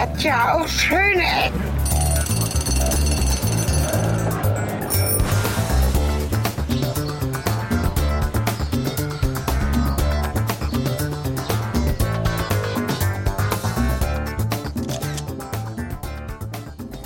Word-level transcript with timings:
hat 0.00 0.22
ja 0.22 0.54
auch 0.54 0.66
schöne 0.66 1.22
Ecken. 1.44 1.60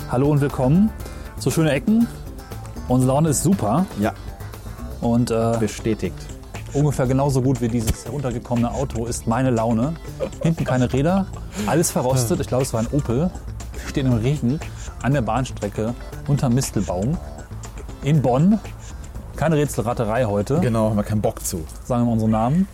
Hallo 0.09 0.29
und 0.29 0.39
willkommen 0.39 0.89
zu 1.39 1.51
Schöne 1.51 1.71
Ecken. 1.71 2.07
Unsere 2.87 3.11
Laune 3.11 3.29
ist 3.29 3.43
super 3.43 3.85
Ja, 3.99 4.13
und 5.01 5.31
äh, 5.31 5.57
bestätigt. 5.59 6.15
ungefähr 6.73 7.07
genauso 7.07 7.41
gut 7.41 7.59
wie 7.59 7.67
dieses 7.67 8.05
heruntergekommene 8.05 8.71
Auto 8.71 9.05
ist 9.05 9.27
meine 9.27 9.49
Laune. 9.49 9.95
Hinten 10.41 10.63
keine 10.63 10.91
Räder, 10.93 11.25
alles 11.67 11.91
verrostet. 11.91 12.39
Ich 12.39 12.47
glaube, 12.47 12.63
es 12.63 12.73
war 12.73 12.81
ein 12.81 12.87
Opel. 12.91 13.29
Wir 13.73 13.89
stehen 13.89 14.07
im 14.07 14.13
Regen 14.13 14.59
an 15.01 15.13
der 15.13 15.21
Bahnstrecke 15.21 15.93
unter 16.27 16.49
Mistelbaum 16.49 17.17
in 18.03 18.21
Bonn. 18.21 18.59
Keine 19.35 19.55
Rätselraterei 19.57 20.25
heute. 20.25 20.59
Genau, 20.59 20.89
haben 20.89 20.95
wir 20.95 21.03
keinen 21.03 21.21
Bock 21.21 21.45
zu. 21.45 21.65
Sagen 21.83 22.05
wir 22.05 22.11
unseren 22.11 22.31
Namen. 22.31 22.67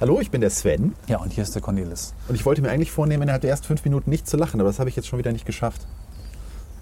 Hallo, 0.00 0.20
ich 0.20 0.30
bin 0.30 0.40
der 0.40 0.50
Sven 0.50 0.94
Ja, 1.06 1.18
und 1.18 1.32
hier 1.32 1.44
ist 1.44 1.54
der 1.54 1.62
Cornelis. 1.62 2.12
und 2.28 2.34
ich 2.34 2.44
wollte 2.44 2.60
mir 2.60 2.70
eigentlich 2.70 2.90
vornehmen, 2.90 3.22
innerhalb 3.22 3.42
der 3.42 3.50
ersten 3.50 3.66
fünf 3.68 3.84
Minuten 3.84 4.10
nicht 4.10 4.26
zu 4.28 4.36
lachen, 4.36 4.60
aber 4.60 4.68
das 4.68 4.80
habe 4.80 4.90
ich 4.90 4.96
jetzt 4.96 5.06
schon 5.06 5.18
wieder 5.20 5.30
nicht 5.30 5.46
geschafft. 5.46 5.86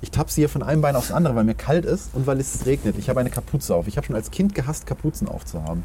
Ich 0.00 0.10
tapse 0.10 0.36
hier 0.36 0.48
von 0.48 0.62
einem 0.62 0.80
Bein 0.80 0.96
aufs 0.96 1.12
andere, 1.12 1.34
weil 1.34 1.44
mir 1.44 1.54
kalt 1.54 1.84
ist 1.84 2.14
und 2.14 2.26
weil 2.26 2.40
es 2.40 2.64
regnet. 2.64 2.96
Ich 2.96 3.10
habe 3.10 3.20
eine 3.20 3.28
Kapuze 3.28 3.74
auf. 3.74 3.86
Ich 3.88 3.98
habe 3.98 4.06
schon 4.06 4.16
als 4.16 4.30
Kind 4.30 4.54
gehasst, 4.54 4.86
Kapuzen 4.86 5.28
aufzuhaben. 5.28 5.84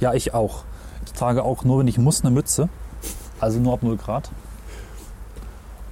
Ja, 0.00 0.12
ich 0.12 0.34
auch. 0.34 0.64
Ich 1.06 1.12
trage 1.14 1.42
auch 1.42 1.64
nur, 1.64 1.78
wenn 1.78 1.88
ich 1.88 1.96
muss, 1.96 2.20
eine 2.22 2.30
Mütze. 2.30 2.68
Also 3.40 3.58
nur 3.58 3.72
ab 3.72 3.82
0 3.82 3.96
Grad. 3.96 4.30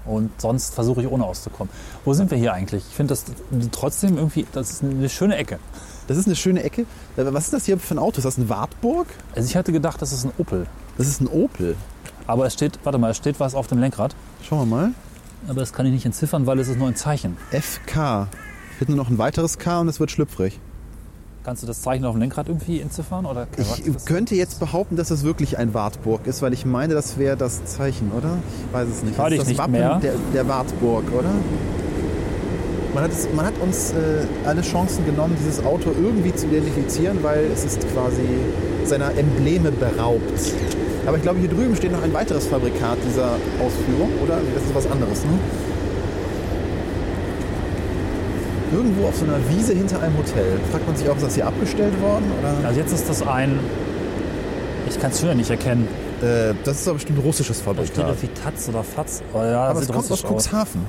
Und 0.05 0.31
sonst 0.41 0.75
versuche 0.75 1.03
ich 1.03 1.09
ohne 1.09 1.25
auszukommen. 1.25 1.73
Wo 2.05 2.13
sind 2.15 2.31
wir 2.31 2.39
hier 2.39 2.53
eigentlich? 2.53 2.85
Ich 2.89 2.95
finde 2.95 3.13
das 3.13 3.25
trotzdem 3.73 4.17
irgendwie, 4.17 4.47
das 4.53 4.71
ist 4.71 4.83
eine 4.83 5.09
schöne 5.09 5.37
Ecke. 5.37 5.59
Das 6.07 6.19
ist 6.19 6.27
eine 6.27 6.37
schöne 6.37 6.63
Ecke. 6.63 6.85
Was 7.17 7.45
ist 7.45 7.53
das 7.55 7.65
hier 7.65 7.79
für 7.79 7.95
ein 7.95 7.99
Auto? 7.99 8.19
Ist 8.19 8.25
das 8.25 8.37
ein 8.37 8.49
Wartburg? 8.49 9.07
Also 9.35 9.49
ich 9.49 9.57
hatte 9.57 9.73
gedacht, 9.73 10.03
das 10.03 10.13
ist 10.13 10.25
ein 10.25 10.33
Opel. 10.37 10.67
Das 10.99 11.07
ist 11.07 11.21
ein 11.21 11.29
Opel. 11.29 11.77
Aber 12.27 12.47
es 12.47 12.53
steht, 12.53 12.79
warte 12.85 12.99
mal, 12.99 13.11
es 13.11 13.17
steht 13.17 13.41
was 13.41 13.55
auf 13.55 13.67
dem 13.67 13.79
Lenkrad. 13.79 14.15
Schauen 14.43 14.59
wir 14.69 14.77
mal. 14.77 14.91
Aber 15.49 15.61
das 15.61 15.73
kann 15.73 15.87
ich 15.87 15.93
nicht 15.93 16.07
entziffern, 16.07 16.47
weil 16.47 16.59
es 16.59 16.69
ist 16.69 16.79
nur 16.79 16.89
ein 16.89 16.97
Zeichen. 16.97 17.37
FK. 17.51 18.29
Nur 18.87 18.97
noch 18.97 19.09
ein 19.09 19.17
weiteres 19.17 19.59
K 19.59 19.81
und 19.81 19.89
es 19.89 20.01
wird 20.01 20.11
schlüpfrig. 20.11 20.61
Kannst 21.45 21.63
du 21.63 21.67
das 21.67 21.83
Zeichen 21.83 22.07
auf 22.07 22.15
dem 22.15 22.21
Lenkrad 22.21 22.49
irgendwie 22.49 22.81
entziffern? 22.81 23.27
Oder 23.27 23.47
Ich 23.59 24.05
könnte 24.07 24.35
jetzt 24.35 24.61
behaupten, 24.61 24.97
dass 24.97 25.11
es 25.11 25.25
wirklich 25.25 25.59
ein 25.59 25.75
Wartburg 25.75 26.27
ist, 26.27 26.41
weil 26.41 26.55
ich 26.55 26.65
meine, 26.65 26.95
das 26.95 27.19
wäre 27.19 27.37
das 27.37 27.63
Zeichen, 27.67 28.13
oder? 28.13 28.39
Ich 28.67 28.73
weiß 28.73 28.89
es 28.89 29.03
nicht. 29.03 29.19
Das 29.19 29.31
ist 29.31 29.39
das 29.41 29.49
nicht 29.49 29.59
Wappen 29.59 29.73
mehr. 29.73 29.99
Der, 30.03 30.15
der 30.33 30.49
Wartburg, 30.49 31.05
oder? 31.13 31.29
Man 32.95 33.05
hat, 33.05 33.11
es, 33.11 33.29
man 33.37 33.45
hat 33.45 33.53
uns 33.61 33.91
äh, 33.91 34.25
alle 34.47 34.63
Chancen 34.63 35.05
genommen, 35.05 35.37
dieses 35.39 35.63
Auto 35.67 35.91
irgendwie 35.91 36.35
zu 36.35 36.47
identifizieren, 36.47 37.19
weil 37.23 37.45
es 37.53 37.65
ist 37.65 37.81
quasi 37.93 38.23
seiner 38.87 39.11
Embleme 39.15 39.71
beraubt. 39.71 40.23
Aber 41.05 41.19
ich 41.19 41.23
glaube, 41.23 41.41
hier 41.41 41.51
drüben 41.51 41.77
steht 41.77 41.93
noch 41.93 42.03
ein 42.03 42.15
weiteres 42.15 42.47
Fabrikat 42.47 42.97
dieser 43.07 43.33
Ausführung, 43.61 44.09
oder? 44.23 44.37
Nee, 44.37 44.55
das 44.55 44.65
ist 44.65 44.75
was 44.75 44.91
anderes, 44.91 45.23
ne? 45.25 45.39
Irgendwo 48.75 49.07
auf 49.07 49.17
so 49.17 49.25
einer 49.25 49.39
Wiese 49.51 49.73
hinter 49.73 50.03
einem 50.03 50.17
Hotel. 50.19 50.59
Fragt 50.73 50.87
man 50.87 50.97
sich 50.97 51.09
auch, 51.09 51.17
ist 51.17 51.25
das 51.25 51.35
hier 51.37 51.47
abgestellt 51.47 52.01
worden? 52.03 52.25
Oder? 52.41 52.67
Also 52.67 52.81
jetzt 52.81 52.93
ist 52.93 53.09
das 53.09 53.23
ein, 53.23 53.59
ich 54.89 54.99
kann 54.99 55.13
es 55.13 55.21
schon 55.21 55.37
nicht 55.37 55.51
erkennen. 55.51 55.87
Äh, 56.21 56.55
das 56.65 56.81
ist 56.81 56.89
aber 56.89 56.95
bestimmt 56.95 57.19
ein 57.21 57.23
russisches 57.25 57.63
Da 57.63 57.73
steht 57.73 57.95
Fabrikat. 57.95 58.09
irgendwie 58.09 58.29
Taz 58.43 58.69
oder 58.69 58.83
Fatz. 58.83 59.23
Oh 59.33 59.39
ja, 59.39 59.65
Aber 59.69 59.81
es 59.81 59.87
kommt 59.89 60.11
aus. 60.11 60.25
Cuxhaven. 60.25 60.81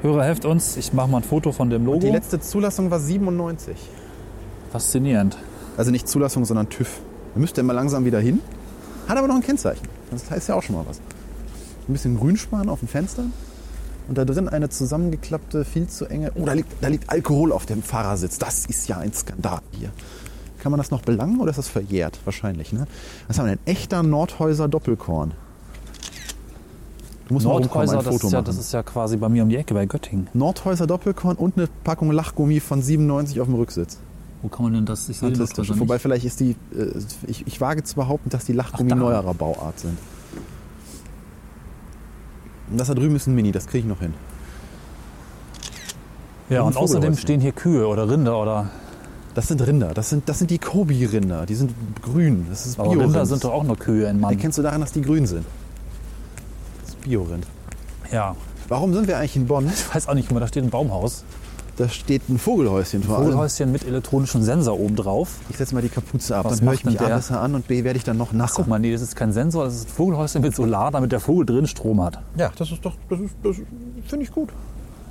Hörer, 0.00 0.24
helft 0.24 0.46
uns. 0.46 0.76
Ich 0.78 0.92
mache 0.94 1.08
mal 1.08 1.18
ein 1.18 1.22
Foto 1.24 1.52
von 1.52 1.68
dem 1.68 1.84
Logo. 1.84 2.00
Die 2.00 2.10
letzte 2.10 2.40
Zulassung 2.40 2.90
war 2.90 2.98
97. 3.00 3.76
Faszinierend. 4.72 5.36
Also 5.76 5.90
nicht 5.90 6.08
Zulassung, 6.08 6.44
sondern 6.44 6.70
TÜV. 6.70 6.88
Da 7.34 7.40
müsste 7.40 7.60
er 7.60 7.64
mal 7.64 7.74
langsam 7.74 8.04
wieder 8.04 8.18
hin. 8.18 8.40
Hat 9.08 9.18
aber 9.18 9.28
noch 9.28 9.36
ein 9.36 9.42
Kennzeichen. 9.42 9.86
Das 10.10 10.30
heißt 10.30 10.48
ja 10.48 10.54
auch 10.54 10.62
schon 10.62 10.76
mal 10.76 10.84
was. 10.88 10.98
Ein 11.88 11.92
bisschen 11.92 12.18
Grünspan 12.18 12.68
auf 12.68 12.80
den 12.80 12.88
Fenstern. 12.88 13.32
Und 14.08 14.18
da 14.18 14.24
drin 14.24 14.48
eine 14.48 14.68
zusammengeklappte, 14.68 15.64
viel 15.64 15.86
zu 15.88 16.06
enge. 16.06 16.32
Oh, 16.34 16.44
da 16.44 16.52
liegt, 16.52 16.72
da 16.80 16.88
liegt 16.88 17.08
Alkohol 17.10 17.52
auf 17.52 17.66
dem 17.66 17.82
Fahrersitz. 17.82 18.38
Das 18.38 18.66
ist 18.66 18.88
ja 18.88 18.98
ein 18.98 19.12
Skandal 19.12 19.60
hier. 19.70 19.90
Kann 20.58 20.70
man 20.70 20.78
das 20.78 20.90
noch 20.90 21.02
belangen 21.02 21.40
oder 21.40 21.50
ist 21.50 21.56
das 21.56 21.68
verjährt? 21.68 22.18
Wahrscheinlich, 22.24 22.72
ne? 22.72 22.86
Was 23.26 23.38
haben 23.38 23.46
wir 23.46 23.56
denn? 23.56 23.66
Echter 23.66 24.02
Nordhäuser 24.02 24.68
Doppelkorn. 24.68 25.32
Du 27.26 27.34
musst 27.34 27.46
mal 27.46 27.52
rumkommen, 27.52 27.86
Nordhäuser, 27.86 27.98
ein 27.98 28.04
das 28.04 28.14
Foto 28.14 28.26
ist, 28.26 28.32
ja, 28.32 28.38
machen. 28.38 28.46
das 28.46 28.58
ist 28.58 28.72
ja 28.72 28.82
quasi 28.82 29.16
bei 29.16 29.28
mir 29.28 29.42
um 29.42 29.48
die 29.48 29.56
Ecke 29.56 29.74
bei 29.74 29.86
Göttingen. 29.86 30.28
Nordhäuser 30.34 30.86
Doppelkorn 30.86 31.36
und 31.36 31.56
eine 31.56 31.68
Packung 31.82 32.10
Lachgummi 32.12 32.60
von 32.60 32.82
97 32.82 33.40
auf 33.40 33.46
dem 33.46 33.56
Rücksitz. 33.56 33.98
Wo 34.42 34.48
kann 34.48 34.64
man 34.64 34.74
denn 34.74 34.86
das? 34.86 35.08
Ich 35.08 35.18
sehe. 35.18 35.30
Nordhäuser 35.30 35.80
Wobei 35.80 35.98
vielleicht 35.98 36.24
ist 36.24 36.40
die, 36.40 36.56
äh, 36.76 36.92
ich, 37.26 37.46
ich 37.46 37.60
wage 37.60 37.84
zu 37.84 37.94
behaupten, 37.94 38.30
dass 38.30 38.44
die 38.44 38.52
Lachgummi 38.52 38.92
Ach, 38.92 38.96
da. 38.96 39.02
neuerer 39.02 39.34
Bauart 39.34 39.80
sind. 39.80 39.98
Und 42.72 42.78
das 42.78 42.88
da 42.88 42.94
drüben 42.94 43.14
ist 43.16 43.26
ein 43.26 43.34
Mini, 43.34 43.52
das 43.52 43.66
kriege 43.66 43.80
ich 43.80 43.84
noch 43.84 44.00
hin. 44.00 44.14
Ja, 46.48 46.62
und 46.62 46.68
und 46.68 46.76
außerdem 46.78 47.16
stehen 47.16 47.40
hier 47.40 47.52
Kühe 47.52 47.86
oder 47.86 48.08
Rinder 48.08 48.38
oder. 48.38 48.70
Das 49.34 49.48
sind 49.48 49.66
Rinder, 49.66 49.94
das 49.94 50.10
sind, 50.10 50.28
das 50.28 50.38
sind 50.38 50.50
die 50.50 50.58
Kobi-Rinder, 50.58 51.46
die 51.46 51.54
sind 51.54 51.72
grün. 52.02 52.46
Das 52.50 52.66
ist 52.66 52.76
bio 52.76 52.90
Rinder 52.90 53.24
sind 53.24 53.42
doch 53.44 53.52
auch 53.52 53.64
nur 53.64 53.78
Kühe 53.78 54.06
in 54.08 54.20
Mann. 54.20 54.32
Erkennst 54.32 54.58
du 54.58 54.62
daran, 54.62 54.82
dass 54.82 54.92
die 54.92 55.00
grün 55.00 55.26
sind? 55.26 55.46
Das 56.80 56.90
ist 56.90 57.00
Biorind. 57.00 57.46
Ja. 58.10 58.36
Warum 58.68 58.92
sind 58.92 59.06
wir 59.06 59.18
eigentlich 59.18 59.36
in 59.36 59.46
Bonn? 59.46 59.70
Ich 59.72 59.94
weiß 59.94 60.08
auch 60.08 60.14
nicht, 60.14 60.28
guck 60.28 60.34
mal, 60.34 60.40
da 60.40 60.48
steht 60.48 60.64
ein 60.64 60.70
Baumhaus. 60.70 61.24
Da 61.76 61.88
steht 61.88 62.28
ein 62.28 62.38
Vogelhäuschen 62.38 63.02
vor 63.02 63.16
allem. 63.16 63.24
Vogelhäuschen 63.26 63.72
mit 63.72 63.86
elektronischem 63.86 64.42
Sensor 64.42 64.78
oben 64.78 64.94
drauf. 64.94 65.36
Ich 65.48 65.56
setze 65.56 65.74
mal 65.74 65.80
die 65.80 65.88
Kapuze 65.88 66.36
ab, 66.36 66.44
Was 66.44 66.58
dann 66.58 66.66
höre 66.66 66.74
ich 66.74 66.84
macht 66.84 66.94
mich 66.94 67.00
A 67.00 67.08
besser 67.08 67.40
an 67.40 67.54
und 67.54 67.66
B 67.66 67.82
werde 67.82 67.96
ich 67.96 68.04
dann 68.04 68.18
noch 68.18 68.32
nasser. 68.32 68.56
Guck 68.56 68.68
mal, 68.68 68.78
nee, 68.78 68.92
das 68.92 69.00
ist 69.00 69.16
kein 69.16 69.32
Sensor, 69.32 69.64
das 69.64 69.76
ist 69.76 69.88
ein 69.88 69.92
Vogelhäuschen 69.92 70.42
mit 70.42 70.54
Solar, 70.54 70.90
damit 70.90 71.12
der 71.12 71.20
Vogel 71.20 71.46
drin 71.46 71.66
Strom 71.66 72.02
hat. 72.02 72.18
Ja, 72.36 72.50
das 72.56 72.70
ist 72.70 72.84
doch, 72.84 72.94
das, 73.08 73.20
ist, 73.20 73.34
das 73.42 73.56
finde 74.06 74.24
ich 74.24 74.32
gut. 74.32 74.50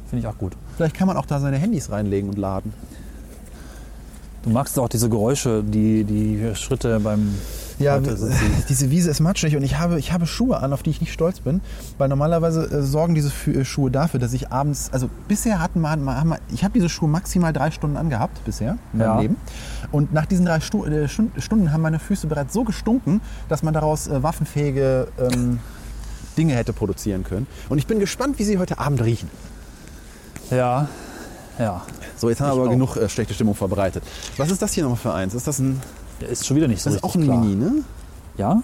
Finde 0.08 0.28
ich 0.28 0.28
auch 0.28 0.38
gut. 0.38 0.54
Vielleicht 0.76 0.96
kann 0.96 1.08
man 1.08 1.18
auch 1.18 1.26
da 1.26 1.40
seine 1.40 1.58
Handys 1.58 1.90
reinlegen 1.90 2.30
und 2.30 2.38
laden. 2.38 2.74
Du 4.44 4.50
magst 4.50 4.78
auch 4.78 4.90
diese 4.90 5.10
Geräusche, 5.10 5.64
die, 5.64 6.04
die 6.04 6.56
Schritte 6.56 7.00
beim. 7.00 7.36
Ja, 7.80 8.00
diese 8.70 8.92
Wiese 8.92 9.10
ist 9.10 9.20
matschig 9.20 9.56
und 9.56 9.64
ich 9.64 9.78
habe, 9.80 9.98
ich 10.00 10.12
habe 10.12 10.26
Schuhe 10.28 10.58
an, 10.60 10.74
auf 10.74 10.84
die 10.84 10.90
ich 10.92 11.02
nicht 11.02 11.14
stolz 11.14 11.40
bin, 11.40 11.62
weil 11.98 12.10
normalerweise 12.10 12.64
äh, 12.66 12.82
sorgen 12.84 13.16
diese 13.16 13.30
Fü- 13.30 13.60
äh, 13.60 13.66
Schuhe 13.66 13.90
dafür, 13.92 14.20
dass 14.20 14.34
ich 14.34 14.52
abends, 14.52 14.90
also 14.92 15.10
bisher 15.28 15.60
hatten 15.60 15.82
wir, 15.82 15.90
haben 15.90 16.06
wir 16.30 16.40
ich 16.54 16.64
habe 16.64 16.74
diese 16.74 16.90
Schuhe 16.90 17.10
maximal 17.10 17.54
drei 17.54 17.72
Stunden 17.72 17.98
angehabt 17.98 18.44
bisher 18.46 18.78
in 18.94 19.00
meinem 19.00 19.08
Ja. 19.08 19.20
Leben 19.20 19.36
und 19.92 20.14
nach 20.14 20.26
diesen 20.26 20.46
drei 20.46 20.60
Stu 20.60 20.86
äh, 20.86 21.08
Stun- 21.08 21.32
Stunden 21.38 21.72
haben 21.74 21.82
meine 21.82 22.00
Füße 22.00 22.28
bereits 22.28 22.54
so 22.54 22.64
gestunken, 22.64 23.22
dass 23.50 23.64
man 23.64 23.74
daraus 23.74 24.08
äh, 24.08 24.22
waffenfähige 24.22 25.08
ähm, 25.20 25.60
Dinge 26.38 26.54
hätte 26.56 26.74
produzieren 26.74 27.24
können 27.24 27.48
und 27.70 27.78
ich 27.78 27.88
bin 27.88 28.00
gespannt, 28.00 28.40
wie 28.40 28.44
sie 28.44 28.58
heute 28.58 28.80
Abend 28.80 29.04
riechen. 29.04 29.30
Ja, 30.50 30.88
ja. 31.60 31.82
So, 32.18 32.30
jetzt 32.30 32.40
haben 32.42 32.50
wir 32.50 32.54
aber 32.54 32.66
auch. 32.68 32.70
genug 32.72 32.96
äh, 32.98 33.10
schlechte 33.10 33.34
Stimmung 33.34 33.56
verbreitet. 33.56 34.04
Was 34.38 34.52
ist 34.52 34.62
das 34.62 34.74
hier 34.74 34.84
nochmal 34.84 34.98
für 35.00 35.14
eins? 35.14 35.34
Ist 35.34 35.48
das 35.48 35.60
ein, 35.60 35.82
Der 36.22 36.30
ist 36.30 36.46
schon 36.46 36.58
wieder 36.58 36.68
nicht 36.68 36.82
so 36.82 36.90
das 36.90 36.98
ist 36.98 37.04
auch 37.04 37.16
ein 37.16 37.24
klar. 37.24 37.44
Mini, 37.44 37.56
ne? 37.56 37.84
Ja? 38.38 38.62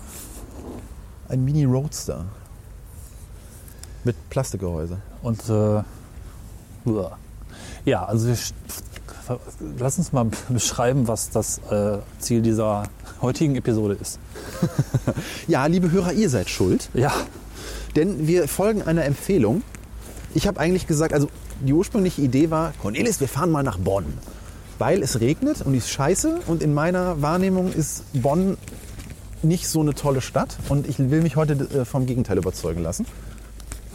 Ein 1.28 1.44
Mini 1.44 1.66
Roadster. 1.66 2.26
Mit 4.04 4.16
Plastikgehäuse. 4.30 4.98
Und 5.22 5.50
äh, 5.50 5.82
ja, 7.86 8.06
also 8.06 8.28
wir, 8.28 8.38
lass 9.78 9.98
uns 9.98 10.14
mal 10.14 10.28
beschreiben, 10.50 11.08
was 11.08 11.30
das 11.30 11.60
äh, 11.70 11.98
Ziel 12.20 12.42
dieser 12.42 12.84
heutigen 13.22 13.56
Episode 13.56 13.98
ist. 14.00 14.20
Ja, 15.48 15.66
liebe 15.66 15.92
Hörer, 15.92 16.12
ihr 16.14 16.30
seid 16.30 16.50
schuld, 16.50 16.90
Ja, 16.94 17.14
denn 17.96 18.28
wir 18.28 18.48
folgen 18.48 18.82
einer 18.82 19.06
Empfehlung. 19.06 19.64
Ich 20.34 20.46
habe 20.46 20.60
eigentlich 20.60 20.86
gesagt, 20.86 21.14
also 21.14 21.30
die 21.62 21.74
ursprüngliche 21.74 22.22
Idee 22.22 22.52
war, 22.52 22.74
Cornelis, 22.82 23.20
wir 23.20 23.28
fahren 23.28 23.50
mal 23.50 23.64
nach 23.64 23.78
Bonn. 23.78 24.06
Weil 24.80 25.02
es 25.02 25.20
regnet 25.20 25.62
und 25.62 25.74
die 25.74 25.80
ist 25.80 25.90
scheiße 25.90 26.40
und 26.48 26.62
in 26.62 26.74
meiner 26.74 27.22
Wahrnehmung 27.22 27.72
ist 27.74 28.04
Bonn 28.14 28.58
nicht 29.42 29.68
so 29.68 29.82
eine 29.82 29.94
tolle 29.94 30.22
Stadt 30.22 30.58
und 30.70 30.88
ich 30.88 31.00
will 31.00 31.22
mich 31.22 31.36
heute 31.36 31.54
äh, 31.54 31.86
vom 31.86 32.06
Gegenteil 32.06 32.38
überzeugen 32.38 32.82
lassen. 32.82 33.06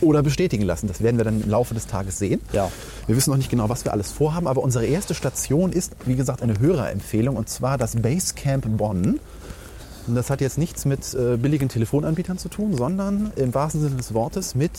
Oder 0.00 0.25
bestätigen 0.25 0.64
lassen. 0.64 0.88
Das 0.88 1.00
werden 1.00 1.17
wir 1.17 1.25
dann 1.25 1.43
im 1.43 1.49
Laufe 1.49 1.75
des 1.75 1.87
Tages 1.87 2.19
sehen. 2.19 2.40
Ja. 2.52 2.73
Wir 3.06 3.17
wissen 3.17 3.31
noch 3.31 3.37
nicht 3.37 3.50
genau, 3.50 3.69
was 3.69 3.84
wir 3.84 3.93
alles 3.93 4.11
vorhaben, 4.11 4.49
aber 4.49 4.61
unsere 4.61 4.84
erste 4.84 5.14
Station 5.14 5.70
ist, 5.70 5.94
wie 6.06 6.17
gesagt, 6.17 6.43
eine 6.43 6.58
Hörerempfehlung 6.58 7.37
und 7.37 7.49
zwar 7.49 7.79
das 7.79 7.94
Basecamp 7.94 8.67
Bonn. 8.76 9.20
Und 10.08 10.14
das 10.17 10.31
hat 10.31 10.40
jetzt 10.40 10.58
nichts 10.58 10.84
mit 10.84 11.14
äh, 11.14 11.37
billigen 11.37 11.69
Telefonanbietern 11.69 12.37
zu 12.37 12.49
tun, 12.49 12.76
sondern 12.76 13.32
im 13.37 13.55
wahrsten 13.55 13.81
Sinne 13.81 13.94
des 13.94 14.12
Wortes 14.12 14.56
mit 14.56 14.73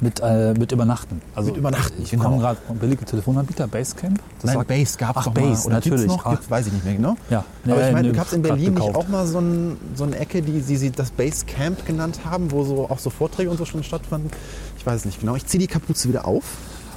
Mit, 0.00 0.20
äh, 0.20 0.54
mit 0.54 0.70
Übernachten. 0.70 1.20
Also, 1.34 1.48
Mit 1.50 1.58
Übernachten, 1.58 2.00
Ich 2.00 2.10
genau. 2.10 2.24
komme 2.24 2.38
gerade 2.38 2.60
billige 2.78 3.04
Telefonanbieter, 3.04 3.66
Basecamp. 3.66 4.20
Das 4.40 4.54
Nein, 4.54 4.64
Base 4.64 4.96
gab 4.96 5.16
es 5.16 5.16
Ach, 5.16 5.24
doch 5.24 5.34
Base, 5.34 5.48
mal. 5.48 5.66
Oder 5.66 5.74
natürlich. 5.74 6.00
Gibt's 6.02 6.16
noch? 6.16 6.26
Ah. 6.26 6.30
Gibt's, 6.30 6.50
weiß 6.50 6.66
ich 6.68 6.72
nicht 6.72 6.84
mehr 6.84 6.94
genau. 6.94 7.16
Ja. 7.30 7.44
Aber 7.64 7.80
Ja, 7.80 7.88
ich 7.88 7.92
meine, 7.92 8.08
du 8.08 8.14
gab 8.14 8.32
in 8.32 8.42
grad 8.42 8.54
Berlin 8.56 8.74
nicht 8.74 8.94
auch 8.94 9.08
mal 9.08 9.26
so, 9.26 9.40
ein, 9.40 9.76
so 9.96 10.04
eine 10.04 10.16
Ecke, 10.16 10.40
die 10.40 10.60
sie, 10.60 10.76
sie 10.76 10.90
das 10.90 11.10
Base 11.10 11.46
Camp 11.46 11.84
genannt 11.84 12.20
haben, 12.24 12.52
wo 12.52 12.62
so 12.64 12.88
auch 12.88 13.00
so 13.00 13.10
Vorträge 13.10 13.50
und 13.50 13.56
so 13.56 13.64
schon 13.64 13.82
stattfanden. 13.82 14.30
Ich 14.78 14.86
weiß 14.86 15.00
es 15.00 15.04
nicht 15.04 15.18
genau. 15.18 15.34
Ich 15.34 15.46
ziehe 15.46 15.58
die 15.58 15.66
Kapuze 15.66 16.08
wieder 16.08 16.28
auf. 16.28 16.44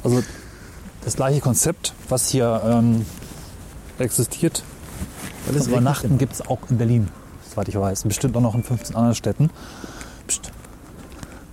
Also 0.04 0.22
das 1.04 1.16
gleiche 1.16 1.42
Konzept, 1.42 1.94
was 2.08 2.30
hier 2.30 2.62
ähm, 2.64 3.06
existiert. 3.98 4.64
Weil 5.48 5.56
es 5.56 5.66
Übernachten 5.68 6.20
gibt 6.20 6.34
es 6.34 6.48
auch 6.48 6.60
in 6.70 6.78
Berlin, 6.78 7.08
soweit 7.50 7.68
ich 7.68 7.76
weiß. 7.76 8.04
Bestimmt 8.04 8.38
auch 8.38 8.42
noch 8.42 8.54
in 8.54 8.64
15 8.64 8.96
anderen 8.96 9.16
Städten. 9.16 9.50
Psst. 10.28 10.52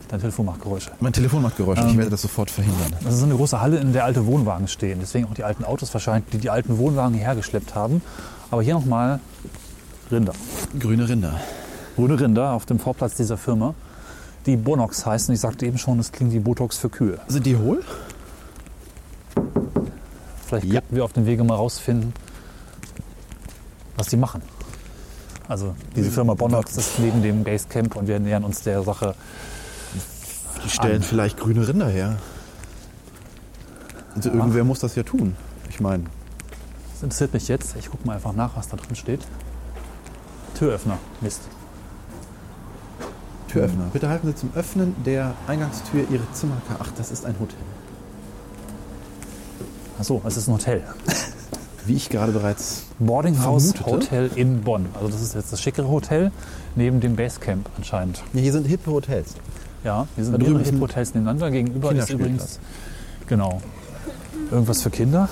Dein 0.08 0.20
Telefon 0.20 0.46
macht 0.46 0.62
Geräusche. 0.62 0.90
Mein 1.00 1.12
Telefon 1.12 1.42
macht 1.42 1.56
Geräusche. 1.58 1.82
Ähm. 1.82 1.90
ich 1.90 1.96
werde 1.98 2.10
das 2.10 2.22
sofort 2.22 2.50
verhindern. 2.50 2.94
Das 3.04 3.14
ist 3.14 3.22
eine 3.22 3.34
große 3.34 3.60
Halle, 3.60 3.78
in 3.78 3.92
der 3.92 4.04
alte 4.04 4.24
Wohnwagen 4.26 4.66
stehen. 4.66 4.98
Deswegen 5.00 5.26
auch 5.26 5.34
die 5.34 5.44
alten 5.44 5.64
Autos 5.64 5.92
wahrscheinlich, 5.92 6.30
die 6.30 6.38
die 6.38 6.48
alten 6.50 6.78
Wohnwagen 6.78 7.14
hierher 7.14 7.34
geschleppt 7.34 7.74
haben. 7.74 8.00
Aber 8.50 8.62
hier 8.62 8.74
nochmal 8.74 9.20
Rinder. 10.10 10.32
Grüne 10.78 11.06
Rinder. 11.08 11.38
Grüne 11.96 12.18
Rinder 12.18 12.52
auf 12.52 12.64
dem 12.64 12.78
Vorplatz 12.78 13.16
dieser 13.16 13.36
Firma, 13.36 13.74
die 14.46 14.56
Bonox 14.56 15.04
heißen. 15.04 15.34
Ich 15.34 15.40
sagte 15.40 15.66
eben 15.66 15.76
schon, 15.76 15.98
das 15.98 16.10
klingt 16.12 16.32
wie 16.32 16.38
Botox 16.38 16.78
für 16.78 16.88
Kühe. 16.88 17.18
Sind 17.28 17.44
die 17.44 17.56
hohl? 17.56 17.82
Vielleicht 20.46 20.66
Ja. 20.66 20.80
könnten 20.80 20.96
wir 20.96 21.04
auf 21.04 21.12
dem 21.12 21.26
Wege 21.26 21.44
mal 21.44 21.56
rausfinden, 21.56 22.14
was 23.96 24.06
die 24.06 24.16
machen. 24.16 24.40
Also 25.48 25.74
diese 25.96 26.10
Firma 26.10 26.34
Bonox 26.34 26.76
ist 26.76 26.98
neben 26.98 27.22
dem 27.22 27.44
Basecamp 27.44 27.96
und 27.96 28.06
wir 28.06 28.18
nähern 28.20 28.44
uns 28.44 28.62
der 28.62 28.82
Sache. 28.82 29.14
Die 30.68 30.74
stellen 30.74 30.96
An. 30.96 31.02
vielleicht 31.02 31.38
grüne 31.38 31.66
Rinder 31.66 31.88
her. 31.88 32.16
Also 34.14 34.30
irgendwer 34.30 34.64
muss 34.64 34.80
das 34.80 34.94
ja 34.96 35.02
tun. 35.02 35.36
Ich 35.68 35.80
meine, 35.80 36.04
Das 36.94 37.02
interessiert 37.02 37.32
mich 37.32 37.48
jetzt. 37.48 37.76
Ich 37.78 37.90
gucke 37.90 38.06
mal 38.06 38.14
einfach 38.14 38.32
nach, 38.32 38.56
was 38.56 38.68
da 38.68 38.76
drin 38.76 38.96
steht. 38.96 39.20
Türöffner. 40.58 40.98
Mist. 41.20 41.42
Türöffner. 43.48 43.84
Bitte 43.92 44.08
halten 44.08 44.26
Sie 44.26 44.34
zum 44.34 44.50
Öffnen 44.54 44.94
der 45.04 45.34
Eingangstür 45.46 46.04
Ihre 46.10 46.30
Zimmerkarte. 46.32 46.82
Ach, 46.84 46.90
das 46.96 47.10
ist 47.12 47.24
ein 47.24 47.36
Hotel. 47.38 47.58
Achso, 49.98 50.20
es 50.26 50.36
ist 50.36 50.48
ein 50.48 50.54
Hotel. 50.54 50.82
Wie 51.86 51.94
ich 51.94 52.08
gerade 52.10 52.32
bereits. 52.32 52.82
Boarding 52.98 53.42
House 53.42 53.72
Vermutete. 53.72 53.90
Hotel 54.16 54.30
in 54.34 54.60
Bonn. 54.62 54.86
Also 54.94 55.08
das 55.08 55.22
ist 55.22 55.34
jetzt 55.34 55.52
das 55.52 55.62
schickere 55.62 55.88
Hotel 55.88 56.30
neben 56.76 57.00
dem 57.00 57.16
Basecamp 57.16 57.68
anscheinend. 57.76 58.22
Ja, 58.34 58.40
hier 58.40 58.52
sind 58.52 58.66
hippe 58.66 58.90
Hotels. 58.90 59.34
Ja, 59.84 60.06
hier 60.14 60.24
sind 60.24 60.32
Da 60.32 60.38
drüben 60.38 60.54
mehrere 60.54 60.70
Hip-Hotels 60.70 61.14
nebeneinander. 61.14 61.50
Gegenüber 61.50 61.92
ist 61.92 62.10
übrigens 62.10 62.60
genau 63.26 63.62
irgendwas 64.50 64.82
für 64.82 64.90
Kinder. 64.90 65.28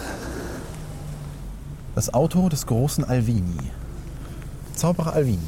Das 1.95 2.13
Auto 2.13 2.49
des 2.49 2.67
großen 2.67 3.05
Alvini. 3.05 3.59
Zauberer 4.75 5.15
Alvini. 5.15 5.39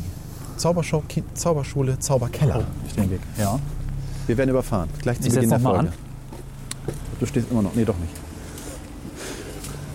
Zaubershow, 0.57 1.03
Ki 1.07 1.23
Zauberschule, 1.35 1.99
Zauberkeller. 1.99 2.57
Auf 2.57 2.93
dem 2.97 3.11
Weg. 3.11 3.21
Ja. 3.37 3.59
Wir 4.27 4.37
werden 4.37 4.51
überfahren. 4.51 4.89
Gleich 5.01 5.21
zu 5.21 5.29
Ich 5.29 5.35
Beginn 5.35 5.51
der 5.51 5.59
noch 5.59 5.65
mal 5.65 5.75
Folge. 5.77 5.93
Du 7.21 7.27
stehst 7.27 7.51
immer 7.51 7.63
noch. 7.63 7.75
Nee, 7.75 7.85
doch 7.85 7.99
nicht. 7.99 8.13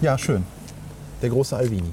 Ja, 0.02 0.18
schön. 0.18 0.44
Der 1.22 1.30
große 1.30 1.56
Alvini. 1.56 1.92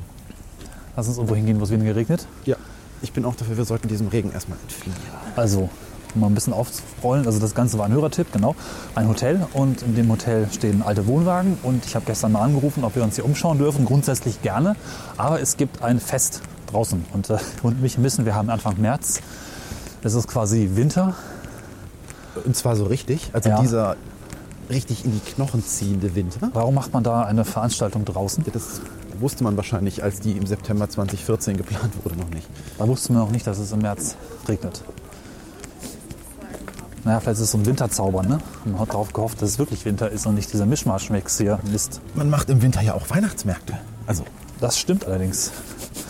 Lass 0.97 1.09
uns 1.09 1.17
irgendwo 1.17 1.35
hingehen, 1.35 1.59
wo 1.61 1.65
es 1.65 1.71
weniger 1.71 1.95
regnet. 1.97 2.27
Ja. 2.45 2.57
Ich 3.03 3.13
bin 3.13 3.25
auch 3.25 3.35
dafür, 3.35 3.57
wir 3.57 3.65
sollten 3.65 3.89
diesem 3.89 4.09
Regen 4.09 4.33
erstmal 4.33 4.59
entfliehen. 4.63 4.97
Also, 5.37 5.71
mal 6.17 6.27
ein 6.27 6.35
bisschen 6.35 6.53
aufzurollen. 6.53 7.27
Also 7.27 7.39
das 7.39 7.55
Ganze 7.55 7.79
war 7.79 7.87
ein 7.87 7.93
Hörertipp, 7.93 8.33
genau. 8.33 8.55
Ein 8.95 9.09
Hotel 9.09 9.47
und 9.53 9.83
in 9.83 9.95
dem 9.95 10.11
Hotel 10.11 10.49
stehen 10.53 10.83
alte 10.83 11.07
Wohnwagen. 11.07 11.59
Und 11.63 11.85
ich 11.87 11.95
habe 11.95 12.05
gestern 12.07 12.33
mal 12.33 12.43
angerufen, 12.43 12.85
ob 12.85 12.95
wir 12.97 13.03
uns 13.03 13.17
hier 13.17 13.25
umschauen 13.25 13.59
dürfen. 13.59 13.85
Grundsätzlich 13.85 14.43
gerne. 14.43 14.77
Aber 15.17 15.41
es 15.41 15.57
gibt 15.57 15.83
ein 15.83 16.01
Fest 16.01 16.43
draußen. 16.71 17.05
Und, 17.13 17.31
äh, 17.31 17.39
und 17.63 17.81
mich 17.83 18.03
wissen, 18.03 18.25
wir 18.25 18.35
haben 18.35 18.51
Anfang 18.51 18.81
März. 18.81 19.21
Es 20.03 20.15
ist 20.15 20.29
quasi 20.29 20.71
Winter. 20.75 21.15
Und 22.45 22.57
zwar 22.57 22.77
so 22.77 22.85
richtig. 22.85 23.31
Also 23.33 23.49
Ja. 23.51 23.61
dieser 23.61 23.97
richtig 24.71 25.05
in 25.05 25.13
die 25.13 25.33
Knochen 25.33 25.65
ziehende 25.65 26.15
Winter. 26.15 26.51
Warum 26.53 26.75
macht 26.77 26.93
man 26.93 27.03
da 27.03 27.23
eine 27.25 27.45
Veranstaltung 27.45 28.05
draußen? 28.05 28.45
Das 28.53 28.81
wusste 29.19 29.43
man 29.45 29.57
wahrscheinlich, 29.57 30.03
als 30.05 30.21
die 30.21 30.33
im 30.33 30.47
September 30.47 30.89
2014 30.89 31.57
geplant 31.57 31.93
wurde, 32.05 32.17
noch 32.17 32.31
nicht. 32.31 32.47
Da 32.79 32.87
wusste 32.87 33.13
man 33.13 33.23
noch 33.23 33.31
nicht, 33.33 33.47
dass 33.47 33.59
es 33.59 33.73
im 33.73 33.81
März 33.81 34.15
regnet. 34.49 34.83
Naja, 37.05 37.21
vielleicht 37.21 37.39
ist 37.39 37.45
es 37.45 37.51
so 37.53 37.59
ein 37.59 37.65
Winterzauber, 37.67 38.23
ne? 38.23 38.39
Man 38.67 38.79
hat 38.79 38.91
darauf 38.91 39.13
gehofft, 39.13 39.41
dass 39.41 39.51
es 39.51 39.59
wirklich 39.59 39.85
Winter 39.87 40.11
ist 40.11 40.27
und 40.27 40.35
nicht 40.35 40.53
dieser 40.53 40.67
Mischmaschmix 40.67 41.39
hier. 41.39 41.59
Mist. 41.71 42.01
Man 42.15 42.29
macht 42.29 42.51
im 42.51 42.61
Winter 42.63 42.83
ja 42.83 42.95
auch 42.95 43.09
Weihnachtsmärkte. 43.09 43.79
Also, 44.07 44.25
Das 44.61 44.79
stimmt 44.79 45.07
allerdings. 45.07 45.51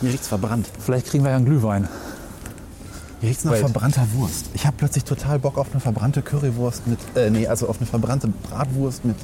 hier 0.01 0.11
riecht's 0.11 0.27
verbrannt. 0.29 0.69
Vielleicht 0.81 1.07
kriegen 1.07 1.23
wir 1.25 1.31
ja 1.31 1.37
einen 1.37 1.45
Glühwein. 1.47 1.89
Hier 3.21 3.29
riecht's 3.29 3.45
nach 3.45 3.53
Wait. 3.53 3.61
verbrannter 3.61 4.07
Wurst. 4.15 4.47
Ich 4.55 4.67
habe 4.67 4.77
plötzlich 4.79 5.05
total 5.05 5.39
Bock 5.39 5.59
auf 5.59 5.69
eine 5.71 5.81
verbrannte 5.81 6.23
Currywurst 6.23 6.87
mit, 6.87 6.99
äh, 7.15 7.31
nee, 7.31 7.47
also 7.47 7.69
auf 7.69 7.77
eine 7.79 7.87
verbrannte 7.87 8.29
Bratwurst 8.29 9.05
mit 9.05 9.17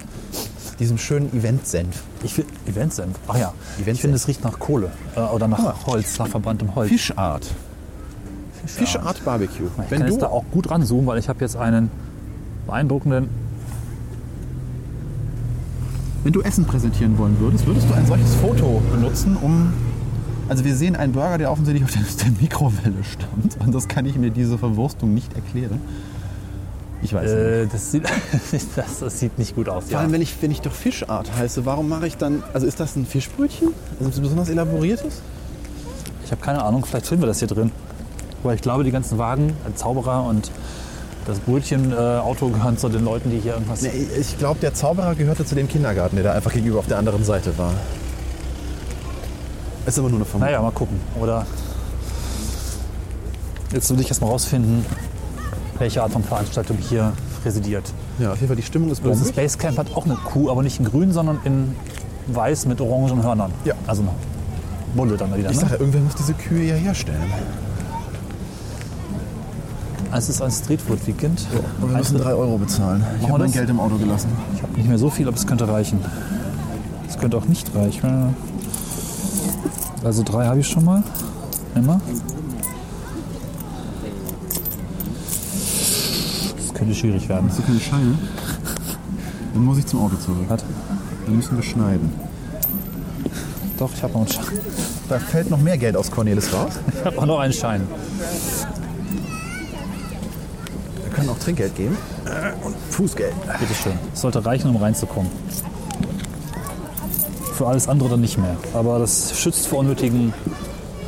diesem 0.79 0.99
schönen 0.99 1.33
Event-Senf. 1.35 2.03
Ich 2.23 2.35
finde 2.35 2.53
Eventsenf. 2.69 3.19
Ach 3.27 3.37
ja, 3.39 3.55
Eventsenf. 3.77 3.89
ich 3.95 4.01
finde 4.03 4.17
es 4.17 4.29
riecht 4.29 4.45
nach 4.45 4.59
Kohle 4.59 4.93
äh, 5.17 5.21
oder 5.21 5.49
nach 5.49 5.59
Ah. 5.59 5.75
Holz, 5.87 6.19
nach 6.19 6.29
verbranntem 6.29 6.75
Holz. 6.75 6.91
Fischart. 6.91 7.47
Fischart 8.67 9.25
Barbecue. 9.25 9.67
Ich 9.67 9.91
Wenn 9.91 9.99
kann 9.99 10.07
du, 10.09 10.13
jetzt 10.13 10.23
da 10.23 10.29
auch 10.29 10.45
gut 10.51 10.71
ranzoomen, 10.71 11.07
weil 11.07 11.19
ich 11.19 11.29
habe 11.29 11.41
jetzt 11.41 11.57
einen 11.57 11.91
beeindruckenden. 12.67 13.29
wenn 16.25 16.33
du 16.33 16.41
Essen 16.43 16.65
präsentieren 16.65 17.17
wollen 17.19 17.39
würdest, 17.39 17.67
würdest 17.67 17.89
du 17.89 17.95
ein 17.95 18.07
solches 18.07 18.35
Foto 18.37 18.83
benutzen, 18.91 19.37
um. 19.37 19.73
Also 20.49 20.65
wir 20.65 20.77
sehen 20.77 20.95
einen 20.97 21.13
Burger, 21.13 21.39
der 21.39 21.51
offensichtlich 21.51 21.85
auf 21.85 21.91
der, 21.93 22.31
Mikrowelle 22.41 23.03
stand. 23.05 23.57
Und 23.65 23.75
das 23.75 23.89
kann 23.89 24.07
ich 24.07 24.17
mir 24.17 24.31
diese 24.31 24.59
Verwurstung 24.59 25.13
nicht 25.15 25.35
erklären. 25.35 25.81
Ich 27.03 27.13
weiß 27.13 27.31
nicht. 27.31 27.41
Äh, 27.41 27.67
das, 27.67 27.91
sieht, 27.93 28.05
das, 28.77 29.01
das 29.01 29.21
sieht 29.21 29.39
nicht 29.39 29.55
gut 29.55 29.69
aus. 29.69 29.85
Vor 29.85 29.93
Ja. 29.93 29.99
allem, 30.01 30.13
wenn 30.13 30.23
ich, 30.23 30.35
wenn 30.41 30.51
ich 30.51 30.61
doch 30.61 30.73
Fischart 30.73 31.31
heiße, 31.37 31.65
warum 31.67 31.89
mache 31.89 32.07
ich 32.07 32.17
dann. 32.17 32.43
Also 32.53 32.67
ist 32.67 32.79
das 32.81 32.97
ein 32.97 33.07
Fischbrötchen? 33.07 33.69
Also 34.01 34.19
ein 34.19 34.23
besonders 34.23 34.49
elaboriertes? 34.49 35.21
Ich 36.25 36.33
habe 36.33 36.41
keine 36.43 36.63
Ahnung, 36.65 36.85
vielleicht 36.85 37.07
finden 37.07 37.23
wir 37.23 37.29
das 37.29 37.39
hier 37.41 37.49
drin. 37.49 37.71
Weil 38.47 38.55
ich 38.57 38.63
glaube, 38.63 38.85
die 38.85 38.91
ganzen 38.93 39.19
Wagen, 39.19 39.53
Zauberer 39.75 40.25
und 40.25 40.51
das 41.27 41.39
Brötchen-Auto 41.41 42.49
gehören 42.49 42.79
zu 42.79 42.89
den 42.89 43.05
Leuten, 43.05 43.31
die 43.31 43.39
hier 43.41 43.55
irgendwas. 43.55 43.83
Nee, 43.83 43.91
ich 44.19 44.39
glaube, 44.39 44.61
der 44.61 44.73
Zauberer 44.75 45.15
gehörte 45.17 45.45
zu 45.45 45.55
dem 45.57 45.69
Kindergarten, 45.69 46.17
der 46.17 46.25
da 46.25 46.33
einfach 46.33 46.53
gegenüber 46.53 46.79
auf 46.79 46.87
der 46.87 46.99
anderen 46.99 47.25
Seite 47.25 47.59
war. 47.59 47.73
Ist 49.87 49.99
aber 49.99 50.09
nur 50.09 50.19
eine 50.19 50.25
Vermutung. 50.25 50.49
Naja, 50.53 50.63
mal 50.63 50.71
gucken. 50.73 51.01
Oder 51.21 51.47
jetzt 53.73 53.91
will 53.91 54.01
ich 54.01 54.09
erst 54.09 54.21
mal 54.21 54.29
rausfinden, 54.29 54.85
welche 55.79 56.03
Art 56.03 56.13
von 56.13 56.23
Veranstaltung 56.23 56.77
hier 56.79 57.13
residiert. 57.45 57.93
Ja, 58.19 58.33
auf 58.33 58.37
jeden 58.37 58.49
Fall, 58.49 58.57
die 58.57 58.63
Stimmung 58.63 58.91
ist 58.91 59.05
Das 59.05 59.19
blumig. 59.19 59.35
Basecamp 59.35 59.79
hat 59.79 59.95
auch 59.95 60.05
eine 60.05 60.15
Kuh, 60.15 60.51
aber 60.51 60.63
nicht 60.63 60.79
in 60.79 60.87
grün, 60.87 61.13
sondern 61.13 61.39
in 61.45 61.75
weiß 62.29 62.67
mit 62.67 62.81
orangen 62.81 63.23
Hörnern. 63.23 63.53
Ja. 63.65 63.75
Also 63.87 64.03
eine 64.03 64.11
Bulle 64.95 65.17
dann 65.17 65.37
wieder. 65.37 65.51
Ich 65.51 65.57
Ne? 65.57 65.63
sage, 65.63 65.77
irgendwer 65.77 66.01
muss 66.01 66.15
diese 66.15 66.35
Kühe 66.35 66.65
ja 66.69 66.75
herstellen. 66.75 67.33
Es 70.17 70.31
ist 70.31 70.41
ein 70.41 70.51
Streetfood-Weekend. 70.51 71.47
Und 71.83 71.91
wir 71.91 71.99
müssen 71.99 72.17
3 72.17 72.33
Euro 72.33 72.57
bezahlen. 72.57 73.05
Ich 73.21 73.29
habe 73.29 73.39
mein? 73.39 73.53
Geld 73.53 73.69
im 73.69 73.79
Auto 73.79 73.97
gelassen. 73.97 74.31
Ich 74.55 74.63
habe 74.63 74.73
nicht 74.73 74.89
mehr 74.89 74.97
so 74.97 75.11
viel, 75.11 75.29
aber 75.29 75.37
es 75.37 75.47
könnte 75.47 75.69
reichen. 75.69 76.01
Es 77.07 77.19
könnte 77.19 77.37
auch 77.37 77.45
nicht 77.45 77.75
reichen. 77.75 78.35
Also 80.03 80.23
drei 80.23 80.47
habe 80.47 80.61
ich 80.61 80.69
schon 80.69 80.87
mal. 80.87 81.03
Immer. 81.75 82.01
Das 86.57 86.73
könnte 86.73 86.95
schwierig 86.95 87.29
werden. 87.29 87.51
Hast 87.51 87.59
du 87.59 87.63
keine 87.63 87.81
Scheine? 87.81 88.19
Dann 89.53 89.65
muss 89.65 89.77
ich 89.77 89.87
zum 89.87 90.01
Auto 90.01 90.17
zurück. 90.17 90.47
Warte. 90.49 90.65
Dann 91.27 91.37
müssen 91.37 91.57
wir 91.57 91.63
schneiden. 91.63 92.11
Doch, 93.79 93.93
ich 93.93 94.03
habe 94.03 94.15
noch 94.15 94.21
einen 94.21 94.33
Schein. 94.33 94.45
Da 95.11 95.19
fällt 95.19 95.51
noch 95.51 95.61
mehr 95.61 95.77
Geld 95.77 95.95
aus 95.95 96.11
Cornelis 96.11 96.53
raus. 96.55 96.73
Ich 96.99 97.05
habe 97.05 97.19
auch 97.19 97.27
noch 97.27 97.39
einen 97.39 97.53
Schein. 97.53 97.83
Trinkgeld 101.47 101.77
geben. 101.77 101.97
Und 102.65 102.75
Fußgeld. 102.91 103.33
Bitte 103.61 103.75
schön. 103.75 103.93
Es 104.13 104.21
sollte 104.21 104.45
reichen, 104.45 104.69
um 104.69 104.77
reinzukommen. 104.83 105.31
Für 107.55 107.69
alles 107.69 107.89
andere 107.89 108.09
dann 108.09 108.21
nicht 108.21 108.37
mehr. 108.37 108.57
Aber 108.75 108.99
das 108.99 109.39
schützt 109.39 109.69
vor 109.69 109.79
unnötigen 109.79 110.35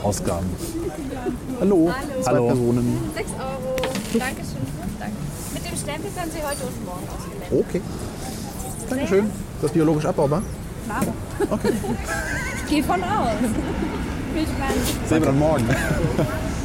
Ausgaben. 0.04 0.47
Hallo. 1.59 1.90
Zwei 2.23 2.30
Hallo. 2.30 2.47
Personen. 2.47 3.11
6 3.16 3.30
Euro. 3.33 3.76
Dankeschön. 4.16 4.57
Danke. 5.00 5.16
Mit 5.54 5.64
dem 5.64 5.76
Stempel 5.76 6.11
können 6.16 6.30
Sie 6.30 6.38
heute 6.38 6.62
und 6.66 6.85
morgen 6.85 7.09
ausgemeldet. 7.09 7.66
Okay. 7.68 7.80
Dankeschön. 8.90 9.25
Ist 9.26 9.62
das 9.62 9.73
biologisch 9.73 10.04
abbaubar? 10.07 10.42
Klar. 10.85 11.02
Okay. 11.50 11.73
Ich 12.62 12.71
gehe 12.71 12.85
von 12.85 13.02
aus. 13.02 13.33
Viel 14.35 14.45
Spaß. 14.45 15.09
Sehen 15.09 15.21
wir 15.21 15.26
dann 15.26 15.38
morgen. 15.38 15.64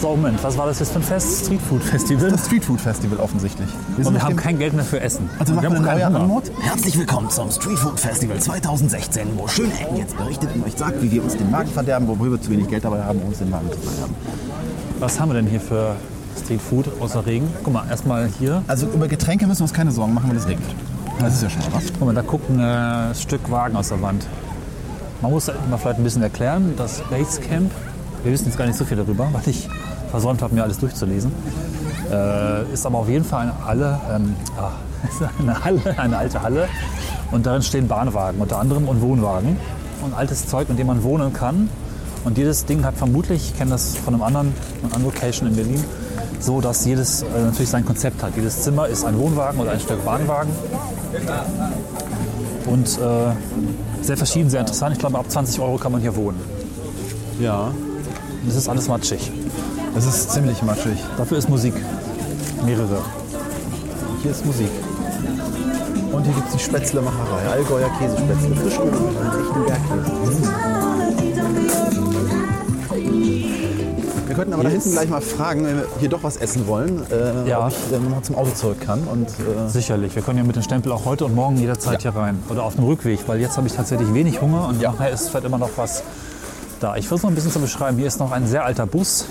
So, 0.00 0.10
Moment, 0.10 0.42
was 0.42 0.58
war 0.58 0.66
das 0.66 0.80
jetzt 0.80 0.92
für 0.92 0.98
ein 0.98 1.02
Fest? 1.02 1.44
Street 1.44 1.60
Food 1.62 1.82
Festival? 1.82 2.30
Das 2.30 2.46
Street 2.46 2.64
Food 2.64 2.80
Festival 2.80 3.18
offensichtlich. 3.18 3.68
Wir 3.96 4.06
Und 4.06 4.14
wir 4.14 4.22
haben 4.22 4.36
kein 4.36 4.58
Geld 4.58 4.74
mehr 4.74 4.84
für 4.84 5.00
Essen. 5.00 5.30
Also 5.38 5.54
wir 5.54 5.70
machen 5.70 5.84
wir 5.84 5.90
haben 5.90 5.98
eine 6.02 6.10
neue. 6.10 6.22
Anmut. 6.22 6.50
Herzlich 6.60 6.98
willkommen 6.98 7.30
zum 7.30 7.50
Street 7.50 7.78
Food 7.78 7.98
Festival 7.98 8.38
2016, 8.38 9.28
wo 9.36 9.48
schöne 9.48 9.72
Ecken 9.80 9.96
jetzt 9.96 10.16
berichtet 10.16 10.50
und 10.54 10.64
euch 10.66 10.76
sagt, 10.76 11.00
wie 11.00 11.10
wir 11.10 11.22
uns 11.24 11.36
den 11.36 11.50
Magen 11.50 11.70
verderben, 11.70 12.06
wobei 12.08 12.30
wir 12.30 12.40
zu 12.40 12.50
wenig 12.50 12.68
Geld 12.68 12.84
dabei 12.84 13.02
haben, 13.02 13.20
um 13.20 13.28
uns 13.28 13.38
den 13.38 13.50
Magen 13.50 13.70
zu 13.72 13.78
verderben. 13.78 14.14
Was 14.98 15.18
haben 15.18 15.30
wir 15.30 15.34
denn 15.34 15.46
hier 15.46 15.60
für 15.60 15.96
Street 16.42 16.60
Food 16.60 16.86
außer 17.00 17.24
Regen? 17.24 17.48
Guck 17.62 17.72
mal, 17.72 17.88
erstmal 17.88 18.28
hier. 18.38 18.62
Also 18.66 18.86
über 18.86 19.08
Getränke 19.08 19.46
müssen 19.46 19.60
wir 19.60 19.64
uns 19.64 19.72
keine 19.72 19.92
Sorgen 19.92 20.12
machen, 20.12 20.28
wenn 20.28 20.36
es 20.36 20.46
regnet. 20.46 20.68
Das 21.20 21.34
ist 21.34 21.42
ja 21.42 21.50
schon 21.50 21.62
mal 21.62 21.74
was. 21.74 21.84
Guck 21.98 22.06
mal, 22.06 22.14
da 22.14 22.22
guckt 22.22 22.50
ein 22.50 22.60
äh, 22.60 23.14
Stück 23.14 23.50
Wagen 23.50 23.76
aus 23.76 23.88
der 23.88 24.02
Wand. 24.02 24.26
Man 25.22 25.30
muss 25.30 25.46
mal 25.70 25.78
vielleicht 25.78 25.98
ein 25.98 26.04
bisschen 26.04 26.22
erklären, 26.22 26.74
das 26.76 27.00
Basecamp, 27.08 27.70
wir 28.24 28.32
wissen 28.32 28.46
jetzt 28.46 28.56
gar 28.56 28.66
nicht 28.66 28.76
so 28.76 28.84
viel 28.84 28.96
darüber, 28.96 29.28
weil 29.32 29.42
ich 29.46 29.68
versäumt 30.10 30.42
habe, 30.42 30.54
mir 30.54 30.62
alles 30.62 30.78
durchzulesen. 30.78 31.30
Äh, 32.10 32.72
ist 32.72 32.86
aber 32.86 32.98
auf 32.98 33.08
jeden 33.08 33.24
Fall 33.24 33.42
eine 33.42 33.64
Halle, 33.66 34.00
ähm, 34.10 34.34
ist 35.08 35.22
eine 35.38 35.64
Halle, 35.64 35.98
eine 35.98 36.16
alte 36.16 36.42
Halle. 36.42 36.68
Und 37.30 37.44
darin 37.46 37.62
stehen 37.62 37.86
Bahnwagen 37.86 38.40
unter 38.40 38.58
anderem 38.58 38.88
und 38.88 39.02
Wohnwagen. 39.02 39.56
Und 40.02 40.14
altes 40.14 40.46
Zeug, 40.46 40.68
in 40.70 40.76
dem 40.76 40.86
man 40.86 41.02
wohnen 41.02 41.32
kann. 41.32 41.68
Und 42.24 42.38
jedes 42.38 42.64
Ding 42.64 42.84
hat 42.84 42.94
vermutlich, 42.94 43.50
ich 43.50 43.58
kenne 43.58 43.72
das 43.72 43.96
von 43.96 44.14
einem 44.14 44.22
anderen, 44.22 44.54
einer 44.82 44.94
anderen 44.94 45.04
Location 45.04 45.48
in 45.48 45.56
Berlin, 45.56 45.84
so 46.40 46.62
dass 46.62 46.84
jedes 46.86 47.22
äh, 47.22 47.26
natürlich 47.44 47.68
sein 47.68 47.84
Konzept 47.84 48.22
hat. 48.22 48.34
Jedes 48.36 48.62
Zimmer 48.62 48.88
ist 48.88 49.04
ein 49.04 49.18
Wohnwagen 49.18 49.60
oder 49.60 49.72
ein 49.72 49.80
Stück 49.80 50.02
Bahnwagen. 50.04 50.50
Und 52.66 52.98
äh, 52.98 54.02
sehr 54.02 54.16
verschieden, 54.16 54.48
sehr 54.48 54.60
interessant. 54.60 54.94
Ich 54.94 54.98
glaube, 54.98 55.18
ab 55.18 55.30
20 55.30 55.60
Euro 55.60 55.76
kann 55.76 55.92
man 55.92 56.00
hier 56.00 56.16
wohnen. 56.16 56.40
Ja. 57.38 57.70
Das 58.46 58.56
ist 58.56 58.68
alles 58.68 58.88
matschig. 58.88 59.30
Das 59.94 60.06
ist 60.06 60.30
ziemlich 60.32 60.62
matschig. 60.62 60.98
Dafür 61.16 61.38
ist 61.38 61.48
Musik. 61.48 61.74
Mehrere. 62.64 62.98
Hier 64.22 64.30
ist 64.30 64.44
Musik. 64.44 64.68
Und 66.12 66.24
hier 66.24 66.34
gibt 66.34 66.46
es 66.48 66.52
die 66.54 66.60
Spätzlemacherei. 66.62 67.48
Allgäuer 67.50 67.88
Käsespätzle. 67.98 68.56
Frisch 68.56 68.74
echten 68.74 69.64
Bergkäse. 69.66 70.14
Wir 74.26 74.34
könnten 74.34 74.54
aber 74.54 74.64
da 74.64 74.68
hinten 74.70 74.90
gleich 74.90 75.08
mal 75.08 75.20
fragen, 75.20 75.64
wenn 75.64 75.76
wir 75.76 75.86
hier 76.00 76.08
doch 76.08 76.22
was 76.24 76.36
essen 76.38 76.66
wollen, 76.66 77.02
äh, 77.10 77.48
Ja. 77.48 77.66
ob 77.66 77.72
ich 77.72 78.10
mal 78.10 78.22
zum 78.22 78.34
Auto 78.36 78.50
zurück 78.50 78.80
kann. 78.80 79.00
Und, 79.04 79.28
äh, 79.28 79.68
Sicherlich. 79.68 80.14
Wir 80.16 80.22
können 80.22 80.38
ja 80.38 80.44
mit 80.44 80.56
dem 80.56 80.62
Stempel 80.62 80.90
auch 80.92 81.04
heute 81.04 81.24
und 81.26 81.34
morgen 81.34 81.56
jederzeit 81.56 82.02
hier 82.02 82.16
rein. 82.16 82.42
Oder 82.48 82.64
auf 82.64 82.74
dem 82.74 82.84
Rückweg, 82.84 83.20
weil 83.28 83.40
jetzt 83.40 83.56
habe 83.56 83.66
ich 83.68 83.74
tatsächlich 83.74 84.12
wenig 84.12 84.40
Hunger 84.40 84.68
und 84.68 84.80
nachher 84.82 85.10
ist 85.10 85.28
vielleicht 85.28 85.46
immer 85.46 85.58
noch 85.58 85.70
was 85.76 86.02
da. 86.84 86.96
Ich 86.96 87.08
versuche 87.08 87.32
ein 87.32 87.34
bisschen 87.34 87.50
zu 87.50 87.60
beschreiben. 87.60 87.96
Hier 87.96 88.06
ist 88.06 88.20
noch 88.20 88.30
ein 88.30 88.46
sehr 88.46 88.64
alter 88.64 88.86
Bus. 88.86 89.26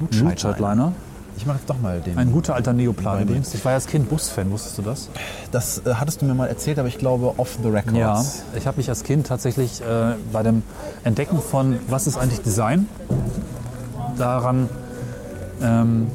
Blutschaltliner. 0.00 0.92
ich 1.36 1.46
mache 1.46 1.58
jetzt 1.58 1.68
doch 1.68 1.78
mal 1.80 2.00
den. 2.00 2.18
Ein 2.18 2.32
guter 2.32 2.54
alter 2.54 2.72
Neoplan 2.72 3.22
übrigens. 3.22 3.54
Ich 3.54 3.64
war 3.64 3.72
ja 3.72 3.76
als 3.76 3.86
Kind 3.86 4.08
Busfan, 4.08 4.50
wusstest 4.50 4.78
du 4.78 4.82
das? 4.82 5.08
Das 5.52 5.82
äh, 5.84 5.94
hattest 5.94 6.22
du 6.22 6.26
mir 6.26 6.34
mal 6.34 6.48
erzählt, 6.48 6.78
aber 6.78 6.88
ich 6.88 6.98
glaube 6.98 7.34
off 7.36 7.58
the 7.62 7.68
records. 7.68 7.96
Ja, 7.96 8.24
ich 8.56 8.66
habe 8.66 8.78
mich 8.78 8.88
als 8.88 9.04
Kind 9.04 9.26
tatsächlich 9.26 9.82
äh, 9.82 10.14
bei 10.32 10.42
dem 10.42 10.62
Entdecken 11.04 11.40
von, 11.40 11.78
was 11.88 12.06
ist 12.06 12.16
eigentlich 12.16 12.40
Design, 12.40 12.88
daran, 14.16 14.68
ähm, 15.62 16.08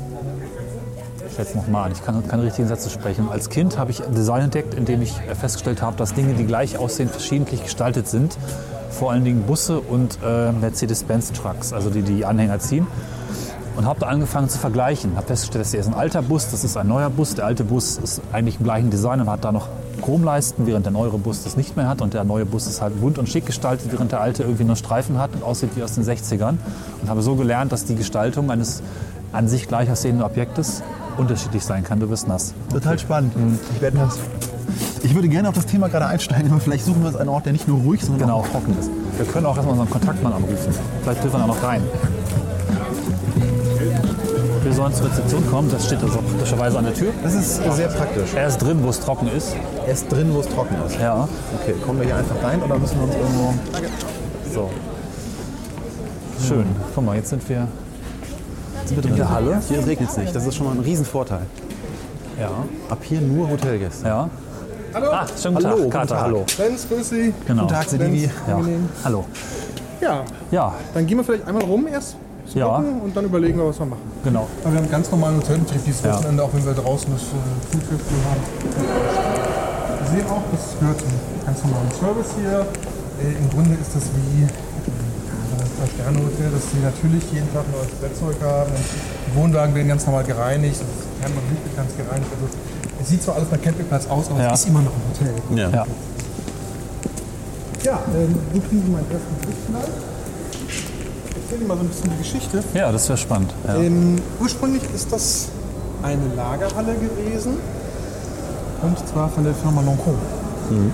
ich 1.30 1.38
jetzt 1.38 1.56
noch 1.56 1.68
mal 1.68 1.84
an, 1.84 1.92
ich 1.92 2.04
kann 2.04 2.28
keine 2.28 2.44
richtigen 2.44 2.68
Sätze 2.68 2.90
sprechen. 2.90 3.30
Als 3.30 3.50
Kind 3.50 3.78
habe 3.78 3.92
ich 3.92 4.02
Design 4.02 4.44
entdeckt, 4.44 4.74
indem 4.74 5.02
ich 5.02 5.14
festgestellt 5.40 5.82
habe, 5.82 5.98
dass 5.98 6.14
Dinge, 6.14 6.34
die 6.34 6.46
gleich 6.46 6.78
aussehen, 6.78 7.10
verschiedentlich 7.10 7.64
gestaltet 7.64 8.08
sind. 8.08 8.38
Vor 8.90 9.12
allen 9.12 9.24
Dingen 9.24 9.44
Busse 9.44 9.80
und 9.80 10.20
äh, 10.24 10.52
Mercedes-Benz-Trucks, 10.52 11.74
also 11.74 11.90
die 11.90 12.02
die 12.02 12.26
Anhänger 12.26 12.60
ziehen. 12.60 12.88
Und 13.76 13.86
habe 13.86 14.00
da 14.00 14.08
angefangen 14.08 14.48
zu 14.48 14.58
vergleichen. 14.58 15.18
Habe 15.18 15.28
festgestellt, 15.28 15.66
das 15.66 15.72
hier 15.72 15.82
ist 15.82 15.88
ein 15.88 15.94
alter 15.94 16.22
Bus, 16.22 16.50
das 16.50 16.64
ist 16.64 16.78
ein 16.78 16.88
neuer 16.88 17.10
Bus. 17.10 17.36
Der 17.36 17.46
alte 17.46 17.66
Bus 17.66 17.98
ist 17.98 18.22
eigentlich 18.32 18.58
im 18.60 18.64
gleichen 18.64 18.90
Design 18.90 19.20
und 19.20 19.30
hat 19.30 19.44
da 19.44 19.52
noch 19.52 19.68
Chromleisten, 20.02 20.66
während 20.66 20.86
der 20.86 20.94
neuere 20.94 21.18
Bus 21.18 21.44
das 21.44 21.58
nicht 21.58 21.76
mehr 21.76 21.90
hat. 21.90 22.02
Und 22.02 22.14
der 22.14 22.24
neue 22.24 22.46
Bus 22.46 22.68
ist 22.68 22.82
halt 22.82 23.00
bunt 23.02 23.18
und 23.18 23.28
schick 23.28 23.46
gestaltet, 23.46 23.92
während 23.92 24.14
der 24.14 24.22
alte 24.22 24.44
irgendwie 24.44 24.64
nur 24.64 24.78
Streifen 24.78 25.20
hat 25.20 25.32
und 25.34 25.44
aussieht 25.44 25.72
wie 25.76 25.84
aus 25.84 25.96
den 25.96 26.06
60ern. 26.06 26.56
Und 27.02 27.10
habe 27.10 27.22
so 27.22 27.36
gelernt, 27.36 27.74
dass 27.74 27.84
die 27.84 27.96
Gestaltung 27.96 28.50
eines 28.50 28.82
an 29.34 29.50
sich 29.50 29.68
gleich 29.68 29.92
aussehenden 29.92 30.24
Objektes 30.24 30.82
unterschiedlich 31.18 31.64
sein 31.64 31.84
kann. 31.84 32.00
Du 32.00 32.10
wirst 32.10 32.28
nass. 32.28 32.54
Total 32.72 32.98
spannend. 32.98 33.34
Ich 33.76 33.82
werde 33.82 33.98
das. 33.98 34.20
Ich 35.04 35.14
würde 35.14 35.28
gerne 35.30 35.48
auf 35.50 35.56
das 35.56 35.66
Thema 35.66 35.88
gerade 35.88 36.08
einsteigen, 36.08 36.52
aber 36.52 36.60
vielleicht 36.60 36.86
suchen 36.86 37.02
wir 37.02 37.08
uns 37.08 37.16
einen 37.16 37.30
Ort, 37.30 37.46
der 37.46 37.54
nicht 37.54 37.68
nur 37.68 37.80
ruhig, 37.80 38.02
sondern 38.02 38.28
Genau. 38.28 38.40
auch 38.40 38.48
trocken 38.48 38.76
ist. 38.80 38.90
Wir 39.18 39.26
können 39.26 39.46
auch 39.46 39.56
erstmal 39.56 39.74
unseren 39.74 39.90
Kontaktmann 39.90 40.34
anrufen. 40.34 40.74
Vielleicht 41.04 41.24
dürfen 41.24 41.36
wir 41.36 41.40
da 41.40 41.48
noch 41.48 41.64
rein. 41.64 41.82
Wir 44.64 44.74
sollen 44.74 44.94
zur 44.94 45.06
Rezeption 45.08 45.48
kommen, 45.50 45.70
das 45.70 45.86
steht 45.86 46.02
also 46.02 46.18
praktischerweise 46.18 46.80
an 46.80 46.86
der 46.86 46.94
Tür. 46.96 47.12
Das 47.22 47.36
ist 47.36 47.58
sehr 47.76 47.88
praktisch. 47.88 48.34
Er 48.36 48.48
ist 48.48 48.58
drin, 48.58 48.80
wo 48.82 48.90
es 48.90 49.00
trocken 49.00 49.28
ist. 49.28 49.56
Er 49.86 49.94
ist 49.94 50.12
drin, 50.12 50.34
wo 50.34 50.40
es 50.40 50.48
trocken 50.48 50.76
ist. 50.88 51.00
Ja. 51.00 51.30
Okay, 51.62 51.76
kommen 51.86 52.00
wir 52.00 52.08
hier 52.08 52.16
einfach 52.16 52.44
rein 52.44 52.62
oder 52.64 52.80
müssen 52.80 52.98
wir 52.98 53.04
uns 53.04 53.16
irgendwo. 53.16 53.54
So. 54.54 54.70
Schön. 56.48 56.66
Guck 56.96 57.06
mal, 57.06 57.16
jetzt 57.16 57.30
sind 57.30 57.48
wir 57.48 57.68
in 59.04 59.16
der 59.16 59.30
Halle. 59.30 59.62
Hier 59.68 59.86
regnet 59.86 60.10
es 60.10 60.18
nicht. 60.18 60.36
Das 60.36 60.46
ist 60.48 60.56
schon 60.56 60.66
mal 60.66 60.74
ein 60.74 60.80
Riesenvorteil. 60.82 61.46
Ja. 62.40 62.50
Ab 62.90 63.00
hier 63.04 63.22
nur 63.22 63.50
Hotelgäste. 63.50 64.08
Ja. 64.08 64.30
Hallo, 64.96 65.08
Ah, 65.12 65.26
schönen 65.38 65.56
guten 65.56 65.68
Hallo, 65.68 65.84
Tag, 65.84 65.92
Kater, 65.92 66.22
hallo. 66.22 66.46
Lenz, 66.58 66.88
grüß 66.88 67.10
Sie. 67.10 67.34
Genau. 67.46 67.64
Guten 67.64 67.74
Tag, 67.74 67.90
Sedivi. 67.90 68.30
Ja. 68.48 68.62
Hallo. 69.04 69.26
Ja, 70.00 70.24
Ja, 70.52 70.74
dann 70.94 71.06
gehen 71.06 71.18
wir 71.18 71.26
vielleicht 71.26 71.46
einmal 71.46 71.64
rum 71.64 71.86
erst 71.88 72.16
zu 72.48 72.60
Ja. 72.60 72.78
gucken 72.78 73.02
und 73.02 73.14
dann 73.18 73.26
überlegen 73.26 73.58
wir, 73.58 73.68
was 73.68 73.78
wir 73.78 73.88
machen. 73.88 74.00
genau. 74.24 74.48
Aber 74.64 74.72
wir 74.72 74.80
haben 74.80 74.90
ganz 74.90 75.12
normalen 75.12 75.36
Hotelbetrieb 75.36 75.84
dieses 75.84 76.02
Ja. 76.02 76.14
Wochenende, 76.16 76.44
auch 76.44 76.54
wenn 76.54 76.66
wir 76.66 76.72
draußen 76.74 77.12
das 77.12 77.24
äh, 77.24 77.36
haben. 78.24 78.42
Wir 80.00 80.08
sehen 80.16 80.30
auch, 80.32 80.42
das 80.54 80.80
gehört 80.80 81.00
zum 81.02 81.10
ganz 81.46 81.64
normalen 81.66 81.92
Service 82.00 82.32
hier. 82.40 82.60
Äh, 83.20 83.36
Im 83.38 83.50
Grunde 83.50 83.76
ist 83.76 83.94
das 83.96 84.04
wie 84.16 84.44
äh, 84.44 84.48
ein 84.48 85.90
Sterne-Hotel, 85.92 86.52
dass 86.56 86.72
sie 86.72 86.80
natürlich 86.80 87.24
jeden 87.34 87.52
Tag 87.54 87.64
neues 87.76 87.92
Bettzeug 88.00 88.38
haben. 88.42 88.72
Und 88.72 88.86
die 89.28 89.36
Wohnwagen 89.36 89.76
werden 89.76 89.90
ganz 89.90 90.06
normal 90.06 90.24
gereinigt. 90.24 90.80
Das 90.80 90.88
kann 91.22 91.36
man 91.36 91.44
nicht 91.52 91.76
ganz 91.76 91.92
gereinigt. 91.98 92.32
Also, 92.32 92.48
es 93.06 93.12
sieht 93.12 93.22
zwar 93.24 93.36
alles 93.36 93.52
nach 93.52 93.62
Campingplatz 93.62 94.08
aus, 94.08 94.30
aber 94.32 94.42
Ja. 94.42 94.54
es 94.54 94.62
ist 94.62 94.68
immer 94.68 94.82
noch 94.82 94.92
ein 94.92 95.02
Hotel. 95.10 95.34
Ja. 95.58 95.70
Ja. 95.70 95.86
Ja, 97.84 98.00
ähm, 98.16 98.36
so 98.52 98.60
kriegen 98.62 98.82
Sie 98.84 98.92
meinen 98.92 99.06
ersten 99.12 99.36
Blick. 99.42 99.56
Ich 101.30 101.36
erzähle 101.44 101.60
Ihnen 101.60 101.68
mal 101.68 101.78
so 101.78 101.84
ein 101.84 101.88
bisschen 101.90 102.10
die 102.10 102.18
Geschichte. 102.18 102.64
ja, 102.74 102.92
das 102.92 103.08
wäre 103.08 103.18
spannend. 103.20 103.54
Ja. 103.68 103.76
Ähm, 103.76 104.16
ursprünglich 104.42 104.82
ist 104.96 105.12
das 105.12 105.50
eine 106.02 106.34
Lagerhalle 106.36 106.96
gewesen. 106.96 107.58
Und 108.82 108.98
zwar 109.08 109.30
von 109.30 109.44
der 109.44 109.54
Firma 109.54 109.82
Lancôme. 109.82 110.18
Ähm, 110.72 110.92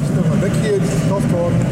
die 0.00 0.06
sind 0.06 0.16
nochmal 0.16 0.40
weg 0.42 0.52
hier, 0.62 0.78
die 0.78 0.86
sind 0.86 1.02
gekauft 1.02 1.30
worden. 1.32 1.66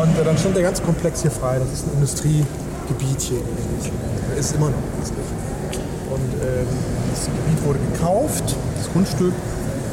Und 0.00 0.18
äh, 0.20 0.24
dann 0.24 0.38
stand 0.38 0.54
der 0.56 0.62
ganze 0.62 0.82
Komplex 0.82 1.22
hier 1.22 1.30
frei. 1.32 1.58
Das 1.58 1.72
ist 1.72 1.86
ein 1.88 1.94
Industriegebiet 1.94 3.20
hier 3.20 3.38
gewesen. 3.38 3.90
Der 4.30 4.38
ist 4.38 4.54
immer 4.54 4.66
noch. 4.70 4.74
Und 6.14 6.32
ähm, 6.42 6.66
das 7.12 7.24
Gebiet 7.26 7.64
wurde 7.66 7.78
gekauft, 7.92 8.56
das 8.78 8.92
Grundstück. 8.92 9.32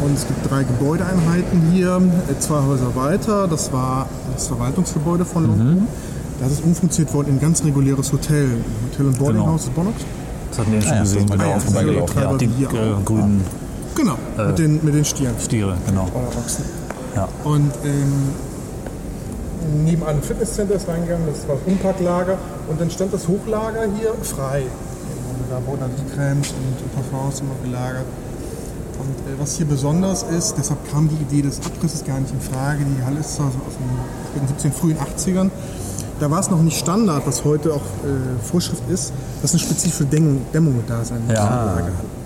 Und 0.03 0.13
es 0.15 0.25
gibt 0.27 0.49
drei 0.49 0.63
Gebäudeeinheiten 0.63 1.61
hier, 1.71 2.01
äh, 2.29 2.39
zwei 2.39 2.61
Häuser 2.65 2.95
weiter. 2.95 3.47
Das 3.47 3.71
war 3.73 4.07
das 4.33 4.47
Verwaltungsgebäude 4.47 5.25
von 5.25 5.45
Lancôme. 5.47 5.81
Das 6.39 6.51
ist 6.53 6.63
umfunktioniert 6.63 7.13
worden 7.13 7.27
in 7.29 7.35
ein 7.35 7.39
ganz 7.41 7.63
reguläres 7.63 8.11
Hotel. 8.11 8.45
Ein 8.45 8.89
Hotel- 8.91 9.05
und 9.07 9.19
Boardinghaus 9.19 9.65
des 9.65 9.69
Bonnox. 9.73 9.97
Das 10.49 10.59
hatten 10.59 10.71
wir 10.73 10.81
schon 10.81 10.93
ja, 10.93 10.99
gesehen. 11.01 11.25
ist 11.25 11.31
Genau. 11.31 11.49
mal 11.51 11.59
vorbeigelaufen, 11.59 12.21
Ja, 12.21 12.33
die 12.33 12.47
Hier 12.57 12.67
äh, 12.73 12.93
auch. 12.93 13.05
grünen 13.05 13.43
Genau, 13.95 14.15
mit, 14.47 14.57
den, 14.57 14.79
mit 14.83 14.93
den 14.95 15.05
Stieren. 15.05 15.35
Stiere, 15.39 15.75
genau. 15.85 16.07
Ja. 17.15 17.27
Und 17.43 17.71
ähm, 17.83 18.29
neben 19.85 20.03
einem 20.03 20.21
Fitnesscenter 20.23 20.75
ist 20.75 20.87
reingegangen, 20.87 21.27
das 21.27 21.47
war 21.47 21.55
das 21.57 21.65
Umpacklager. 21.71 22.37
Und 22.69 22.79
dann 22.81 22.89
stand 22.89 23.13
das 23.13 23.27
Hochlager 23.27 23.83
hier 23.99 24.13
frei. 24.23 24.63
Da 25.51 25.59
wurden 25.67 25.81
dann 25.81 25.91
die 25.97 26.15
Cremes 26.15 26.47
und 26.51 27.11
Parfums 27.11 27.41
immer 27.41 27.55
gelagert. 27.61 28.05
Und 28.99 29.09
äh, 29.33 29.37
was 29.37 29.57
hier 29.57 29.65
besonders 29.65 30.23
ist, 30.23 30.55
deshalb 30.57 30.89
kam 30.89 31.09
die 31.09 31.15
Idee 31.15 31.41
des 31.41 31.59
Abrisses 31.65 32.05
gar 32.05 32.19
nicht 32.21 32.31
in 32.33 32.39
Frage. 32.39 32.85
Die 32.85 33.03
Halle 33.03 33.19
ist 33.19 33.35
zwar 33.35 33.47
aus 33.47 33.53
den 33.53 34.29
späten 34.31 34.47
17, 34.47 34.71
frühen 34.71 34.97
80ern. 34.97 35.49
Da 36.21 36.31
war 36.31 36.39
es 36.39 36.49
noch 36.49 36.61
nicht 36.61 36.77
Standard, 36.79 37.23
was 37.27 37.43
heute 37.43 37.73
auch 37.73 37.81
äh, 37.81 38.41
Vorschrift 38.49 38.83
ist, 38.89 39.11
dass 39.41 39.51
eine 39.51 39.59
spezifische 39.59 40.05
Dämmung, 40.05 40.41
Dämmung 40.53 40.81
da 40.87 41.03
sein 41.03 41.21
muss. 41.27 41.35
Ja. 41.35 41.79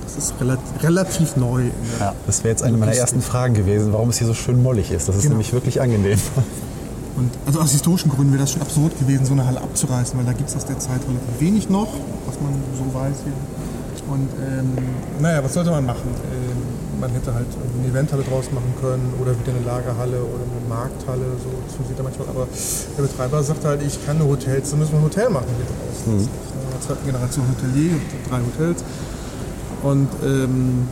Das 0.04 0.18
ist 0.18 0.34
relativ, 0.40 0.84
relativ 0.84 1.36
neu. 1.36 1.64
der 2.00 2.14
Das 2.28 2.44
wäre 2.44 2.50
jetzt 2.52 2.62
eine 2.62 2.78
meiner 2.78 2.94
ersten 2.94 3.22
Fragen 3.22 3.56
gewesen, 3.56 3.92
warum 3.92 4.10
es 4.10 4.20
hier 4.20 4.28
so 4.28 4.36
schön 4.36 4.62
mollig 4.62 4.92
ist. 4.92 5.08
Das 5.10 5.16
ist 5.16 5.24
Genau. 5.24 5.34
nämlich 5.34 5.52
wirklich 5.52 5.82
angenehm. 5.82 6.20
Und 7.16 7.32
also 7.46 7.62
aus 7.62 7.72
historischen 7.72 8.10
Gründen 8.10 8.34
wäre 8.34 8.44
das 8.44 8.52
schon 8.52 8.62
absurd 8.62 8.98
gewesen, 9.00 9.26
so 9.26 9.34
eine 9.34 9.46
Halle 9.46 9.62
abzureißen, 9.62 10.18
weil 10.18 10.26
da 10.26 10.34
gibt 10.34 10.50
es 10.50 10.56
aus 10.56 10.66
der 10.66 10.80
Zeit 10.80 11.02
relativ 11.08 11.40
wenig 11.40 11.70
noch, 11.70 11.94
was 12.26 12.36
man 12.42 12.54
so 12.78 12.94
weiß 12.94 13.16
hier. 13.24 13.34
Und 14.12 14.30
ähm, 14.38 14.74
naja, 15.20 15.44
was 15.44 15.54
sollte 15.54 15.72
man 15.72 15.86
machen? 15.86 16.10
Ähm, 16.32 17.00
man 17.00 17.12
hätte 17.12 17.34
halt 17.34 17.48
eine 17.80 17.88
Eventhalle 17.88 18.24
draus 18.24 18.52
machen 18.52 18.74
können 18.80 19.14
oder 19.20 19.32
wieder 19.32 19.52
eine 19.56 19.66
Lagerhalle 19.66 20.20
oder 20.20 20.44
eine 20.44 20.70
Markthalle. 20.70 21.26
So, 21.42 21.50
das 21.66 21.76
funktioniert 21.76 21.98
ja 21.98 22.04
manchmal. 22.04 22.28
Aber 22.30 22.48
der 22.98 23.02
Betreiber 23.02 23.44
sagt 23.44 23.66
halt, 23.66 23.82
ich 23.82 24.06
kann 24.06 24.18
eine 24.18 24.28
Hotels, 24.28 24.70
dann 24.70 24.80
müssen 24.80 24.94
wir 24.94 25.00
ein 25.00 25.06
Hotel 25.06 25.30
machen 25.30 25.48
hier 25.58 25.66
draußen. 25.66 26.18
Mhm. 26.18 26.30
Der 26.74 26.82
zweiten 26.82 27.06
Generation 27.06 27.46
Hotelier, 27.50 27.94
drei 28.30 28.40
Hotels. 28.40 28.84
Und 29.84 30.10
ähm, 30.24 30.88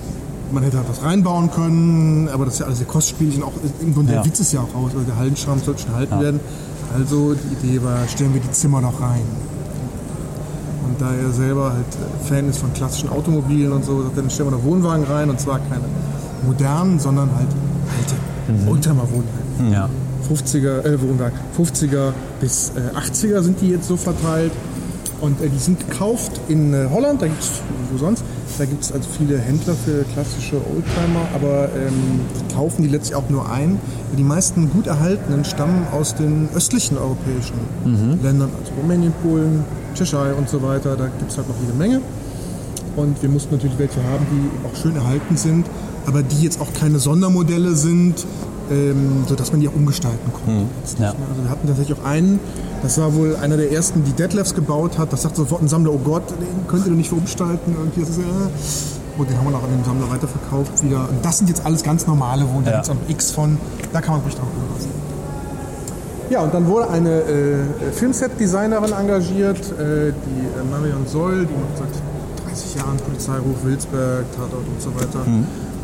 man 0.53 0.63
hätte 0.63 0.77
halt 0.77 0.89
was 0.89 1.03
reinbauen 1.03 1.51
können, 1.51 2.29
aber 2.29 2.45
das 2.45 2.55
ist 2.55 2.59
ja 2.61 2.65
alles 2.67 2.77
sehr 2.79 2.87
kostspielig 2.87 3.37
und 3.37 3.43
auch 3.43 3.53
Grunde 3.93 4.13
Ja. 4.13 4.21
der 4.21 4.25
Witz 4.25 4.39
ist 4.39 4.53
ja 4.53 4.61
auch 4.61 4.75
aus, 4.75 4.91
also 4.93 5.05
der 5.05 5.17
Hallenschirm 5.17 5.59
soll 5.59 5.77
schon 5.77 5.93
halten 5.93 6.19
werden. 6.19 6.39
Also 6.93 7.33
die 7.33 7.67
Idee 7.67 7.83
war, 7.83 8.07
stellen 8.07 8.33
wir 8.33 8.41
die 8.41 8.51
Zimmer 8.51 8.79
noch 8.81 9.01
rein. 9.01 9.23
Und 10.87 11.01
da 11.01 11.11
er 11.13 11.31
selber 11.31 11.73
halt 11.73 11.85
Fan 12.27 12.49
ist 12.49 12.59
von 12.59 12.71
klassischen 12.73 13.09
Automobilen 13.09 13.71
und 13.71 13.83
so, 13.83 14.03
sagt 14.03 14.15
er, 14.17 14.21
dann 14.21 14.29
stellen 14.29 14.51
wir 14.51 14.57
da 14.57 14.63
Wohnwagen 14.63 15.05
rein 15.05 15.29
und 15.29 15.39
zwar 15.39 15.59
keine 15.59 15.85
modernen, 16.45 16.99
sondern 16.99 17.29
halt 17.35 17.47
alte 17.97 18.69
Oldtimer-Wohnwagen. 18.69 19.71
Ja. 19.71 19.89
50er, 20.29 20.85
äh, 20.85 21.01
Wohnwagen, 21.01 21.37
50er 21.57 22.11
bis 22.39 22.71
äh, 22.75 22.97
80er 22.97 23.41
sind 23.41 23.59
die 23.61 23.69
jetzt 23.69 23.87
so 23.87 23.97
verteilt. 23.97 24.51
Und 25.21 25.41
äh, 25.41 25.49
die 25.49 25.57
sind 25.57 25.79
gekauft 25.89 26.31
in 26.49 26.73
äh, 26.73 26.87
Holland, 26.91 27.21
da 27.21 27.27
gibt 27.27 27.41
es 27.41 27.61
wo 27.91 27.97
sonst. 27.97 28.23
Da 28.57 28.65
gibt 28.65 28.83
es 28.83 28.91
also 28.91 29.09
viele 29.17 29.39
Händler 29.39 29.73
für 29.73 30.03
klassische 30.13 30.57
Oldtimer, 30.57 31.27
aber 31.33 31.69
ähm, 31.75 32.19
die 32.39 32.53
kaufen 32.53 32.83
die 32.83 32.87
letztlich 32.87 33.15
auch 33.15 33.29
nur 33.29 33.49
ein. 33.49 33.79
Die 34.17 34.23
meisten 34.23 34.69
gut 34.69 34.85
erhaltenen 34.85 35.43
stammen 35.43 35.87
aus 35.91 36.13
den 36.13 36.49
östlichen 36.53 36.97
europäischen 36.97 37.55
Ländern, 38.21 38.51
also 38.59 38.71
Rumänien, 38.79 39.11
Polen, 39.23 39.65
Tschechei 39.95 40.33
und 40.33 40.49
so 40.49 40.61
weiter. 40.61 40.95
Da 40.95 41.07
gibt 41.07 41.31
es 41.31 41.37
halt 41.37 41.49
noch 41.49 41.55
jede 41.61 41.73
Menge. 41.73 42.01
Und 42.95 43.21
wir 43.23 43.29
mussten 43.29 43.55
natürlich 43.55 43.79
welche 43.79 44.03
haben, 44.03 44.25
die 44.31 44.67
auch 44.67 44.75
schön 44.79 44.95
erhalten 44.95 45.35
sind, 45.35 45.65
aber 46.05 46.21
die 46.21 46.43
jetzt 46.43 46.61
auch 46.61 46.71
keine 46.73 46.99
Sondermodelle 46.99 47.75
sind, 47.75 48.23
ähm, 48.73 49.23
sodass 49.27 49.51
man 49.51 49.61
die 49.61 49.67
auch 49.69 49.75
umgestalten 49.75 50.31
konnte. 50.33 50.65
Ja. 51.01 51.09
Also 51.09 51.43
wir 51.43 51.49
hatten 51.49 51.67
tatsächlich 51.67 51.97
auch 51.99 52.05
einen, 52.05 52.39
das 52.81 52.97
war 52.99 53.13
wohl 53.13 53.35
einer 53.35 53.57
der 53.57 53.71
ersten, 53.71 54.03
die 54.03 54.13
Detlefs 54.13 54.55
gebaut 54.55 54.97
hat. 54.97 55.13
Das 55.13 55.21
sagt 55.21 55.35
sofort 55.35 55.61
ein 55.61 55.67
Sammler, 55.67 55.93
oh 55.93 55.99
Gott, 56.03 56.23
den 56.31 56.67
könnt 56.67 56.85
ihr 56.85 56.89
doch 56.91 56.97
nicht 56.97 57.11
umgestalten. 57.11 57.75
Und 57.75 57.93
hier 57.95 58.03
ist 58.03 58.17
äh, 58.17 58.21
und 59.15 59.29
den 59.29 59.37
haben 59.37 59.45
wir 59.45 59.51
noch 59.51 59.63
an 59.63 59.69
den 59.69 59.83
Sammler 59.85 60.09
weiterverkauft 60.09 60.83
wieder. 60.83 61.01
Und 61.07 61.23
das 61.23 61.37
sind 61.37 61.47
jetzt 61.47 61.63
alles 61.65 61.83
ganz 61.83 62.07
normale 62.07 62.45
Wohnungen. 62.49 62.65
Da 62.65 62.71
Ja. 62.71 62.77
gibt 62.77 62.85
es 62.85 62.89
auch 62.89 62.95
noch 62.95 63.09
X 63.09 63.31
von, 63.31 63.57
da 63.93 64.01
kann 64.01 64.15
man 64.15 64.23
ruhig 64.23 64.33
drauf 64.33 64.47
lassen. 64.75 64.89
Ja, 66.31 66.41
und 66.41 66.51
dann 66.53 66.65
wurde 66.67 66.89
eine 66.89 67.19
äh, 67.21 67.55
Filmset-Designerin 67.91 68.91
engagiert, 68.91 69.59
äh, 69.59 70.13
die 70.13 70.45
äh, 70.47 70.63
Marion 70.71 71.05
Soll, 71.05 71.45
die 71.45 71.53
macht 71.53 71.77
seit 71.77 72.47
30 72.49 72.75
Jahren 72.75 72.97
Polizeiruf, 72.97 73.63
Wilsberg, 73.63 74.25
Tatort 74.35 74.65
und 74.67 74.81
so 74.81 74.95
weiter. 74.95 75.19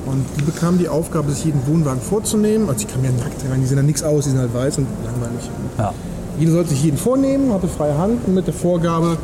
Und 0.10 0.26
die 0.38 0.44
bekam 0.44 0.78
die 0.80 0.90
Aufgabe, 0.90 1.32
sich 1.32 1.46
jeden 1.46 1.66
Wohnwagen 1.68 2.02
vorzunehmen. 2.02 2.68
Also 2.68 2.86
die 2.86 2.92
kamen 2.92 3.06
ja 3.06 3.12
nackt 3.12 3.46
rein, 3.50 3.62
die 3.62 3.68
sehen 3.68 3.78
da 3.78 3.84
nichts 3.84 4.02
aus, 4.02 4.24
die 4.24 4.32
sind 4.32 4.40
halt 4.40 4.52
weiß 4.54 4.80
und 4.80 4.88
langweilig. 5.06 5.50
Ja. 5.78 5.94
Jeder 6.40 6.54
sollte 6.54 6.72
sich 6.72 6.84
jeden 6.84 6.98
vornehmen, 6.98 7.54
hatte 7.54 7.68
freie 7.68 7.96
Hand 7.98 8.26
und 8.26 8.34
mit 8.34 8.48
der 8.48 8.54
Vorgabe, 8.54 9.18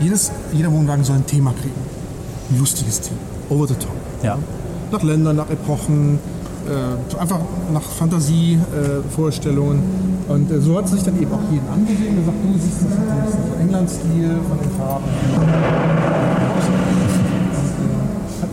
jedes, 0.00 0.30
jeder 0.52 0.70
Wohnwagen 0.70 1.02
soll 1.04 1.16
ein 1.16 1.26
Thema 1.26 1.52
kriegen. 1.60 1.74
Ein 2.50 2.58
lustiges 2.58 3.00
Thema. 3.00 3.18
Over 3.48 3.66
the 3.66 3.74
top. 3.74 3.90
Ja. 4.22 4.38
Nach 4.92 5.02
Ländern, 5.02 5.36
nach 5.36 5.50
Epochen, 5.50 6.20
äh, 6.68 7.18
einfach 7.18 7.40
nach 7.72 7.82
Fantasievorstellungen. 7.82 9.82
Äh, 10.28 10.32
und 10.32 10.50
äh, 10.50 10.60
so 10.60 10.76
hat 10.78 10.88
sie 10.88 10.94
sich 10.94 11.04
dann 11.04 11.20
eben 11.20 11.32
auch 11.32 11.42
jeden 11.50 11.68
angesehen 11.68 12.10
und 12.10 12.20
gesagt, 12.20 12.38
du 12.44 12.52
siehst 12.58 12.82
das 12.82 12.92
ein 12.92 13.24
bisschen 13.26 13.42
so 13.42 13.54
England-Stil 13.60 14.30
von 14.48 14.58
den 14.58 14.70
Farben. 14.78 15.04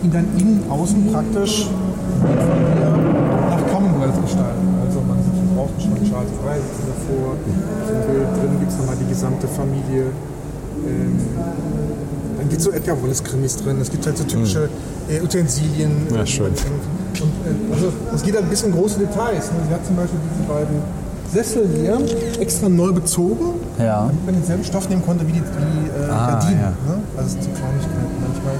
Und, 0.02 0.04
hat 0.04 0.04
ihn 0.04 0.12
dann 0.12 0.26
innen, 0.38 0.64
außen 0.70 1.12
praktisch 1.12 1.66
nach 3.50 3.72
Commonwealth 3.72 4.22
gestaltet. 4.22 4.62
Also 4.86 5.00
man 5.00 5.18
draußen 5.56 5.80
schon 5.80 6.10
Charles 6.10 6.30
sitzen 6.30 6.86
davor. 6.86 7.34
Im 7.46 8.12
Bild 8.12 8.28
drin 8.36 8.58
gibt 8.60 8.72
es 8.72 8.78
nochmal 8.78 8.96
die 9.00 9.08
gesamte 9.08 9.48
Familie. 9.48 10.04
Ähm, 10.86 11.18
dann 12.38 12.48
gibt 12.48 12.60
es 12.60 12.64
so 12.64 12.70
Edgar 12.72 13.00
Wallace-Krimis 13.02 13.56
drin. 13.56 13.80
Es 13.80 13.90
gibt 13.90 14.06
halt 14.06 14.16
so 14.16 14.24
typische 14.24 14.68
äh, 15.08 15.20
Utensilien. 15.20 15.90
Ja, 16.14 16.24
schön. 16.24 16.46
Und, 16.46 16.54
äh, 16.54 17.74
also, 17.74 17.92
es 18.14 18.22
geht 18.22 18.34
halt 18.34 18.44
ein 18.44 18.50
bisschen 18.50 18.72
in 18.72 18.78
große 18.78 19.00
Details. 19.00 19.50
Ne? 19.50 19.58
Sie 19.68 19.74
hat 19.74 19.84
zum 19.84 19.96
Beispiel 19.96 20.18
diese 20.32 20.48
beiden 20.48 20.76
Sessel 21.32 21.68
hier 21.76 21.98
extra 22.40 22.68
neu 22.68 22.92
bezogen, 22.92 23.58
Ja. 23.78 24.06
damit 24.06 24.24
man 24.24 24.34
denselben 24.36 24.64
Stoff 24.64 24.88
nehmen 24.88 25.04
konnte 25.04 25.26
wie 25.26 25.32
die, 25.32 25.40
wie, 25.42 25.42
äh, 25.42 26.10
Ah, 26.10 26.30
Gardinen. 26.30 26.60
ja. 26.60 26.68
Ne? 26.70 27.02
Also 27.18 27.30
so 27.36 27.50
Kleinigkeiten 27.50 28.16
manchmal. 28.22 28.54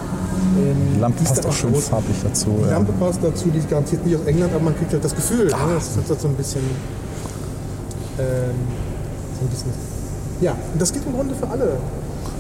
Ähm, 0.57 0.77
Die 0.95 1.01
Lampe 1.01 1.25
passt 1.25 1.47
auch 1.47 1.53
schön 1.53 1.75
farblich 1.75 2.17
dazu. 2.23 2.55
Die 2.59 2.65
Ja. 2.67 2.71
Lampe 2.73 2.93
passt 2.93 3.21
dazu, 3.23 3.49
die 3.51 3.59
ist 3.59 3.69
garantiert 3.71 4.05
nicht 4.07 4.17
aus 4.17 4.27
England, 4.27 4.53
aber 4.55 4.65
man 4.65 4.77
kriegt 4.77 4.93
halt 4.93 5.05
das 5.05 5.15
Gefühl. 5.15 5.47
Ne? 5.47 5.55
Das 5.75 5.89
ist 5.97 6.09
halt 6.09 6.21
so 6.21 6.29
ein 6.29 6.35
bisschen. 6.35 6.63
Ähm, 8.19 8.55
so 9.39 9.45
ein 9.45 9.49
bisschen. 9.51 9.73
Ja, 10.41 10.53
und 10.73 10.81
das 10.81 10.93
geht 10.93 11.05
im 11.07 11.15
Grunde 11.15 11.35
für 11.35 11.49
alle 11.49 11.77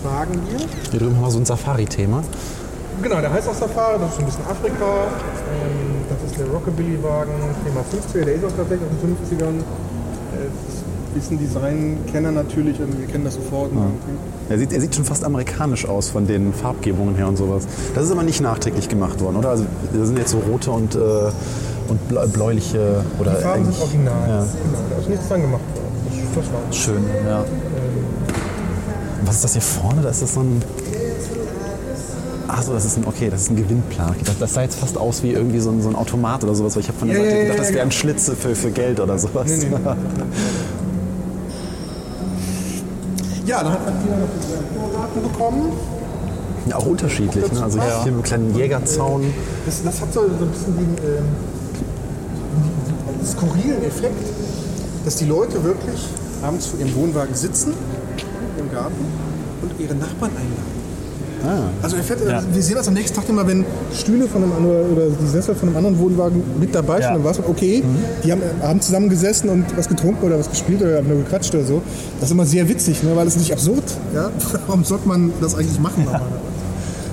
Wagen 0.02 0.40
hier. 0.48 0.66
Hier 0.90 1.00
drüben 1.00 1.16
haben 1.16 1.22
wir 1.24 1.30
so 1.30 1.38
ein 1.38 1.44
Safari-Thema. 1.46 2.22
Genau, 3.02 3.20
der 3.20 3.32
heißt 3.32 3.48
auch 3.48 3.54
Safari, 3.54 3.98
das 4.00 4.10
ist 4.10 4.14
so 4.16 4.20
ein 4.22 4.26
bisschen 4.26 4.46
Afrika. 4.46 4.90
Ähm, 5.54 6.02
das 6.08 6.30
ist 6.30 6.38
der 6.40 6.46
Rockabilly-Wagen, 6.48 7.32
Thema 7.64 7.80
50er, 7.86 8.24
der 8.24 8.34
ist 8.34 8.44
auch 8.44 8.56
tatsächlich 8.56 8.88
aus 8.88 9.00
den 9.02 9.38
50ern. 9.38 9.58
Äh, 9.58 10.48
wissen 11.14 11.38
Design-Kenner 11.38 12.30
natürlich, 12.32 12.80
und 12.80 12.98
wir 12.98 13.06
kennen 13.06 13.24
das 13.24 13.34
sofort. 13.34 13.70
Er 14.48 14.58
sieht, 14.58 14.72
er 14.72 14.80
sieht 14.80 14.94
schon 14.94 15.04
fast 15.04 15.24
amerikanisch 15.24 15.86
aus 15.86 16.08
von 16.10 16.26
den 16.26 16.52
Farbgebungen 16.52 17.14
her 17.16 17.28
und 17.28 17.36
sowas. 17.36 17.64
Das 17.94 18.04
ist 18.04 18.12
aber 18.12 18.22
nicht 18.22 18.40
nachträglich 18.40 18.88
gemacht 18.88 19.20
worden, 19.20 19.36
oder? 19.36 19.50
Also 19.50 19.64
da 19.92 20.04
sind 20.04 20.18
jetzt 20.18 20.30
so 20.30 20.38
rote 20.38 20.70
und, 20.70 20.94
äh, 20.94 20.98
und 21.88 22.00
bläu- 22.10 22.26
bläuliche 22.28 23.04
oder 23.18 23.32
Die 23.34 23.42
Farben 23.42 23.64
sind 23.64 23.80
original. 23.80 24.28
Ja. 24.28 24.38
Genau, 24.40 24.78
da 24.90 25.00
ist 25.00 25.08
nichts 25.08 25.28
dran 25.28 25.42
gemacht 25.42 25.60
worden. 25.74 25.84
Das. 26.68 26.76
Schön, 26.76 27.02
ja. 27.26 27.44
Was 29.24 29.34
ist 29.36 29.44
das 29.44 29.52
hier 29.54 29.62
vorne? 29.62 30.02
Da 30.02 30.10
ist 30.10 30.22
das 30.22 30.34
so 30.34 30.40
ein. 30.40 30.62
Achso, 32.46 32.72
das 32.72 32.84
ist 32.86 32.96
ein, 32.96 33.04
okay, 33.06 33.28
das 33.30 33.42
ist 33.42 33.50
ein 33.50 33.56
Gewinnplan. 33.56 34.14
Das, 34.24 34.38
das 34.38 34.54
sah 34.54 34.62
jetzt 34.62 34.78
fast 34.78 34.96
aus 34.96 35.22
wie 35.22 35.32
irgendwie 35.32 35.58
so 35.60 35.70
ein, 35.70 35.82
so 35.82 35.88
ein 35.90 35.96
Automat 35.96 36.44
oder 36.44 36.54
sowas, 36.54 36.74
weil 36.76 36.82
ich 36.82 36.88
habe 36.88 36.98
von 36.98 37.08
der 37.08 37.18
Ja, 37.18 37.24
Seite 37.24 37.36
ja, 37.36 37.42
gedacht, 37.42 37.56
ja, 37.58 37.62
das 37.62 37.70
ja, 37.70 37.76
wären 37.76 37.90
Schlitze 37.90 38.36
für, 38.36 38.54
für 38.54 38.70
Geld 38.70 39.00
oder 39.00 39.18
sowas. 39.18 39.46
Nee, 39.50 39.66
nee. 39.70 39.76
Ja, 43.48 43.62
dann 43.62 43.72
hat 43.72 43.82
man 43.86 43.94
hier 44.02 44.14
noch 44.14 44.92
Vorraten 44.92 45.22
bekommen. 45.22 45.72
Ja, 46.68 46.76
auch 46.76 46.84
unterschiedlich. 46.84 47.50
Ne? 47.50 47.62
Also 47.62 47.80
hier 47.80 47.88
mit 47.88 48.06
einem 48.06 48.22
kleinen 48.22 48.54
Jägerzaun. 48.54 49.32
Das, 49.64 49.82
das 49.82 50.02
hat 50.02 50.12
so, 50.12 50.20
so 50.20 50.44
ein 50.44 50.50
bisschen 50.50 50.76
den, 50.76 50.96
ähm, 50.98 51.24
den 53.18 53.26
skurrilen 53.26 53.82
Effekt, 53.84 54.22
dass 55.06 55.16
die 55.16 55.24
Leute 55.24 55.64
wirklich 55.64 56.08
abends 56.42 56.66
vor 56.66 56.78
ihrem 56.78 56.94
Wohnwagen 56.94 57.34
sitzen 57.34 57.72
im 58.58 58.70
Garten 58.70 59.06
und 59.62 59.80
ihre 59.80 59.94
Nachbarn 59.94 60.32
einladen. 60.32 60.77
Also 61.82 61.96
er 61.96 62.02
fährt, 62.02 62.20
Ja. 62.26 62.42
wir 62.52 62.62
sehen 62.62 62.74
das 62.76 62.88
am 62.88 62.94
nächsten 62.94 63.16
Tag 63.16 63.28
immer, 63.28 63.46
wenn 63.46 63.64
Stühle 63.94 64.26
von 64.28 64.42
einem 64.42 64.52
anderen 64.52 64.92
oder 64.92 65.06
die 65.08 65.26
Sessel 65.26 65.54
von 65.54 65.68
einem 65.68 65.76
anderen 65.78 65.98
Wohnwagen 65.98 66.42
mit 66.58 66.74
dabei 66.74 67.00
sind, 67.00 67.14
Ja. 67.14 67.24
weiß 67.24 67.38
man, 67.40 67.48
okay, 67.48 67.82
die 68.24 68.32
haben 68.32 68.42
abends 68.60 68.86
zusammen 68.86 69.08
gesessen 69.08 69.48
und 69.48 69.64
was 69.76 69.88
getrunken 69.88 70.26
oder 70.26 70.38
was 70.38 70.50
gespielt 70.50 70.82
oder 70.82 70.96
haben 70.98 71.08
nur 71.08 71.18
gequatscht 71.18 71.54
oder 71.54 71.64
so. 71.64 71.82
Das 72.20 72.28
ist 72.28 72.32
immer 72.32 72.46
sehr 72.46 72.68
witzig, 72.68 73.02
ne? 73.02 73.10
weil 73.14 73.24
das 73.24 73.34
ist 73.36 73.40
nicht 73.40 73.52
absurd. 73.52 73.84
Ja? 74.14 74.30
Warum 74.66 74.84
sollte 74.84 75.06
man 75.08 75.32
das 75.40 75.54
eigentlich 75.54 75.78
machen? 75.80 76.04
normalerweise? 76.04 76.38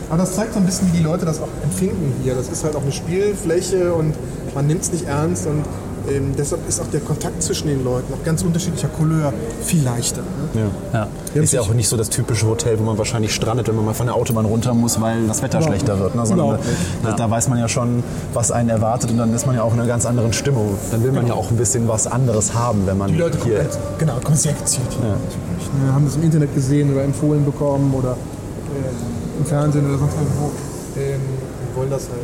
Aber 0.09 0.17
das 0.19 0.35
zeigt 0.35 0.53
so 0.53 0.59
ein 0.59 0.65
bisschen, 0.65 0.88
wie 0.93 0.97
die 0.97 1.03
Leute 1.03 1.25
das 1.25 1.39
auch 1.41 1.47
empfinden 1.63 2.13
hier. 2.23 2.35
Das 2.35 2.49
ist 2.49 2.63
halt 2.63 2.75
auch 2.75 2.83
eine 2.83 2.91
Spielfläche 2.91 3.91
und 3.93 4.13
man 4.53 4.67
nimmt 4.67 4.83
es 4.83 4.91
nicht 4.91 5.07
ernst 5.07 5.47
und 5.47 5.63
ähm, 6.09 6.33
deshalb 6.37 6.67
ist 6.67 6.79
auch 6.79 6.87
der 6.87 7.01
Kontakt 7.01 7.41
zwischen 7.41 7.67
den 7.67 7.83
Leuten 7.83 8.13
auch 8.13 8.23
ganz 8.23 8.41
unterschiedlicher 8.43 8.87
Couleur 8.87 9.33
viel 9.63 9.83
leichter. 9.83 10.21
Ne? 10.53 10.69
ja. 10.93 11.07
Ist 11.33 11.53
ja 11.53 11.61
auch 11.61 11.73
nicht 11.73 11.87
so 11.87 11.97
das 11.97 12.09
typische 12.09 12.47
Hotel, 12.47 12.79
wo 12.79 12.83
man 12.83 12.97
wahrscheinlich 12.97 13.33
strandet, 13.33 13.67
wenn 13.67 13.75
man 13.75 13.85
mal 13.85 13.93
von 13.93 14.07
der 14.07 14.15
Autobahn 14.15 14.45
runter 14.45 14.73
muss, 14.73 14.99
weil 15.01 15.27
das 15.27 15.41
Wetter 15.41 15.61
schlechter 15.61 15.99
wird. 15.99 16.15
Ne? 16.15 16.25
Sondern 16.25 16.59
da, 17.03 17.11
da 17.13 17.29
weiß 17.29 17.49
man 17.49 17.59
ja 17.59 17.67
schon, 17.67 18.03
was 18.33 18.51
einen 18.51 18.69
erwartet 18.69 19.11
und 19.11 19.17
dann 19.17 19.33
ist 19.33 19.45
man 19.45 19.55
ja 19.55 19.63
auch 19.63 19.73
in 19.73 19.79
einer 19.79 19.87
ganz 19.87 20.05
anderen 20.05 20.33
Stimmung. 20.33 20.77
Dann 20.91 21.03
will 21.03 21.11
man 21.11 21.27
ja 21.27 21.33
auch 21.33 21.51
ein 21.51 21.57
bisschen 21.57 21.87
was 21.87 22.07
anderes 22.07 22.53
haben, 22.53 22.85
wenn 22.85 22.97
man 22.97 23.11
Die 23.11 23.17
Leute 23.17 23.37
kommen 23.37 23.51
hier... 23.51 23.61
halt, 23.61 23.77
genau, 23.97 24.13
kommen 24.23 24.37
sehr 24.37 24.53
gezielt 24.53 24.87
hier. 24.89 25.09
natürlich, 25.09 25.85
ne? 25.85 25.93
Haben 25.93 26.05
das 26.05 26.15
im 26.15 26.23
Internet 26.23 26.53
gesehen 26.55 26.91
oder 26.93 27.03
empfohlen 27.03 27.43
bekommen 27.45 27.93
oder 27.93 28.11
äh, 28.11 29.39
im 29.39 29.45
Fernsehen 29.45 29.85
oder 29.87 29.97
sonst 29.97 30.15
irgendwo. 30.15 30.51
Ähm, 30.97 31.19
wollen 31.75 31.89
das 31.89 32.07
halt 32.07 32.21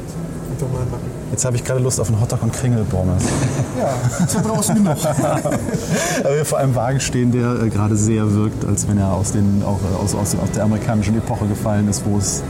einfach 0.52 0.68
mal 0.72 0.86
machen. 0.86 1.21
Jetzt 1.32 1.46
habe 1.46 1.56
ich 1.56 1.64
gerade 1.64 1.80
Lust 1.80 2.00
auf 2.00 2.10
einen 2.10 2.20
Hotdog 2.20 2.44
und 2.44 2.54
Kringelpommes. 2.54 3.24
Ja, 3.80 3.94
ja 4.34 4.42
draußen 4.42 4.76
genug. 4.76 4.98
Aber 5.06 6.36
wir 6.36 6.46
vor 6.46 6.60
einem 6.60 6.76
Wagen 6.76 7.00
stehen, 7.00 7.32
der 7.32 7.64
äh, 7.64 7.70
gerade 7.70 7.96
sehr 7.96 8.34
wirkt, 8.34 8.66
als 8.66 8.88
wenn 8.88 8.98
er 8.98 9.14
aus, 9.14 9.32
den, 9.32 9.64
auch, 9.66 9.80
äh, 9.80 10.04
aus, 10.04 10.14
aus, 10.14 10.36
aus 10.36 10.52
der 10.52 10.66
amerikanischen 10.66 11.18
Epoche 11.18 11.48
gefallen 11.48 11.88
ist, 11.88 12.06
wo 12.06 12.18
es 12.18 12.44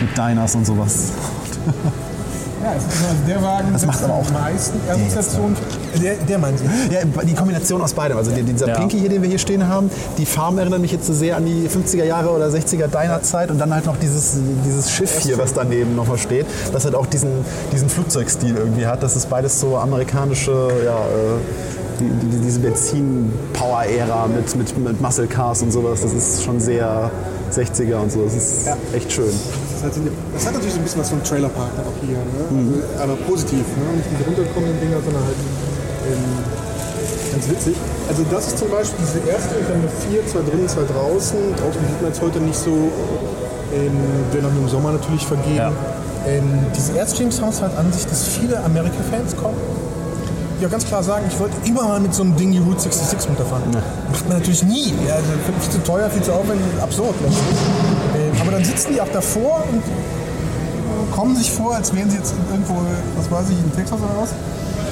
mit 0.00 0.16
Diners 0.16 0.54
und 0.54 0.66
sowas. 0.66 1.12
Ja, 2.62 2.72
es 2.76 2.82
ist 2.84 3.02
also 3.04 3.14
der 3.28 3.42
Wagen 3.42 3.68
Das 3.72 3.86
macht 3.86 4.02
aber 4.02 4.14
auch 4.14 4.30
meisten 4.30 4.78
Assoziationen. 4.90 5.56
Der, 6.02 6.14
der 6.16 6.38
meinen 6.38 6.58
Sie? 6.58 6.64
Ja, 6.92 7.00
die 7.22 7.34
Kombination 7.34 7.80
aus 7.82 7.92
beidem. 7.94 8.16
Also 8.18 8.30
die- 8.32 8.42
dieser 8.42 8.68
Ja. 8.68 8.74
Pinky 8.78 8.98
hier, 8.98 9.08
den 9.08 9.22
wir 9.22 9.28
hier 9.28 9.38
stehen 9.38 9.68
haben, 9.68 9.90
die 10.18 10.26
Farben 10.26 10.58
erinnern 10.58 10.80
mich 10.80 10.92
jetzt 10.92 11.06
so 11.06 11.12
sehr 11.14 11.36
an 11.36 11.44
die 11.46 11.68
50er 11.68 12.04
Jahre 12.04 12.30
oder 12.30 12.48
60er 12.50 12.88
deiner 12.88 13.22
Zeit 13.22 13.50
und 13.50 13.58
dann 13.58 13.72
halt 13.72 13.86
noch 13.86 13.96
dieses, 13.98 14.38
dieses 14.66 14.90
Schiff 14.90 15.18
hier, 15.20 15.38
was 15.38 15.52
daneben 15.54 15.94
nochmal 15.94 16.18
steht, 16.18 16.46
das 16.72 16.84
halt 16.84 16.94
auch 16.94 17.06
diesen, 17.06 17.30
diesen 17.72 17.88
Flugzeugstil 17.88 18.56
irgendwie 18.56 18.86
hat. 18.86 19.02
Das 19.02 19.14
ist 19.16 19.30
beides 19.30 19.60
so 19.60 19.76
amerikanische, 19.76 20.50
ja, 20.84 20.96
äh, 20.96 21.38
die, 22.00 22.04
die, 22.26 22.38
diese 22.44 22.60
Benzin-Power-Ära 22.60 24.26
mit, 24.28 24.54
mit, 24.56 24.78
mit 24.78 25.00
Muscle 25.00 25.26
Cars 25.26 25.62
und 25.62 25.72
sowas. 25.72 26.00
Das 26.02 26.12
ist 26.12 26.44
schon 26.44 26.60
sehr 26.60 27.10
60er 27.52 27.96
und 27.96 28.12
so. 28.12 28.24
Das 28.24 28.34
ist 28.34 28.68
echt 28.94 29.12
schön. 29.12 29.30
Das 29.78 29.94
hat, 29.94 30.02
das 30.34 30.46
hat 30.46 30.54
natürlich 30.54 30.74
so 30.74 30.80
ein 30.80 30.82
bisschen 30.82 31.00
was 31.00 31.10
von 31.10 31.22
Trailerpark 31.22 31.70
dann 31.76 31.86
auch 31.86 31.98
hier. 32.02 32.18
Ne? 32.18 32.82
Also, 32.98 33.02
aber 33.02 33.14
positiv. 33.30 33.62
Ne? 33.78 33.94
Nicht 33.94 34.10
diese 34.10 34.26
runterkommenden 34.26 34.80
Dinger, 34.80 34.98
sondern 34.98 35.22
halt 35.22 35.38
ähm, 36.10 36.34
ganz 37.30 37.48
witzig. 37.48 37.76
Also 38.08 38.26
das 38.28 38.46
ist 38.48 38.58
zum 38.58 38.70
Beispiel 38.70 38.98
diese 39.06 39.22
erste, 39.30 39.54
wir 39.54 39.70
haben 39.70 39.86
eine 39.86 39.94
vier, 40.10 40.26
zwei 40.26 40.42
drinnen, 40.42 40.66
zwei 40.66 40.82
draußen. 40.82 41.38
Draußen 41.54 41.80
sieht 41.86 42.02
man 42.02 42.10
jetzt 42.10 42.20
heute 42.20 42.40
nicht 42.40 42.58
so. 42.58 42.90
Ähm, 43.70 43.94
auch 44.34 44.52
nur 44.52 44.62
im 44.64 44.68
Sommer 44.68 44.92
natürlich 44.92 45.24
vergeben. 45.24 45.54
Ja. 45.54 45.70
Ähm, 46.26 46.66
diese 46.74 46.96
Airstream-Sounds 46.96 47.62
hat 47.62 47.76
an 47.76 47.92
sich, 47.92 48.06
dass 48.06 48.26
viele 48.26 48.58
Amerika-Fans 48.64 49.36
kommen 49.36 49.56
die 50.60 50.66
auch 50.66 50.70
ganz 50.70 50.86
klar 50.86 51.02
sagen, 51.02 51.24
ich 51.28 51.38
wollte 51.38 51.54
immer 51.64 51.84
mal 51.84 52.00
mit 52.00 52.12
so 52.12 52.22
einem 52.22 52.36
Ding 52.36 52.50
die 52.50 52.58
Route 52.58 52.80
66 52.80 53.30
runterfahren. 53.30 53.70
Macht 53.70 54.28
man 54.28 54.38
natürlich 54.38 54.64
nie. 54.64 54.92
Ja, 55.06 55.14
also 55.14 55.26
viel 55.62 55.70
zu 55.70 55.82
teuer, 55.84 56.10
viel 56.10 56.22
zu 56.22 56.32
aufwendig, 56.32 56.66
absurd 56.82 57.14
letztlich. 57.22 57.58
Aber 58.40 58.52
dann 58.52 58.64
sitzen 58.64 58.92
die 58.94 59.00
auch 59.00 59.08
davor 59.12 59.64
und 59.70 59.82
kommen 61.14 61.36
sich 61.36 61.50
vor, 61.50 61.74
als 61.74 61.94
wären 61.94 62.10
sie 62.10 62.16
jetzt 62.16 62.34
irgendwo, 62.50 62.74
was 63.16 63.30
weiß 63.30 63.50
ich, 63.50 63.58
in 63.58 63.74
Texas 63.74 63.98
oder 64.00 64.22
was. 64.22 64.30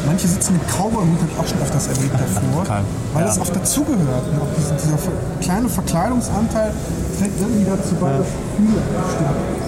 Manche 0.06 0.28
sitzen 0.28 0.52
mit 0.54 0.62
Cowboy-Hut, 0.68 1.18
habe 1.20 1.30
ich 1.32 1.38
auch 1.40 1.46
schon 1.48 1.60
öfters 1.62 1.86
erlebt 1.88 2.14
davor, 2.14 2.64
weil 3.12 3.24
das 3.24 3.40
auch 3.40 3.48
dazugehört. 3.48 4.22
Auch 4.40 4.56
dieser, 4.56 4.98
kleine 5.40 5.68
Verkleidungsanteil 5.68 6.70
trägt 7.18 7.40
irgendwie 7.40 7.64
dazu 7.64 7.94
bei, 8.00 8.10
dass 8.10 8.26
viele 8.56 8.68
stimmen. 8.70 9.66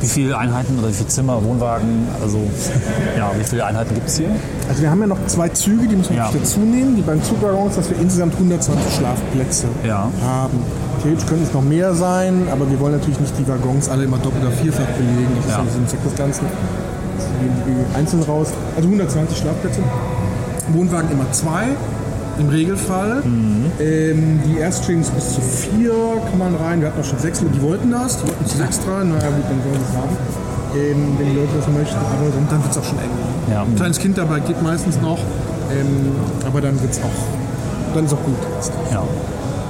Wie 0.00 0.06
viele 0.08 0.38
Einheiten 0.38 0.78
oder 0.78 0.88
wie 0.88 0.92
viele 0.92 1.08
Zimmer, 1.08 1.42
Wohnwagen, 1.42 2.06
also 2.22 2.38
ja, 3.18 3.30
wie 3.38 3.44
viele 3.44 3.64
Einheiten 3.64 3.94
gibt 3.94 4.08
es 4.08 4.16
hier? 4.18 4.28
Also 4.68 4.82
wir 4.82 4.90
haben 4.90 5.00
ja 5.00 5.06
noch 5.08 5.18
zwei 5.26 5.48
Züge, 5.48 5.88
die 5.88 5.96
müssen 5.96 6.10
wir 6.10 6.18
Ja. 6.18 6.30
dazu 6.32 6.60
nehmen. 6.60 6.96
Die 6.96 7.02
beiden 7.02 7.22
Zugwaggons, 7.22 7.76
dass 7.76 7.90
wir 7.90 7.98
insgesamt 7.98 8.34
120 8.34 8.94
Schlafplätze 8.94 9.66
Ja. 9.84 10.08
haben. 10.24 10.62
Theoretisch 11.02 11.26
könnten 11.26 11.44
es 11.44 11.52
noch 11.52 11.62
mehr 11.62 11.94
sein, 11.94 12.48
aber 12.50 12.68
wir 12.70 12.80
wollen 12.80 12.94
natürlich 12.94 13.20
nicht 13.20 13.34
die 13.38 13.46
Waggons 13.48 13.88
alle 13.88 14.04
immer 14.04 14.18
doppelt 14.18 14.42
oder 14.42 14.52
vierfach 14.52 14.86
belegen. 14.98 15.28
Das 15.36 15.44
ist 15.46 15.50
Ja. 15.52 15.58
ja 15.64 15.70
Sinn 15.70 15.80
und 15.82 15.90
Zweck 15.90 16.02
des 16.04 16.14
Ganzen. 16.16 16.46
Die 17.66 17.96
einzeln 17.96 18.22
raus. 18.22 18.48
Also 18.76 18.88
120 18.88 19.36
Schlafplätze. 19.38 19.80
Wohnwagen 20.72 21.10
immer 21.10 21.30
zwei. 21.32 21.64
Im 22.38 22.48
Regelfall. 22.48 23.22
Ähm, 23.80 24.40
die 24.46 24.58
Airstreams 24.58 25.08
bis 25.10 25.34
zu 25.34 25.40
vier 25.40 25.92
kann 26.28 26.38
man 26.38 26.54
rein. 26.56 26.80
Wir 26.80 26.88
hatten 26.88 27.00
auch 27.00 27.04
schon 27.04 27.18
sechs, 27.18 27.40
die 27.40 27.62
wollten 27.62 27.90
das. 27.92 28.18
Die 28.18 28.28
wollten 28.28 28.46
zu 28.46 28.58
sechs 28.58 28.80
rein. 28.86 29.08
Naja, 29.08 29.28
gut, 29.28 29.44
dann 29.48 29.62
sollen 29.62 29.74
sie 29.80 29.90
es 29.90 29.96
haben. 29.96 30.16
Ähm, 30.76 31.16
wenn 31.18 31.26
die 31.30 31.36
Leute 31.36 31.48
das 31.56 31.68
möchten. 31.68 31.96
Aber 31.96 32.28
dann 32.50 32.62
wird 32.62 32.72
es 32.72 32.78
auch 32.78 32.84
schon 32.84 32.98
eng. 32.98 33.10
Ja. 33.50 33.62
Ein 33.62 33.74
kleines 33.76 33.98
Kind 33.98 34.18
dabei 34.18 34.40
geht 34.40 34.62
meistens 34.62 35.00
noch. 35.00 35.18
Ähm, 35.70 36.12
aber 36.46 36.60
dann 36.60 36.80
wird 36.82 36.92
es 36.92 36.98
auch, 36.98 37.94
dann 37.94 38.04
ist 38.04 38.12
auch 38.12 38.22
gut. 38.22 38.36
Ja. 38.92 39.02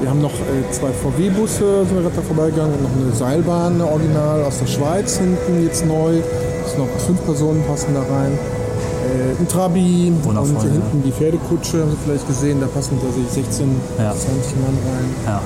Wir 0.01 0.11
haben 0.11 0.21
noch 0.21 0.33
äh, 0.33 0.71
zwei 0.73 0.91
VW-Busse, 0.91 1.87
sind 1.87 1.95
wir 1.95 2.03
gerade 2.03 2.17
da 2.17 2.23
vorbeigegangen, 2.23 2.75
und 2.75 2.83
noch 2.83 3.03
eine 3.03 3.13
Seilbahn, 3.15 3.75
eine 3.75 3.87
Original 3.87 4.45
aus 4.45 4.59
der 4.59 4.67
Schweiz 4.67 5.17
hinten 5.17 5.65
jetzt 5.65 5.87
neu. 5.87 6.21
Das 6.63 6.73
sind 6.73 6.81
noch 6.81 7.01
fünf 7.01 7.25
Personen 7.25 7.65
passen 7.65 7.95
da 7.95 8.01
rein. 8.01 8.33
Äh, 8.33 9.41
ein 9.41 9.49
Trabi 9.49 10.13
Wundervoll, 10.23 10.55
und 10.55 10.61
hier 10.61 10.71
ja. 10.71 10.75
hinten 10.75 11.03
die 11.03 11.13
Pferdekutsche, 11.13 11.81
haben 11.81 11.91
Sie 11.91 11.97
vielleicht 12.05 12.27
gesehen, 12.27 12.61
da 12.61 12.67
passen 12.67 12.99
tatsächlich 13.01 13.33
16, 13.33 13.81
Ja. 13.99 14.11
20 14.13 14.57
Mann 14.57 14.77
rein. 14.85 15.15
Ja. 15.25 15.41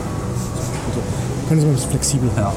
Also, 0.88 1.00
können 1.48 1.60
Sie 1.60 1.66
mal 1.66 1.72
ein 1.72 1.76
bisschen 1.76 1.90
flexibel 1.90 2.30
Ja. 2.36 2.52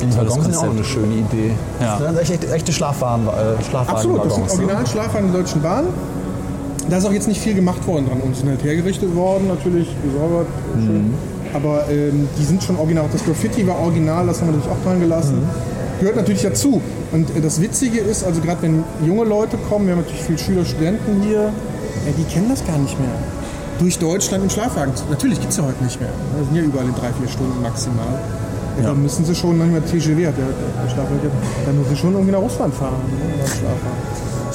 Die 0.00 0.16
Waggons 0.16 0.44
sind 0.44 0.56
auch 0.56 0.70
eine 0.70 0.84
schöne 0.84 1.14
Idee. 1.14 1.52
Ja. 1.80 1.98
Das 1.98 2.26
sind 2.28 2.42
echt, 2.42 2.52
echte 2.52 2.72
Schlafwagen, 2.72 3.26
äh, 3.28 3.76
Absolut, 3.76 4.24
das 4.24 4.34
sind 4.34 4.46
ne? 4.46 4.52
original 4.52 4.86
Schlafwagen 4.86 5.32
der 5.32 5.42
Deutschen 5.42 5.62
Bahn. 5.62 5.84
Da 6.88 6.98
ist 6.98 7.04
auch 7.04 7.12
jetzt 7.12 7.28
nicht 7.28 7.40
viel 7.40 7.54
gemacht 7.54 7.86
worden 7.86 8.06
dran. 8.06 8.20
Und 8.20 8.36
sind 8.36 8.48
halt 8.48 8.62
hergerichtet 8.62 9.14
worden, 9.14 9.48
natürlich, 9.48 9.88
gesäubert, 10.04 10.46
schön. 10.74 11.14
Aber 11.54 11.84
ähm, 11.90 12.28
die 12.38 12.44
sind 12.44 12.62
schon 12.62 12.76
original. 12.76 13.06
Das 13.12 13.24
Graffiti 13.24 13.66
war 13.66 13.78
original, 13.78 14.26
das 14.26 14.40
haben 14.40 14.48
wir 14.48 14.56
natürlich 14.56 14.78
auch 14.78 14.84
dran 14.84 15.00
gelassen. 15.00 15.42
Gehört 16.00 16.16
natürlich 16.16 16.42
dazu. 16.42 16.80
Und 17.12 17.30
äh, 17.36 17.40
das 17.40 17.60
Witzige 17.60 18.00
ist, 18.00 18.24
also 18.24 18.40
gerade 18.40 18.62
wenn 18.62 18.84
junge 19.04 19.24
Leute 19.24 19.56
kommen, 19.68 19.86
wir 19.86 19.94
haben 19.94 20.02
natürlich 20.02 20.22
viele 20.22 20.38
Schüler, 20.38 20.64
Studenten 20.64 21.22
hier, 21.22 21.52
äh, 22.06 22.12
die 22.18 22.24
kennen 22.24 22.48
das 22.48 22.66
gar 22.66 22.78
nicht 22.78 22.98
mehr. 22.98 23.14
Durch 23.78 23.98
Deutschland 23.98 24.44
im 24.44 24.50
Schlafwagen. 24.50 24.92
Natürlich 25.10 25.40
gibt 25.40 25.52
es 25.52 25.58
ja 25.58 25.64
heute 25.64 25.82
nicht 25.84 26.00
mehr. 26.00 26.10
Wir 26.36 26.44
sind 26.44 26.56
ja 26.56 26.62
überall 26.62 26.86
in 26.86 26.94
drei, 26.94 27.12
vier 27.12 27.28
Stunden 27.28 27.60
maximal. 27.62 28.18
Ja. 28.78 28.88
Dann 28.88 29.02
müssen 29.02 29.24
sie 29.24 29.34
schon, 29.34 29.58
manchmal 29.58 29.82
TGW 29.82 30.26
hat 30.26 30.34
der, 30.38 30.46
der 30.46 30.90
Schlafwagen, 30.90 31.30
dann 31.66 31.78
müssen 31.78 31.90
sie 31.90 31.96
schon 31.96 32.12
irgendwie 32.12 32.32
nach 32.32 32.40
Russland 32.40 32.74
fahren. 32.74 32.94
Ne, 33.10 33.44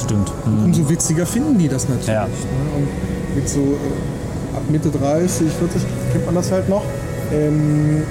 Stimmt. 0.08 0.32
Mhm. 0.46 0.64
umso 0.64 0.88
witziger 0.88 1.26
finden 1.26 1.58
die 1.58 1.68
das 1.68 1.88
natürlich. 1.88 2.06
Ja. 2.08 2.24
Ne? 2.24 2.30
Und 2.76 3.36
mit 3.36 3.48
so 3.48 3.60
äh, 3.60 4.56
ab 4.56 4.62
Mitte 4.70 4.90
30, 4.90 5.52
40 5.52 5.82
kennt 6.12 6.26
man 6.26 6.34
das 6.34 6.50
halt 6.50 6.68
noch. 6.68 6.84
Ähm, 7.32 8.02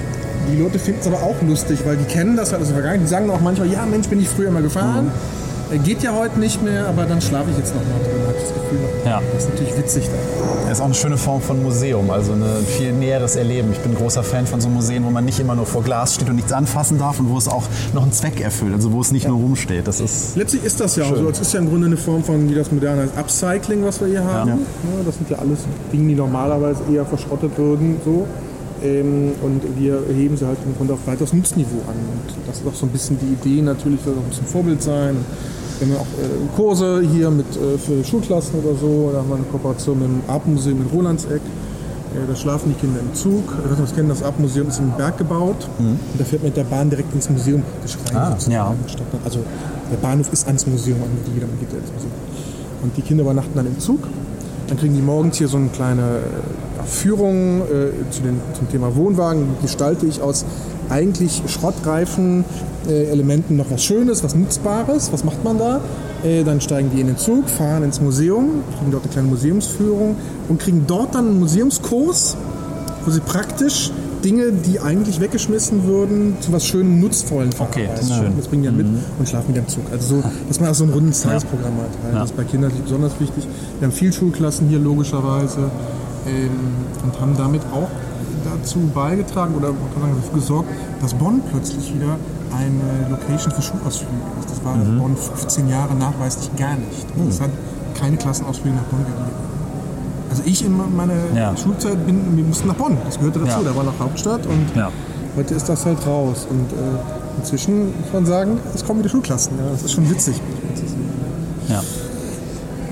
die 0.50 0.62
Leute 0.62 0.78
finden 0.78 1.00
es 1.00 1.06
aber 1.08 1.22
auch 1.22 1.36
lustig, 1.42 1.80
weil 1.84 1.96
die 1.96 2.04
kennen 2.04 2.36
das 2.36 2.52
halt 2.52 2.62
aus 2.62 2.68
der 2.68 2.76
Vergangenheit. 2.76 3.04
Die 3.04 3.10
sagen 3.10 3.28
auch 3.30 3.40
manchmal, 3.40 3.68
ja 3.68 3.84
Mensch, 3.84 4.08
bin 4.08 4.20
ich 4.20 4.28
früher 4.28 4.50
mal 4.50 4.62
gefahren. 4.62 5.08
Äh, 5.08 5.37
Geht 5.84 6.02
ja 6.02 6.14
heute 6.14 6.40
nicht 6.40 6.62
mehr, 6.62 6.86
aber 6.86 7.04
dann 7.04 7.20
schlafe 7.20 7.50
ich 7.50 7.58
jetzt 7.58 7.74
noch 7.74 7.82
mal 7.82 7.98
drin, 8.02 8.22
habe 8.26 8.36
ich 8.38 8.44
das 8.44 8.54
Gefühl. 8.54 8.78
Ja. 9.04 9.20
Das 9.34 9.44
ist 9.44 9.50
natürlich 9.50 9.76
witzig. 9.76 10.08
Das 10.62 10.72
ist 10.72 10.80
auch 10.80 10.86
eine 10.86 10.94
schöne 10.94 11.16
Form 11.18 11.42
von 11.42 11.62
Museum, 11.62 12.10
also 12.10 12.32
ein 12.32 12.42
viel 12.66 12.92
näheres 12.92 13.36
Erleben. 13.36 13.72
Ich 13.72 13.78
bin 13.78 13.92
ein 13.92 13.96
großer 13.96 14.22
Fan 14.22 14.46
von 14.46 14.60
so 14.60 14.68
Museen, 14.68 15.04
wo 15.04 15.10
man 15.10 15.24
nicht 15.24 15.40
immer 15.40 15.54
nur 15.54 15.66
vor 15.66 15.82
Glas 15.82 16.14
steht 16.14 16.28
und 16.30 16.36
nichts 16.36 16.52
anfassen 16.52 16.98
darf 16.98 17.20
und 17.20 17.28
wo 17.28 17.36
es 17.36 17.48
auch 17.48 17.64
noch 17.92 18.02
einen 18.02 18.12
Zweck 18.12 18.40
erfüllt, 18.40 18.74
also 18.74 18.92
wo 18.92 19.00
es 19.00 19.12
nicht 19.12 19.28
nur 19.28 19.36
rumsteht. 19.36 19.86
Das 19.86 20.00
ist 20.00 20.36
Letztlich 20.36 20.64
ist 20.64 20.80
das 20.80 20.96
ja 20.96 21.04
auch 21.04 21.16
so. 21.16 21.28
Es 21.28 21.40
ist 21.40 21.52
ja 21.52 21.60
im 21.60 21.68
Grunde 21.68 21.86
eine 21.86 21.96
Form 21.96 22.24
von, 22.24 22.48
wie 22.48 22.54
das 22.54 22.72
moderne 22.72 23.02
heißt, 23.02 23.18
Upcycling, 23.18 23.84
was 23.84 24.00
wir 24.00 24.08
hier 24.08 24.24
haben. 24.24 24.48
Ja. 24.48 24.54
Ja, 24.54 25.04
das 25.04 25.16
sind 25.16 25.28
ja 25.30 25.38
alles 25.38 25.60
Dinge, 25.92 26.08
die 26.08 26.14
normalerweise 26.14 26.80
eher 26.90 27.04
verschrottet 27.04 27.56
würden. 27.58 28.00
So. 28.04 28.26
Ähm, 28.82 29.32
und 29.42 29.62
wir 29.78 30.00
heben 30.14 30.36
sie 30.36 30.46
halt 30.46 30.58
im 30.64 30.76
Grunde 30.76 30.94
auf 30.94 31.00
weiteres 31.06 31.32
Nutzniveau 31.32 31.78
an. 31.88 31.94
Und 31.96 32.34
das 32.46 32.58
ist 32.58 32.66
auch 32.66 32.74
so 32.74 32.86
ein 32.86 32.90
bisschen 32.90 33.18
die 33.18 33.32
Idee, 33.50 33.62
natürlich 33.62 34.00
soll 34.04 34.14
auch 34.14 34.22
ein 34.22 34.28
bisschen 34.30 34.46
Vorbild 34.46 34.82
sein. 34.82 35.16
Wir 35.80 35.86
haben 35.86 35.94
ja 35.94 36.00
auch 36.00 36.22
äh, 36.22 36.56
Kurse 36.56 37.02
hier 37.02 37.30
mit, 37.30 37.46
äh, 37.56 37.78
für 37.78 38.04
Schulklassen 38.04 38.60
oder 38.60 38.74
so. 38.78 39.10
Da 39.12 39.18
haben 39.18 39.28
wir 39.28 39.36
eine 39.36 39.44
Kooperation 39.44 39.98
mit 39.98 40.08
dem 40.08 40.20
Artmuseum 40.28 40.80
in 40.82 40.86
Rolandseck. 40.88 41.40
Äh, 41.40 42.26
Da 42.28 42.34
schlafen 42.36 42.74
die 42.74 42.80
Kinder 42.80 43.00
im 43.00 43.14
Zug. 43.14 43.44
Weiß 43.52 43.70
nicht, 43.70 43.82
was 43.82 43.94
kennen, 43.94 44.08
das 44.08 44.22
Artmuseum 44.22 44.68
ist 44.68 44.78
im 44.80 44.90
Berg 44.96 45.18
gebaut. 45.18 45.68
Und 45.78 45.98
da 46.18 46.24
fährt 46.24 46.42
man 46.42 46.48
mit 46.50 46.56
der 46.56 46.64
Bahn 46.64 46.90
direkt 46.90 47.14
ins 47.14 47.28
Museum 47.30 47.62
praktisch 47.62 47.96
rein. 48.06 48.16
sozusagen, 48.32 48.52
ja. 48.54 48.74
dann- 49.12 49.20
Also 49.24 49.38
der 49.92 49.96
Bahnhof 49.98 50.32
ist 50.32 50.46
ans 50.46 50.66
Museum 50.66 50.98
angegliedert, 51.02 51.48
man 51.50 51.58
geht 51.60 51.72
ins 51.72 51.92
Museum. 51.92 52.12
Und 52.82 52.96
die 52.96 53.02
Kinder 53.02 53.22
übernachten 53.24 53.52
dann 53.54 53.66
im 53.66 53.78
Zug. 53.78 54.00
Dann 54.68 54.76
kriegen 54.78 54.94
die 54.94 55.02
morgens 55.02 55.36
hier 55.38 55.48
so 55.48 55.56
eine 55.58 55.68
kleine 55.68 56.20
äh, 56.88 56.90
Führung 56.90 57.60
äh, 57.62 58.10
zu 58.10 58.22
den, 58.22 58.40
zum 58.56 58.68
Thema 58.70 58.94
Wohnwagen. 58.96 59.46
Gestalte 59.62 60.06
ich 60.06 60.20
aus 60.22 60.44
eigentlich 60.88 61.42
schrottreifen 61.46 62.44
äh, 62.88 63.04
Elementen 63.04 63.56
noch 63.56 63.70
was 63.70 63.84
Schönes, 63.84 64.24
was 64.24 64.34
Nutzbares. 64.34 65.12
Was 65.12 65.24
macht 65.24 65.44
man 65.44 65.58
da? 65.58 65.80
Äh, 66.24 66.44
dann 66.44 66.60
steigen 66.60 66.90
die 66.94 67.00
in 67.00 67.06
den 67.06 67.18
Zug, 67.18 67.48
fahren 67.48 67.82
ins 67.82 68.00
Museum, 68.00 68.62
kriegen 68.78 68.90
dort 68.90 69.04
eine 69.04 69.12
kleine 69.12 69.28
Museumsführung 69.28 70.16
und 70.48 70.58
kriegen 70.60 70.84
dort 70.86 71.14
dann 71.14 71.28
einen 71.28 71.40
Museumskurs, 71.40 72.36
wo 73.04 73.10
sie 73.10 73.20
praktisch 73.20 73.92
Dinge, 74.24 74.50
die 74.50 74.80
eigentlich 74.80 75.20
weggeschmissen 75.20 75.84
würden, 75.84 76.36
zu 76.40 76.52
was 76.52 76.66
Schönem, 76.66 76.98
Nutzvollen 77.00 77.50
Okay, 77.56 77.88
das 77.88 78.00
ist 78.00 78.06
verarbeiten. 78.08 78.32
schön. 78.32 78.36
Das 78.36 78.48
bringen 78.48 78.62
die 78.62 78.68
dann 78.68 78.76
mit 78.76 78.86
und 79.18 79.28
schlafen 79.28 79.48
wieder 79.50 79.60
im 79.60 79.68
Zug. 79.68 79.84
Also 79.92 80.16
so, 80.16 80.22
dass 80.48 80.58
man 80.58 80.70
auch 80.70 80.74
so 80.74 80.84
ein 80.84 80.90
rundes 80.90 81.22
Tagesprogramm 81.22 81.76
hat. 81.76 82.12
Ja. 82.12 82.18
Das 82.20 82.30
ist 82.30 82.36
bei 82.36 82.42
Kindern 82.44 82.72
besonders 82.82 83.12
wichtig. 83.20 83.46
Wir 83.78 83.86
haben 83.86 83.94
viel 83.94 84.12
Schulklassen 84.12 84.68
hier 84.68 84.80
logischerweise 84.80 85.70
und 86.26 87.20
haben 87.20 87.36
damit 87.36 87.62
auch 87.72 87.88
dazu 88.44 88.78
beigetragen 88.94 89.54
oder 89.54 89.68
sagen, 89.68 90.14
dafür 90.22 90.34
gesorgt, 90.40 90.68
dass 91.00 91.14
Bonn 91.14 91.40
plötzlich 91.50 91.94
wieder 91.94 92.16
eine 92.56 93.10
Location 93.10 93.52
für 93.52 93.62
Schulausflüge 93.62 94.12
ist. 94.40 94.50
Das 94.50 94.64
war 94.64 94.74
Mhm. 94.76 94.82
in 94.86 94.98
Bonn 94.98 95.16
15 95.16 95.68
Jahre 95.68 95.94
nachweislich 95.94 96.54
gar 96.56 96.74
nicht. 96.76 97.06
Es 97.28 97.40
hat 97.40 97.50
keine 97.98 98.16
Klassenausflüge 98.16 98.76
nach 98.76 98.84
Bonn 98.84 99.00
gegeben. 99.00 99.30
Also 100.30 100.42
ich 100.44 100.64
in 100.64 100.76
meiner 100.96 101.14
Ja. 101.34 101.56
Schulzeit 101.56 102.04
bin, 102.06 102.36
wir 102.36 102.44
mussten 102.44 102.68
nach 102.68 102.74
Bonn. 102.76 102.96
Das 103.04 103.18
gehörte 103.18 103.40
dazu. 103.40 103.58
Ja. 103.62 103.70
Da 103.70 103.76
war 103.76 103.84
noch 103.84 103.98
Hauptstadt 103.98 104.46
und 104.46 104.76
Ja. 104.76 104.90
heute 105.36 105.54
ist 105.54 105.68
das 105.68 105.84
halt 105.86 106.06
raus. 106.06 106.46
Und 106.48 106.72
äh, 106.72 107.38
inzwischen 107.38 107.86
muss 107.86 108.12
man 108.12 108.26
sagen, 108.26 108.58
es 108.74 108.84
kommen 108.84 109.00
wieder 109.00 109.08
Schulklassen. 109.10 109.52
Das 109.72 109.82
ist 109.82 109.92
schon 109.92 110.08
witzig. 110.10 110.40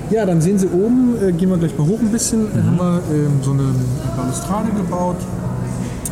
Ja. 0.09 0.25
Dann 0.25 0.41
sehen 0.41 0.57
Sie 0.59 0.67
oben, 0.67 1.15
äh, 1.21 1.31
gehen 1.31 1.49
wir 1.49 1.57
gleich 1.57 1.77
mal 1.77 1.87
hoch 1.87 1.99
ein 1.99 2.11
bisschen, 2.11 2.43
Mhm. 2.43 2.65
haben 2.65 2.77
wir 2.77 3.01
ähm, 3.13 3.31
so 3.41 3.51
eine 3.51 3.63
Balustrade 4.15 4.69
gebaut. 4.75 5.17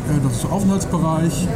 Äh, 0.08 0.20
das 0.22 0.32
ist 0.34 0.42
so 0.42 0.48
Aufenthaltsbereich. 0.48 1.44
Äh, 1.44 1.48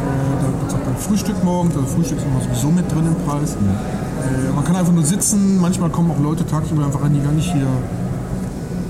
da 0.42 0.46
gibt 0.58 0.68
es 0.68 0.74
auch 0.74 0.84
dann 0.84 0.96
Frühstück 0.96 1.44
morgens. 1.44 1.74
Also 1.76 1.86
Frühstück 1.86 2.18
ist 2.18 2.24
immer 2.26 2.40
sowieso 2.40 2.70
mit 2.70 2.90
drin 2.90 3.06
im 3.06 3.14
Preis. 3.26 3.52
Äh, 3.52 4.52
man 4.54 4.64
kann 4.64 4.76
einfach 4.76 4.92
nur 4.92 5.04
sitzen. 5.04 5.60
Manchmal 5.60 5.90
kommen 5.90 6.10
auch 6.10 6.20
Leute 6.22 6.44
tagsüber 6.46 6.84
einfach 6.84 7.02
an, 7.02 7.12
die 7.14 7.20
gar 7.20 7.32
nicht 7.32 7.52
hier 7.52 7.66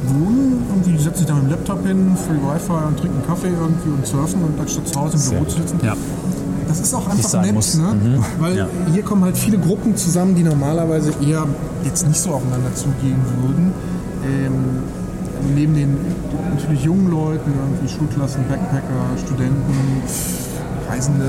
wohnen. 0.09 0.63
Irgendwie 0.71 0.93
die 0.93 0.99
setzen 1.03 1.19
sich 1.19 1.27
dann 1.27 1.37
mit 1.37 1.45
dem 1.47 1.51
Laptop 1.51 1.87
hin, 1.87 2.17
Free 2.17 2.35
Wi-Fi 2.35 2.87
und 2.89 2.99
trinken 2.99 3.23
Kaffee 3.27 3.49
irgendwie 3.49 3.91
und 3.91 4.07
surfen 4.07 4.43
und 4.43 4.59
anstatt 4.61 4.89
zu 4.89 4.99
Hause 5.01 5.17
im 5.19 5.31
Büro 5.39 5.45
zu 5.45 5.57
sitzen. 5.59 5.79
Ja. 5.83 5.95
Das 6.71 6.81
ist 6.81 6.95
auch 6.95 7.09
einfach 7.09 7.43
nett, 7.43 7.55
muss. 7.55 7.77
ne? 7.77 8.23
weil 8.39 8.57
Ja. 8.57 8.69
hier 8.93 9.03
kommen 9.03 9.25
halt 9.25 9.37
viele 9.37 9.59
Gruppen 9.59 9.97
zusammen, 9.97 10.37
die 10.37 10.45
normalerweise 10.45 11.13
eher 11.21 11.47
jetzt 11.85 12.07
nicht 12.07 12.21
so 12.21 12.31
aufeinander 12.31 12.73
zugehen 12.75 13.21
würden. 13.43 13.73
Ähm, 14.25 14.55
neben 15.55 15.75
den 15.75 15.97
natürlich 16.55 16.85
jungen 16.85 17.11
Leuten, 17.11 17.51
irgendwie 17.51 17.93
Schulklassen, 17.93 18.45
Backpacker, 18.49 19.19
Studenten, 19.25 20.03
Reisende, 20.89 21.25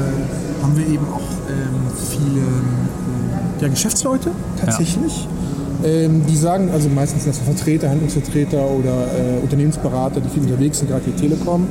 haben 0.62 0.78
wir 0.78 0.86
eben 0.88 1.06
auch 1.12 1.22
ähm, 1.50 1.92
viele 2.10 2.42
ähm, 2.42 3.60
ja, 3.60 3.68
Geschäftsleute 3.68 4.32
tatsächlich. 4.64 5.28
Ähm, 5.84 6.24
die 6.28 6.38
sagen, 6.38 6.70
also 6.72 6.90
meistens 6.90 7.24
sind 7.24 7.36
das 7.36 7.42
Vertreter, 7.44 7.90
Handlungsvertreter 7.90 8.64
oder 8.70 9.08
äh, 9.08 9.40
Unternehmensberater, 9.42 10.22
die 10.22 10.30
viel 10.30 10.44
unterwegs 10.44 10.78
sind, 10.78 10.90
gerade 10.90 11.04
die 11.08 11.14
Telekom. 11.20 11.68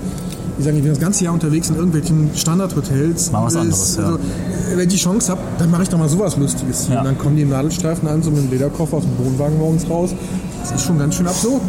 Die 0.59 0.63
sagen, 0.63 0.77
ich 0.77 0.83
bin 0.83 0.93
das 0.93 1.01
ganze 1.01 1.25
Jahr 1.25 1.33
unterwegs 1.35 1.71
in 1.71 1.77
irgendwelchen 1.77 2.31
Standardhotels. 2.35 3.33
Mal 3.33 3.47
was 3.47 3.57
anderes, 3.57 3.97
ja. 3.97 4.05
also, 4.05 4.17
äh, 4.19 4.77
wenn 4.77 4.81
ich 4.89 4.95
die 4.95 5.01
Chance 5.01 5.31
habe, 5.31 5.41
dann 5.59 5.71
mache 5.71 5.83
ich 5.85 5.89
doch 5.89 5.99
mal 5.99 6.09
sowas 6.09 6.37
Lustiges 6.37 6.87
hier. 6.87 6.95
Ja. 6.95 7.01
Und 7.01 7.07
dann 7.07 7.19
kommen 7.19 7.37
die 7.37 7.43
im 7.43 7.49
Nadelstreifen 7.51 8.07
an, 8.09 8.23
so 8.23 8.31
mit 8.31 8.45
dem 8.45 8.51
Lederkoffer 8.51 8.99
aus 8.99 9.05
dem 9.05 9.25
Wohnwagen 9.25 9.59
morgens 9.59 9.89
raus. 9.89 10.11
Das 10.61 10.73
ist 10.73 10.83
schon 10.85 10.99
ganz 10.99 11.15
schön 11.15 11.27
absurd. 11.27 11.63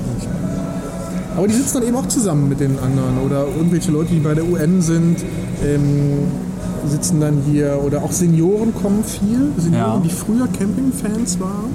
Aber 1.38 1.48
die 1.48 1.54
sitzen 1.54 1.76
dann 1.76 1.88
eben 1.88 1.96
auch 1.96 2.08
zusammen 2.08 2.50
mit 2.50 2.60
den 2.60 2.78
anderen. 2.80 3.18
Oder 3.26 3.46
irgendwelche 3.48 3.92
Leute, 3.92 4.12
die 4.14 4.20
bei 4.20 4.34
der 4.34 4.44
UN 4.46 4.82
sind, 4.82 5.18
ähm, 5.66 6.28
sitzen 6.90 7.22
dann 7.22 7.38
hier. 7.50 7.80
Oder 7.86 8.04
auch 8.04 8.12
Senioren 8.12 8.74
kommen 8.76 9.04
viel. 9.06 9.48
Senioren, 9.58 10.02
Ja. 10.02 10.02
die 10.04 10.10
früher 10.10 10.48
Campingfans 10.48 11.40
waren. 11.40 11.72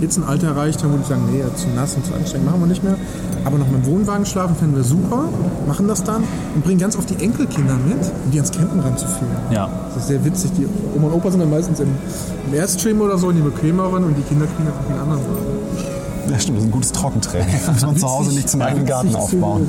Jetzt 0.00 0.18
ein 0.18 0.24
Alter 0.24 0.48
erreicht 0.48 0.82
haben, 0.82 0.92
wo 0.92 0.96
die 0.96 1.04
sagen, 1.04 1.22
nee, 1.32 1.42
zu 1.54 1.68
nass 1.74 1.94
und 1.94 2.04
zu 2.04 2.14
anstrengend 2.14 2.46
machen 2.46 2.60
wir 2.60 2.66
nicht 2.66 2.84
mehr. 2.84 2.96
Aber 3.44 3.58
noch 3.58 3.66
mit 3.68 3.84
dem 3.84 3.86
Wohnwagen 3.86 4.26
schlafen 4.26 4.56
fänden 4.56 4.76
wir 4.76 4.84
super. 4.84 5.28
Machen 5.66 5.88
das 5.88 6.04
dann 6.04 6.24
und 6.54 6.64
bringen 6.64 6.80
ganz 6.80 6.96
oft 6.96 7.08
die 7.08 7.22
Enkelkinder 7.22 7.76
mit, 7.86 7.98
um 8.24 8.30
die 8.30 8.38
ans 8.38 8.52
Campen 8.52 8.80
ranzuführen. 8.80 9.36
Ja. 9.50 9.68
Das 9.88 10.02
ist 10.02 10.08
sehr 10.08 10.24
witzig. 10.24 10.50
Die 10.58 10.66
Oma 10.96 11.08
und 11.08 11.14
Opa 11.14 11.30
sind 11.30 11.40
dann 11.40 11.50
meistens 11.50 11.80
im, 11.80 11.88
im 12.46 12.54
Airstream 12.54 13.00
oder 13.00 13.18
so, 13.18 13.30
in 13.30 13.36
die 13.36 13.42
bequemeren 13.42 14.04
und 14.04 14.16
die 14.16 14.22
Kinder 14.22 14.46
kriegen 14.46 14.68
einfach 14.68 14.84
den 14.86 14.98
anderen 14.98 15.20
Wagen. 15.20 15.65
Ja, 16.30 16.38
stimmt, 16.38 16.58
das 16.58 16.64
ist 16.64 16.68
ein 16.68 16.72
gutes 16.72 16.92
Trockentraining. 16.92 17.54
Muss 17.72 17.82
man 17.82 17.96
zu 17.96 18.08
Hause 18.08 18.34
nicht 18.34 18.48
zum 18.48 18.60
eigenen 18.62 18.86
Garten 18.86 19.14
aufbauen. 19.14 19.68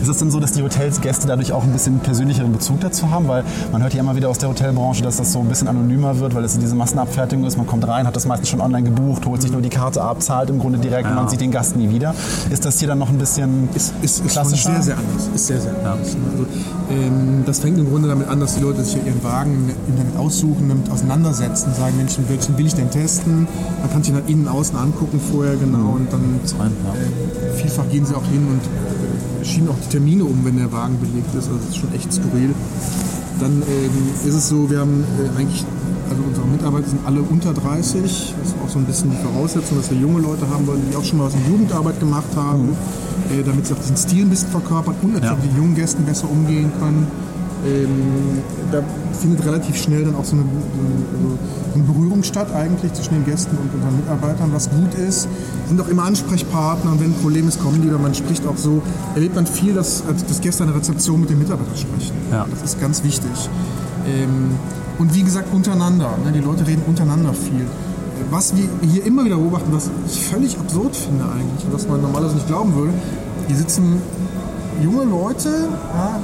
Ist 0.00 0.08
es 0.08 0.18
denn 0.18 0.30
so, 0.30 0.40
dass 0.40 0.52
die 0.52 0.62
Hotelsgäste 0.62 1.26
dadurch 1.26 1.52
auch 1.52 1.62
ein 1.62 1.72
bisschen 1.72 2.00
persönlicheren 2.00 2.52
Bezug 2.52 2.80
dazu 2.80 3.10
haben? 3.10 3.28
Weil 3.28 3.44
man 3.72 3.82
hört 3.82 3.94
ja 3.94 4.00
immer 4.00 4.14
wieder 4.14 4.28
aus 4.28 4.38
der 4.38 4.50
Hotelbranche, 4.50 5.02
dass 5.02 5.16
das 5.16 5.32
so 5.32 5.40
ein 5.40 5.48
bisschen 5.48 5.68
anonymer 5.68 6.18
wird, 6.18 6.34
weil 6.34 6.44
es 6.44 6.58
diese 6.58 6.74
Massenabfertigung 6.74 7.44
ist. 7.46 7.56
Man 7.56 7.66
kommt 7.66 7.86
rein, 7.88 8.06
hat 8.06 8.14
das 8.14 8.26
meistens 8.26 8.50
schon 8.50 8.60
online 8.60 8.82
gebucht, 8.90 9.24
holt 9.26 9.40
sich 9.40 9.52
nur 9.52 9.62
die 9.62 9.70
Karte 9.70 10.02
ab, 10.02 10.22
zahlt 10.22 10.50
im 10.50 10.58
Grunde 10.58 10.78
direkt 10.78 11.08
und 11.08 11.14
man 11.14 11.28
sieht 11.28 11.40
den 11.40 11.50
Gast 11.50 11.76
nie 11.76 11.90
wieder. 11.90 12.14
Ist 12.50 12.64
das 12.64 12.78
hier 12.78 12.88
dann 12.88 12.98
noch 12.98 13.08
ein 13.08 13.18
bisschen 13.18 13.68
ist, 13.74 13.94
ist, 14.02 14.24
ist 14.24 14.32
klassischer? 14.32 14.72
sehr, 14.72 14.82
sehr 14.82 14.98
anders. 14.98 15.30
Ist 15.34 15.46
sehr, 15.46 15.60
sehr 15.60 15.72
anders. 15.76 16.16
Also, 16.30 16.46
ähm, 16.90 17.44
das 17.46 17.60
fängt 17.60 17.78
im 17.78 17.88
Grunde 17.88 18.08
damit 18.08 18.28
an, 18.28 18.40
dass 18.40 18.56
die 18.56 18.62
Leute 18.62 18.84
sich 18.84 18.96
ja 18.96 19.02
ihren 19.06 19.24
Wagen 19.24 19.74
im 19.88 19.94
Internet 19.94 20.16
aussuchen, 20.18 20.68
damit 20.68 20.90
auseinandersetzen, 20.90 21.72
sagen, 21.74 21.96
Mensch, 21.96 22.16
welchen 22.28 22.58
will 22.58 22.66
ich 22.66 22.74
denn 22.74 22.90
testen? 22.90 23.48
Man 23.80 23.90
kann 23.90 24.02
sich 24.02 24.12
nach 24.12 24.26
innen, 24.28 24.48
außen 24.48 24.76
angucken 24.76 25.20
vorher 25.32 25.53
genau 25.56 25.92
und 25.96 26.12
dann 26.12 26.40
rein, 26.58 26.72
ja. 26.84 26.92
äh, 26.94 27.52
vielfach 27.56 27.88
gehen 27.90 28.04
sie 28.06 28.14
auch 28.14 28.24
hin 28.24 28.46
und 28.48 29.44
schieben 29.46 29.68
auch 29.68 29.78
die 29.84 29.88
Termine 29.90 30.24
um, 30.24 30.44
wenn 30.44 30.56
der 30.56 30.72
Wagen 30.72 30.98
belegt 31.00 31.28
ist. 31.34 31.48
Also 31.48 31.58
das 31.58 31.68
ist 31.70 31.76
schon 31.76 31.92
echt 31.92 32.12
skurril. 32.12 32.54
Dann 33.40 33.62
ähm, 33.62 34.28
ist 34.28 34.34
es 34.34 34.48
so, 34.48 34.70
wir 34.70 34.80
haben 34.80 35.04
äh, 35.18 35.38
eigentlich, 35.40 35.64
also 36.08 36.22
unsere 36.22 36.46
Mitarbeiter 36.46 36.88
sind 36.88 37.00
alle 37.06 37.20
unter 37.20 37.52
30. 37.52 38.02
Das 38.02 38.48
ist 38.48 38.56
auch 38.64 38.68
so 38.68 38.78
ein 38.78 38.84
bisschen 38.84 39.10
die 39.10 39.16
Voraussetzung, 39.16 39.76
dass 39.78 39.90
wir 39.90 39.98
junge 39.98 40.20
Leute 40.20 40.48
haben 40.48 40.66
wollen, 40.66 40.82
die 40.90 40.96
auch 40.96 41.04
schon 41.04 41.18
mal 41.18 41.26
was 41.26 41.34
in 41.34 41.44
Jugendarbeit 41.50 41.98
gemacht 42.00 42.30
haben, 42.36 42.70
äh, 43.32 43.42
damit 43.44 43.66
sie 43.66 43.74
auch 43.74 43.78
diesen 43.78 43.96
Stil 43.96 44.22
ein 44.24 44.30
bisschen 44.30 44.48
verkörpern 44.50 44.94
und 45.02 45.14
natürlich 45.14 45.30
Ja. 45.30 45.42
mit 45.42 45.50
den 45.50 45.56
jungen 45.56 45.74
Gästen 45.74 46.04
besser 46.04 46.30
umgehen 46.30 46.70
können. 46.78 47.06
Ähm, 47.66 48.42
da 48.70 48.82
findet 49.18 49.44
relativ 49.46 49.76
schnell 49.76 50.04
dann 50.04 50.14
auch 50.16 50.24
so 50.24 50.36
eine, 50.36 50.44
so 50.44 51.38
eine 51.74 51.84
Berührung 51.84 52.22
statt 52.22 52.52
eigentlich 52.54 52.92
zwischen 52.92 53.14
den 53.14 53.24
Gästen 53.24 53.56
und 53.56 53.72
unseren 53.72 53.96
Mitarbeitern, 53.96 54.50
was 54.52 54.68
gut 54.70 54.94
ist. 54.94 55.28
Sind 55.68 55.80
auch 55.80 55.88
immer 55.88 56.04
Ansprechpartner 56.04 56.92
und 56.92 57.00
wenn 57.00 57.12
ein 57.12 57.20
Problem 57.20 57.48
ist, 57.48 57.60
kommen 57.62 57.80
die 57.80 57.88
oder 57.88 57.98
man 57.98 58.14
spricht 58.14 58.46
auch 58.46 58.56
so. 58.56 58.82
Erlebt 59.14 59.34
man 59.34 59.46
viel, 59.46 59.74
dass, 59.74 60.02
dass 60.28 60.40
Gäste 60.40 60.64
an 60.64 60.70
der 60.70 60.78
Rezeption 60.78 61.20
mit 61.20 61.30
den 61.30 61.38
Mitarbeitern 61.38 61.76
sprechen. 61.76 62.12
Ja. 62.30 62.46
Das 62.50 62.62
ist 62.62 62.80
ganz 62.80 63.02
wichtig. 63.02 63.30
Ähm, 64.06 64.50
und 64.98 65.14
wie 65.14 65.22
gesagt, 65.22 65.52
untereinander. 65.52 66.10
Ne? 66.24 66.32
Die 66.32 66.40
Leute 66.40 66.66
reden 66.66 66.82
untereinander 66.86 67.32
viel. 67.32 67.66
Was 68.30 68.54
wir 68.56 68.68
hier 68.82 69.04
immer 69.04 69.24
wieder 69.24 69.36
beobachten, 69.36 69.72
was 69.72 69.90
ich 70.06 70.24
völlig 70.26 70.58
absurd 70.58 70.94
finde 70.94 71.24
eigentlich 71.24 71.64
und 71.66 71.72
was 71.72 71.88
man 71.88 72.00
normalerweise 72.00 72.36
nicht 72.36 72.46
glauben 72.46 72.74
würde, 72.74 72.92
hier 73.48 73.56
sitzen 73.56 74.00
junge 74.82 75.04
Leute, 75.04 75.68
ja, 75.94 76.20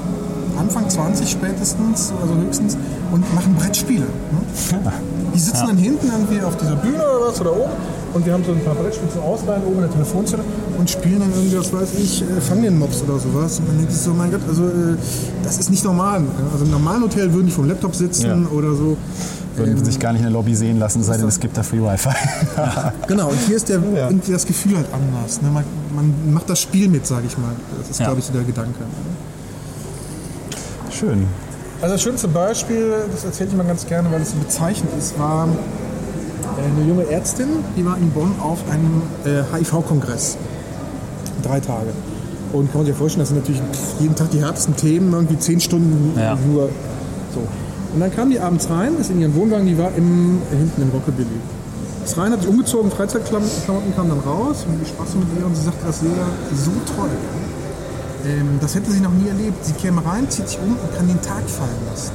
Anfang 0.59 0.89
20 0.89 1.29
spätestens, 1.31 2.13
also 2.21 2.35
höchstens, 2.35 2.77
und 3.13 3.35
machen 3.35 3.55
Brettspiele. 3.55 4.05
Ne? 4.07 4.93
Die 5.35 5.39
sitzen 5.39 5.67
dann 5.69 5.77
hinten 5.79 6.09
irgendwie 6.11 6.41
auf 6.43 6.57
dieser 6.57 6.77
Bühne 6.77 6.97
oder 7.03 7.29
was 7.29 7.41
oder 7.41 7.53
oben 7.53 7.71
und 8.15 8.27
wir 8.27 8.33
haben 8.33 8.45
so 8.45 8.51
ein 8.53 8.65
paar 8.65 8.75
Brettspiele 8.75 9.13
zum 9.13 9.23
Ausleihen 9.23 9.63
oben 9.65 9.77
in 9.77 9.81
der 9.83 9.93
Telefonzelle 9.93 10.43
und 10.79 10.91
spielen 10.91 11.21
dann 11.21 11.31
irgendwie, 11.33 11.57
was 11.59 11.73
weiß 11.73 11.89
ich, 11.99 12.23
äh, 12.23 12.41
Familienmobs 12.41 13.03
oder 13.03 13.19
sowas. 13.19 13.61
Und 13.61 13.69
dann 13.69 13.77
denkt 13.79 13.93
sich 13.93 14.01
so, 14.03 14.13
mein 14.13 14.31
Gott, 14.33 14.41
also 14.49 14.65
äh, 14.65 14.97
das 15.45 15.59
ist 15.59 15.71
nicht 15.71 15.85
normal. 15.85 16.21
Ja? 16.23 16.27
Also 16.53 16.65
im 16.65 16.71
normalen 16.73 17.03
Hotel 17.03 17.33
würden 17.33 17.47
die 17.47 17.53
vom 17.53 17.67
Laptop 17.69 17.95
sitzen 17.95 18.27
Ja. 18.27 18.51
oder 18.57 18.75
so. 18.75 18.97
würden 19.57 19.85
sich 19.85 19.99
gar 19.99 20.13
nicht 20.13 20.21
in 20.21 20.25
der 20.27 20.33
Lobby 20.33 20.55
sehen 20.55 20.79
lassen, 20.79 21.03
sei 21.03 21.17
denn 21.19 21.29
es 21.29 21.39
gibt 21.39 21.57
da 21.57 21.63
Free 21.63 21.81
Wi-Fi. 21.83 22.09
Genau, 23.09 23.29
und 23.29 23.39
hier 23.47 23.57
ist 23.57 23.69
der, 23.69 23.79
Ja. 23.95 24.09
das 24.29 24.47
Gefühl 24.47 24.77
halt 24.77 24.87
anders. 24.93 25.43
Ne? 25.43 25.51
Man, 25.51 25.65
man 25.95 26.33
macht 26.35 26.49
das 26.51 26.61
Spiel 26.61 26.89
mit, 26.89 27.07
sage 27.07 27.27
ich 27.29 27.37
mal. 27.39 27.51
Das 27.79 27.91
ist, 27.91 28.01
Ja. 28.01 28.07
glaube 28.07 28.21
ich, 28.21 28.27
so 28.27 28.33
der 28.33 28.43
Gedanke. 28.43 28.79
Schön. 31.01 31.27
Also 31.81 31.95
das 31.95 32.03
schönste 32.03 32.29
Beispiel, 32.29 32.93
das 33.11 33.25
erzähle 33.25 33.49
ich 33.49 33.57
mal 33.57 33.65
ganz 33.67 33.87
gerne, 33.87 34.13
weil 34.13 34.21
es 34.21 34.33
so 34.33 34.37
bezeichnend 34.37 34.93
ist, 34.99 35.19
war 35.19 35.49
äh, 35.49 36.63
eine 36.79 36.87
junge 36.87 37.11
Ärztin, 37.11 37.49
die 37.75 37.87
war 37.87 37.97
in 37.97 38.11
Bonn 38.11 38.35
auf 38.39 38.59
einem 38.71 39.01
äh, 39.25 39.43
HIV-Kongress. 39.57 40.37
Drei 41.43 41.59
Tage. 41.61 41.89
Und 42.53 42.71
kann 42.71 42.81
man 42.81 42.87
sich 42.87 42.95
ja 42.95 42.99
vorstellen, 42.99 43.21
das 43.23 43.29
sind 43.31 43.39
natürlich 43.39 43.63
jeden 43.99 44.15
Tag 44.15 44.31
die 44.31 44.43
härtesten 44.45 44.77
Themen, 44.77 45.11
irgendwie 45.15 45.39
zehn 45.39 45.59
Stunden 45.61 46.19
Ja. 46.19 46.37
nur 46.47 46.69
so. 47.33 47.41
Und 47.95 48.01
dann 48.01 48.15
kam 48.15 48.29
die 48.29 48.39
abends 48.39 48.69
rein, 48.69 48.93
ist 49.01 49.11
in 49.11 49.23
ihren 49.23 49.35
Wohnwagen, 49.35 49.67
die 49.67 49.79
war 49.79 49.91
im, 49.97 50.43
hinten 50.51 50.83
im 50.83 50.91
Rockabilly. 50.91 51.29
Ist 52.05 52.19
rein, 52.19 52.31
hat 52.33 52.43
sich 52.43 52.51
umgezogen, 52.51 52.91
Freizeitklamotten 52.91 53.95
kam 53.97 54.09
dann 54.11 54.21
raus 54.21 54.67
und 54.69 54.87
sprach 54.87 55.07
so 55.07 55.17
mit 55.19 55.29
ihr 55.39 55.47
und 55.47 55.57
sie 55.57 55.65
sagte, 55.65 55.87
das 55.87 56.03
wäre 56.03 56.27
so 56.55 56.73
toll. 56.95 57.09
Ähm, 58.27 58.59
das 58.61 58.75
hätte 58.75 58.91
sie 58.91 59.01
noch 59.01 59.13
nie 59.13 59.29
erlebt. 59.29 59.65
Sie 59.65 59.73
käme 59.73 60.05
rein, 60.05 60.29
zieht 60.29 60.49
sich 60.49 60.59
um 60.59 60.73
und 60.73 60.97
kann 60.97 61.07
den 61.09 61.21
Tag 61.23 61.43
fallen 61.49 61.83
lassen. 61.91 62.13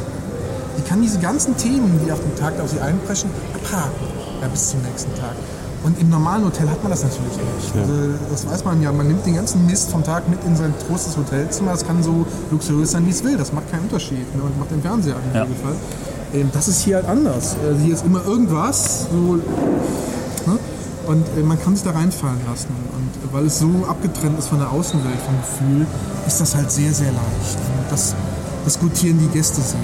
Sie 0.77 0.83
kann 0.83 1.01
diese 1.01 1.19
ganzen 1.19 1.55
Themen, 1.57 1.99
die 2.05 2.11
auf 2.11 2.19
den 2.19 2.35
Tag 2.35 2.59
auf 2.59 2.69
sie 2.69 2.79
einpreschen, 2.79 3.29
abhaken 3.53 4.07
ja, 4.41 4.47
bis 4.47 4.71
zum 4.71 4.81
nächsten 4.81 5.13
Tag. 5.15 5.35
Und 5.83 5.99
im 6.01 6.09
normalen 6.09 6.43
Hotel 6.43 6.67
hat 6.69 6.81
man 6.81 6.89
das 6.91 7.03
natürlich 7.03 7.37
nicht. 7.37 7.75
Also, 7.75 7.93
das 8.31 8.47
weiß 8.47 8.65
man 8.65 8.81
ja. 8.81 8.91
Man 8.91 9.07
nimmt 9.07 9.23
den 9.25 9.35
ganzen 9.35 9.65
Mist 9.67 9.91
vom 9.91 10.03
Tag 10.03 10.27
mit 10.27 10.43
in 10.43 10.55
sein 10.55 10.73
großes 10.87 11.15
Hotelzimmer. 11.15 11.71
Das 11.71 11.85
kann 11.85 12.01
so 12.01 12.25
luxuriös 12.49 12.91
sein, 12.91 13.05
wie 13.05 13.11
es 13.11 13.23
will. 13.23 13.37
Das 13.37 13.53
macht 13.53 13.69
keinen 13.71 13.83
Unterschied. 13.83 14.35
Ne? 14.35 14.41
Und 14.41 14.57
macht 14.57 14.71
den 14.71 14.81
Fernseher 14.81 15.15
an 15.15 15.21
im 15.29 15.35
Ja. 15.35 15.41
Regelfall. 15.43 15.75
Ähm, 16.33 16.49
das 16.53 16.67
ist 16.67 16.81
hier 16.81 16.95
halt 16.95 17.07
anders. 17.07 17.55
Also 17.63 17.79
hier 17.79 17.93
ist 17.93 18.03
immer 18.03 18.25
irgendwas. 18.25 19.05
So? 19.11 19.39
Und 21.07 21.25
äh, 21.37 21.41
man 21.41 21.61
kann 21.61 21.75
sich 21.75 21.83
da 21.83 21.91
reinfallen 21.91 22.39
lassen. 22.47 22.69
Und 22.93 23.29
äh, 23.29 23.33
weil 23.33 23.45
es 23.45 23.59
so 23.59 23.85
abgetrennt 23.87 24.39
ist 24.39 24.47
von 24.47 24.59
der 24.59 24.71
Außenwelt, 24.71 25.19
vom 25.21 25.37
Gefühl, 25.37 25.87
ist 26.27 26.41
das 26.41 26.55
halt 26.55 26.71
sehr, 26.71 26.93
sehr 26.93 27.11
leicht. 27.11 27.57
Und 27.77 27.91
das 27.91 28.15
diskutieren 28.65 29.19
die 29.19 29.27
Gäste 29.27 29.61
sehr. 29.61 29.79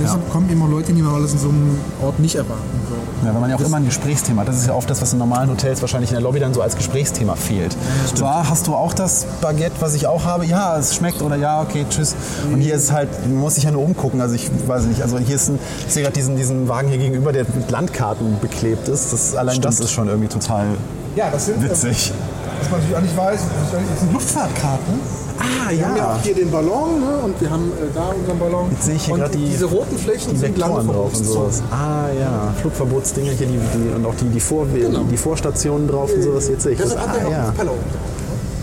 Deshalb 0.00 0.30
kommen 0.30 0.48
immer 0.50 0.68
Leute, 0.68 0.92
die 0.92 1.02
man 1.02 1.14
alles 1.14 1.32
in 1.32 1.38
so 1.38 1.48
einem 1.48 1.78
Ort 2.02 2.18
nicht 2.18 2.34
erwarten 2.34 2.62
würde. 2.88 3.02
Ja, 3.24 3.34
weil 3.34 3.40
man 3.40 3.50
ja 3.50 3.56
auch 3.56 3.60
immer 3.60 3.76
ein 3.78 3.84
Gesprächsthema 3.84 4.42
hat. 4.42 4.48
Das 4.48 4.56
ist 4.56 4.66
ja 4.66 4.74
oft 4.74 4.88
das, 4.88 5.00
was 5.02 5.12
in 5.12 5.18
normalen 5.18 5.50
Hotels 5.50 5.80
wahrscheinlich 5.80 6.10
in 6.10 6.14
der 6.14 6.22
Lobby 6.22 6.40
dann 6.40 6.54
so 6.54 6.62
als 6.62 6.76
Gesprächsthema 6.76 7.34
fehlt. 7.36 7.76
Zwar 8.14 8.48
hast 8.48 8.66
du 8.66 8.74
auch 8.74 8.92
das 8.92 9.26
Baguette, 9.40 9.76
was 9.80 9.94
ich 9.94 10.06
auch 10.06 10.24
habe. 10.24 10.44
Ja, 10.46 10.76
es 10.76 10.94
schmeckt 10.94 11.22
oder 11.22 11.36
ja, 11.36 11.62
okay, 11.62 11.86
tschüss. 11.88 12.14
Und 12.52 12.60
hier 12.60 12.74
ist 12.74 12.92
halt, 12.92 13.08
man 13.28 13.40
muss 13.40 13.54
sich 13.54 13.64
ja 13.64 13.70
nur 13.70 13.82
umgucken. 13.82 14.20
Also 14.20 14.34
ich 14.34 14.50
weiß 14.66 14.84
nicht, 14.84 15.02
also 15.02 15.18
hier 15.18 15.36
ist 15.36 15.48
ein, 15.48 15.58
ich 15.86 15.92
sehe 15.92 16.02
gerade 16.02 16.14
diesen, 16.14 16.36
diesen 16.36 16.68
Wagen 16.68 16.88
hier 16.88 16.98
gegenüber, 16.98 17.32
der 17.32 17.44
mit 17.54 17.70
Landkarten 17.70 18.38
beklebt 18.40 18.88
ist. 18.88 19.12
Das, 19.12 19.34
allein 19.34 19.60
das 19.60 19.80
ist 19.80 19.90
schon 19.90 20.08
irgendwie 20.08 20.28
total 20.28 20.66
Ja, 21.14 21.30
das 21.30 21.46
sind, 21.46 21.62
witzig. 21.62 22.12
Was 22.60 22.70
man 22.70 22.80
natürlich 22.80 22.96
auch 22.96 23.02
nicht 23.02 23.16
weiß, 23.16 23.40
das 23.72 24.00
sind 24.00 24.12
Luftfahrtkarten. 24.12 25.00
Ah, 25.38 25.70
Wir 25.70 25.86
haben 25.86 25.96
ja 25.96 26.12
auch 26.14 26.22
hier 26.22 26.34
den 26.34 26.50
Ballon 26.50 27.00
ne? 27.00 27.18
und 27.24 27.38
wir 27.40 27.50
haben 27.50 27.70
äh, 27.72 27.92
da 27.94 28.06
unseren 28.08 28.38
Ballon. 28.38 28.70
Jetzt 28.70 28.84
sehe 28.86 28.94
ich 28.94 29.04
hier 29.04 29.14
und 29.14 29.20
gerade 29.20 29.36
die- 29.36 29.44
diese 29.50 29.66
roten 29.66 29.98
Flächen 29.98 30.30
Die 30.32 30.38
sind 30.38 30.56
Vektoren 30.56 30.86
drauf 30.88 31.10
und 31.14 31.24
sowas. 31.24 31.62
Ah 31.70 32.06
ja, 32.18 32.54
Flugverbotsdinger 32.62 33.32
hier 33.32 33.46
die, 33.46 33.58
die, 33.58 33.94
und 33.94 34.06
auch 34.06 34.14
die, 34.14 34.28
die, 34.30 34.40
Vor 34.40 34.66
die 34.66 35.16
Vorstationen 35.16 35.88
drauf 35.88 36.10
und 36.14 36.22
sowas. 36.22 36.48
Jetzt 36.48 36.62
sehe 36.62 36.72
ich 36.72 36.78
das. 36.78 36.90
Deshalb 36.94 37.08
hat 37.10 37.16
Ah 37.16 37.24
er 37.24 37.30
ja. 37.30 37.36
einen 37.38 37.46
Propeller. 37.54 37.72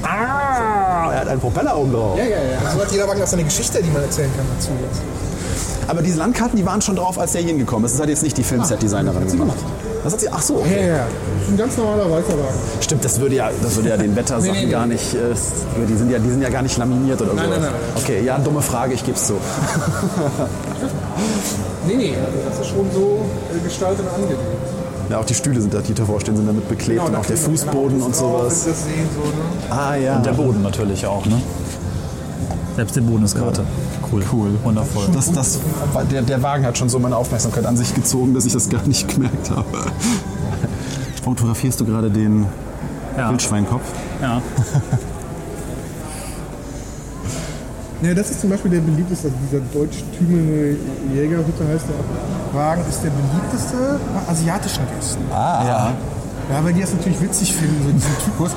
Ah, 0.01 1.11
ja, 1.13 1.19
hat 1.19 1.27
einen 1.27 1.39
Propeller 1.39 1.77
oben 1.77 1.93
drauf. 1.93 2.17
Ja, 2.17 2.23
ja, 2.23 2.29
ja. 2.31 2.71
So 2.75 2.81
hat 2.81 2.91
jeder 2.91 3.07
Wagen 3.07 3.21
auch 3.21 3.27
seine 3.27 3.43
Geschichte, 3.43 3.81
die 3.81 3.89
man 3.91 4.01
erzählen 4.01 4.31
kann 4.35 4.45
dazu. 4.57 4.69
Aber 5.87 6.01
diese 6.01 6.17
Landkarten, 6.17 6.57
die 6.57 6.65
waren 6.65 6.81
schon 6.81 6.95
drauf, 6.95 7.19
als 7.19 7.33
der 7.33 7.41
hier 7.41 7.49
hingekommen 7.51 7.85
ist. 7.85 7.93
Das 7.95 8.01
hat 8.01 8.09
jetzt 8.09 8.23
nicht 8.23 8.37
die 8.37 8.43
Filmset-Designerin 8.43 9.21
hat 9.21 9.29
sie 9.29 9.37
gemacht. 9.37 9.57
Das 10.03 10.13
hat 10.13 10.19
sie, 10.19 10.29
ach 10.29 10.41
so, 10.41 10.55
okay. 10.57 10.81
Ja, 10.81 10.87
ja, 10.87 10.95
ja. 10.97 11.07
Ein 11.49 11.57
ganz 11.57 11.77
normaler 11.77 12.11
weißer 12.11 12.33
Wagen. 12.33 12.59
Stimmt, 12.81 13.05
das 13.05 13.19
würde 13.19 13.35
ja, 13.35 13.49
das 13.61 13.75
würde 13.75 13.89
ja 13.89 13.97
den 13.97 14.15
Wettersachen 14.15 14.51
Nee, 14.51 14.59
nee, 14.59 14.65
nee. 14.65 14.71
gar 14.71 14.85
nicht, 14.85 15.13
äh, 15.13 15.33
die, 15.87 15.95
sind 15.95 16.11
ja, 16.11 16.19
die 16.19 16.29
sind 16.29 16.41
ja 16.41 16.49
gar 16.49 16.61
nicht 16.61 16.77
laminiert 16.77 17.21
oder 17.21 17.33
Nein, 17.33 17.45
so. 17.45 17.51
nein, 17.51 17.61
nein, 17.61 17.73
Okay, 17.95 18.21
ja, 18.23 18.37
dumme 18.37 18.61
Frage, 18.61 18.93
ich 18.93 19.03
gebe 19.05 19.17
es 19.17 19.27
zu. 19.27 19.35
Nee, 21.85 21.95
nee, 21.95 22.15
also 22.15 22.37
das 22.49 22.59
ist 22.61 22.67
schon 22.67 22.89
so 22.93 23.25
äh, 23.53 23.59
gestaltet 23.63 24.05
und 24.05 24.13
angelegt. 24.15 24.39
Ja, 25.09 25.19
auch 25.19 25.25
die 25.25 25.33
Stühle, 25.33 25.59
sind 25.59 25.73
da, 25.73 25.81
die 25.81 25.93
davor 25.93 26.19
stehen, 26.21 26.37
sind 26.37 26.47
damit 26.47 26.67
beklebt 26.69 27.01
und 27.05 27.11
da 27.13 27.19
auch 27.19 27.25
der 27.25 27.35
man 27.35 27.45
Fußboden 27.45 28.01
und 28.01 28.15
sowas. 28.15 28.65
das 28.65 28.83
sehen, 28.85 29.07
so, 29.13 29.21
ne? 29.21 29.77
Ah 29.81 29.95
ja. 29.95 30.15
Und 30.15 30.25
der 30.25 30.31
Boden 30.31 30.61
natürlich 30.61 31.05
auch, 31.05 31.25
ne? 31.25 31.41
Selbst 32.77 32.95
der 32.95 33.01
Boden 33.01 33.25
ist 33.25 33.37
Karte. 33.37 33.65
Cool. 34.13 34.23
Cool. 34.31 34.49
Wundervoll. 34.63 35.07
Das, 35.13 35.31
das, 35.31 35.59
der, 36.11 36.21
der 36.21 36.41
Wagen 36.43 36.65
hat 36.65 36.77
schon 36.77 36.89
so 36.89 36.99
meine 36.99 37.17
Aufmerksamkeit 37.17 37.65
an 37.65 37.75
sich 37.77 37.93
gezogen, 37.93 38.33
dass 38.33 38.45
ich 38.45 38.53
das 38.53 38.69
gar 38.69 38.85
nicht 38.87 39.07
gemerkt 39.07 39.49
habe. 39.49 39.65
Fotografierst 41.23 41.79
du 41.81 41.85
gerade 41.85 42.09
den 42.11 42.45
Ja. 43.17 43.29
Wildschweinkopf? 43.29 43.83
ja. 44.21 44.41
Ja, 48.01 48.13
das 48.13 48.31
ist 48.31 48.41
zum 48.41 48.49
Beispiel 48.49 48.69
der 48.71 48.81
beliebteste, 48.81 49.27
also 49.29 49.37
dieser 49.49 49.63
deutsch-tümelnde 49.73 50.75
Jägerhütte 51.13 51.65
heißt 51.65 51.85
der 51.87 52.59
Wagen, 52.59 52.81
ist 52.89 53.01
der 53.01 53.11
beliebteste 53.11 53.97
bei 54.13 54.29
asiatischen 54.31 54.83
Gästen. 54.93 55.23
Ah. 55.31 55.63
Ja. 55.65 55.93
Ja, 56.51 56.63
weil 56.65 56.73
die 56.73 56.81
das 56.81 56.91
natürlich 56.93 57.21
witzig 57.21 57.53
finden, 57.55 57.81
so 57.81 57.91
diesen 57.93 58.11
Typus. 58.25 58.51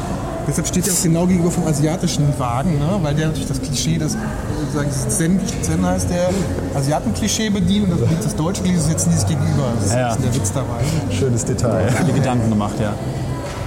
Deshalb 0.46 0.66
steht 0.68 0.86
er 0.86 0.94
auch 0.94 1.02
genau 1.02 1.26
gegenüber 1.26 1.50
vom 1.50 1.66
asiatischen 1.66 2.26
Wagen, 2.38 2.78
ne? 2.78 2.98
weil 3.02 3.14
der 3.14 3.26
natürlich 3.28 3.48
das 3.48 3.60
Klischee, 3.60 3.98
das 3.98 4.16
sozusagen 4.60 4.90
Zen, 5.08 5.40
Zen 5.62 5.84
heißt 5.84 6.08
der 6.08 6.30
Asiaten-Klischee 6.78 7.50
bedient 7.50 7.90
und 7.92 8.00
das, 8.00 8.08
das 8.22 8.36
deutsche 8.36 8.62
Klischee 8.62 8.78
setzen 8.78 9.10
die 9.10 9.16
sich 9.18 9.26
gegenüber. 9.26 9.64
Das 9.76 9.86
ist 9.86 9.92
Ja, 9.94 9.98
ja. 9.98 10.06
ein 10.10 10.16
bisschen 10.16 10.32
der 10.32 10.40
Witz 10.40 10.52
dabei. 10.52 11.14
Schönes 11.14 11.44
Detail. 11.44 11.88
Viele 11.90 12.12
Gedanken 12.12 12.48
gemacht, 12.48 12.74
ja. 12.80 12.92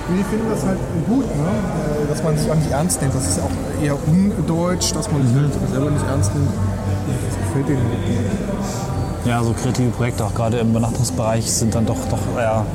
Die 0.07 0.23
finden 0.23 0.49
das 0.49 0.63
halt 0.65 0.79
gut, 1.07 1.25
ne? 1.25 1.43
äh, 1.43 2.07
dass 2.09 2.23
man 2.23 2.37
sich 2.37 2.49
auch 2.49 2.55
nicht 2.55 2.71
ernst 2.71 3.01
nimmt. 3.01 3.13
Das 3.13 3.27
ist 3.27 3.39
auch 3.41 3.83
eher 3.83 3.95
undeutsch, 4.07 4.93
dass 4.93 5.11
man 5.11 5.27
sich 5.27 5.35
halt 5.35 5.53
selber 5.71 5.91
nicht 5.91 6.05
ernst 6.07 6.33
nimmt. 6.33 6.49
Das 6.49 7.37
gefällt 7.47 7.67
denen 7.67 7.89
nicht. 7.89 9.25
Ja, 9.25 9.43
so 9.43 9.51
kreative 9.53 9.89
Projekte, 9.89 10.23
auch 10.23 10.33
gerade 10.33 10.57
im 10.59 10.69
Übernachtungsbereich, 10.69 11.51
sind 11.51 11.75
dann 11.75 11.85
doch, 11.85 11.97
doch 12.09 12.19
eher 12.39 12.65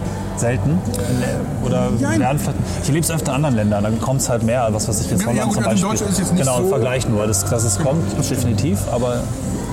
selten. 0.40 0.78
Oder 1.64 1.90
Nein. 2.00 2.20
werden 2.20 2.40
ich 2.82 2.88
lebe 2.88 3.00
es 3.00 3.10
öfter 3.10 3.30
in 3.32 3.36
anderen 3.36 3.56
Ländern, 3.56 3.84
dann 3.84 4.00
kommt 4.00 4.20
es 4.20 4.28
halt 4.28 4.42
mehr, 4.42 4.68
was 4.70 4.88
weiß 4.88 5.00
ich 5.00 5.10
jetzt 5.10 5.22
Holland 5.26 5.38
ja, 5.38 5.44
zum 5.48 5.56
in 5.58 5.64
Beispiel. 5.64 5.88
Deutschland 5.88 6.00
ist 6.12 6.12
es 6.12 6.18
jetzt 6.18 6.32
nicht 6.32 6.42
genau, 6.44 6.58
so- 6.62 6.68
Vergleich 6.68 7.08
nur, 7.08 7.26
dass, 7.26 7.44
dass 7.44 7.64
es 7.64 7.78
kommt, 7.78 8.02
definitiv, 8.30 8.78
aber 8.92 9.22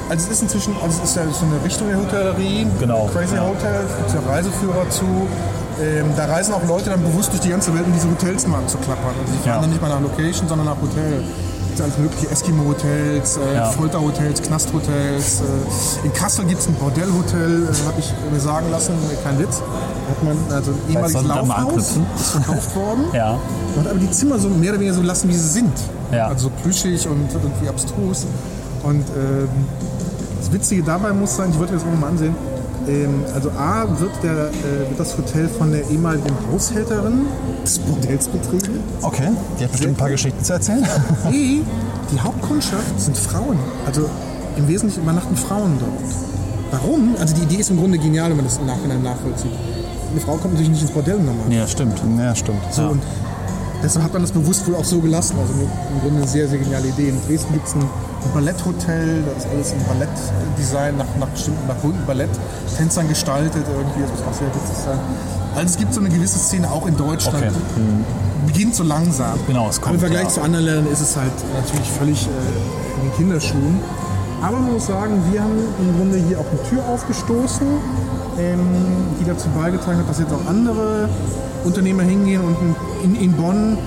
Also 0.09 0.25
es 0.27 0.31
ist 0.31 0.41
inzwischen, 0.43 0.73
also 0.83 0.99
es 1.03 1.09
ist 1.09 1.15
ja 1.15 1.23
so 1.31 1.45
eine 1.45 1.63
Richtung 1.63 1.87
der 1.87 1.97
Hotellerie. 1.97 2.67
Genau. 2.79 3.09
Crazy 3.13 3.35
Ja. 3.35 3.41
Hotel, 3.43 3.81
gibt 3.97 4.07
es 4.09 4.13
ja 4.13 4.19
Reiseführer 4.29 4.89
zu. 4.89 5.05
Ähm, 5.81 6.05
da 6.17 6.25
reisen 6.25 6.53
auch 6.53 6.63
Leute 6.67 6.89
dann 6.91 7.01
bewusst 7.01 7.31
durch 7.31 7.39
die 7.41 7.49
ganze 7.49 7.73
Welt, 7.73 7.85
um 7.87 7.93
diese 7.93 8.09
Hotels 8.09 8.45
mal 8.45 8.57
abzuklappern. 8.59 9.15
Also 9.19 9.31
die 9.33 9.39
fahren 9.39 9.55
Ja. 9.55 9.61
dann 9.61 9.69
nicht 9.69 9.81
mal 9.81 9.89
nach 9.89 10.01
Location, 10.01 10.47
sondern 10.47 10.67
nach 10.67 10.75
Hotel. 10.81 11.23
Es 11.71 11.77
gibt 11.77 11.81
alles 11.83 11.97
mögliche 11.99 12.29
Eskimo-Hotels, 12.29 13.37
äh, 13.37 13.55
Ja. 13.55 13.65
Folterhotels, 13.69 14.41
Knastrotels. 14.41 15.39
Äh, 15.39 16.05
in 16.05 16.13
Kassel 16.13 16.43
gibt 16.43 16.59
es 16.59 16.67
ein 16.67 16.73
Bordellhotel, 16.75 17.63
äh, 17.63 17.87
habe 17.87 17.97
ich 17.97 18.13
mir 18.29 18.39
sagen 18.41 18.69
lassen, 18.71 18.93
äh, 19.09 19.15
kein 19.23 19.39
Witz. 19.39 19.61
Da 19.61 20.11
hat 20.11 20.23
man 20.23 20.37
also 20.53 20.71
ein 20.71 20.91
ehemaliges 20.91 21.23
Laufhaus, 21.23 21.77
ist 22.19 22.31
verkauft 22.31 22.75
worden. 22.75 23.05
ja. 23.13 23.39
Man 23.75 23.85
hat 23.85 23.91
aber 23.91 23.99
die 23.99 24.11
Zimmer 24.11 24.37
so 24.37 24.49
mehr 24.49 24.71
oder 24.71 24.79
weniger 24.81 24.95
so 24.95 25.01
lassen, 25.01 25.29
wie 25.29 25.33
sie 25.33 25.47
sind. 25.47 25.71
Ja. 26.11 26.27
Also 26.27 26.49
so 26.49 26.51
plüschig 26.61 27.07
und 27.07 27.31
irgendwie 27.31 27.69
abstrus. 27.69 28.25
Und 28.83 29.05
ähm, 29.15 29.47
das 30.41 30.51
Witzige 30.51 30.83
dabei 30.83 31.13
muss 31.13 31.37
sein, 31.37 31.51
ich 31.51 31.59
wollte 31.59 31.71
mir 31.73 31.79
das 31.79 31.87
auch 31.87 31.99
mal 31.99 32.07
ansehen, 32.07 32.35
ähm, 32.87 33.23
also 33.33 33.51
A 33.51 33.85
wird, 33.99 34.11
der, 34.23 34.49
äh, 34.49 34.89
wird 34.89 34.99
das 34.99 35.17
Hotel 35.17 35.47
von 35.47 35.71
der 35.71 35.89
ehemaligen 35.89 36.35
Haushälterin 36.51 37.25
des 37.63 37.79
Bordells 37.79 38.27
betrieben. 38.27 38.79
Okay, 39.01 39.29
die 39.59 39.63
hat 39.63 39.71
bestimmt 39.71 39.93
ein 39.93 39.97
paar 39.97 40.09
Geschichten 40.09 40.43
zu 40.43 40.53
erzählen. 40.53 40.85
B, 41.29 41.61
die 42.11 42.19
Hauptkundschaft 42.19 42.99
sind 42.99 43.17
Frauen. 43.17 43.57
Also 43.85 44.09
im 44.57 44.67
Wesentlichen 44.67 45.03
übernachten 45.03 45.35
Frauen 45.35 45.77
dort. 45.79 46.13
Warum? 46.71 47.15
Also 47.19 47.35
die 47.35 47.43
Idee 47.43 47.57
ist 47.57 47.69
im 47.69 47.77
Grunde 47.77 47.97
genial, 47.97 48.29
wenn 48.29 48.37
man 48.37 48.45
das 48.45 48.57
im 48.57 48.65
Nachhinein 48.65 49.03
nachvollzieht. 49.03 49.51
Eine 50.11 50.19
Frau 50.21 50.33
kommt 50.33 50.53
natürlich 50.53 50.71
nicht 50.71 50.81
ins 50.81 50.91
Bordell 50.91 51.19
normal. 51.19 51.51
ja, 51.51 51.67
stimmt. 51.67 52.01
Ja, 52.17 52.35
stimmt. 52.35 52.61
So, 52.71 52.83
und 52.83 53.01
deshalb 53.83 54.05
hat 54.05 54.13
man 54.13 54.21
das 54.21 54.31
bewusst 54.31 54.67
wohl 54.67 54.75
auch 54.75 54.83
so 54.83 54.99
gelassen. 54.99 55.35
Also 55.39 55.53
im 55.53 56.01
Grunde 56.01 56.17
eine 56.17 56.27
sehr, 56.27 56.47
sehr 56.47 56.59
geniale 56.59 56.87
Idee. 56.87 57.09
In 57.09 57.21
Dresden 57.27 57.53
gibt 57.53 57.67
es 57.67 57.75
ein, 57.75 57.85
Balletthotel, 58.33 59.23
da 59.23 59.31
ist 59.37 59.47
alles 59.49 59.71
im 59.71 59.83
Ballettdesign 59.85 60.97
nach, 60.97 61.07
nach 61.19 61.27
bestimmten, 61.29 61.67
nach 61.67 61.75
berühmten 61.75 62.05
Balletttänzern 62.05 63.09
gestaltet. 63.09 63.65
Irgendwie, 63.67 64.01
das 64.01 64.11
muss 64.11 64.21
auch 64.29 64.33
sehr 64.33 64.47
witzig 64.47 64.77
sein. 64.85 64.99
Also 65.55 65.67
es 65.67 65.77
gibt 65.77 65.93
so 65.93 65.99
eine 65.99 66.09
gewisse 66.09 66.39
Szene 66.39 66.69
auch 66.71 66.85
in 66.87 66.95
Deutschland. 66.95 67.37
Okay. 67.37 67.51
Beginnt 68.45 68.75
so 68.75 68.83
langsam. 68.83 69.39
Genau, 69.47 69.69
es 69.69 69.77
Aber 69.77 69.85
kommt, 69.85 69.95
Im 69.95 69.99
Vergleich 70.01 70.23
ja. 70.23 70.29
zu 70.29 70.41
anderen 70.41 70.65
Ländern 70.65 70.87
ist 70.91 71.01
es 71.01 71.17
halt 71.17 71.33
natürlich 71.55 71.89
völlig 71.91 72.27
äh, 72.27 72.29
in 72.29 73.09
den 73.09 73.17
Kinderschuhen. 73.17 73.79
Aber 74.41 74.57
man 74.57 74.73
muss 74.73 74.87
sagen, 74.87 75.21
wir 75.31 75.41
haben 75.41 75.59
im 75.79 75.97
Grunde 75.97 76.17
hier 76.17 76.39
auch 76.39 76.45
eine 76.49 76.69
Tür 76.69 76.83
aufgestoßen, 76.87 77.67
ähm, 78.39 78.59
die 79.19 79.25
dazu 79.25 79.49
beigetragen 79.49 79.99
hat, 79.99 80.09
dass 80.09 80.19
jetzt 80.19 80.33
auch 80.33 80.45
andere 80.47 81.09
Unternehmer 81.63 82.03
hingehen 82.03 82.41
und 82.41 82.55
in, 83.03 83.15
in 83.15 83.33
Bonn 83.33 83.77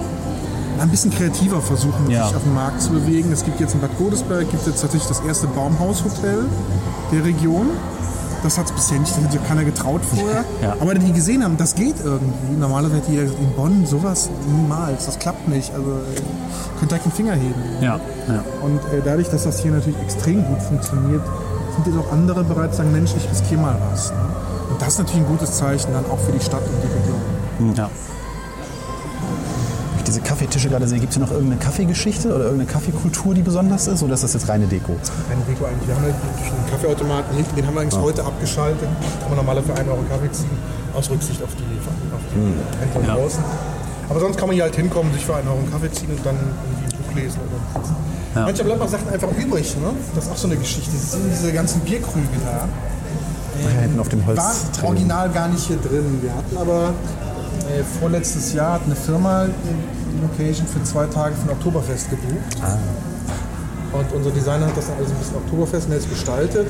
ein 0.81 0.89
bisschen 0.91 1.11
kreativer 1.13 1.61
versuchen, 1.61 2.11
Ja. 2.11 2.27
sich 2.27 2.37
auf 2.37 2.43
den 2.43 2.55
Markt 2.55 2.83
zu 2.83 2.91
bewegen. 2.91 3.31
Es 3.33 3.45
gibt 3.45 3.61
jetzt 3.61 3.75
in 3.75 3.81
Bad 3.81 3.97
Godesberg 3.99 4.51
gibt 4.51 4.63
es 4.63 4.67
jetzt 4.67 4.81
tatsächlich 4.83 5.09
das 5.09 5.21
erste 5.21 5.47
Baumhaushotel 5.49 6.47
der 7.13 7.25
Region. 7.25 7.67
Das 8.43 8.59
hat 8.59 8.67
es 8.67 8.73
bisher 8.73 8.99
nicht, 8.99 9.11
das 9.17 9.25
hat 9.25 9.33
sich 9.33 9.43
keiner 9.49 9.65
getraut 9.65 10.03
vorher. 10.05 10.45
Ja. 10.63 10.77
Aber 10.81 10.95
die 10.95 11.13
gesehen 11.13 11.43
haben, 11.45 11.57
das 11.57 11.75
geht 11.75 11.95
irgendwie. 12.05 12.57
Normalerweise 12.59 12.97
hätte 12.97 13.11
jeder 13.13 13.23
gesagt, 13.25 13.41
in 13.41 13.51
Bonn 13.53 13.87
sowas 13.87 14.29
niemals, 14.55 15.07
das 15.07 15.19
klappt 15.19 15.49
nicht. 15.49 15.73
Also 15.75 16.01
könnt 16.79 16.93
ihr 16.93 16.99
keinen 16.99 17.13
Finger 17.13 17.33
heben. 17.35 17.55
Ja, 17.81 18.01
ja. 18.29 18.45
Und 18.63 18.79
äh, 18.93 19.01
dadurch, 19.05 19.29
dass 19.31 19.45
das 19.45 19.61
hier 19.61 19.71
natürlich 19.73 19.99
extrem 20.03 20.45
gut 20.45 20.61
funktioniert, 20.61 21.23
sind 21.75 21.87
jetzt 21.87 21.97
auch 22.05 22.13
andere 22.13 22.45
bereit 22.45 22.73
zu 22.73 22.79
sagen, 22.79 22.93
Mensch, 22.93 23.13
ich 23.17 23.31
riskiere 23.31 23.61
mal 23.61 23.77
was. 23.91 24.11
Ne? 24.11 24.17
Und 24.71 24.81
das 24.83 24.89
ist 24.89 24.99
natürlich 24.99 25.23
ein 25.23 25.29
gutes 25.29 25.53
Zeichen 25.53 25.93
dann 25.93 26.05
auch 26.11 26.19
für 26.19 26.33
die 26.33 26.41
Stadt 26.45 26.63
und 26.63 26.83
die 26.83 26.87
Region. 26.87 27.21
Ja. 27.77 27.91
Wenn 29.91 29.99
ich 29.99 30.05
diese 30.05 30.21
Kaffeetische 30.21 30.69
gerade 30.69 30.87
sehe, 30.87 30.99
gibt 30.99 31.13
es 31.13 31.17
hier 31.19 31.25
noch 31.25 31.33
irgendeine 31.33 31.61
Kaffeegeschichte 31.61 32.29
oder 32.29 32.45
irgendeine 32.45 32.71
Kaffeekultur, 32.71 33.35
die 33.35 33.43
besonders 33.43 33.87
ist? 33.87 34.03
Oder 34.03 34.15
ist 34.15 34.25
das 34.25 34.35
jetzt 34.35 34.49
reine 34.49 34.67
Deko? 34.67 34.97
Keine 35.29 35.41
Deko 35.43 35.65
eigentlich. 35.67 35.89
Wir 35.89 35.95
haben 35.97 36.03
halt 36.05 36.15
einen 36.15 36.71
Kaffeeautomaten 36.71 37.37
hinten, 37.37 37.57
den 37.57 37.67
haben 37.67 37.75
wir 37.75 37.81
eigentlich 37.83 38.01
heute 38.01 38.25
abgeschaltet. 38.25 38.89
Kann 39.21 39.29
man 39.29 39.37
normalerweise 39.39 39.73
für 39.73 39.79
1 39.79 39.89
Euro 39.89 40.03
Kaffee 40.09 40.33
ziehen, 40.33 40.51
aus 40.95 41.11
Rücksicht 41.11 41.43
auf 41.43 41.51
die, 41.57 41.65
auf 42.15 42.21
die 42.35 42.95
Händler 42.95 43.15
Ja. 43.15 43.21
draußen. 43.21 43.43
Aber 44.11 44.21
sonst 44.21 44.37
kann 44.37 44.49
man 44.49 44.55
hier 44.55 44.65
halt 44.65 44.77
hinkommen, 44.77 45.13
sich 45.15 45.25
für 45.25 45.35
1 45.37 45.47
Euro 45.47 45.59
einen 45.59 45.71
Kaffee 45.73 45.91
ziehen 45.91 46.11
und 46.11 46.25
dann 46.27 46.37
irgendwie 46.37 46.95
ein 46.97 47.03
Buch 47.03 47.15
lesen. 47.17 47.41
Oder 47.41 48.41
Ja. 48.41 48.47
Manche 48.47 48.65
bleiben 48.65 48.83
auch 48.83 48.89
Sachen 48.89 49.09
einfach 49.09 49.29
übrig. 49.39 49.77
Ne? 49.77 49.89
Das 50.15 50.25
ist 50.25 50.31
auch 50.33 50.37
so 50.37 50.49
eine 50.49 50.57
Geschichte. 50.57 50.91
Das 50.93 51.13
sind 51.13 51.23
diese 51.33 51.53
ganzen 51.53 51.81
Bierkrüge 51.81 52.29
da. 52.45 52.69
Da 53.63 53.81
hinten 53.81 54.01
auf 54.01 54.09
dem 54.09 54.27
Holz. 54.27 54.37
war 54.37 54.53
original 54.83 55.31
gar 55.31 55.47
nicht 55.49 55.65
hier 55.67 55.77
drin. 55.79 56.19
Wir 56.21 56.35
hatten 56.35 56.57
aber 56.59 56.93
äh, 57.71 57.83
vorletztes 58.01 58.53
Jahr 58.53 58.75
hat 58.75 58.83
eine 58.87 58.97
Firma 58.97 59.47
die 59.47 60.21
Location 60.23 60.67
für 60.67 60.83
zwei 60.85 61.07
Tage 61.07 61.35
für 61.35 61.51
ein 61.51 61.57
Oktoberfest 61.57 62.11
gebucht. 62.11 62.57
Und 63.93 64.13
unser 64.13 64.31
Designer 64.31 64.67
hat 64.67 64.77
das 64.77 64.89
dann 64.89 64.97
alles 64.97 65.11
ein 65.11 65.17
bisschen 65.17 65.37
Oktoberfestmäßig 65.37 66.11
gestaltet. 66.11 66.67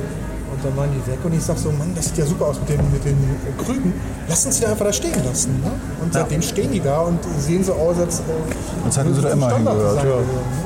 Und 0.53 0.65
dann 0.65 0.77
waren 0.77 0.91
die 0.93 1.11
weg 1.11 1.19
und 1.25 1.35
ich 1.35 1.43
sag 1.43 1.59
so, 1.59 1.73
Mann, 1.73 1.93
das 1.97 2.07
sieht 2.07 2.19
ja 2.19 2.27
super 2.27 2.47
aus 2.47 2.61
mit 2.61 2.69
den, 2.69 2.93
mit 2.93 3.05
den 3.05 3.17
Krügen. 3.59 3.93
Lass 4.29 4.47
uns 4.47 4.61
die 4.61 4.67
einfach 4.67 4.85
da 4.85 4.93
stehen 4.93 5.25
lassen. 5.25 5.61
Ne? 5.61 5.71
Und 6.01 6.13
seitdem 6.13 6.43
stehen 6.43 6.71
die 6.71 6.81
da 6.81 7.01
und 7.01 7.19
sehen 7.41 7.65
so 7.65 7.73
aus, 7.73 7.99
als, 7.99 8.21
äh, 8.21 8.23
Als 8.85 8.97
hätten 8.97 9.15
sie 9.15 9.21
da 9.21 9.31
immer 9.31 9.53
hingehört, 9.53 10.05
ja. 10.05 10.11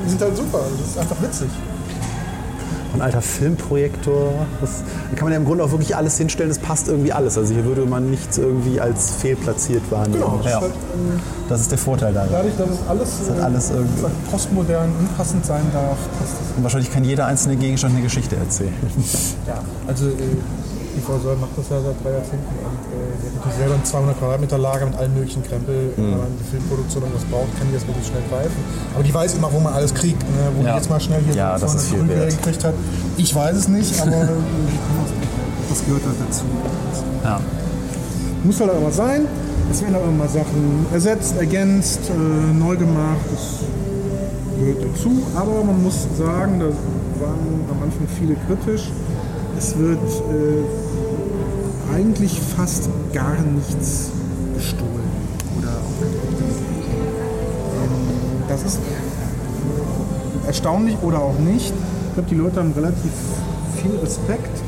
Die 0.04 0.10
sind 0.10 0.20
halt 0.20 0.36
super. 0.36 0.60
Das 0.78 0.88
ist 0.88 0.98
einfach 0.98 1.22
witzig. 1.22 1.48
Ein 2.98 3.02
alter 3.04 3.22
Filmprojektor. 3.22 4.32
Das, 4.60 4.82
da 5.10 5.16
kann 5.16 5.24
man 5.26 5.32
ja 5.32 5.38
im 5.38 5.44
Grunde 5.44 5.62
auch 5.64 5.70
wirklich 5.70 5.94
alles 5.94 6.18
hinstellen. 6.18 6.50
Es 6.50 6.58
passt 6.58 6.88
irgendwie 6.88 7.12
alles. 7.12 7.38
Also 7.38 7.54
hier 7.54 7.64
würde 7.64 7.84
man 7.86 8.10
nichts 8.10 8.38
irgendwie 8.38 8.80
als 8.80 9.12
fehlplatziert 9.12 9.82
wahrnehmen. 9.90 10.14
Genau. 10.20 10.40
Das 10.42 10.50
Ja. 10.52 10.58
ist 10.58 10.62
halt, 10.62 10.72
ähm, 10.94 11.20
Das 11.48 11.60
ist 11.60 11.70
der 11.70 11.78
Vorteil 11.78 12.12
daran. 12.12 12.28
dadurch, 12.32 12.56
dass 12.56 12.68
es 12.70 12.78
alles, 12.88 13.08
hat 13.30 13.38
äh, 13.38 13.42
alles 13.42 13.70
irgendwie- 13.70 14.04
postmodern, 14.30 14.90
unpassend 14.98 15.46
sein 15.46 15.62
darf, 15.72 15.96
passt 16.18 16.32
es. 16.42 16.56
Und 16.56 16.62
wahrscheinlich 16.64 16.92
kann 16.92 17.04
jeder 17.04 17.26
einzelne 17.26 17.56
Gegenstand 17.56 17.94
eine 17.94 18.02
Geschichte 18.02 18.36
erzählen. 18.36 18.74
Ja, 19.46 19.60
also 19.86 20.08
äh, 20.08 20.12
die 20.96 21.00
Frau 21.00 21.18
Soll 21.18 21.36
macht 21.36 21.50
das 21.56 21.68
ja 21.70 21.76
seit 21.80 22.04
drei 22.04 22.10
Jahrzehnten 22.10 22.44
hat 23.28 23.34
natürlich 23.36 23.58
selber 23.58 23.74
ein 23.74 23.84
200 23.84 24.18
Quadratmeter 24.18 24.58
Lager 24.58 24.86
mit 24.86 24.96
allen 24.96 25.14
möglichen 25.14 25.42
Krempel. 25.44 25.92
Wenn 25.96 26.10
man 26.10 26.28
die 26.40 26.44
Filmproduktion 26.50 27.02
irgendwas 27.04 27.24
braucht, 27.30 27.52
kann 27.58 27.68
die 27.68 27.74
das 27.74 27.86
wirklich 27.86 28.06
schnell 28.06 28.22
greifen. 28.30 28.56
Aber 28.94 29.04
die 29.04 29.12
weiß 29.14 29.34
immer, 29.34 29.52
wo 29.52 29.60
man 29.60 29.72
alles 29.74 29.92
kriegt. 29.94 30.22
Ne? 30.22 30.48
Wo 30.56 30.62
Ja. 30.64 30.72
die 30.72 30.76
jetzt 30.78 30.90
mal 30.90 31.00
schnell 31.00 31.20
hier 31.24 31.34
Ja, 31.34 31.58
das 31.58 31.74
ist 31.74 31.88
viel 31.88 31.98
200 31.98 32.08
Krüge 32.16 32.20
wert. 32.32 32.42
gekriegt 32.42 32.64
hat. 32.64 32.74
Ich 33.16 33.34
weiß 33.34 33.56
es 33.56 33.68
nicht, 33.68 34.00
aber 34.00 34.10
das 35.68 35.84
gehört 35.84 36.02
halt 36.04 36.16
dazu. 36.26 36.44
ja. 37.24 37.40
Muss 38.44 38.60
halt 38.60 38.70
aber 38.70 38.90
sein. 38.92 39.26
Es 39.70 39.82
werden 39.82 39.96
auch 39.96 40.08
immer 40.08 40.28
Sachen 40.28 40.86
ersetzt, 40.92 41.36
ergänzt, 41.36 42.00
äh, 42.08 42.54
neu 42.58 42.76
gemacht. 42.76 43.20
Das 43.30 43.64
gehört 44.58 44.78
dazu, 44.94 45.10
aber 45.36 45.62
man 45.64 45.82
muss 45.82 46.06
sagen, 46.16 46.58
da 46.60 46.66
waren 47.20 47.60
am 47.70 47.82
Anfang 47.82 48.06
viele 48.18 48.34
kritisch. 48.46 48.90
Es 49.58 49.76
wird 49.76 49.98
äh, 49.98 50.87
eigentlich 51.94 52.40
fast 52.56 52.88
gar 53.12 53.36
nichts 53.40 54.10
gestohlen 54.54 55.10
oder 55.58 55.68
aufgedeckt. 55.68 56.42
Ähm, 57.74 57.90
das 58.48 58.62
ist 58.64 58.78
erstaunlich 60.46 60.96
oder 61.02 61.20
auch 61.20 61.38
nicht. 61.38 61.72
Ich 62.08 62.14
glaube, 62.14 62.28
die 62.30 62.34
Leute 62.34 62.60
haben 62.60 62.72
relativ 62.72 63.12
viel 63.80 63.96
Respekt 63.96 64.58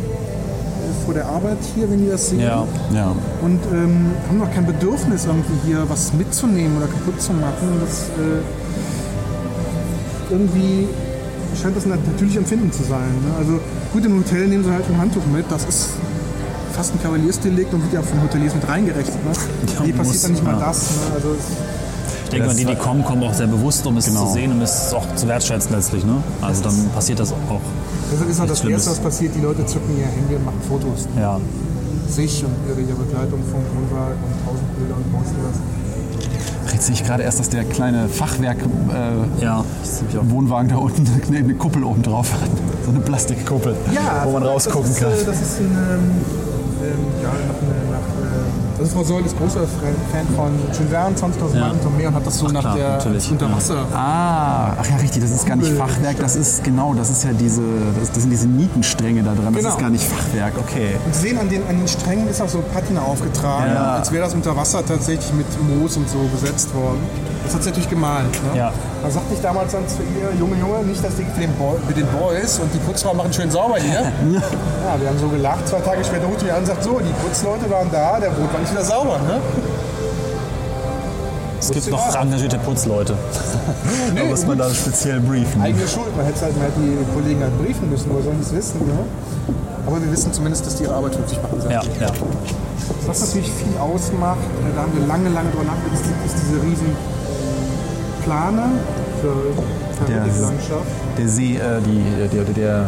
vor 1.04 1.14
der 1.14 1.26
Arbeit 1.26 1.58
hier, 1.74 1.90
wenn 1.90 1.98
die 1.98 2.10
das 2.10 2.28
sehen. 2.28 2.40
Ja. 2.40 2.66
Ja. 2.94 3.14
Und 3.42 3.60
ähm, 3.72 4.12
haben 4.28 4.38
noch 4.38 4.52
kein 4.52 4.66
Bedürfnis, 4.66 5.26
irgendwie 5.26 5.54
hier 5.66 5.84
was 5.88 6.12
mitzunehmen 6.12 6.76
oder 6.76 6.86
kaputt 6.86 7.20
zu 7.20 7.32
machen. 7.32 7.80
Das, 7.80 8.08
äh, 8.10 8.42
irgendwie 10.30 10.86
scheint 11.60 11.76
das 11.76 11.84
ein 11.84 11.90
natürliches 11.90 12.36
Empfinden 12.36 12.70
zu 12.72 12.84
sein. 12.84 13.08
Ne? 13.26 13.34
Also 13.38 13.58
gut, 13.92 14.04
im 14.04 14.18
Hotel 14.18 14.46
nehmen 14.46 14.64
sie 14.64 14.70
halt 14.70 14.84
ein 14.88 14.98
Handtuch 14.98 15.26
mit. 15.32 15.44
Das 15.50 15.64
ist 15.64 15.88
fast 16.72 16.94
ein 16.94 17.02
Kavaliersdelikt 17.02 17.72
und 17.74 17.82
wird 17.82 17.92
ja 17.94 18.02
von 18.02 18.22
Hoteliers 18.22 18.54
mit 18.54 18.68
reingerechnet. 18.68 19.24
Ne? 19.24 19.30
Ja, 19.78 19.84
Hier 19.84 19.94
muss, 19.96 20.06
passiert 20.06 20.24
dann 20.24 20.32
nicht 20.32 20.44
mal 20.44 20.54
ja. 20.58 20.66
das. 20.66 20.80
Ne? 20.82 20.96
Also 21.14 21.28
Ich 22.24 22.30
denke 22.30 22.46
mal, 22.46 22.54
die, 22.56 22.64
die 22.64 22.74
kommen, 22.76 23.04
kommen 23.04 23.22
auch 23.24 23.34
sehr 23.34 23.46
bewusst, 23.48 23.86
um 23.86 23.96
es 23.96 24.06
Genau. 24.06 24.26
zu 24.26 24.32
sehen, 24.34 24.52
um 24.52 24.60
es 24.62 24.92
auch 24.92 25.06
zu 25.14 25.26
wertschätzen 25.28 25.72
letztlich. 25.74 26.04
Ne? 26.04 26.16
Also 26.40 26.62
dann 26.62 26.74
passiert 26.94 27.18
das 27.20 27.32
auch. 27.32 27.60
deshalb 28.12 28.30
ist 28.30 28.40
halt 28.40 28.50
das 28.50 28.58
Schlimmes. 28.60 28.86
Erste, 28.86 28.90
was 29.04 29.12
passiert. 29.12 29.34
Die 29.34 29.40
Leute 29.40 29.66
zücken 29.66 29.98
ihr 29.98 30.06
Handy 30.06 30.34
und 30.36 30.44
machen 30.44 30.60
Fotos. 30.68 31.06
Ne? 31.14 31.20
Ja. 31.22 31.40
Sich 32.08 32.44
und 32.44 32.52
ihre, 32.68 32.80
ihre 32.80 32.94
Begleitung 32.98 33.38
vom 33.50 33.60
Wohnwagen 33.62 34.14
und 34.24 34.44
tausend 34.46 34.76
Bilder 34.78 34.94
und 34.96 35.04
sonst 35.12 35.34
was. 35.44 35.60
Jetzt 36.72 36.86
sehe 36.86 36.94
ich 36.94 37.04
gerade 37.04 37.22
erst, 37.24 37.38
dass 37.40 37.48
der 37.48 37.64
kleine 37.64 38.08
Fachwerk-Wohnwagen 38.08 39.32
Ja, 39.40 39.64
da 40.68 40.76
unten 40.76 41.06
eine, 41.28 41.54
Kuppel 41.54 41.84
oben 41.84 42.02
drauf 42.02 42.32
hat. 42.32 42.40
So 42.84 42.90
eine 42.90 43.00
Plastikkuppel, 43.00 43.74
wo 44.24 44.30
man 44.30 44.42
rausgucken 44.42 44.88
das 44.88 44.96
ist, 44.96 45.00
kann. 45.00 45.12
äh, 45.12 45.24
Das 45.26 45.40
ist 45.40 45.60
ein, 45.60 45.66
ähm, 45.66 46.00
ja, 47.22 47.28
nach, 47.28 47.90
nach, 47.90 47.98
äh, 47.98 48.80
also 48.80 48.92
Frau 48.96 49.04
Soll 49.04 49.26
ist 49.26 49.36
großer 49.36 49.60
Fan 49.60 50.26
von 50.34 50.52
Jules 50.72 50.90
Verne, 50.90 51.14
20.000 51.14 51.54
Ja. 51.54 51.60
Meilen 51.68 51.96
Meer 51.98 52.08
und 52.08 52.14
hat 52.14 52.26
das 52.26 52.38
so 52.38 52.46
Ach 52.46 52.52
nach 52.52 52.60
klar, 52.62 52.76
der 52.76 52.88
natürlich. 52.96 53.30
Unterwasser. 53.30 53.84
Ah, 53.94 54.72
ach 54.80 54.86
ja, 54.88 54.96
richtig, 54.96 55.20
das 55.22 55.30
ist 55.32 55.46
gar 55.46 55.56
nicht 55.56 55.76
Kuppel. 55.76 55.86
Fachwerk, 55.94 56.18
das 56.18 56.36
ist 56.36 56.64
genau, 56.64 56.94
das 56.94 57.10
ist 57.10 57.24
ja 57.24 57.30
diese, 57.32 57.60
das, 57.98 58.10
das 58.12 58.22
sind 58.22 58.30
diese 58.30 58.46
Nietenstränge 58.48 59.22
da 59.22 59.34
dran, 59.34 59.52
das 59.52 59.56
Genau. 59.62 59.68
ist 59.74 59.78
gar 59.78 59.90
nicht 59.90 60.04
Fachwerk, 60.04 60.54
okay. 60.58 60.92
Und 61.04 61.14
Sie 61.14 61.20
sehen, 61.28 61.38
an 61.38 61.48
den, 61.50 61.66
an 61.68 61.76
den 61.78 61.88
Strängen 61.88 62.26
ist 62.28 62.40
auch 62.40 62.48
so 62.48 62.62
Patina 62.72 63.02
aufgetragen, 63.02 63.72
Ja. 63.74 63.96
als 63.96 64.10
wäre 64.12 64.24
das 64.24 64.32
unter 64.34 64.56
Wasser 64.56 64.84
tatsächlich 64.84 65.32
mit 65.34 65.46
Moos 65.68 65.96
und 65.98 66.08
so 66.08 66.18
besetzt 66.32 66.74
worden. 66.74 67.00
Das 67.50 67.56
hat 67.56 67.64
sie 67.64 67.70
natürlich 67.70 67.90
gemalt. 67.90 68.30
Ne? 68.52 68.58
Ja. 68.58 68.72
Da 69.02 69.10
sagte 69.10 69.34
ich 69.34 69.40
damals 69.40 69.72
dann 69.72 69.82
zu 69.88 70.02
ihr, 70.14 70.30
Junge, 70.38 70.54
Junge, 70.54 70.84
nicht 70.84 71.02
das 71.02 71.16
Ding 71.16 71.26
für 71.34 71.40
den 71.40 71.52
Boy, 71.54 71.78
mit 71.88 71.96
den 71.96 72.06
Boys 72.06 72.60
und 72.60 72.72
die 72.72 72.78
Putzfrauen 72.78 73.16
machen 73.16 73.32
schön 73.32 73.50
sauber 73.50 73.76
hier. 73.76 74.02
ja, 74.02 75.00
wir 75.00 75.08
haben 75.08 75.18
so 75.18 75.26
gelacht. 75.26 75.66
Zwei 75.66 75.80
Tage 75.80 76.04
später 76.04 76.26
ruft 76.26 76.42
mich 76.44 76.52
an 76.52 76.60
und 76.60 76.66
sagt, 76.66 76.84
so, 76.84 77.00
die 77.00 77.12
Putzleute 77.26 77.68
waren 77.68 77.90
da, 77.90 78.20
der 78.20 78.30
Boot 78.30 78.52
war 78.52 78.60
nicht 78.60 78.70
wieder 78.70 78.84
sauber. 78.84 79.18
Ne? 79.26 79.40
es 81.58 81.72
gibt 81.72 81.90
noch 81.90 82.14
engagierte 82.14 82.58
Putzleute. 82.58 83.16
Da 84.14 84.24
muss 84.24 84.46
man 84.46 84.58
dann 84.58 84.72
speziell 84.72 85.18
briefen. 85.18 85.60
Eigene 85.60 85.88
Schuld, 85.88 86.16
man 86.16 86.26
hätte 86.26 86.42
halt, 86.42 86.56
man 86.56 86.66
hätte 86.66 86.80
die 86.80 87.14
Kollegen 87.14 87.42
halt 87.42 87.58
briefen 87.58 87.90
müssen, 87.90 88.10
woher 88.10 88.22
sollen 88.22 88.38
die 88.38 88.46
es 88.46 88.54
wissen. 88.54 88.78
Ne? 88.86 89.04
Aber 89.86 90.00
wir 90.00 90.10
wissen 90.12 90.32
zumindest, 90.32 90.66
dass 90.66 90.76
die 90.76 90.84
ihre 90.84 90.94
Arbeit 90.94 91.18
wirklich 91.18 91.42
machen. 91.42 91.58
Ja, 91.68 91.82
ja. 91.82 92.10
Was 93.06 93.20
natürlich 93.20 93.50
viel 93.50 93.76
ausmacht, 93.78 94.38
äh, 94.38 94.74
da 94.74 94.82
haben 94.82 94.92
wir 94.94 95.06
lange, 95.06 95.28
lange 95.30 95.50
drüber 95.50 95.64
nachgedacht, 95.64 96.00
ist, 96.00 96.34
ist 96.34 96.42
diese 96.46 96.62
riesen 96.62 96.96
Plane 98.24 98.62
für 99.20 100.06
Der- 100.06 100.16
Landschaft. 100.26 100.86
Der 101.18 101.28
See, 101.28 101.56
äh, 101.56 101.80
die, 101.84 102.02
der, 102.36 102.44
der, 102.44 102.86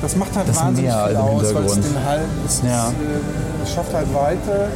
Das 0.00 0.16
macht 0.16 0.34
halt 0.36 0.48
Das 0.48 0.56
wahnsinnig 0.56 0.90
Meer 0.90 1.04
viel 1.06 1.14
im 1.16 1.20
aus, 1.20 1.54
weil 1.54 1.64
es 1.64 1.74
den 1.74 2.04
halt, 2.04 2.20
es, 2.46 2.62
Ja. 2.62 2.88
es, 2.88 3.70
äh, 3.70 3.74
schafft 3.74 3.94
halt 3.94 4.06
Weite 4.14 4.68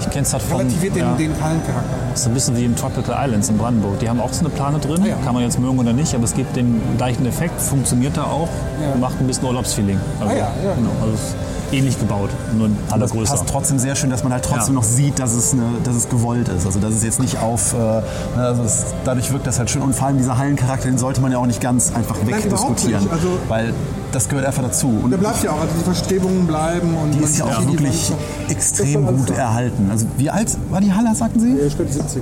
Ich 0.00 0.10
kenne 0.10 0.22
es 0.22 0.32
halt 0.32 0.42
von. 0.44 0.58
relativiert 0.58 0.94
den, 0.96 1.02
ja. 1.02 1.12
den 1.14 1.32
Hallencharakter. 1.42 1.96
So 2.14 2.30
ein 2.30 2.34
bisschen 2.34 2.56
wie 2.56 2.64
in 2.64 2.74
Tropical 2.76 3.14
Islands 3.26 3.48
in 3.48 3.58
Brandenburg. 3.58 3.98
Die 4.00 4.08
haben 4.08 4.20
auch 4.20 4.32
so 4.32 4.40
eine 4.40 4.48
Plane 4.50 4.78
drin, 4.78 5.00
Ah, 5.02 5.06
ja. 5.06 5.16
kann 5.24 5.34
man 5.34 5.42
jetzt 5.42 5.58
mögen 5.58 5.78
oder 5.78 5.92
nicht, 5.92 6.14
aber 6.14 6.24
es 6.24 6.34
gibt 6.34 6.56
den 6.56 6.80
gleichen 6.96 7.26
Effekt, 7.26 7.60
funktioniert 7.60 8.16
da 8.16 8.24
auch 8.24 8.48
Ja. 8.80 8.96
macht 8.98 9.20
ein 9.20 9.26
bisschen 9.26 9.44
Urlaubsfeeling. 9.46 9.98
Also, 10.20 10.32
Ah, 10.32 10.36
ja, 10.36 10.50
ja. 10.64 10.74
Genau, 10.74 10.90
also 11.02 11.14
ist 11.14 11.34
ähnlich 11.72 11.98
gebaut, 11.98 12.30
nur 12.56 12.70
alle 12.90 13.00
das 13.02 13.10
größer. 13.12 13.32
passt 13.34 13.48
trotzdem 13.48 13.78
sehr 13.78 13.94
schön, 13.94 14.10
dass 14.10 14.22
man 14.24 14.32
halt 14.32 14.44
trotzdem 14.44 14.74
Ja. 14.74 14.80
noch 14.80 14.84
sieht, 14.84 15.18
dass 15.18 15.34
es, 15.34 15.52
eine, 15.52 15.62
dass 15.84 15.94
es 15.96 16.08
gewollt 16.08 16.48
ist. 16.48 16.66
Also 16.66 16.78
dass 16.80 16.94
es 16.94 17.02
jetzt 17.04 17.20
nicht 17.20 17.38
auf, 17.40 17.74
äh, 17.74 18.38
also 18.38 18.62
es, 18.62 18.84
dadurch 19.04 19.32
wirkt 19.32 19.46
das 19.46 19.58
halt 19.58 19.70
schön. 19.70 19.82
Und 19.82 19.94
vor 19.94 20.06
allem 20.08 20.18
dieser 20.18 20.38
Hallencharakter, 20.38 20.88
den 20.88 20.98
sollte 20.98 21.20
man 21.20 21.32
ja 21.32 21.38
auch 21.38 21.46
nicht 21.46 21.60
ganz 21.60 21.92
einfach 21.94 22.16
wegdiskutieren. 22.26 23.08
Also- 23.10 23.28
weil 23.48 23.72
das 24.12 24.28
gehört 24.28 24.46
einfach 24.46 24.62
dazu. 24.62 24.88
Und 25.02 25.10
Der 25.10 25.18
bleibt 25.18 25.42
ja 25.42 25.50
auch, 25.50 25.60
also 25.60 25.72
die 25.78 25.84
Verstrebungen 25.84 26.46
bleiben 26.46 26.94
und 26.96 27.12
die 27.12 27.22
ist 27.22 27.38
ja 27.38 27.44
auch 27.44 27.66
wirklich 27.66 28.10
extrem 28.48 29.06
gut 29.06 29.30
erhalten. 29.30 29.88
Also 29.90 30.06
wie 30.16 30.30
alt 30.30 30.56
war 30.70 30.80
die 30.80 30.92
Halle, 30.92 31.14
sagten 31.14 31.40
Sie? 31.40 31.54
Ja, 31.62 31.70
stimmt, 31.70 31.90
70er. 31.92 32.20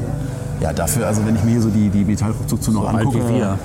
Ja, 0.60 0.72
dafür, 0.72 1.06
also 1.06 1.24
wenn 1.26 1.36
ich 1.36 1.44
mir 1.44 1.50
hier 1.52 1.60
so 1.62 1.68
die, 1.68 1.90
die 1.90 2.04
Metallkonstruktion 2.04 2.74
noch 2.76 2.88
alt 2.88 3.06
angucke, 3.06 3.28
wie 3.28 3.34
wir. 3.34 3.58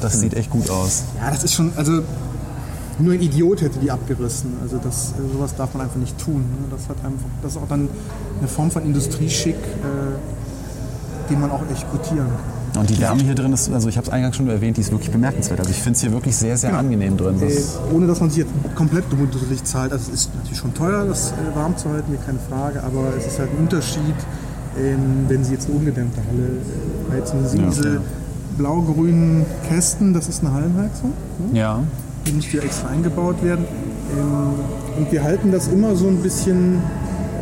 das 0.00 0.18
sieht 0.20 0.34
echt 0.34 0.50
gut 0.50 0.68
aus. 0.70 1.04
Ja, 1.22 1.30
das 1.30 1.44
ist 1.44 1.54
schon, 1.54 1.72
also 1.76 2.02
nur 2.98 3.14
ein 3.14 3.20
Idiot 3.22 3.62
hätte 3.62 3.78
die 3.78 3.90
abgerissen. 3.90 4.54
Also 4.62 4.78
das, 4.82 5.12
äh, 5.12 5.32
sowas 5.32 5.54
darf 5.56 5.74
man 5.74 5.82
einfach 5.84 5.96
nicht 5.96 6.18
tun. 6.18 6.36
Ne? 6.42 6.66
Das, 6.70 6.88
hat 6.88 6.96
einfach, 7.04 7.26
das 7.42 7.52
ist 7.52 7.58
auch 7.58 7.68
dann 7.68 7.88
eine 8.38 8.48
Form 8.48 8.70
von 8.70 8.84
Industrieschick, 8.84 9.56
äh, 9.56 11.30
den 11.30 11.40
man 11.40 11.50
auch 11.50 11.62
echt 11.70 11.90
gutieren 11.90 12.26
kann. 12.28 12.80
Und 12.80 12.88
die 12.88 12.98
Wärme 13.00 13.22
hier 13.22 13.34
drin 13.34 13.52
ist, 13.52 13.70
also 13.70 13.88
ich 13.90 13.98
habe 13.98 14.06
es 14.06 14.12
eingangs 14.12 14.36
schon 14.36 14.48
erwähnt, 14.48 14.78
die 14.78 14.80
ist 14.80 14.90
wirklich 14.90 15.10
bemerkenswert. 15.10 15.60
Also 15.60 15.70
ich 15.70 15.76
finde 15.76 15.96
es 15.96 16.00
hier 16.00 16.10
wirklich 16.12 16.34
sehr, 16.36 16.56
sehr 16.56 16.76
angenehm 16.76 17.16
drin. 17.18 17.36
Äh, 17.42 17.54
Das, 17.54 17.78
ohne 17.92 18.06
dass 18.06 18.20
man 18.20 18.30
sich 18.30 18.38
jetzt 18.38 18.50
komplett 18.74 19.04
dusselig 19.30 19.62
zahlt. 19.64 19.92
Also 19.92 20.10
es 20.10 20.20
ist 20.26 20.34
natürlich 20.36 20.58
schon 20.58 20.72
teuer, 20.72 21.04
das 21.06 21.32
äh, 21.32 21.34
warm 21.54 21.76
zu 21.76 21.90
halten, 21.90 22.06
hier 22.08 22.18
keine 22.24 22.38
Frage, 22.48 22.82
aber 22.82 23.12
es 23.18 23.26
ist 23.26 23.38
halt 23.38 23.50
ein 23.50 23.58
Unterschied, 23.58 24.14
wenn 25.28 25.44
Sie 25.44 25.52
jetzt 25.52 25.66
eine 25.68 25.76
ungedämmte 25.76 26.16
Halle 26.26 26.48
äh, 27.10 27.20
heizen. 27.20 27.46
Sie 27.46 27.58
Ja. 27.58 27.68
diese 27.68 28.00
blau-grünen 28.56 29.44
Kästen, 29.68 30.14
das 30.14 30.28
ist 30.28 30.42
eine 30.42 30.54
Hallenheizung. 30.54 31.12
Ne? 31.52 31.58
Ja, 31.58 31.80
die 32.26 32.32
nicht 32.32 32.52
wieder 32.52 32.64
extra 32.64 32.88
eingebaut 32.88 33.42
werden. 33.42 33.64
Ähm, 34.16 34.98
und 34.98 35.10
wir 35.12 35.22
halten 35.22 35.50
das 35.52 35.68
immer 35.68 35.94
so 35.96 36.06
ein 36.06 36.18
bisschen, 36.22 36.82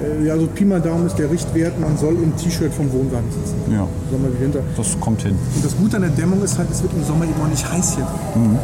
äh, 0.03 0.25
ja, 0.27 0.37
so 0.39 0.47
Pi 0.47 0.65
mal 0.65 0.81
Daumen 0.81 1.07
ist 1.07 1.19
der 1.19 1.31
Richtwert, 1.31 1.79
man 1.81 1.97
soll 1.99 2.15
im 2.15 2.37
T-Shirt 2.37 2.73
vom 2.73 2.93
Wohnwagen 2.93 3.31
sitzen. 3.31 3.57
ja, 3.73 3.87
Sommer 4.11 4.29
wie 4.39 4.45
Winter. 4.45 4.61
das 4.77 4.99
kommt 5.01 5.23
hin. 5.23 5.37
Und 5.57 5.65
das 5.65 5.77
Gute 5.77 5.97
an 5.97 6.03
der 6.03 6.11
Dämmung 6.13 6.43
ist 6.43 6.57
halt, 6.59 6.71
es 6.71 6.83
wird 6.83 6.93
im 6.95 7.05
Sommer 7.05 7.25
eben 7.25 7.35
auch 7.43 7.49
nicht 7.49 7.71
heiß 7.71 7.97
hier. 7.97 8.07
Mhm. 8.37 8.55
Ja, 8.55 8.61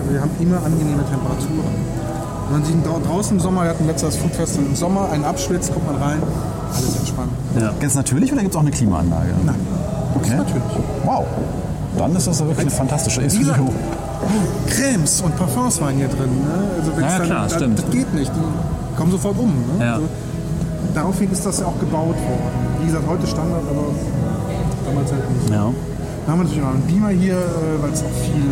also 0.00 0.12
wir 0.12 0.20
haben 0.20 0.30
immer 0.40 0.56
angenehme 0.64 1.02
Temperaturen. 1.10 1.74
Wenn 2.50 2.60
man 2.60 2.64
sich 2.64 2.74
dra- 2.84 2.98
draußen 3.06 3.36
im 3.36 3.40
Sommer, 3.40 3.62
wir 3.64 3.70
hatten 3.70 3.86
letztes 3.86 4.16
Foodfestival 4.16 4.66
im 4.66 4.74
Sommer, 4.74 5.10
einen 5.12 5.24
abschwitzt, 5.24 5.72
kommt 5.72 5.86
man 5.86 5.96
rein, 6.02 6.18
alles 6.74 6.96
entspannt. 6.98 7.30
Ganz 7.80 7.94
natürlich 7.94 8.32
oder 8.32 8.40
gibt 8.42 8.52
es 8.54 8.56
auch 8.56 8.62
eine 8.62 8.70
Klimaanlage? 8.72 9.28
Nein, 9.44 9.54
Okay. 10.16 10.36
natürlich. 10.36 10.62
Wow. 11.04 11.24
Dann 11.98 12.14
ist 12.16 12.26
das 12.26 12.38
ja 12.40 12.46
wirklich 12.46 12.66
eine 12.66 12.70
fantastische 12.76 13.20
Wie 13.22 13.26
Cremes 14.68 15.20
und 15.20 15.36
Parfums 15.36 15.80
waren 15.80 15.96
hier 15.96 16.08
drin. 16.08 16.30
Ne? 16.30 16.70
Also 16.78 16.92
wenn's 16.96 17.12
Ja, 17.12 17.18
ja, 17.18 17.24
klar, 17.24 17.48
dann, 17.48 17.58
stimmt. 17.58 17.78
Das 17.78 17.90
geht 17.90 18.14
nicht, 18.14 18.30
die 18.34 18.96
kommen 18.96 19.10
sofort 19.12 19.38
um. 19.38 19.48
Ne? 19.78 19.84
Ja. 19.84 19.94
Also, 19.94 20.08
daraufhin 20.94 21.30
ist 21.30 21.44
das 21.44 21.60
ja 21.60 21.66
auch 21.66 21.78
gebaut 21.78 22.16
worden. 22.16 22.50
Wie 22.80 22.86
gesagt, 22.86 23.04
heute 23.08 23.26
Standard, 23.26 23.62
aber 23.68 23.84
damals 24.86 25.12
halt 25.12 25.30
nicht. 25.30 25.50
ja. 25.50 25.72
Dann 26.26 26.32
haben 26.32 26.40
wir 26.40 26.44
natürlich 26.44 26.62
noch 26.62 26.74
einen 26.74 26.82
Beamer 26.82 27.08
hier, 27.08 27.34
äh, 27.34 27.82
weil 27.82 27.92
es 27.92 28.02
auch 28.02 28.16
viel 28.22 28.44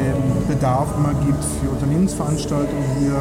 ähm, 0.00 0.46
Bedarf 0.48 0.88
immer 0.96 1.12
gibt 1.26 1.44
für 1.44 1.70
Unternehmensveranstaltungen 1.70 2.84
hier. 2.98 3.14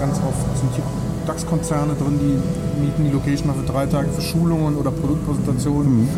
Ganz 0.00 0.18
oft 0.18 0.58
sind 0.58 0.74
hier 0.74 0.84
DAX-Konzerne 1.26 1.94
drin, 1.94 2.18
die 2.20 2.80
mieten 2.80 3.04
die 3.04 3.10
Location 3.10 3.48
mal 3.48 3.54
für 3.54 3.70
drei 3.70 3.86
Tage 3.86 4.08
für 4.08 4.22
Schulungen 4.22 4.76
oder 4.76 4.90
Produktpräsentationen. 4.90 6.08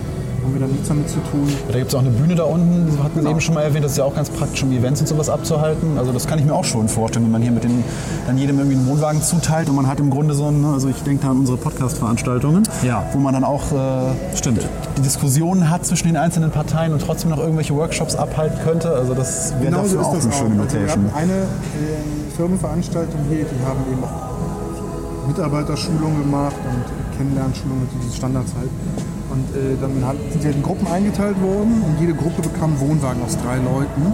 Haben 0.51 0.59
wir 0.61 0.67
da 0.67 0.73
nichts 0.73 0.89
damit 0.89 1.09
zu 1.09 1.21
tun. 1.31 1.47
Da 1.71 1.79
gibt 1.79 1.91
es 1.91 1.95
auch 1.95 2.01
eine 2.01 2.11
Bühne 2.11 2.35
da 2.35 2.43
unten, 2.43 2.87
das 2.89 3.05
hatten 3.05 3.23
wir 3.23 3.31
eben 3.31 3.41
schon 3.41 3.55
mal 3.55 3.63
erwähnt, 3.63 3.85
das 3.85 3.93
ist 3.93 3.99
ja 3.99 4.05
auch 4.05 4.15
ganz 4.17 4.29
praktisch, 4.31 4.65
um 4.65 4.73
Events 4.73 5.01
und 5.01 5.07
sowas 5.07 5.29
abzuhalten. 5.29 5.97
Also 5.97 6.11
das 6.11 6.27
kann 6.27 6.41
ich 6.41 6.45
mir 6.45 6.53
auch 6.55 6.65
schon 6.65 6.89
vorstellen, 6.89 7.25
wenn 7.27 7.31
man 7.31 7.43
hier 7.43 7.53
mit 7.53 7.63
den, 7.63 7.85
dann 8.27 8.37
jedem 8.37 8.59
irgendwie 8.59 8.77
einen 8.77 8.87
Wohnwagen 8.89 9.23
zuteilt 9.23 9.69
und 9.69 9.77
man 9.77 9.87
hat 9.87 10.01
im 10.01 10.11
Grunde 10.11 10.35
so 10.35 10.47
ein, 10.49 10.65
also 10.65 10.89
ich 10.89 11.01
denke 11.05 11.23
da 11.23 11.31
an 11.31 11.39
unsere 11.39 11.57
Podcast-Veranstaltungen, 11.57 12.65
Ja. 12.83 13.05
wo 13.13 13.19
man 13.19 13.33
dann 13.33 13.45
auch 13.45 13.63
äh, 13.71 14.37
Stimmt. 14.37 14.67
die 14.99 15.03
Diskussionen 15.03 15.71
hat 15.71 15.87
zwischen 15.87 16.09
den 16.09 16.17
einzelnen 16.17 16.51
Parteien 16.51 16.93
und 16.93 17.01
trotzdem 17.01 17.31
noch 17.31 17.39
irgendwelche 17.39 17.75
Workshops 17.77 18.17
abhalten 18.17 18.59
könnte. 18.65 18.91
Also 18.93 19.15
das 19.15 19.53
wäre 19.61 19.67
Genauso 19.67 19.97
dafür 19.97 20.01
ist 20.01 20.07
auch 20.09 20.15
das 20.15 20.25
eine 20.25 20.35
auch. 20.35 20.39
schöne 20.39 20.63
Also 20.63 20.75
wir 20.75 20.81
Location. 20.81 21.05
hatten 21.05 21.15
eine 21.17 21.33
ähm, 21.33 22.33
Firmenveranstaltung 22.37 23.21
hier, 23.29 23.45
die 23.45 23.65
haben 23.65 23.79
eben 23.93 24.03
auch 24.03 25.29
Mitarbeiterschulungen 25.29 26.23
gemacht 26.23 26.57
und 26.65 27.17
Kennenlernschulungen, 27.19 27.87
so 27.93 27.99
diese 28.03 28.17
Standards 28.17 28.53
halt. 28.59 28.69
Und 29.31 29.45
äh, 29.55 29.77
dann 29.81 30.07
hat, 30.07 30.17
sind 30.31 30.43
sie 30.43 30.49
in 30.49 30.63
Gruppen 30.63 30.87
eingeteilt 30.89 31.41
worden 31.41 31.83
und 31.87 32.01
jede 32.01 32.15
Gruppe 32.15 32.43
bekam 32.43 32.71
einen 32.71 32.81
Wohnwagen 32.81 33.23
aus 33.23 33.37
drei 33.39 33.57
Leuten 33.57 34.13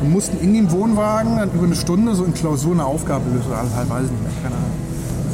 und 0.00 0.12
mussten 0.12 0.38
in 0.40 0.54
dem 0.54 0.70
Wohnwagen 0.72 1.36
dann 1.36 1.50
über 1.52 1.64
eine 1.64 1.76
Stunde 1.76 2.14
so 2.14 2.24
in 2.24 2.34
Klausur 2.34 2.72
eine 2.72 2.84
Aufgabe 2.84 3.30
lösen, 3.30 3.46
oder 3.48 3.58
halb 3.58 3.88
weiß 3.88 4.04
ich 4.06 4.10
nicht 4.10 4.22
mehr, 4.22 4.32
keine 4.42 4.56
Ahnung. 4.56 4.70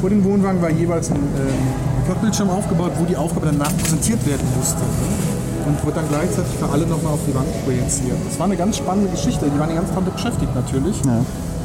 Vor 0.01 0.11
dem 0.11 0.24
Wohnwagen 0.24 0.61
war 0.61 0.70
jeweils 0.70 1.11
ein 1.11 1.16
ähm, 1.16 2.51
aufgebaut, 2.51 2.93
wo 2.99 3.05
die 3.05 3.16
Aufgabe 3.16 3.47
danach 3.47 3.74
präsentiert 3.78 4.26
werden 4.26 4.47
musste. 4.57 4.80
Ne? 4.80 5.33
und 5.66 5.85
wird 5.85 5.97
dann 5.97 6.09
gleichzeitig 6.09 6.53
für 6.59 6.68
alle 6.68 6.87
nochmal 6.87 7.14
auf 7.14 7.20
die 7.26 7.35
Wand 7.35 7.47
projiziert. 7.64 8.16
Das 8.28 8.39
war 8.39 8.47
eine 8.47 8.57
ganz 8.57 8.76
spannende 8.78 9.11
Geschichte. 9.11 9.47
Die 9.49 9.59
waren 9.59 9.68
die 9.68 9.74
ganze 9.74 9.95
Zeit 9.95 10.12
beschäftigt 10.12 10.55
natürlich. 10.55 10.97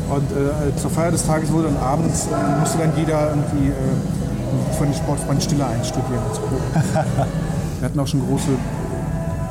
Und 0.09 0.31
äh, 0.31 0.75
zur 0.77 0.89
Feier 0.89 1.11
des 1.11 1.25
Tages 1.25 1.51
wurde 1.51 1.67
dann 1.67 1.77
abends, 1.77 2.27
äh, 2.27 2.59
musste 2.59 2.77
dann 2.77 2.91
jeder 2.95 3.29
irgendwie 3.29 3.69
äh, 3.69 4.73
von 4.77 4.87
den 4.87 4.95
Sportfreunden 4.95 5.41
Stille 5.41 5.65
einstudieren. 5.65 6.23
Wir 7.79 7.85
hatten 7.85 7.99
auch 7.99 8.07
schon 8.07 8.21
große 8.25 8.49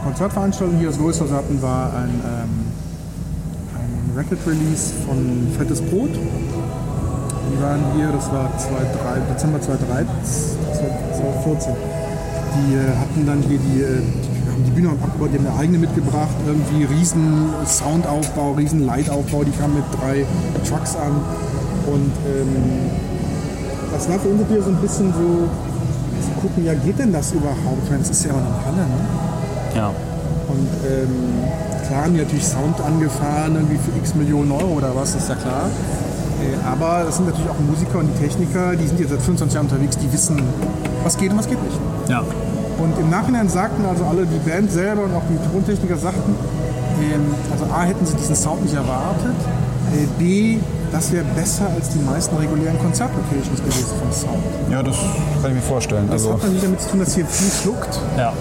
Konzertveranstaltungen 0.02 0.80
hier. 0.80 0.88
Das 0.88 0.98
größte, 0.98 1.24
was 1.24 1.30
wir 1.30 1.36
hatten, 1.36 1.62
war 1.62 1.94
ein, 1.94 2.10
ähm, 2.10 2.50
ein 3.78 4.16
Record-Release 4.16 4.94
von 5.06 5.48
Fettes 5.56 5.80
Brot. 5.80 6.10
Die 6.10 7.62
waren 7.62 7.80
hier, 7.94 8.10
das 8.10 8.30
war 8.32 8.50
2003, 8.58 9.20
Dezember 9.32 9.60
2013, 9.60 10.08
2014. 10.74 11.72
Die 12.56 12.74
äh, 12.74 12.96
hatten 12.98 13.26
dann 13.26 13.42
hier 13.42 13.58
die, 13.58 13.82
äh, 13.82 14.02
haben 14.50 14.64
die 14.64 14.70
Bühne 14.72 14.90
abgebaut, 14.90 15.30
die 15.32 15.38
haben 15.38 15.46
eine 15.46 15.58
eigene 15.58 15.78
mitgebracht, 15.78 16.34
irgendwie 16.46 16.84
riesen 16.84 17.50
Soundaufbau, 17.64 18.52
riesen 18.52 18.84
Lightaufbau, 18.86 19.44
die 19.44 19.52
kamen 19.52 19.74
mit 19.74 19.84
drei 20.00 20.26
Trucks 20.68 20.96
an. 20.96 21.12
Und 21.86 22.10
ähm, 22.26 22.90
das 23.92 24.08
war 24.08 24.18
für 24.18 24.28
uns 24.28 24.42
hier 24.48 24.62
so 24.62 24.70
ein 24.70 24.80
bisschen 24.82 25.12
so, 25.12 25.48
gucken, 26.40 26.64
ja 26.64 26.74
geht 26.74 26.98
denn 26.98 27.12
das 27.12 27.32
überhaupt? 27.32 27.90
Meine, 27.90 28.02
es 28.02 28.10
ist 28.10 28.24
ja 28.24 28.32
auch 28.32 28.36
eine 28.36 28.64
Halle, 28.64 28.86
ne? 28.86 29.00
Ja. 29.74 29.88
Und 30.48 30.68
ähm, 30.88 31.08
klar 31.86 32.04
haben 32.04 32.14
die 32.14 32.20
natürlich 32.20 32.46
Sound 32.46 32.80
angefahren, 32.80 33.54
irgendwie 33.54 33.78
für 33.78 33.96
x 33.98 34.14
Millionen 34.14 34.52
Euro 34.52 34.74
oder 34.76 34.94
was, 34.94 35.14
ist 35.14 35.28
ja 35.28 35.34
klar. 35.34 35.68
Äh, 36.40 36.66
aber 36.66 37.08
es 37.08 37.16
sind 37.16 37.26
natürlich 37.26 37.50
auch 37.50 37.58
Musiker 37.60 37.98
und 37.98 38.08
die 38.08 38.20
Techniker, 38.20 38.76
die 38.76 38.86
sind 38.86 39.00
jetzt 39.00 39.10
seit 39.10 39.22
25 39.22 39.54
Jahren 39.54 39.66
unterwegs, 39.66 39.96
die 39.98 40.12
wissen, 40.12 40.40
was 41.02 41.16
geht 41.16 41.32
und 41.32 41.38
was 41.38 41.48
geht 41.48 41.62
nicht. 41.62 41.78
Ja. 42.08 42.22
Und 42.78 42.98
im 42.98 43.08
Nachhinein 43.10 43.48
sagten 43.48 43.84
also 43.86 44.04
alle, 44.04 44.26
die 44.26 44.38
Band 44.38 44.70
selber 44.70 45.04
und 45.04 45.14
auch 45.14 45.22
die 45.30 45.38
Tontechniker 45.50 45.96
sagten, 45.96 46.34
ähm, 47.00 47.34
also 47.50 47.64
A, 47.72 47.84
hätten 47.84 48.04
sie 48.04 48.14
diesen 48.16 48.36
Sound 48.36 48.62
nicht 48.62 48.74
erwartet, 48.74 49.36
äh, 49.92 50.06
B, 50.18 50.58
das 50.92 51.12
wäre 51.12 51.24
besser 51.34 51.68
als 51.74 51.90
die 51.90 51.98
meisten 51.98 52.36
regulären 52.36 52.78
Konzertlocations 52.78 53.60
gewesen 53.60 53.86
vom 54.00 54.12
Sound. 54.12 54.42
Ja, 54.70 54.82
das 54.82 54.96
kann 55.42 55.50
ich 55.50 55.56
mir 55.56 55.62
vorstellen. 55.62 56.04
Das 56.06 56.22
Also, 56.22 56.32
hat 56.34 56.42
natürlich 56.42 56.62
damit 56.62 56.80
zu 56.80 56.88
tun, 56.90 57.00
dass 57.00 57.14
hier 57.14 57.26
viel 57.26 57.50
schluckt. 57.50 58.00
Ja. 58.16 58.32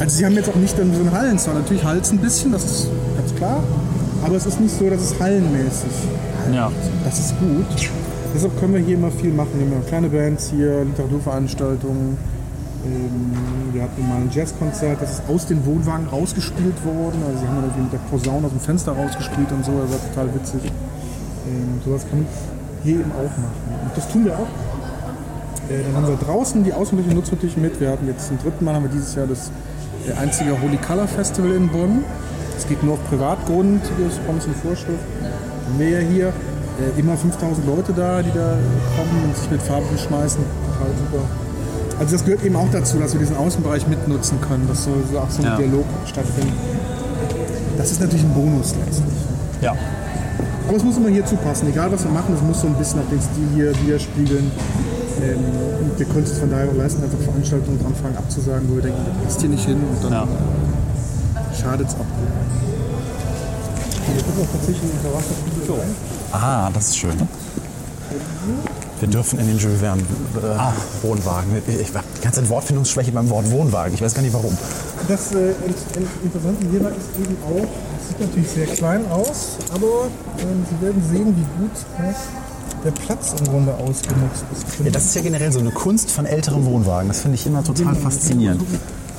Also 0.00 0.16
sie 0.16 0.24
haben 0.24 0.34
jetzt 0.34 0.48
auch 0.48 0.56
nicht 0.56 0.78
dann 0.78 0.92
so 0.92 1.00
einen 1.00 1.12
Hallensound. 1.12 1.58
Natürlich 1.58 1.84
halt 1.84 2.10
ein 2.10 2.18
bisschen, 2.18 2.52
das 2.52 2.64
ist 2.64 2.88
ganz 3.16 3.34
klar. 3.36 3.62
Aber 4.24 4.36
es 4.36 4.46
ist 4.46 4.60
nicht 4.60 4.76
so, 4.76 4.88
dass 4.88 5.00
es 5.00 5.20
hallenmäßig 5.20 5.90
Ja. 6.52 6.70
Das 7.04 7.18
ist 7.18 7.38
gut. 7.38 7.66
Deshalb 8.34 8.58
können 8.58 8.74
wir 8.74 8.80
hier 8.80 8.96
immer 8.96 9.10
viel 9.10 9.32
machen. 9.32 9.50
Wir 9.54 9.66
haben 9.66 9.82
ja 9.82 9.88
kleine 9.88 10.08
Bands 10.08 10.50
hier, 10.50 10.84
Literaturveranstaltungen. 10.84 12.16
Ähm, 12.84 13.32
wir 13.72 13.82
hatten 13.82 14.08
mal 14.08 14.16
ein 14.16 14.30
Jazzkonzert, 14.32 15.00
das 15.00 15.12
ist 15.12 15.22
aus 15.28 15.46
den 15.46 15.64
Wohnwagen 15.64 16.08
rausgespielt 16.08 16.84
worden. 16.84 17.22
Also 17.26 17.40
sie 17.40 17.46
haben 17.46 17.56
dann 17.56 17.64
irgendwie 17.64 17.82
mit 17.82 17.92
der 17.92 17.98
Posaune 18.10 18.46
aus 18.46 18.52
dem 18.52 18.60
Fenster 18.60 18.92
rausgespielt 18.92 19.52
und 19.52 19.64
so. 19.64 19.72
Das 19.82 19.90
war 19.92 20.08
total 20.08 20.34
witzig. 20.34 20.72
Ähm, 21.46 21.80
sowas 21.84 22.02
kann 22.08 22.20
man 22.20 22.28
hier 22.84 22.94
eben 23.00 23.12
auch 23.12 23.30
machen. 23.36 23.84
Und 23.84 23.96
das 23.96 24.08
tun 24.08 24.24
wir 24.24 24.34
auch. 24.34 24.48
Äh, 25.70 25.82
dann 25.84 25.96
haben 25.96 26.08
wir 26.08 26.16
draußen 26.16 26.64
die 26.64 26.72
Außenfläche 26.72 27.14
nutzen 27.14 27.34
natürlich 27.34 27.56
mit. 27.56 27.80
Wir 27.80 27.90
hatten 27.90 28.06
jetzt 28.06 28.28
zum 28.28 28.38
dritten 28.38 28.64
Mal 28.64 28.74
haben 28.74 28.84
wir 28.84 28.90
dieses 28.90 29.14
Jahr 29.14 29.26
das 29.26 29.50
äh, 30.08 30.12
einzige 30.20 30.60
Holy 30.60 30.76
Color 30.78 31.06
Festival 31.08 31.52
in 31.52 31.68
Bonn. 31.68 32.04
Es 32.56 32.68
geht 32.68 32.82
nur 32.82 32.94
auf 32.94 33.04
Privatgrund, 33.08 33.82
das 33.82 34.14
ist 34.14 34.26
bei 34.26 34.32
uns 34.32 34.44
in 34.46 34.54
Vorschrift. 34.54 35.02
Haben 35.22 35.80
ja 35.80 35.98
hier 35.98 36.28
äh, 36.28 37.00
immer 37.00 37.16
5000 37.16 37.66
Leute 37.66 37.92
da, 37.92 38.22
die 38.22 38.30
da 38.32 38.56
kommen 38.96 39.24
und 39.24 39.36
sich 39.36 39.50
mit 39.50 39.62
Farben 39.62 39.86
beschmeißen. 39.90 40.42
Total 40.78 40.90
super. 40.96 41.24
Also 41.98 42.12
das 42.16 42.24
gehört 42.24 42.44
eben 42.44 42.56
auch 42.56 42.68
dazu, 42.72 42.98
dass 42.98 43.12
wir 43.12 43.20
diesen 43.20 43.36
Außenbereich 43.36 43.86
mitnutzen 43.86 44.40
können, 44.40 44.66
dass 44.68 44.84
so, 44.84 44.90
so 45.10 45.18
auch 45.18 45.30
so 45.30 45.42
ein 45.42 45.48
Ja. 45.48 45.56
Dialog 45.56 45.84
stattfindet. 46.06 46.54
Das 47.78 47.90
ist 47.90 48.00
natürlich 48.00 48.24
ein 48.24 48.34
Bonus 48.34 48.74
letztlich. 48.84 49.14
Ja. 49.60 49.74
Aber 50.68 50.76
es 50.76 50.84
muss 50.84 50.96
immer 50.96 51.08
hierzu 51.08 51.36
passen. 51.36 51.68
Egal 51.68 51.92
was 51.92 52.04
wir 52.04 52.10
machen, 52.10 52.34
es 52.34 52.42
muss 52.42 52.60
so 52.60 52.66
ein 52.66 52.74
bisschen 52.74 53.00
auch 53.00 53.08
den 53.10 53.20
Stil 53.20 53.48
hier 53.54 53.72
widerspiegeln. 53.84 54.50
Ähm, 55.22 55.38
und 55.82 55.98
wir 55.98 56.06
können 56.06 56.24
es 56.24 56.30
uns 56.30 56.38
von 56.40 56.50
daher 56.50 56.68
auch 56.70 56.74
leisten, 56.74 57.02
einfach 57.02 57.18
Veranstaltungen 57.18 57.78
anfangen 57.84 58.16
abzusagen, 58.16 58.68
wo 58.70 58.76
wir 58.76 58.82
denken, 58.82 58.98
das 59.04 59.24
passt 59.24 59.40
hier 59.40 59.50
nicht 59.50 59.64
hin 59.64 59.76
und 59.76 60.04
dann 60.04 60.12
Ja. 60.12 60.26
schadet 61.60 61.88
es 61.88 61.94
ab. 61.94 62.06
Hier 64.06 64.22
gucken 64.22 64.38
wir 64.40 64.50
tatsächlich 64.52 64.82
in 64.82 64.88
den 64.88 64.98
Unterwasserspiegel 64.98 65.74
rein. 65.80 65.94
ah, 66.32 66.70
das 66.72 66.88
ist 66.88 66.96
schön. 66.98 67.12
Wir 69.00 69.08
dürfen 69.08 69.38
in 69.40 69.46
den 69.48 69.58
Jules 69.58 69.80
Verne 69.80 70.02
äh, 70.02 71.04
Wohnwagen. 71.06 71.50
Ich 71.66 71.88
habe 71.94 72.04
die 72.16 72.22
ganze 72.22 72.40
Zeit 72.40 72.48
Wortfindungsschwäche 72.50 73.10
beim 73.12 73.28
Wort 73.30 73.50
Wohnwagen. 73.50 73.94
Ich 73.94 74.02
weiß 74.02 74.14
gar 74.14 74.22
nicht 74.22 74.32
warum. 74.32 74.56
Das 75.08 75.32
äh, 75.32 75.48
int- 75.66 75.96
int- 75.96 76.08
Interessante 76.24 76.66
hierbei 76.70 76.90
ist 76.90 77.10
eben 77.20 77.36
auch, 77.44 77.66
sieht 78.12 78.20
natürlich 78.28 78.48
sehr 78.50 78.66
klein 78.66 79.10
aus, 79.10 79.56
aber 79.74 80.08
ähm, 80.38 80.64
Sie 80.68 80.84
werden 80.84 81.02
sehen, 81.10 81.34
wie 81.36 81.62
gut 81.62 81.76
äh, 81.98 82.12
der 82.84 82.90
Platz 82.90 83.34
im 83.38 83.46
Grunde 83.46 83.72
ausgenutzt 83.74 84.44
ist. 84.52 84.84
Ja, 84.84 84.90
das 84.90 85.04
ist 85.06 85.14
ja 85.14 85.22
generell 85.22 85.52
so 85.52 85.60
eine 85.60 85.70
Kunst 85.70 86.10
von 86.10 86.26
älteren 86.26 86.64
Wohnwagen. 86.64 87.08
Das 87.08 87.20
finde 87.20 87.36
ich 87.36 87.46
immer 87.46 87.62
total 87.62 87.94
faszinierend. 87.94 88.62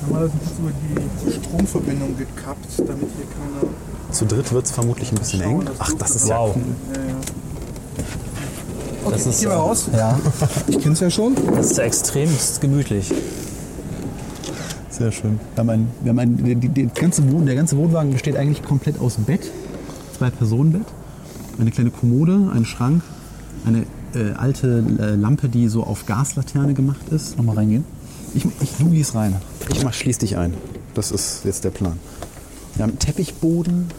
Normalerweise 0.05 0.33
wird 0.61 0.75
über 0.91 1.31
die 1.31 1.31
Stromverbindung 1.33 2.17
gekappt, 2.17 2.67
damit 2.77 3.07
hier 3.15 3.25
keiner 3.25 4.13
Zu 4.13 4.25
dritt 4.25 4.51
wird 4.51 4.65
es 4.65 4.71
vermutlich 4.71 5.11
ein 5.11 5.15
bisschen 5.17 5.41
eng. 5.41 5.63
Ach, 5.79 5.91
das 5.97 6.15
ist 6.15 6.27
ja 6.27 6.39
Wow. 6.39 6.55
cool. 6.55 6.63
Okay, 9.05 9.15
Das 9.17 9.25
ist, 9.27 9.39
gehen 9.41 9.49
wir 9.49 9.55
äh, 9.55 9.59
raus. 9.59 9.85
Ja. 9.93 10.19
Ich 10.67 10.79
kenne 10.79 10.93
es 10.93 10.99
ja 10.99 11.09
schon. 11.09 11.35
Das 11.55 11.71
ist 11.71 11.77
ja 11.77 11.83
extremst 11.83 12.61
gemütlich. 12.61 13.13
Sehr 15.03 15.11
schön. 15.11 15.37
Wir 15.53 15.59
haben 15.59 15.69
ein, 15.69 15.91
wir 16.01 16.09
haben 16.11 16.19
ein, 16.19 16.37
die, 16.61 16.69
die, 16.69 16.87
ganze 16.87 17.29
Wohn, 17.29 17.45
der 17.45 17.55
ganze 17.55 17.75
Wohnwagen 17.75 18.13
besteht 18.13 18.37
eigentlich 18.37 18.63
komplett 18.63 19.01
aus 19.01 19.17
Bett, 19.17 19.51
zwei 20.17 20.29
Personenbett, 20.29 20.85
eine 21.59 21.71
kleine 21.71 21.91
Kommode, 21.91 22.49
ein 22.53 22.63
Schrank, 22.63 23.03
eine 23.65 23.79
äh, 24.15 24.31
alte 24.37 24.81
äh, 24.97 25.15
Lampe, 25.15 25.49
die 25.49 25.67
so 25.67 25.83
auf 25.83 26.05
Gaslaterne 26.05 26.73
gemacht 26.73 27.09
ist. 27.09 27.35
Nochmal 27.35 27.57
reingehen. 27.57 27.83
Ich, 28.33 28.45
ich 28.61 28.77
du 28.79 28.91
gehst 28.91 29.13
rein. 29.13 29.35
Ich 29.73 29.83
mach, 29.83 29.93
schließ 29.93 30.19
dich 30.19 30.37
ein. 30.37 30.53
Das 30.93 31.11
ist 31.11 31.43
jetzt 31.43 31.65
der 31.65 31.71
Plan. 31.71 31.99
Wir 32.75 32.83
haben 32.83 32.91
einen 32.91 32.99
Teppichboden. 32.99 33.89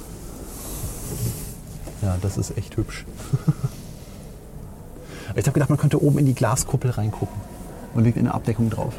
Ja, 2.00 2.16
das 2.22 2.38
ist 2.38 2.56
echt 2.56 2.78
hübsch. 2.78 3.04
ich 5.36 5.44
habe 5.44 5.52
gedacht, 5.52 5.68
man 5.68 5.78
könnte 5.78 6.02
oben 6.02 6.16
in 6.16 6.24
die 6.24 6.34
Glaskuppel 6.34 6.92
reingucken 6.92 7.36
und 7.92 8.04
liegt 8.04 8.16
eine 8.16 8.32
Abdeckung 8.32 8.70
drauf. 8.70 8.94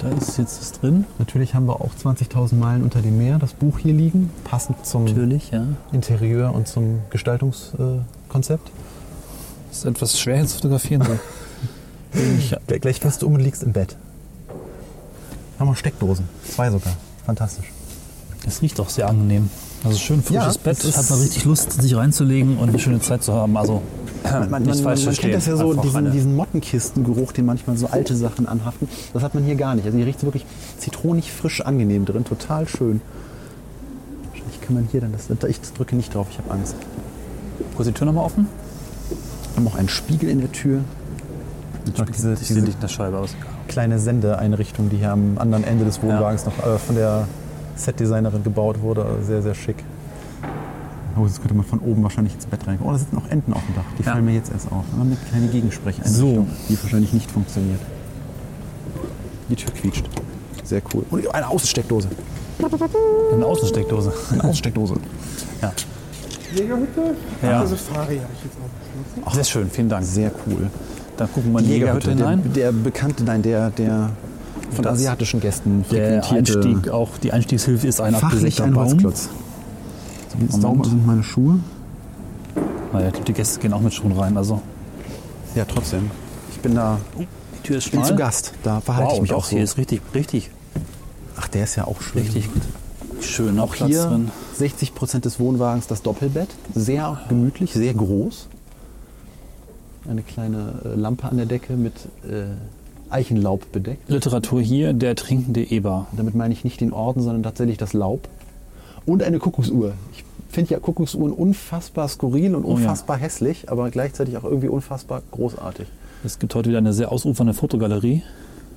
Da 0.00 0.08
ist 0.08 0.38
jetzt 0.38 0.58
das 0.60 0.72
drin. 0.72 1.04
Natürlich 1.18 1.54
haben 1.54 1.66
wir 1.66 1.80
auch 1.82 1.90
20.000 1.94 2.54
Meilen 2.54 2.82
unter 2.82 3.02
dem 3.02 3.18
Meer, 3.18 3.38
das 3.38 3.52
Buch 3.52 3.78
hier 3.78 3.92
liegen, 3.92 4.30
passend 4.44 4.86
zum 4.86 5.04
Natürlich, 5.04 5.50
ja. 5.50 5.66
Interieur 5.92 6.54
und 6.54 6.66
zum 6.66 7.00
Gestaltungskonzept. 7.10 8.70
Das 9.68 9.78
ist 9.78 9.84
etwas 9.84 10.18
schwer 10.18 10.38
hier 10.38 10.46
zu 10.46 10.56
fotografieren. 10.56 11.02
So. 11.02 12.18
Ich, 12.38 12.54
Gleich, 12.66 12.80
gleich 12.80 13.00
fährst 13.00 13.20
du 13.20 13.26
um 13.26 13.34
und 13.34 13.40
liegst 13.40 13.62
im 13.62 13.72
Bett. 13.72 13.96
Haben 15.58 15.68
wir 15.68 15.76
Steckdosen, 15.76 16.26
zwei 16.48 16.70
sogar. 16.70 16.94
Fantastisch. 17.26 17.66
das 18.44 18.62
riecht 18.62 18.80
auch 18.80 18.88
sehr 18.88 19.06
angenehm. 19.06 19.50
Also 19.84 19.98
schön 19.98 20.22
frisches 20.22 20.54
Ja, 20.56 20.60
Bett. 20.62 20.96
Hat 20.96 21.10
man 21.10 21.20
richtig 21.20 21.44
Lust, 21.44 21.72
sich 21.72 21.94
reinzulegen 21.94 22.56
und 22.56 22.70
eine 22.70 22.78
schöne 22.78 23.00
Zeit 23.00 23.22
zu 23.22 23.34
haben. 23.34 23.56
Also 23.58 23.82
Man, 24.22 24.50
man, 24.50 24.64
man, 24.64 24.82
man 24.84 25.14
kennt 25.14 25.34
das 25.34 25.46
ja 25.46 25.56
so, 25.56 25.74
diesen, 25.74 26.12
diesen 26.12 26.36
Mottenkistengeruch, 26.36 27.32
den 27.32 27.46
manchmal 27.46 27.76
so 27.76 27.86
alte 27.86 28.14
Sachen 28.14 28.46
anhaften. 28.46 28.88
Das 29.12 29.22
hat 29.22 29.34
man 29.34 29.44
hier 29.44 29.54
gar 29.56 29.74
nicht. 29.74 29.86
Also 29.86 29.96
hier 29.96 30.06
riecht 30.06 30.18
es 30.18 30.24
wirklich 30.24 30.44
zitronig 30.78 31.32
frisch 31.32 31.60
angenehm 31.62 32.04
drin, 32.04 32.24
total 32.24 32.68
schön. 32.68 33.00
Wahrscheinlich 34.30 34.60
kann 34.60 34.74
man 34.74 34.88
hier 34.90 35.00
dann, 35.00 35.12
das, 35.12 35.28
ich 35.48 35.60
drücke 35.72 35.96
nicht 35.96 36.14
drauf, 36.14 36.26
ich 36.30 36.38
habe 36.38 36.50
Angst. 36.50 36.76
Kurz 37.76 37.88
die 37.88 37.94
Tür 37.94 38.06
nochmal 38.06 38.24
offen. 38.24 38.46
Wir 39.08 39.56
haben 39.56 39.68
auch 39.68 39.76
einen 39.78 39.88
Spiegel 39.88 40.28
in 40.28 40.40
der 40.40 40.52
Tür. 40.52 40.80
Diese, 42.14 42.34
Ich 42.34 42.38
sehe 42.46 42.62
diese 42.62 42.76
der 42.76 42.88
Scheibe 42.88 43.18
aus. 43.18 43.34
kleine 43.66 43.98
Sendeeinrichtung, 43.98 44.90
die 44.90 44.98
hier 44.98 45.12
am 45.12 45.38
anderen 45.38 45.64
Ende 45.64 45.84
des 45.84 46.02
Wohnwagens 46.02 46.44
noch 46.44 46.58
äh, 46.58 46.78
von 46.78 46.94
der 46.94 47.26
Setdesignerin 47.74 48.44
gebaut 48.44 48.82
wurde. 48.82 49.06
Sehr, 49.26 49.42
sehr 49.42 49.54
schick. 49.54 49.76
Oh, 51.20 51.26
jetzt 51.26 51.40
könnte 51.40 51.54
man 51.54 51.66
von 51.66 51.78
oben 51.80 52.02
wahrscheinlich 52.02 52.34
ins 52.34 52.46
Bett 52.46 52.66
rein. 52.66 52.78
Oh, 52.82 52.90
da 52.92 52.98
sitzen 52.98 53.18
auch 53.18 53.28
Enten 53.30 53.52
auf 53.52 53.62
dem 53.66 53.74
Dach. 53.74 53.84
Die 53.98 54.02
Ja. 54.04 54.12
fallen 54.12 54.24
mir 54.24 54.34
jetzt 54.34 54.50
erst 54.52 54.66
auf. 54.72 54.84
Wir 54.92 54.98
haben 55.00 55.06
eine 55.08 55.16
kleine 55.28 55.46
Gegensprecheinrichtung, 55.48 56.48
die 56.68 56.82
wahrscheinlich 56.82 57.12
nicht 57.12 57.30
funktioniert. 57.30 57.80
Die 59.48 59.56
Tür 59.56 59.72
quietscht. 59.74 60.04
Sehr 60.64 60.82
cool. 60.94 61.04
Und 61.10 61.34
eine 61.34 61.48
Außensteckdose. 61.48 62.08
Eine 63.32 63.46
Außensteckdose. 63.46 64.12
Eine 64.32 64.44
Außensteckdose. 64.44 64.94
Ja. 65.62 65.72
Jägerhütte? 66.54 67.14
Ja. 67.42 67.62
Ach, 67.62 67.66
Safari 67.66 68.16
habe 68.18 68.26
ich 68.34 68.44
jetzt 68.44 68.56
auch 68.56 69.14
beschlossen. 69.24 69.34
Sehr 69.34 69.44
schön, 69.44 69.70
vielen 69.70 69.88
Dank. 69.88 70.04
Sehr 70.04 70.30
cool. 70.46 70.70
Dann 71.16 71.32
gucken 71.32 71.52
wir 71.52 71.58
in 71.60 71.64
die 71.66 71.72
Jägerhütte 71.72 72.14
der, 72.14 72.28
hinein. 72.30 72.52
der 72.54 72.72
bekannte, 72.72 73.24
nein, 73.24 73.42
der, 73.42 73.70
der 73.70 74.10
von 74.72 74.82
Das- 74.84 74.94
asiatischen 74.94 75.40
Gästen 75.40 75.84
Der 75.90 76.22
frequentierte, 76.22 76.68
Einstieg, 76.68 76.90
auch 76.92 77.08
die 77.22 77.32
Einstiegshilfe 77.32 77.86
ist 77.86 78.00
ein 78.00 78.14
abgesägter 78.14 78.64
ein 78.64 78.74
Moment. 80.34 80.62
sauber 80.62 80.84
sind 80.84 81.06
meine 81.06 81.22
Schuhe? 81.22 81.60
Naja, 82.92 83.08
ich 83.08 83.12
glaub, 83.14 83.24
die 83.26 83.32
Gäste 83.32 83.60
gehen 83.60 83.72
auch 83.72 83.80
mit 83.80 83.94
Schuhen 83.94 84.12
rein. 84.12 84.36
Also 84.36 84.60
Ja, 85.54 85.64
trotzdem. 85.64 86.10
Ich 86.52 86.58
bin 86.60 86.74
da 86.74 86.98
die 87.18 87.26
Tür 87.62 87.76
ist 87.78 87.86
ich 87.86 87.90
bin 87.92 88.00
schmal. 88.00 88.08
zu 88.10 88.16
Gast. 88.16 88.52
Da 88.62 88.80
verhalte 88.80 89.08
Wow, 89.10 89.14
ich 89.16 89.20
mich 89.22 89.30
doch, 89.30 89.38
auch 89.38 89.44
so. 89.44 89.50
hier 89.56 89.64
ist 89.64 89.76
richtig, 89.78 90.00
richtig. 90.14 90.50
Ach, 91.36 91.48
der 91.48 91.64
ist 91.64 91.76
ja 91.76 91.86
auch 91.86 92.00
schön. 92.00 92.22
Richtig 92.22 92.48
schön. 93.20 93.58
Auch 93.60 93.72
Platz 93.72 93.88
hier 93.90 94.04
drin. 94.06 94.30
60 94.54 94.94
Prozent 94.94 95.24
des 95.24 95.38
Wohnwagens 95.40 95.86
das 95.86 96.02
Doppelbett. 96.02 96.48
Sehr 96.74 97.20
gemütlich, 97.28 97.72
sehr 97.72 97.94
groß. 97.94 98.48
Eine 100.08 100.22
kleine 100.22 100.80
äh, 100.84 100.94
Lampe 100.98 101.28
an 101.28 101.36
der 101.36 101.46
Decke 101.46 101.74
mit 101.74 101.94
äh, 102.28 102.44
Eichenlaub 103.10 103.70
bedeckt. 103.72 104.08
Literatur 104.08 104.60
hier, 104.62 104.92
der 104.92 105.14
trinkende 105.16 105.62
Eber. 105.62 106.06
Damit 106.12 106.34
meine 106.34 106.54
ich 106.54 106.64
nicht 106.64 106.80
den 106.80 106.92
Orden, 106.92 107.22
sondern 107.22 107.42
tatsächlich 107.42 107.76
das 107.76 107.92
Laub. 107.92 108.28
Und 109.06 109.22
eine 109.22 109.38
Kuckucksuhr. 109.38 109.94
Ich 110.12 110.24
finde 110.50 110.72
ja 110.72 110.80
Kuckucksuhren 110.80 111.32
unfassbar 111.32 112.08
skurril 112.08 112.54
und 112.54 112.64
Oh 112.64 112.70
ja. 112.70 112.74
unfassbar 112.74 113.16
hässlich, 113.16 113.70
aber 113.70 113.90
gleichzeitig 113.90 114.36
auch 114.36 114.44
irgendwie 114.44 114.68
unfassbar 114.68 115.22
großartig. 115.30 115.86
Es 116.24 116.38
gibt 116.38 116.54
heute 116.54 116.68
wieder 116.68 116.78
eine 116.78 116.92
sehr 116.92 117.10
ausufernde 117.12 117.54
Fotogalerie. 117.54 118.22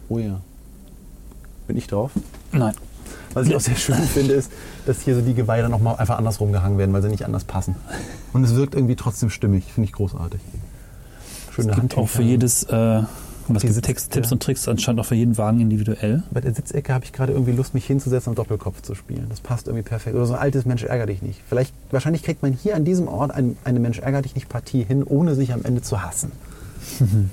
Oh 0.10 0.18
ja. 0.20 0.40
Bin 1.68 1.78
ich 1.78 1.88
drauf? 1.88 2.12
Nein. 2.52 2.74
Was 3.34 3.48
ich 3.48 3.56
auch 3.56 3.60
sehr 3.62 3.76
schön 3.76 3.96
finde, 4.14 4.34
ist, 4.34 4.52
dass 4.86 5.02
hier 5.02 5.16
so 5.16 5.22
die 5.22 5.34
Geweihe 5.34 5.68
nochmal 5.68 5.96
einfach 5.96 6.18
andersrum 6.18 6.52
gehangen 6.52 6.78
werden, 6.78 6.94
weil 6.94 7.02
sie 7.02 7.10
nicht 7.10 7.26
anders 7.26 7.44
passen. 7.44 7.76
Und 8.32 8.44
es 8.44 8.56
wirkt 8.56 8.76
irgendwie 8.76 8.96
trotzdem 8.96 9.30
stimmig. 9.30 9.66
Finde 9.74 9.88
ich 9.88 9.94
großartig. 9.94 10.40
Schöne 11.52 11.72
Es 11.72 11.80
gibt 11.80 11.98
auch 11.98 12.08
für 12.08 12.22
jedes, 12.22 12.64
äh, 12.64 13.02
und 13.48 13.56
es 13.56 13.62
Die 13.62 13.68
gibt 13.68 13.76
Sitz- 13.76 13.86
Text, 13.86 14.12
Tipps 14.12 14.30
ja. 14.30 14.34
und 14.34 14.44
Tricks 14.44 14.68
anscheinend 14.68 15.02
auch 15.02 15.06
für 15.06 15.16
jeden 15.16 15.38
Wagen 15.38 15.60
individuell. 15.60 16.24
Bei 16.32 16.42
der 16.42 16.54
Sitzecke 16.54 16.94
habe 16.94 17.06
ich 17.06 17.14
gerade 17.14 17.34
irgendwie 17.34 17.52
Lust, 17.52 17.74
mich 17.74 17.86
hinzusetzen 17.86 18.30
und 18.32 18.40
Doppelkopf 18.40 18.82
zu 18.82 18.96
spielen. 18.96 19.26
Das 19.30 19.42
passt 19.42 19.68
irgendwie 19.68 19.84
perfekt. 19.84 20.16
Oder 20.16 20.26
so 20.26 20.34
ein 20.34 20.40
altes 20.40 20.66
Mensch 20.66 20.84
ärger 20.84 21.06
dich 21.06 21.22
nicht. 21.22 21.42
Vielleicht, 21.48 21.74
wahrscheinlich 21.92 22.24
kriegt 22.24 22.42
man 22.42 22.54
hier 22.54 22.76
an 22.76 22.86
diesem 22.86 23.08
Ort 23.08 23.32
ein, 23.32 23.58
eine 23.64 23.80
Mensch 23.80 24.00
ärger 24.00 24.22
dich 24.22 24.36
nicht 24.36 24.50
Partie 24.50 24.84
hin, 24.84 25.04
ohne 25.04 25.36
sich 25.36 25.54
am 25.54 25.64
Ende 25.64 25.82
zu 25.82 26.02
hassen. 26.02 26.32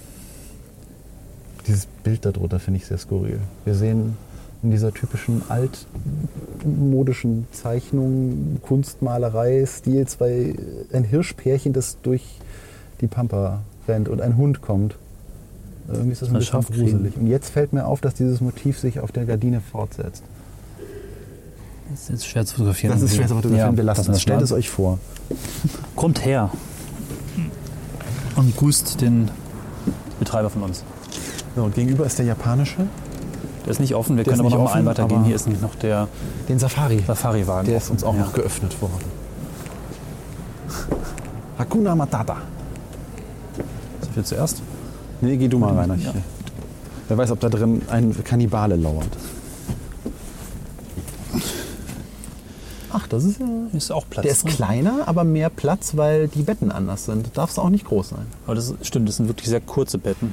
Dieses 1.67 1.87
Bild 2.03 2.25
darunter 2.25 2.59
finde 2.59 2.79
ich 2.79 2.87
sehr 2.87 2.99
skurril. 2.99 3.39
Wir 3.65 3.75
sehen 3.75 4.17
in 4.63 4.71
dieser 4.71 4.93
typischen 4.93 5.43
altmodischen 5.49 7.47
Zeichnung, 7.53 8.59
Kunstmalerei, 8.63 9.65
Stil 9.67 10.07
zwei, 10.07 10.55
ein 10.93 11.05
Hirschpärchen, 11.05 11.73
das 11.73 11.97
durch 12.03 12.25
die 13.01 13.07
Pampa 13.07 13.61
rennt 13.89 14.09
und 14.09 14.21
ein 14.21 14.37
Hund 14.37 14.61
kommt. 14.63 14.97
Irgendwie 15.93 16.13
ist 16.13 16.23
das 16.23 16.29
ein 16.29 16.33
Mal 16.33 16.39
bisschen 16.41 16.61
kriegen. 16.65 16.91
gruselig. 16.93 17.17
Und 17.17 17.27
jetzt 17.27 17.51
fällt 17.51 17.73
mir 17.73 17.87
auf, 17.87 18.01
dass 18.01 18.15
dieses 18.15 18.41
Motiv 18.41 18.79
sich 18.79 19.01
auf 19.01 19.13
der 19.13 19.25
Gardine 19.25 19.61
fortsetzt. 19.61 20.23
Das 21.91 22.09
ist 22.11 22.27
schwer 22.27 22.47
zu 22.47 22.55
fotografieren. 22.55 22.93
Das 22.95 23.03
ist 23.03 23.17
schwer 23.17 23.27
zu 23.27 23.35
fotografieren. 23.35 23.73
Ja, 23.73 23.77
Wir 23.77 23.85
lassen 23.85 24.07
das. 24.13 24.23
Stellt 24.23 24.43
es 24.43 24.53
euch 24.53 24.71
vor. 24.71 24.99
Kommt 25.97 26.25
her 26.25 26.51
und 28.37 28.57
grüßt 28.57 29.01
den 29.01 29.29
Betreiber 30.21 30.51
von 30.51 30.63
uns. 30.63 30.85
So, 31.57 31.69
gegenüber 31.75 32.07
ist 32.07 32.19
der 32.19 32.27
japanische, 32.27 32.87
Der 33.65 33.73
ist 33.73 33.81
nicht 33.81 33.95
offen, 33.97 34.17
wir 34.17 34.23
Der 34.25 34.33
können 34.35 34.47
aber 34.47 34.51
noch 34.57 34.65
mal 34.65 34.73
einen 34.75 34.87
offen, 34.89 34.99
weitergehen. 34.99 35.25
Hier 35.25 35.35
ist 35.35 35.47
nämlich 35.47 35.63
noch 35.63 35.75
der 35.75 36.07
den 36.49 36.59
Safari. 36.61 37.03
Safari-Wagen. 37.07 37.67
Der 37.69 37.79
ist 37.79 37.91
uns 37.91 38.05
auch 38.05 38.15
Ja. 38.15 38.21
noch 38.21 38.33
geöffnet 38.33 38.81
worden. 38.81 39.05
Hakuna 41.59 41.95
Matata. 41.95 42.37
So 44.03 44.11
viel 44.13 44.25
zuerst. 44.25 44.63
Nee, 45.21 45.37
geh 45.37 45.49
du 45.49 45.59
mal 45.59 45.75
rein. 45.75 46.01
Ja. 46.01 46.15
Wer 47.09 47.19
weiß, 47.19 47.31
ob 47.33 47.41
da 47.41 47.49
drin 47.49 47.83
ein 47.91 48.15
Kannibale 48.25 48.77
lauert. 48.77 49.09
Ach, 52.93 53.07
das 53.07 53.25
ist 53.25 53.41
ja. 53.41 53.47
Ist 53.73 53.93
auch 53.93 54.05
Platz. 54.09 54.23
Der 54.23 54.33
ist 54.33 54.45
drin. 54.45 54.53
kleiner, 54.53 55.03
aber 55.07 55.25
mehr 55.25 55.51
Platz, 55.51 55.97
weil 55.97 56.29
die 56.29 56.43
Betten 56.43 56.73
anders 56.73 57.05
sind. 57.05 57.37
Darf 57.37 57.51
es 57.51 57.59
auch 57.59 57.71
nicht 57.71 57.85
groß 57.85 58.11
sein. 58.11 58.27
Aber 58.47 58.55
das 58.55 58.71
ist, 58.71 58.87
stimmt, 58.87 59.09
das 59.09 59.17
sind 59.17 59.29
wirklich 59.29 59.49
sehr 59.49 59.61
kurze 59.61 59.99
Betten. 59.99 60.33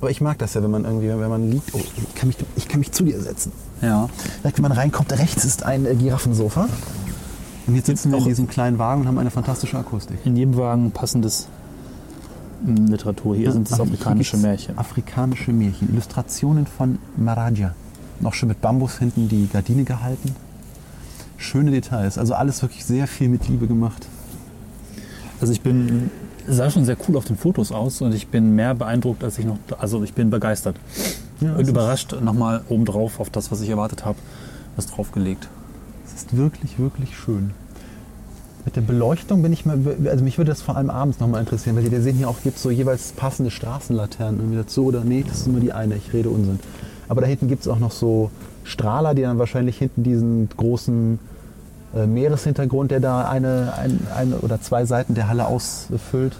Aber 0.00 0.10
ich 0.10 0.20
mag 0.20 0.38
das 0.38 0.54
ja, 0.54 0.62
wenn 0.62 0.70
man 0.70 0.84
irgendwie, 0.84 1.08
wenn 1.08 1.28
man 1.28 1.50
liegt. 1.50 1.74
Oh, 1.74 1.78
ich 1.78 2.14
kann 2.14 2.28
mich, 2.28 2.36
ich 2.56 2.68
kann 2.68 2.80
mich 2.80 2.90
zu 2.92 3.04
dir 3.04 3.20
setzen. 3.20 3.52
Ja. 3.82 4.08
Direkt, 4.42 4.58
wenn 4.58 4.62
man 4.62 4.72
reinkommt, 4.72 5.12
rechts 5.12 5.44
ist 5.44 5.62
ein 5.62 5.86
äh, 5.86 5.94
Giraffensofa. 5.94 6.68
Und 7.66 7.76
jetzt 7.76 7.86
sitzen 7.86 8.10
wir 8.10 8.18
in 8.18 8.24
diesem 8.24 8.48
kleinen 8.48 8.78
Wagen 8.78 9.02
und 9.02 9.08
haben 9.08 9.18
eine 9.18 9.30
fantastische 9.30 9.78
Akustik. 9.78 10.18
In 10.24 10.36
jedem 10.36 10.56
Wagen 10.56 10.90
passendes 10.90 11.48
Literatur. 12.64 13.36
Hier 13.36 13.52
sind 13.52 13.70
es 13.70 13.80
afrikanische 13.80 14.36
Märchen. 14.36 14.78
Afrikanische 14.78 15.52
Märchen. 15.52 15.90
Illustrationen 15.90 16.66
von 16.66 16.98
Maraja. 17.16 17.74
Noch 18.20 18.34
schön 18.34 18.48
mit 18.48 18.60
Bambus 18.60 18.98
hinten 18.98 19.28
die 19.28 19.48
Gardine 19.52 19.84
gehalten. 19.84 20.34
Schöne 21.36 21.70
Details. 21.70 22.18
Also 22.18 22.34
alles 22.34 22.60
wirklich 22.62 22.84
sehr 22.84 23.06
viel 23.06 23.28
mit 23.28 23.48
Liebe 23.48 23.66
gemacht. 23.66 24.06
Also 25.40 25.52
ich 25.52 25.62
bin 25.62 26.10
sah 26.46 26.70
schon 26.70 26.84
sehr 26.84 26.96
cool 27.08 27.16
auf 27.16 27.24
den 27.24 27.36
Fotos 27.36 27.72
aus 27.72 28.00
und 28.02 28.14
ich 28.14 28.28
bin 28.28 28.54
mehr 28.54 28.74
beeindruckt, 28.74 29.24
als 29.24 29.38
ich 29.38 29.44
noch. 29.44 29.58
Also 29.78 30.02
ich 30.02 30.14
bin 30.14 30.30
begeistert 30.30 30.76
Ja, 31.40 31.54
und 31.54 31.68
überrascht 31.68 32.14
nochmal 32.20 32.62
obendrauf 32.68 33.20
auf 33.20 33.30
das, 33.30 33.50
was 33.50 33.60
ich 33.60 33.68
erwartet 33.68 34.04
habe, 34.04 34.18
was 34.76 34.86
draufgelegt. 34.86 35.48
Es 36.06 36.14
ist 36.14 36.36
wirklich, 36.36 36.78
wirklich 36.78 37.16
schön. 37.16 37.52
Mit 38.64 38.76
der 38.76 38.82
Beleuchtung 38.82 39.42
bin 39.42 39.52
ich 39.52 39.64
mal, 39.64 39.78
also 40.06 40.22
mich 40.22 40.36
würde 40.36 40.50
das 40.50 40.60
vor 40.60 40.76
allem 40.76 40.90
abends 40.90 41.18
nochmal 41.18 41.40
interessieren, 41.40 41.76
weil 41.76 41.90
ihr 41.90 42.02
sehen 42.02 42.16
hier 42.16 42.28
auch 42.28 42.42
gibt 42.42 42.58
so 42.58 42.70
jeweils 42.70 43.12
passende 43.12 43.50
Straßenlaternen 43.50 44.38
irgendwie 44.38 44.58
dazu 44.58 44.84
oder 44.84 45.02
nee, 45.02 45.24
das 45.26 45.38
ist 45.38 45.46
nur 45.48 45.60
die 45.60 45.72
eine, 45.72 45.96
ich 45.96 46.12
rede 46.12 46.28
Unsinn. 46.28 46.60
Aber 47.08 47.22
da 47.22 47.26
hinten 47.26 47.48
gibt 47.48 47.62
es 47.62 47.68
auch 47.68 47.78
noch 47.78 47.90
so 47.90 48.30
Strahler, 48.64 49.14
die 49.14 49.22
dann 49.22 49.38
wahrscheinlich 49.38 49.78
hinten 49.78 50.02
diesen 50.02 50.48
großen 50.56 51.18
äh, 51.94 52.06
Meereshintergrund, 52.06 52.90
der 52.90 53.00
da 53.00 53.28
eine, 53.28 53.72
ein, 53.76 54.06
eine 54.14 54.36
oder 54.36 54.60
zwei 54.60 54.84
Seiten 54.84 55.14
der 55.14 55.28
Halle 55.28 55.46
ausfüllt, 55.46 56.36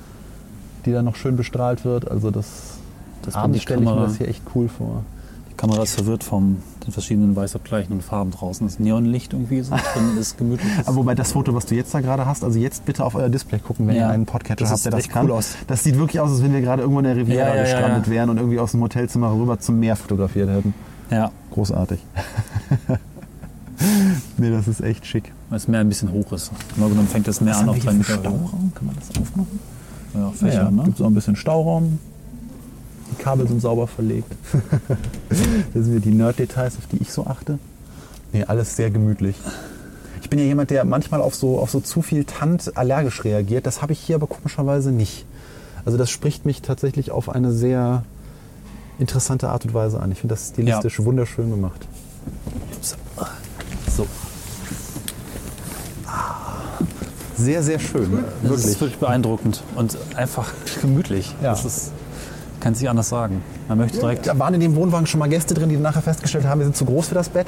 die 0.85 0.93
dann 0.93 1.07
noch 1.07 1.17
schön 1.17 1.37
bestrahlt 1.37 1.85
wird. 1.85 2.11
Also 2.11 2.31
das, 2.31 2.47
Das 3.23 3.35
abends 3.35 3.63
stelle 3.63 3.83
ich 3.83 3.89
mir 3.89 3.97
das 3.97 4.17
hier 4.17 4.29
echt 4.29 4.43
cool 4.55 4.69
vor. 4.69 5.05
Die 5.51 5.55
Kamera 5.55 5.83
ist 5.83 5.95
verwirrt 5.95 6.23
von 6.23 6.59
den 6.91 6.93
verschiedenen 6.93 7.37
weißabgleichenden 7.37 8.03
Farben 8.03 8.31
draußen. 8.33 8.67
Das 8.67 8.79
Neonlicht 8.79 9.33
irgendwie 9.33 9.61
so 9.63 9.71
drin 9.95 10.17
ist 10.19 10.37
gemütlich. 10.37 10.71
Aber 10.85 10.97
wobei 10.97 11.15
das 11.15 11.33
Foto, 11.33 11.55
was 11.55 11.67
du 11.67 11.75
jetzt 11.75 11.95
da 11.95 12.01
gerade 12.01 12.27
hast, 12.27 12.45
also 12.45 12.59
jetzt 12.59 12.85
bitte 12.85 13.05
auf 13.05 13.15
euer 13.15 13.29
Display 13.29 13.59
gucken, 13.61 13.87
wenn 13.87 13.97
Ja. 13.97 14.03
ihr 14.03 14.11
einen 14.11 14.27
Podcatcher 14.27 14.65
Das 14.65 14.71
habt, 14.73 14.85
der 14.85 14.93
das 14.93 15.09
kann. 15.09 15.27
cool 15.27 15.33
aus. 15.33 15.55
Das 15.67 15.83
sieht 15.85 15.97
wirklich 15.97 16.21
aus, 16.21 16.31
als 16.31 16.43
wenn 16.43 16.53
wir 16.53 16.61
gerade 16.61 16.83
irgendwo 16.83 16.99
in 17.01 17.05
der 17.07 17.17
Riviera 17.17 17.55
Ja, 17.57 17.63
gestrandet 17.63 18.07
ja. 18.07 18.13
wären 18.13 18.31
und 18.31 18.37
irgendwie 18.39 18.59
aus 18.59 18.73
dem 18.73 18.81
Hotelzimmer 18.83 19.33
rüber 19.33 19.59
zum 19.61 19.79
Meer 19.81 19.97
fotografiert 19.97 20.49
hätten. 20.51 20.75
Ja, 21.11 21.31
Großartig. 21.53 21.99
nee, 24.39 24.51
das 24.51 24.69
ist 24.69 24.81
echt 24.81 25.07
schick. 25.07 25.33
weil 25.49 25.59
das 25.59 25.69
Meer 25.69 25.81
ein 25.81 25.89
bisschen 25.89 26.13
hoch 26.13 26.33
ist. 26.33 26.51
Genau 26.75 26.89
genommen 26.89 27.09
fängt 27.09 27.27
das 27.29 27.41
Meer 27.41 27.57
an 27.57 27.69
auf 27.69 27.79
drei 27.79 27.93
Meter. 27.93 28.15
Höhe. 28.19 28.23
Kann 28.75 28.87
man 28.87 28.95
das 28.97 29.21
aufmachen? 29.21 29.59
Ja, 30.15 30.31
Fächer, 30.31 30.63
ja, 30.65 30.71
ne? 30.71 30.83
Gibt 30.85 30.97
es 30.97 31.03
auch 31.03 31.07
ein 31.09 31.15
bisschen 31.15 31.37
Stauraum. 31.37 31.99
Die 33.11 33.23
Kabel 33.23 33.47
sind 33.49 33.61
sauber 33.61 33.87
verlegt. 33.87 34.31
das 35.75 35.85
sind 35.85 36.05
die 36.05 36.11
Nerd-Details, 36.11 36.77
auf 36.79 36.87
die 36.87 36.99
ich 37.03 37.13
so 37.13 37.27
achte. 37.27 37.59
Nee, 38.33 38.45
alles 38.45 38.77
sehr 38.77 38.91
gemütlich. 38.91 39.37
Ich 40.23 40.31
bin 40.31 40.39
ja 40.39 40.45
jemand, 40.45 40.71
der 40.71 40.85
manchmal 40.85 41.21
auf 41.21 41.35
so, 41.35 41.59
auf 41.59 41.71
so 41.71 41.81
zu 41.81 42.03
viel 42.03 42.25
Tant 42.25 42.77
allergisch 42.77 43.25
reagiert. 43.25 43.67
Das 43.67 43.83
habe 43.83 43.93
ich 43.93 44.01
hier 44.01 44.17
aber 44.17 44.27
komischerweise 44.27 44.93
nicht. 44.93 45.27
Also 45.85 45.99
das 45.99 46.11
spricht 46.11 46.47
mich 46.47 46.63
tatsächlich 46.63 47.11
auf 47.11 47.29
eine 47.29 47.53
sehr 47.53 48.05
interessante 48.99 49.49
Art 49.49 49.65
und 49.65 49.75
Weise 49.75 49.99
an. 50.01 50.13
Ich 50.13 50.21
finde 50.21 50.35
das 50.35 50.49
stilistisch 50.49 51.01
wunderschön 51.01 51.51
gemacht. 51.51 51.87
So. 53.91 54.07
Ah. 56.07 56.51
Sehr, 57.37 57.63
sehr 57.63 57.79
schön. 57.79 58.25
Das 58.43 58.51
Wirklich. 58.51 58.67
ist 58.67 58.81
wirklich 58.81 58.99
beeindruckend 58.99 59.63
und 59.75 59.97
einfach 60.15 60.53
gemütlich. 60.83 61.35
Ja. 61.43 61.51
Das 61.51 61.65
ist, 61.65 61.93
kann 62.61 62.75
sich 62.75 62.89
anders 62.89 63.09
sagen. 63.09 63.43
Man 63.69 63.79
möchte 63.79 63.99
direkt. 63.99 64.27
Da 64.27 64.39
waren 64.39 64.55
in 64.55 64.61
dem 64.61 64.77
Wohnwagen 64.77 65.07
schon 65.07 65.19
mal 65.21 65.29
Gäste 65.29 65.55
drin, 65.55 65.69
die 65.69 65.77
nachher 65.77 66.03
festgestellt 66.03 66.47
haben, 66.47 66.61
wir 66.61 66.67
sind 66.67 66.77
zu 66.77 66.85
groß 66.85 67.09
für 67.09 67.15
das 67.15 67.29
Bett. 67.29 67.47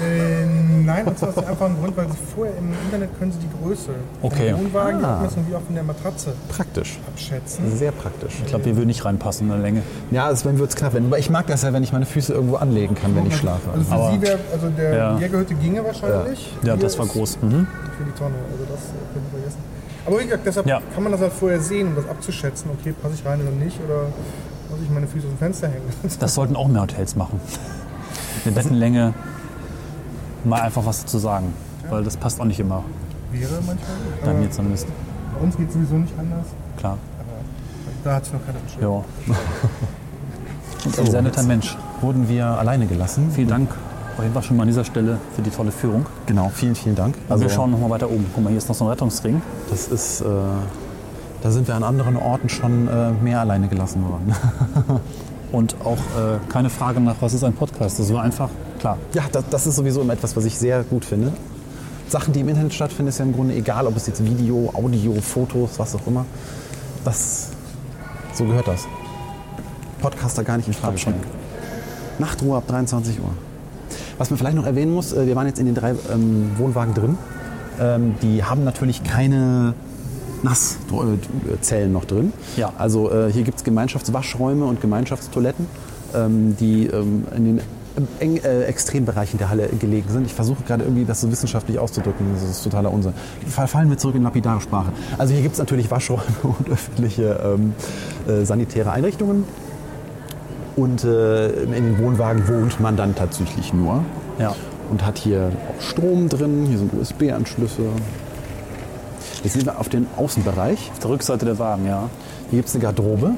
Äh, 0.00 0.46
nein, 0.84 1.04
und 1.04 1.18
zwar 1.18 1.30
aus 1.30 1.34
dem 1.34 1.44
einfachen 1.46 1.76
Grund, 1.80 1.96
weil 1.96 2.06
sie 2.06 2.16
vorher 2.34 2.56
im 2.56 2.72
Internet 2.84 3.10
können 3.18 3.32
sie 3.32 3.38
die 3.38 3.48
Größe 3.62 3.90
Okay. 4.22 4.52
vom 4.52 4.60
Wohnwagen 4.66 5.04
Ah. 5.04 5.16
abmessen 5.16 5.44
wie 5.48 5.54
auch 5.56 5.60
von 5.62 5.74
der 5.74 5.82
Matratze 5.84 6.32
Praktisch. 6.48 6.98
abschätzen. 7.12 7.76
Sehr 7.76 7.90
praktisch. 7.90 8.34
Ich 8.40 8.46
glaube, 8.46 8.64
wir 8.66 8.76
würden 8.76 8.86
nicht 8.86 9.04
reinpassen 9.04 9.46
in 9.48 9.52
der 9.52 9.58
Länge. 9.60 9.82
Ja, 10.12 10.30
es 10.30 10.44
wird 10.44 10.58
es 10.60 10.76
knapp 10.76 10.94
werden. 10.94 11.06
Aber 11.06 11.18
ich 11.18 11.28
mag 11.28 11.48
das 11.48 11.62
ja, 11.62 11.72
wenn 11.72 11.82
ich 11.82 11.92
meine 11.92 12.06
Füße 12.06 12.32
irgendwo 12.32 12.56
anlegen 12.56 12.94
kann, 12.94 13.14
wenn 13.16 13.26
ich 13.26 13.36
schlafe. 13.36 13.68
Also 13.72 13.84
für 13.84 13.92
Aber- 13.94 14.12
sie 14.12 14.22
wäre, 14.22 14.38
also 14.52 14.68
der 14.70 14.94
Ja. 14.96 15.18
Jägerhütte 15.18 15.54
ginge 15.54 15.84
wahrscheinlich. 15.84 16.52
Ja, 16.62 16.74
Hier 16.74 16.82
das 16.82 16.96
war 16.96 17.06
ist 17.06 17.12
groß. 17.12 17.38
Mhm. 17.42 17.66
Für 17.98 18.04
die 18.04 18.12
Tonne, 18.12 18.34
also 18.52 18.64
das 18.70 18.80
äh, 18.80 19.12
können 19.12 19.26
wir 19.32 19.38
vergessen. 19.40 19.58
Aber 20.06 20.18
wie 20.20 20.24
gesagt, 20.24 20.46
deshalb 20.46 20.66
Ja. 20.66 20.80
kann 20.94 21.02
man 21.02 21.12
das 21.12 21.20
halt 21.20 21.32
vorher 21.32 21.60
sehen, 21.60 21.88
um 21.88 21.96
das 21.96 22.08
abzuschätzen. 22.08 22.70
Okay, 22.78 22.92
passe 23.00 23.14
ich 23.14 23.24
rein 23.26 23.40
oder 23.40 23.50
nicht? 23.50 23.78
Oder 23.84 24.04
muss 24.70 24.80
ich 24.82 24.90
meine 24.90 25.06
Füße 25.06 25.26
aus 25.26 25.32
dem 25.34 25.38
Fenster 25.38 25.68
hängen? 25.68 25.82
Das 26.20 26.34
sollten 26.34 26.56
auch 26.56 26.68
mehr 26.68 26.82
Hotels 26.82 27.16
machen. 27.16 27.40
Eine 28.44 28.54
Bettenlänge 28.54 29.14
mal 30.44 30.62
einfach 30.62 30.84
was 30.86 31.00
dazu 31.02 31.18
sagen. 31.18 31.52
Weil 31.88 32.04
das 32.04 32.16
passt 32.16 32.40
auch 32.40 32.44
nicht 32.44 32.60
immer. 32.60 32.84
Wäre 33.32 33.52
manchmal. 33.66 33.76
Bei 34.22 34.30
aber 34.30 34.38
mir 34.38 34.50
zumindest. 34.50 34.86
bei 35.34 35.40
uns 35.44 35.56
geht 35.56 35.68
es 35.68 35.74
sowieso 35.74 35.94
nicht 35.96 36.14
anders. 36.18 36.46
Klar. 36.76 36.98
Da 38.04 38.14
hat 38.14 38.24
sich 38.24 38.32
noch 38.32 38.40
keiner 38.46 38.58
beschwert. 38.60 38.82
Ja. 38.82 38.88
Und 40.86 40.98
ein 40.98 41.10
sehr 41.10 41.22
netter 41.22 41.42
Mensch. 41.42 41.76
Wurden 42.00 42.28
wir 42.28 42.46
alleine 42.46 42.86
gelassen. 42.86 43.30
Vielen 43.34 43.48
Dank 43.48 43.70
auf 44.20 44.24
jeden 44.24 44.34
Fall 44.34 44.42
schon 44.42 44.58
mal 44.58 44.64
an 44.64 44.68
dieser 44.68 44.84
Stelle 44.84 45.18
für 45.34 45.40
die 45.40 45.48
tolle 45.48 45.72
Führung. 45.72 46.04
Genau, 46.26 46.50
vielen, 46.54 46.74
vielen 46.74 46.94
Dank. 46.94 47.14
Also 47.30 47.44
wir 47.44 47.50
schauen 47.50 47.70
noch 47.70 47.80
mal 47.80 47.88
weiter 47.88 48.10
oben. 48.10 48.26
Guck 48.34 48.44
mal, 48.44 48.50
hier 48.50 48.58
ist 48.58 48.68
noch 48.68 48.74
so 48.74 48.84
ein 48.84 48.90
Rettungsring. 48.90 49.40
das 49.70 49.88
ist, 49.88 50.20
äh, 50.20 50.24
da 51.42 51.50
sind 51.50 51.66
wir 51.66 51.74
an 51.74 51.82
anderen 51.82 52.16
Orten 52.16 52.50
schon 52.50 52.86
äh, 52.86 53.12
mehr 53.12 53.40
alleine 53.40 53.68
gelassen 53.68 54.04
worden. 54.06 54.34
Und 55.52 55.74
auch 55.84 55.96
äh, 55.96 56.38
keine 56.50 56.68
Frage 56.68 57.00
nach, 57.00 57.16
was 57.20 57.32
ist 57.32 57.44
ein 57.44 57.54
Podcast. 57.54 57.98
Das 57.98 58.12
war 58.12 58.22
einfach 58.22 58.50
klar. 58.78 58.98
Ja, 59.14 59.22
das, 59.32 59.44
das 59.48 59.66
ist 59.66 59.76
sowieso 59.76 60.02
immer 60.02 60.12
etwas, 60.12 60.36
was 60.36 60.44
ich 60.44 60.58
sehr 60.58 60.84
gut 60.84 61.06
finde. 61.06 61.32
Sachen, 62.06 62.34
die 62.34 62.40
im 62.40 62.48
Internet 62.50 62.74
stattfinden, 62.74 63.08
ist 63.08 63.18
ja 63.18 63.24
im 63.24 63.32
Grunde 63.32 63.54
egal, 63.54 63.86
ob 63.86 63.96
es 63.96 64.06
jetzt 64.06 64.22
Video, 64.22 64.70
Audio, 64.74 65.14
Fotos, 65.22 65.78
was 65.78 65.94
auch 65.94 66.06
immer. 66.06 66.26
Das, 67.04 67.48
so 68.34 68.44
gehört 68.44 68.68
das. 68.68 68.86
Podcaster 70.02 70.44
gar 70.44 70.58
nicht 70.58 70.68
in 70.68 70.74
Frage 70.74 70.98
stellen. 70.98 71.20
Nachtruhe 72.18 72.58
ab 72.58 72.64
23 72.66 73.18
Uhr. 73.18 73.30
Was 74.20 74.28
man 74.28 74.36
vielleicht 74.36 74.56
noch 74.56 74.66
erwähnen 74.66 74.92
muss, 74.92 75.14
äh, 75.14 75.26
wir 75.26 75.34
waren 75.34 75.46
jetzt 75.46 75.58
in 75.58 75.64
den 75.64 75.74
drei 75.74 75.92
ähm, 76.12 76.50
Wohnwagen 76.58 76.92
drin. 76.92 77.16
Ähm, 77.80 78.16
die 78.20 78.44
haben 78.44 78.64
natürlich 78.64 79.02
keine 79.02 79.72
Nasszellen 80.42 81.90
noch 81.90 82.04
drin. 82.04 82.34
Ja. 82.58 82.70
Also 82.76 83.10
äh, 83.10 83.32
hier 83.32 83.44
gibt 83.44 83.56
es 83.56 83.64
Gemeinschaftswaschräume 83.64 84.66
und 84.66 84.82
Gemeinschaftstoiletten, 84.82 85.66
ähm, 86.14 86.54
die 86.60 86.84
ähm, 86.88 87.24
in 87.34 87.44
den 87.46 87.60
eng, 88.18 88.36
äh, 88.44 88.64
Extrembereichen 88.64 89.38
der 89.38 89.48
Halle 89.48 89.68
gelegen 89.68 90.10
sind. 90.10 90.26
Ich 90.26 90.34
versuche 90.34 90.64
gerade 90.64 90.84
irgendwie 90.84 91.06
das 91.06 91.22
so 91.22 91.32
wissenschaftlich 91.32 91.78
auszudrücken. 91.78 92.26
Das 92.34 92.42
ist 92.42 92.62
totaler 92.62 92.92
Unsinn. 92.92 93.14
Fall- 93.48 93.68
Fallen 93.68 93.88
wir 93.88 93.96
zurück 93.96 94.16
in 94.16 94.22
lapidare 94.22 94.60
Sprache. 94.60 94.92
Also 95.16 95.32
hier 95.32 95.42
gibt 95.42 95.54
es 95.54 95.58
natürlich 95.58 95.90
Waschräume 95.90 96.20
und 96.42 96.68
öffentliche 96.68 97.40
ähm, 97.42 97.72
äh, 98.28 98.44
sanitäre 98.44 98.92
Einrichtungen. 98.92 99.44
Und 100.80 101.04
äh, 101.04 101.50
in 101.64 101.72
den 101.72 101.98
Wohnwagen 101.98 102.48
wohnt 102.48 102.80
man 102.80 102.96
dann 102.96 103.14
tatsächlich 103.14 103.74
nur. 103.74 104.02
Ja. 104.38 104.56
Und 104.90 105.04
hat 105.04 105.18
hier 105.18 105.52
auch 105.68 105.82
Strom 105.82 106.30
drin, 106.30 106.64
hier 106.66 106.78
sind 106.78 106.94
USB-Anschlüsse. 106.94 107.82
Jetzt 109.44 109.52
sind 109.52 109.66
wir 109.66 109.78
auf 109.78 109.90
den 109.90 110.06
Außenbereich. 110.16 110.90
Auf 110.92 110.98
der 111.00 111.10
Rückseite 111.10 111.44
der 111.44 111.58
Wagen, 111.58 111.86
ja. 111.86 112.08
Hier 112.48 112.60
gibt 112.60 112.70
es 112.70 112.74
eine 112.74 112.82
Garderobe. 112.82 113.32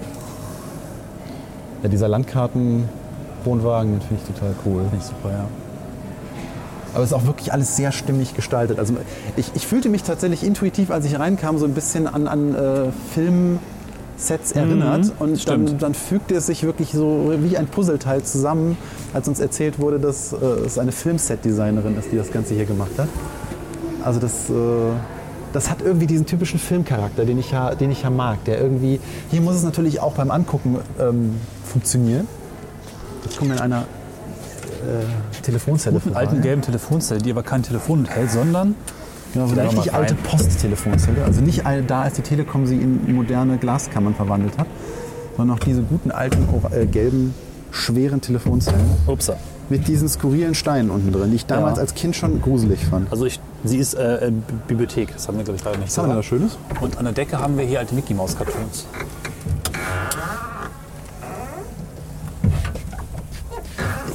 Ja, 1.83 1.89
dieser 1.89 2.07
Landkarten-Wohnwagen, 2.07 3.91
den 3.91 4.01
finde 4.03 4.23
ich 4.23 4.35
total 4.35 4.55
cool. 4.65 4.83
Finde 4.83 4.99
ich 4.99 5.05
super, 5.05 5.31
ja. 5.31 5.45
Aber 6.95 7.03
es 7.03 7.11
ist 7.11 7.17
auch 7.17 7.27
wirklich 7.27 7.53
alles 7.53 7.75
sehr 7.75 7.91
stimmig 7.91 8.35
gestaltet. 8.35 8.79
Also 8.79 8.95
ich, 9.37 9.51
ich 9.55 9.67
fühlte 9.67 9.89
mich 9.89 10.05
tatsächlich 10.05 10.45
intuitiv, 10.45 10.93
als 10.93 11.07
ich 11.07 11.19
reinkam, 11.19 11.59
so 11.59 11.65
ein 11.65 11.75
bisschen 11.75 12.07
an, 12.07 12.29
an 12.29 12.55
äh, 12.55 12.93
Filmsets 14.17 14.53
erinnert. 14.53 15.13
Und 15.19 15.49
dann, 15.49 15.79
dann 15.79 15.95
fügte 15.95 16.35
es 16.35 16.47
sich 16.47 16.63
wirklich 16.65 16.93
so 16.93 17.33
wie 17.39 17.57
ein 17.57 17.67
Puzzleteil 17.67 18.23
zusammen, 18.23 18.77
als 19.13 19.29
uns 19.29 19.41
erzählt 19.41 19.79
wurde, 19.79 19.99
dass 19.99 20.33
äh, 20.33 20.37
es 20.67 20.79
eine 20.79 20.93
Filmset-Designerin 20.93 21.97
ist, 21.99 22.13
die 22.13 22.17
das 22.17 22.31
Ganze 22.31 22.55
hier 22.55 22.65
gemacht 22.65 22.93
hat. 22.99 23.09
Also 24.05 24.21
das, 24.21 24.51
äh, 24.51 24.53
das 25.53 25.71
hat 25.71 25.83
irgendwie 25.83 26.07
diesen 26.07 26.27
typischen 26.27 26.59
Filmcharakter, 26.59 27.25
den 27.25 27.39
ich, 27.39 27.51
ja, 27.51 27.75
den 27.75 27.91
ich 27.91 28.03
ja 28.03 28.11
mag. 28.11 28.45
Der 28.45 28.61
irgendwie, 28.61 29.01
hier 29.31 29.41
muss 29.41 29.57
es 29.57 29.63
natürlich 29.63 30.01
auch 30.01 30.15
beim 30.15 30.31
Angucken 30.31 30.79
ähm, 31.01 31.35
funktionieren. 31.65 32.27
Jetzt 33.25 33.39
kommen 33.39 33.51
wir 33.51 33.57
in 33.57 33.63
einer 33.63 33.83
äh, 33.83 35.43
Telefonzelle 35.43 35.95
Mit 35.95 36.03
vorbei. 36.05 36.19
alten 36.21 36.43
gelben 36.43 36.63
Telefonzelle, 36.63 37.21
die 37.21 37.31
aber 37.31 37.43
kein 37.43 37.63
Telefon 37.63 38.01
enthält, 38.01 38.31
sondern 38.31 38.75
Ja, 39.35 39.47
so 39.47 39.53
eine 39.59 39.65
richtig 39.69 39.95
alte 39.95 40.15
Posttelefonzelle. 40.15 41.25
Also 41.25 41.41
nicht 41.41 41.65
all- 41.67 41.83
da, 41.83 42.03
als 42.03 42.15
die 42.15 42.23
Telekom 42.23 42.67
sie 42.67 42.77
in 42.77 43.15
moderne 43.15 43.57
Glaskammern 43.59 44.15
verwandelt 44.15 44.59
hat, 44.59 44.67
sondern 45.37 45.57
auch 45.57 45.61
diese 45.65 45.83
guten 45.83 46.11
alten 46.11 46.47
äh, 46.73 46.87
gelben, 46.87 47.35
schweren 47.71 48.21
Telefonzellen 48.21 48.81
upsa. 49.07 49.37
mit 49.71 49.89
diesen 49.89 50.09
skurrilen 50.09 50.55
Steinen 50.55 50.91
unten 50.91 51.11
drin, 51.13 51.31
die 51.31 51.37
ich 51.37 51.47
damals 51.47 51.77
Ja. 51.77 51.83
als 51.83 51.95
Kind 51.95 52.15
schon 52.15 52.43
gruselig 52.43 52.85
fand. 52.85 53.11
Also 53.11 53.25
ich, 53.25 53.41
sie 53.65 53.79
ist 53.79 53.95
äh, 53.95 54.27
äh, 54.27 54.33
Bibliothek, 54.69 55.15
das 55.15 55.27
haben 55.29 55.39
wir 55.39 55.45
glaube 55.45 55.57
ich 55.59 55.65
leider 55.65 55.79
nicht 55.79 55.89
Was 55.89 55.97
haben 55.99 56.09
wir 56.09 56.17
da. 56.17 56.23
Schönes? 56.23 56.59
Und 56.83 56.99
an 56.99 57.05
der 57.05 57.15
Decke 57.15 57.39
haben 57.39 57.57
wir 57.57 57.65
hier 57.65 57.79
alte 57.79 57.95
Mickey 57.95 58.13
Maus 58.13 58.37
Cartoons. 58.37 58.85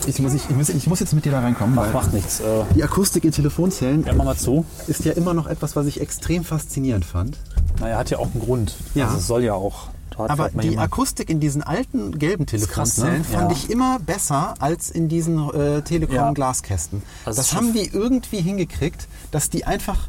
Ich 0.08 0.20
muss, 0.20 0.34
ich, 0.34 0.50
ich, 0.50 0.56
muss, 0.56 0.70
ich 0.70 0.88
muss 0.88 1.00
jetzt 1.02 1.14
mit 1.14 1.26
dir 1.26 1.32
da 1.34 1.42
reinkommen. 1.42 1.76
Mach, 1.76 1.92
macht 1.94 2.14
nichts. 2.14 2.40
Äh, 2.40 2.64
Die 2.76 2.84
Akustik 2.84 3.26
in 3.26 3.32
Telefonzellen 3.32 4.06
ja, 4.06 4.14
mal 4.14 4.36
zu. 4.38 4.66
ist 4.88 5.04
ja 5.06 5.12
immer 5.12 5.34
noch 5.34 5.48
etwas, 5.48 5.76
was 5.76 5.86
ich 5.86 6.00
extrem 6.02 6.44
faszinierend 6.46 7.04
fand. 7.06 7.38
Naja, 7.80 7.98
hat 7.98 8.10
ja 8.10 8.18
auch 8.18 8.32
einen 8.34 8.40
Grund. 8.42 8.74
Ja. 8.96 9.06
Also 9.08 9.18
es 9.18 9.28
soll 9.28 9.44
ja 9.44 9.54
auch. 9.54 9.90
Aber 10.18 10.50
die 10.50 10.70
jemand- 10.70 10.80
Akustik 10.88 11.30
in 11.30 11.40
diesen 11.40 11.62
alten 11.62 12.18
gelben 12.18 12.46
krass, 12.48 12.62
Telefonzellen 12.62 13.18
ne? 13.20 13.24
fand 13.24 13.52
Ja. 13.52 13.58
ich 13.58 13.70
immer 13.70 14.00
besser 14.00 14.56
als 14.58 14.90
in 14.90 15.10
diesen 15.10 15.38
äh, 15.54 15.76
Ja. 15.76 15.82
Telekom-Glaskästen. 15.82 17.04
Das 17.26 17.36
Das, 17.36 17.48
ist 17.48 17.54
haben 17.54 17.74
die 17.74 17.86
irgendwie 17.94 18.42
hingekriegt, 18.42 19.08
dass 19.30 19.52
die 19.52 19.66
einfach 19.66 20.08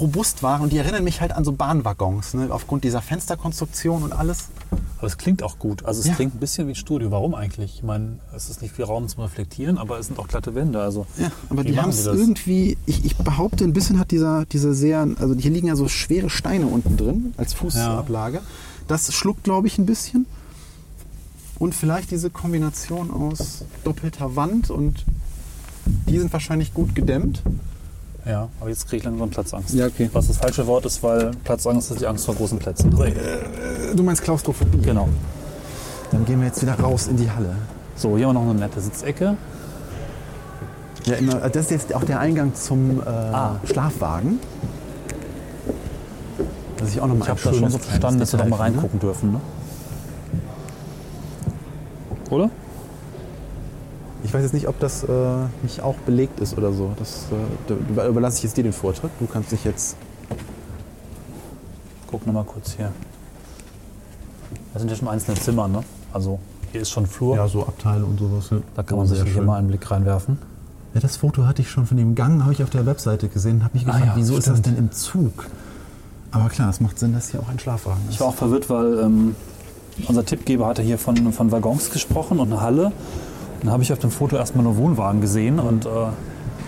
robust 0.00 0.42
waren 0.42 0.62
und 0.62 0.72
die 0.72 0.78
erinnern 0.78 1.04
mich 1.04 1.20
halt 1.20 1.32
an 1.32 1.44
so 1.44 1.52
Bahnwaggons, 1.52 2.34
ne? 2.34 2.48
aufgrund 2.50 2.82
dieser 2.84 3.02
Fensterkonstruktion 3.02 4.02
und 4.02 4.12
alles. 4.12 4.48
Aber 4.98 5.06
es 5.06 5.16
klingt 5.16 5.42
auch 5.42 5.58
gut. 5.58 5.84
Also 5.86 6.00
es 6.00 6.06
Ja. 6.06 6.14
klingt 6.14 6.34
ein 6.34 6.38
bisschen 6.40 6.66
wie 6.66 6.72
ein 6.72 6.74
Studio. 6.76 7.10
Warum 7.10 7.34
eigentlich? 7.34 7.76
Ich 7.76 7.82
meine, 7.82 8.18
es 8.36 8.50
ist 8.50 8.60
nicht 8.60 8.74
viel 8.74 8.84
Raum 8.84 9.08
zum 9.08 9.22
Reflektieren, 9.22 9.78
aber 9.78 9.98
es 9.98 10.06
sind 10.08 10.18
auch 10.18 10.28
glatte 10.28 10.54
Wände. 10.54 10.80
Also 10.82 11.06
Ja, 11.18 11.30
aber 11.48 11.64
die 11.64 11.78
haben 11.80 11.88
es 11.88 12.04
irgendwie, 12.06 12.76
ich, 12.86 13.04
ich 13.04 13.16
behaupte, 13.16 13.64
ein 13.64 13.72
bisschen 13.72 13.98
hat 13.98 14.10
dieser, 14.10 14.44
dieser 14.46 14.74
sehr, 14.74 15.08
also 15.18 15.34
hier 15.34 15.50
liegen 15.50 15.68
ja 15.68 15.76
so 15.76 15.88
schwere 15.88 16.28
Steine 16.28 16.66
unten 16.66 16.96
drin 16.96 17.32
als 17.38 17.54
Fußablage. 17.54 18.40
Das 18.88 19.12
schluckt, 19.14 19.44
glaube 19.44 19.66
ich, 19.68 19.78
ein 19.78 19.86
bisschen. 19.86 20.26
Und 21.58 21.74
vielleicht 21.74 22.10
diese 22.10 22.30
Kombination 22.30 23.10
aus 23.10 23.64
doppelter 23.84 24.34
Wand 24.36 24.70
und 24.70 25.04
die 26.08 26.18
sind 26.18 26.32
wahrscheinlich 26.32 26.74
gut 26.74 26.94
gedämmt. 26.94 27.42
Ja, 28.30 28.48
aber 28.60 28.70
jetzt 28.70 28.86
kriege 28.86 28.98
ich 28.98 29.04
langsam 29.04 29.28
Platzangst. 29.28 29.74
Ja, 29.74 29.86
okay. 29.86 30.08
Was 30.12 30.28
das 30.28 30.36
falsche 30.36 30.64
Wort 30.68 30.86
ist, 30.86 31.02
weil 31.02 31.32
Platzangst 31.42 31.90
ist 31.90 32.00
die 32.00 32.06
Angst 32.06 32.26
vor 32.26 32.36
großen 32.36 32.60
Plätzen. 32.60 32.88
Du 33.96 34.02
meinst 34.04 34.22
Klaustrophobie? 34.22 34.78
Genau. 34.78 35.08
Dann 36.12 36.24
gehen 36.24 36.38
wir 36.38 36.46
jetzt 36.46 36.62
wieder 36.62 36.78
raus 36.78 37.08
in 37.08 37.16
die 37.16 37.28
Halle. 37.28 37.56
So, 37.96 38.16
hier 38.16 38.28
haben 38.28 38.36
wir 38.36 38.40
noch 38.40 38.50
eine 38.50 38.60
nette 38.60 38.80
Sitzecke. 38.80 39.36
Ja, 41.06 41.14
immer, 41.16 41.34
das 41.48 41.64
ist 41.64 41.70
jetzt 41.72 41.94
auch 41.94 42.04
der 42.04 42.20
Eingang 42.20 42.54
zum 42.54 43.00
äh, 43.00 43.66
Schlafwagen. 43.66 44.38
Was 46.78 46.90
ich 46.90 47.00
auch 47.00 47.08
noch 47.08 47.16
mal 47.16 47.24
Ich 47.24 47.30
habe 47.30 47.40
das 47.42 47.56
schon 47.56 47.70
so 47.70 47.78
verstanden, 47.78 48.20
dass 48.20 48.32
wir 48.32 48.38
da 48.38 48.44
mal 48.44 48.56
reingucken 48.56 49.00
dürfen. 49.00 49.32
Ne? 49.32 49.40
Oder? 52.30 52.50
Ich 54.30 54.34
weiß 54.34 54.42
jetzt 54.44 54.54
nicht, 54.54 54.68
ob 54.68 54.78
das 54.78 55.02
äh, 55.02 55.08
nicht 55.64 55.82
auch 55.82 55.96
belegt 56.06 56.38
ist 56.38 56.56
oder 56.56 56.72
so. 56.72 56.92
Das 57.00 57.24
äh, 57.32 57.74
da 57.96 58.06
überlasse 58.06 58.36
ich 58.36 58.44
jetzt 58.44 58.56
dir 58.56 58.62
den 58.62 58.72
Vortritt. 58.72 59.10
Du 59.18 59.26
kannst 59.26 59.50
dich 59.50 59.64
jetzt. 59.64 59.96
Guck 62.08 62.24
noch 62.28 62.32
mal 62.34 62.44
kurz 62.44 62.74
hier. 62.76 62.92
Das 64.72 64.82
sind 64.82 64.88
ja 64.88 64.96
schon 64.96 65.08
einzelne 65.08 65.36
Zimmer, 65.36 65.66
ne? 65.66 65.82
Also 66.12 66.38
hier 66.70 66.82
ist 66.82 66.90
schon 66.90 67.06
Flur. 67.06 67.34
Ja, 67.34 67.48
so 67.48 67.66
Abteile 67.66 68.04
und 68.04 68.20
sowas. 68.20 68.50
Ja. 68.52 68.58
Da 68.76 68.84
kann 68.84 68.98
man 68.98 69.06
Oh, 69.06 69.08
sich 69.08 69.16
sehr 69.18 69.24
hier 69.26 69.34
schön. 69.34 69.46
mal 69.46 69.56
einen 69.58 69.66
Blick 69.66 69.90
reinwerfen. 69.90 70.38
Ja, 70.94 71.00
das 71.00 71.16
Foto 71.16 71.46
hatte 71.46 71.62
ich 71.62 71.68
schon 71.68 71.86
von 71.86 71.96
dem 71.96 72.14
Gang, 72.14 72.44
habe 72.44 72.52
ich 72.52 72.62
auf 72.62 72.70
der 72.70 72.86
Webseite 72.86 73.26
gesehen. 73.28 73.64
Habe 73.64 73.74
mich 73.74 73.84
gefragt, 73.84 74.06
ja, 74.06 74.12
wieso 74.14 74.36
ist 74.36 74.46
das 74.46 74.58
stimmt. 74.60 74.78
denn 74.78 74.84
im 74.84 74.92
Zug? 74.92 75.46
Aber 76.30 76.48
klar, 76.50 76.70
es 76.70 76.80
macht 76.80 77.00
Sinn, 77.00 77.14
dass 77.14 77.30
hier 77.32 77.40
auch 77.40 77.48
ein 77.48 77.58
Schlafwagen 77.58 78.00
ist. 78.08 78.14
Ich 78.14 78.20
war 78.20 78.28
auch 78.28 78.34
verwirrt, 78.36 78.70
weil 78.70 78.96
ähm, 79.00 79.34
unser 80.06 80.24
Tippgeber 80.24 80.68
hatte 80.68 80.82
hier 80.82 80.98
von, 80.98 81.32
von 81.32 81.50
Waggons 81.50 81.90
gesprochen 81.90 82.38
und 82.38 82.52
eine 82.52 82.60
Halle. 82.60 82.92
Dann 83.62 83.70
habe 83.70 83.82
ich 83.82 83.92
auf 83.92 83.98
dem 83.98 84.10
Foto 84.10 84.36
erstmal 84.36 84.64
nur 84.64 84.76
Wohnwagen 84.76 85.20
gesehen 85.20 85.58
und 85.58 85.84
äh, 85.86 85.88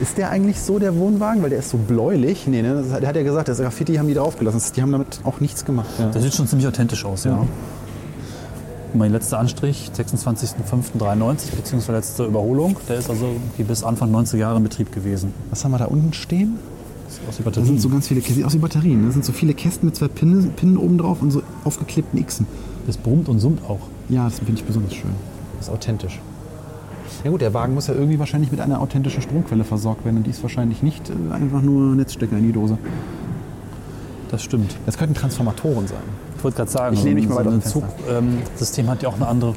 Ist 0.01 0.19
der 0.19 0.31
eigentlich 0.31 0.61
so, 0.61 0.79
der 0.79 0.97
Wohnwagen? 0.97 1.43
Weil 1.43 1.51
der 1.51 1.59
ist 1.61 1.71
so 1.71 1.79
bläulich. 1.79 2.47
Nee, 2.47 2.63
ne? 2.63 2.75
das 2.89 3.01
Der 3.01 3.09
hat 3.09 3.17
ja 3.17 3.23
gesagt, 3.23 3.49
das 3.49 3.59
Graffiti 3.59 3.95
haben 3.97 4.09
die 4.09 4.15
draufgelassen. 4.15 4.59
Das- 4.61 4.73
Die 4.73 4.83
haben 4.83 4.93
damit 4.93 5.21
auch 5.25 5.41
nichts 5.41 5.65
gemacht. 5.65 5.89
Ja. 5.99 6.07
der 6.11 6.21
sieht 6.23 6.35
schon 6.35 6.47
ziemlich 6.47 6.67
authentisch 6.69 7.05
aus, 7.05 7.25
ja. 7.25 7.33
Ja. 7.33 7.47
Mein 8.95 9.11
letzter 9.11 9.39
Anstrich, 9.39 9.91
26.05.93, 9.97 11.57
beziehungsweise 11.57 11.93
letzte 11.93 12.25
Überholung. 12.27 12.77
Der 12.91 12.97
ist 12.99 13.09
also 13.09 13.25
irgendwie 13.27 13.63
bis 13.63 13.83
Anfang 13.85 14.15
90er 14.15 14.37
Jahre 14.37 14.59
in 14.59 14.63
Betrieb 14.65 14.93
gewesen. 14.93 15.33
Was 15.49 15.65
haben 15.65 15.71
wir 15.71 15.79
da 15.79 15.87
unten 15.87 16.13
stehen? 16.13 16.59
Sieht 17.09 17.27
aus 17.27 17.39
wie 17.39 17.43
Da 17.43 17.45
Batterien. 17.51 17.67
sind 17.69 17.81
so 17.81 17.89
ganz 17.89 18.09
viele 18.09 18.21
Kästen, 18.21 18.45
aus 18.45 18.53
wie 18.53 18.59
Batterien. 18.59 19.01
ne? 19.01 19.07
Da 19.07 19.13
sind 19.13 19.25
so 19.25 19.33
viele 19.33 19.55
Kästen 19.55 19.87
mit 19.87 19.97
zwei 19.97 20.09
Pinnen, 20.09 20.51
Pinnen 20.53 20.77
oben 20.77 20.99
drauf 20.99 21.23
und 21.23 21.31
so 21.31 21.43
aufgeklebten 21.65 22.25
Xen. 22.27 22.47
Das 22.87 22.99
brummt 22.99 23.31
und 23.31 23.39
summt 23.39 23.63
auch. 23.67 23.79
Ja, 24.11 24.25
das 24.27 24.41
finde 24.41 24.53
ich 24.55 24.65
besonders 24.65 24.93
schön. 24.95 25.11
Das 25.59 25.69
ist 25.69 25.73
authentisch. 25.73 26.21
Ja 27.25 27.31
gut, 27.31 27.41
der 27.41 27.55
Wagen 27.55 27.75
muss 27.75 27.87
ja 27.87 27.95
irgendwie 27.95 28.19
wahrscheinlich 28.19 28.51
mit 28.51 28.61
einer 28.61 28.81
authentischen 28.81 29.23
Stromquelle 29.23 29.63
versorgt 29.65 30.05
werden 30.05 30.17
und 30.19 30.25
die 30.27 30.31
ist 30.31 30.43
wahrscheinlich 30.43 30.83
nicht 30.83 31.09
äh, 31.11 31.13
einfach 31.33 31.63
nur 31.63 31.95
Netzstecker 31.95 32.37
in 32.37 32.43
die 32.45 32.53
Dose. 32.53 32.79
Das 34.31 34.43
stimmt. 34.43 34.75
Das 34.87 34.99
könnten 34.99 35.15
Transformatoren 35.15 35.87
sein. 35.87 35.99
Ich 36.39 36.43
wollte 36.45 36.57
gerade 36.57 36.71
sagen, 36.71 36.95
Ich 36.97 37.05
lehne 37.05 37.21
mich 37.21 37.29
mal 37.29 37.45
so 37.45 37.51
ein. 37.51 37.63
Zugsystem 37.63 38.89
hat 38.89 39.03
ja 39.03 39.09
auch 39.09 39.15
eine 39.17 39.29
andere 39.29 39.55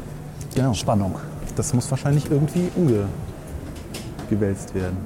Genau. 0.53 0.74
Spannung. 0.74 1.16
Das 1.55 1.74
muss 1.74 1.89
wahrscheinlich 1.89 2.30
irgendwie 2.30 2.70
umgewälzt 4.30 4.76
werden. 4.76 4.97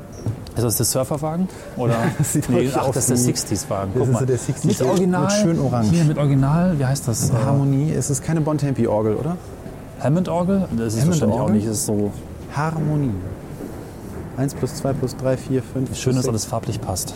Ist 0.55 0.63
das 0.63 0.77
der 0.77 0.85
Surferwagen? 0.85 1.47
Oder? 1.77 1.95
das 2.17 2.33
sieht 2.33 2.49
nee, 2.49 2.69
ach, 2.75 2.87
das 2.91 3.09
ist 3.09 3.25
der 3.25 3.33
wie- 3.33 3.37
60s-Wagen. 3.37 3.91
Das 3.95 4.09
Guck 4.09 4.21
ist 4.21 4.29
der 4.29 4.55
60s 4.55 4.67
Mit 4.67 4.79
mit 4.79 4.87
Original. 4.89 5.29
schön 5.29 5.59
orange. 5.59 5.89
Hier 5.91 6.03
mit 6.03 6.17
Original. 6.17 6.77
Wie 6.77 6.85
heißt 6.85 7.07
das? 7.07 7.29
Äh, 7.29 7.33
Harmonie, 7.45 7.91
es 7.93 8.09
ist 8.09 8.23
keine 8.23 8.41
Bontempi-Orgel, 8.41 9.15
oder? 9.15 9.37
Hammond-Orgel? 10.01 10.67
Das 10.77 10.93
ist 10.95 11.01
Hammond-Orgel? 11.01 11.09
wahrscheinlich 11.09 11.39
auch 11.39 11.49
nicht. 11.49 11.67
Das 11.67 11.77
ist 11.77 11.85
so 11.85 12.11
Harmonie. 12.55 13.11
1 14.37 14.53
plus 14.53 14.75
2 14.75 14.93
plus 14.93 15.15
3, 15.17 15.37
4, 15.37 15.63
5. 15.63 15.97
schön, 15.97 16.15
dass 16.15 16.27
alles 16.27 16.45
farblich 16.45 16.79
passt. 16.79 17.13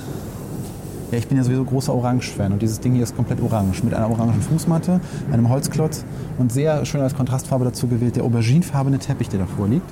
Ja, 1.13 1.19
ich 1.19 1.27
bin 1.27 1.37
ja 1.37 1.43
sowieso 1.43 1.63
großer 1.63 1.93
Orange-Fan 1.93 2.53
und 2.53 2.61
dieses 2.61 2.79
Ding 2.79 2.93
hier 2.93 3.03
ist 3.03 3.15
komplett 3.15 3.39
orange. 3.39 3.83
Mit 3.83 3.93
einer 3.93 4.09
orangen 4.09 4.41
Fußmatte, 4.41 4.99
einem 5.31 5.47
Holzklotz 5.47 6.05
und 6.39 6.51
sehr 6.51 6.85
schön 6.85 7.01
als 7.01 7.15
Kontrastfarbe 7.15 7.65
dazu 7.65 7.87
gewählt 7.87 8.15
der 8.15 8.23
auberginefarbene 8.23 8.97
Teppich, 8.97 9.29
der 9.29 9.39
davor 9.39 9.67
liegt. 9.67 9.85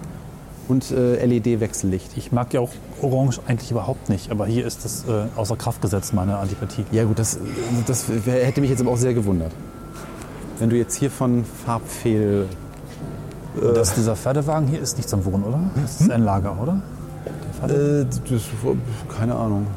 Und 0.68 0.90
äh, 0.90 1.24
LED-Wechsellicht. 1.24 2.18
Ich 2.18 2.32
mag 2.32 2.54
ja 2.54 2.60
auch 2.60 2.72
Orange 3.02 3.40
eigentlich 3.46 3.70
überhaupt 3.70 4.10
nicht, 4.10 4.32
aber 4.32 4.46
hier 4.48 4.66
ist 4.66 4.84
das 4.84 5.06
äh, 5.08 5.26
außer 5.36 5.56
Kraft 5.58 5.82
gesetzt, 5.82 6.14
meine 6.14 6.38
Antipathie. 6.38 6.86
Ja 6.92 7.04
gut, 7.04 7.20
das, 7.20 7.38
das 7.86 8.08
hätte 8.26 8.62
mich 8.62 8.70
jetzt 8.70 8.82
aber 8.82 8.92
auch 8.92 8.98
sehr 8.98 9.14
gewundert. 9.14 9.52
Wenn 10.60 10.70
du 10.70 10.78
jetzt 10.78 10.96
hier 10.96 11.12
von 11.12 11.46
Farbfehl... 11.66 12.48
Das, 13.60 13.94
dieser 13.96 14.16
Pferdewagen 14.16 14.68
hier 14.68 14.80
ist 14.82 14.98
nicht 14.98 15.10
zum 15.10 15.26
Wohnen, 15.26 15.44
oder? 15.44 15.60
Das 15.82 16.00
ist 16.02 16.10
ein 16.12 16.24
Lager, 16.24 16.56
oder? 16.62 16.82
Äh, 17.68 18.06
das, 18.06 18.22
keine 19.18 19.36
Ahnung. 19.36 19.68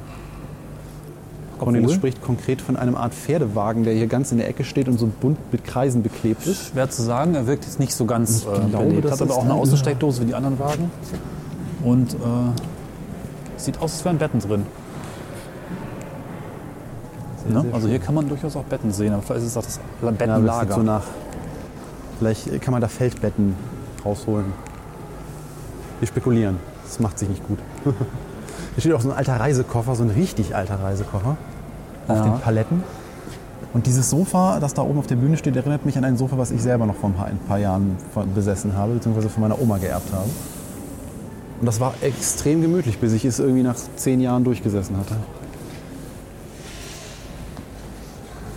Cornelius 1.59 1.93
spricht 1.95 2.21
konkret 2.23 2.61
von 2.61 2.77
einem 2.77 2.95
Art 2.97 3.15
Pferdewagen, 3.15 3.85
der 3.85 3.95
hier 3.95 4.07
ganz 4.07 4.33
in 4.33 4.39
der 4.39 4.49
Ecke 4.49 4.65
steht 4.65 4.89
und 4.89 4.99
so 4.99 5.07
bunt 5.21 5.39
mit 5.53 5.65
Kreisen 5.65 6.03
beklebt 6.03 6.47
ist. 6.47 6.69
Schwer 6.69 6.91
zu 6.91 7.03
sagen, 7.03 7.35
er 7.35 7.47
wirkt 7.47 7.65
jetzt 7.65 7.79
nicht 7.81 7.95
so 7.95 8.05
ganz 8.05 8.39
Ich 8.43 8.47
äh, 8.47 8.69
glaube, 8.71 8.87
belebt. 8.87 9.05
das 9.07 9.13
Hat 9.13 9.23
aber 9.23 9.35
auch 9.37 9.45
eine 9.45 9.55
ein- 9.55 9.59
Außensteckdose 9.61 10.23
wie 10.23 10.27
die 10.27 10.35
anderen 10.35 10.59
Wagen. 10.59 10.91
Und 11.83 12.15
äh, 12.15 12.17
sieht 13.57 13.77
aus, 13.79 13.93
als 13.93 14.05
wären 14.05 14.19
Betten 14.19 14.41
drin. 14.41 14.67
Ne? 17.49 17.61
sehr 17.63 17.75
Also 17.75 17.89
hier 17.89 17.99
kann 17.99 18.15
man 18.15 18.29
durchaus 18.29 18.57
auch 18.57 18.65
Betten 18.65 18.91
sehen, 18.93 19.13
aber 19.13 19.23
vielleicht 19.23 19.47
ist 19.47 19.57
das 19.57 19.65
das 19.67 19.77
Ja, 19.77 19.83
aber 20.03 20.11
das 20.13 20.19
Bettenlager. 20.19 20.67
sieht 20.67 20.75
so 20.75 20.83
nach. 20.83 21.03
Vielleicht 22.19 22.61
kann 22.63 22.73
man 22.73 22.81
da 22.81 22.89
Feldbetten 22.89 23.55
rausholen. 24.05 24.47
Wir 26.01 26.09
spekulieren. 26.09 26.57
Das 26.85 27.01
macht 27.01 27.19
sich 27.19 27.29
nicht 27.29 27.47
gut. 27.47 27.59
Hier 27.85 28.81
steht 28.81 28.93
auch 28.93 29.01
so 29.01 29.11
ein 29.11 29.17
alter 29.17 29.39
Reisekoffer, 29.39 29.95
so 29.95 30.03
ein 30.05 30.11
richtig 30.11 30.55
alter 30.55 30.81
Reisekoffer 30.81 31.37
auf 32.09 32.17
Ja. 32.17 32.23
den 32.25 32.41
Paletten. 32.41 32.83
Und 33.73 33.87
dieses 33.87 34.11
Sofa, 34.11 34.61
das 34.61 34.75
da 34.75 34.83
oben 34.83 34.99
auf 34.99 35.07
der 35.07 35.17
Bühne 35.17 35.37
steht, 35.37 35.57
erinnert 35.57 35.85
mich 35.85 35.99
an 35.99 36.05
ein 36.05 36.17
Sofa, 36.17 36.39
was 36.39 36.51
ich 36.53 36.63
selber 36.63 36.87
noch 36.87 36.95
vor 36.95 37.11
ein 37.11 37.39
paar, 37.49 37.59
Jahren 37.59 37.97
besessen 38.35 38.77
habe, 38.77 38.95
beziehungsweise 38.95 39.29
von 39.29 39.41
meiner 39.43 39.61
Oma 39.61 39.79
geerbt 39.79 40.13
habe. 40.13 40.29
Und 41.61 41.67
das 41.67 41.81
war 41.81 41.95
extrem 42.01 42.63
gemütlich, 42.63 42.99
bis 42.99 43.13
ich 43.13 43.25
es 43.25 43.39
irgendwie 43.41 43.63
nach 43.63 43.75
zehn 43.97 44.21
Jahren 44.21 44.45
durchgesessen 44.45 44.97
hatte. 44.97 45.17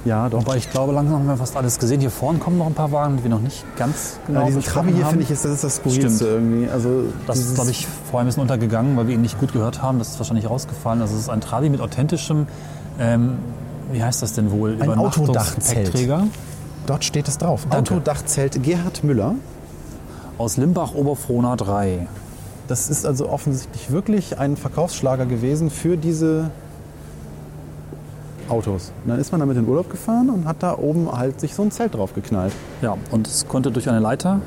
Ja, 0.08 0.30
doch. 0.30 0.40
Aber 0.40 0.56
ich 0.56 0.70
glaube, 0.72 0.94
langsam 0.94 1.20
haben 1.20 1.28
wir 1.28 1.36
fast 1.38 1.58
alles 1.58 1.80
gesehen. 1.80 2.00
Hier 2.00 2.12
vorne 2.12 2.40
kommen 2.40 2.58
noch 2.58 2.66
ein 2.68 2.74
paar 2.74 2.92
Wagen, 2.94 3.18
die 3.18 3.24
wir 3.24 3.30
noch 3.30 3.42
nicht 3.42 3.66
ganz 3.76 4.20
genau 4.26 4.40
Ja, 4.42 4.46
diesen 4.48 4.64
Trabi 4.64 4.94
hier 4.94 5.06
finde 5.06 5.24
ich, 5.24 5.32
ist, 5.32 5.44
das 5.44 5.52
ist 5.52 5.64
das 5.66 5.76
Skurrilste 5.76 6.10
Stimmt. 6.10 6.22
irgendwie. 6.32 6.70
Also 6.70 7.04
Das 7.28 7.38
ist, 7.40 7.56
glaube 7.56 7.72
ich, 7.72 7.86
vorher 8.10 8.24
ein 8.24 8.28
bisschen 8.28 8.42
untergegangen, 8.42 8.96
weil 8.96 9.08
wir 9.08 9.16
ihn 9.16 9.22
nicht 9.22 9.38
gut 9.40 9.52
gehört 9.52 9.82
haben. 9.82 10.00
Das 10.00 10.10
ist 10.12 10.20
wahrscheinlich 10.20 10.50
rausgefallen. 10.50 11.02
Also 11.02 11.16
es 11.16 11.22
ist 11.22 11.30
ein 11.30 11.42
Trabi 11.42 11.70
mit 11.70 11.82
authentischem, 11.82 12.48
ähm, 13.00 13.38
wie 13.92 14.02
heißt 14.04 14.22
das 14.22 14.34
denn 14.34 14.50
wohl? 14.52 14.78
Ein 14.82 14.94
Autodachzelt. 14.98 15.94
Dort 16.86 17.04
steht 17.04 17.28
es 17.28 17.38
drauf. 17.38 17.68
Danke. 17.70 17.94
Autodachzelt 17.96 18.64
Gerhard 18.64 19.04
Müller. 19.04 19.36
aus 20.38 20.56
Limbach-Oberfrohna 20.58 21.56
3. 21.58 22.08
Das 22.68 22.90
ist 22.90 23.06
also 23.06 23.30
offensichtlich 23.30 23.92
wirklich 23.92 24.40
ein 24.40 24.56
Verkaufsschlager 24.56 25.26
gewesen 25.26 25.70
für 25.70 25.98
diese 25.98 26.52
Autos. 28.50 28.92
Und 29.04 29.10
dann 29.12 29.20
ist 29.20 29.32
man 29.32 29.40
damit 29.40 29.58
in 29.58 29.68
Urlaub 29.68 29.90
gefahren 29.90 30.30
und 30.30 30.46
hat 30.46 30.58
da 30.64 30.78
oben 30.78 31.12
halt 31.12 31.40
sich 31.40 31.54
so 31.56 31.64
ein 31.64 31.72
Zelt 31.72 31.96
drauf 31.96 32.14
geknallt. 32.14 32.54
Ja, 32.82 32.98
und 33.12 33.28
es 33.28 33.48
konnte 33.48 33.72
durch 33.72 33.90
eine 33.90 34.00
Leiter, 34.00 34.40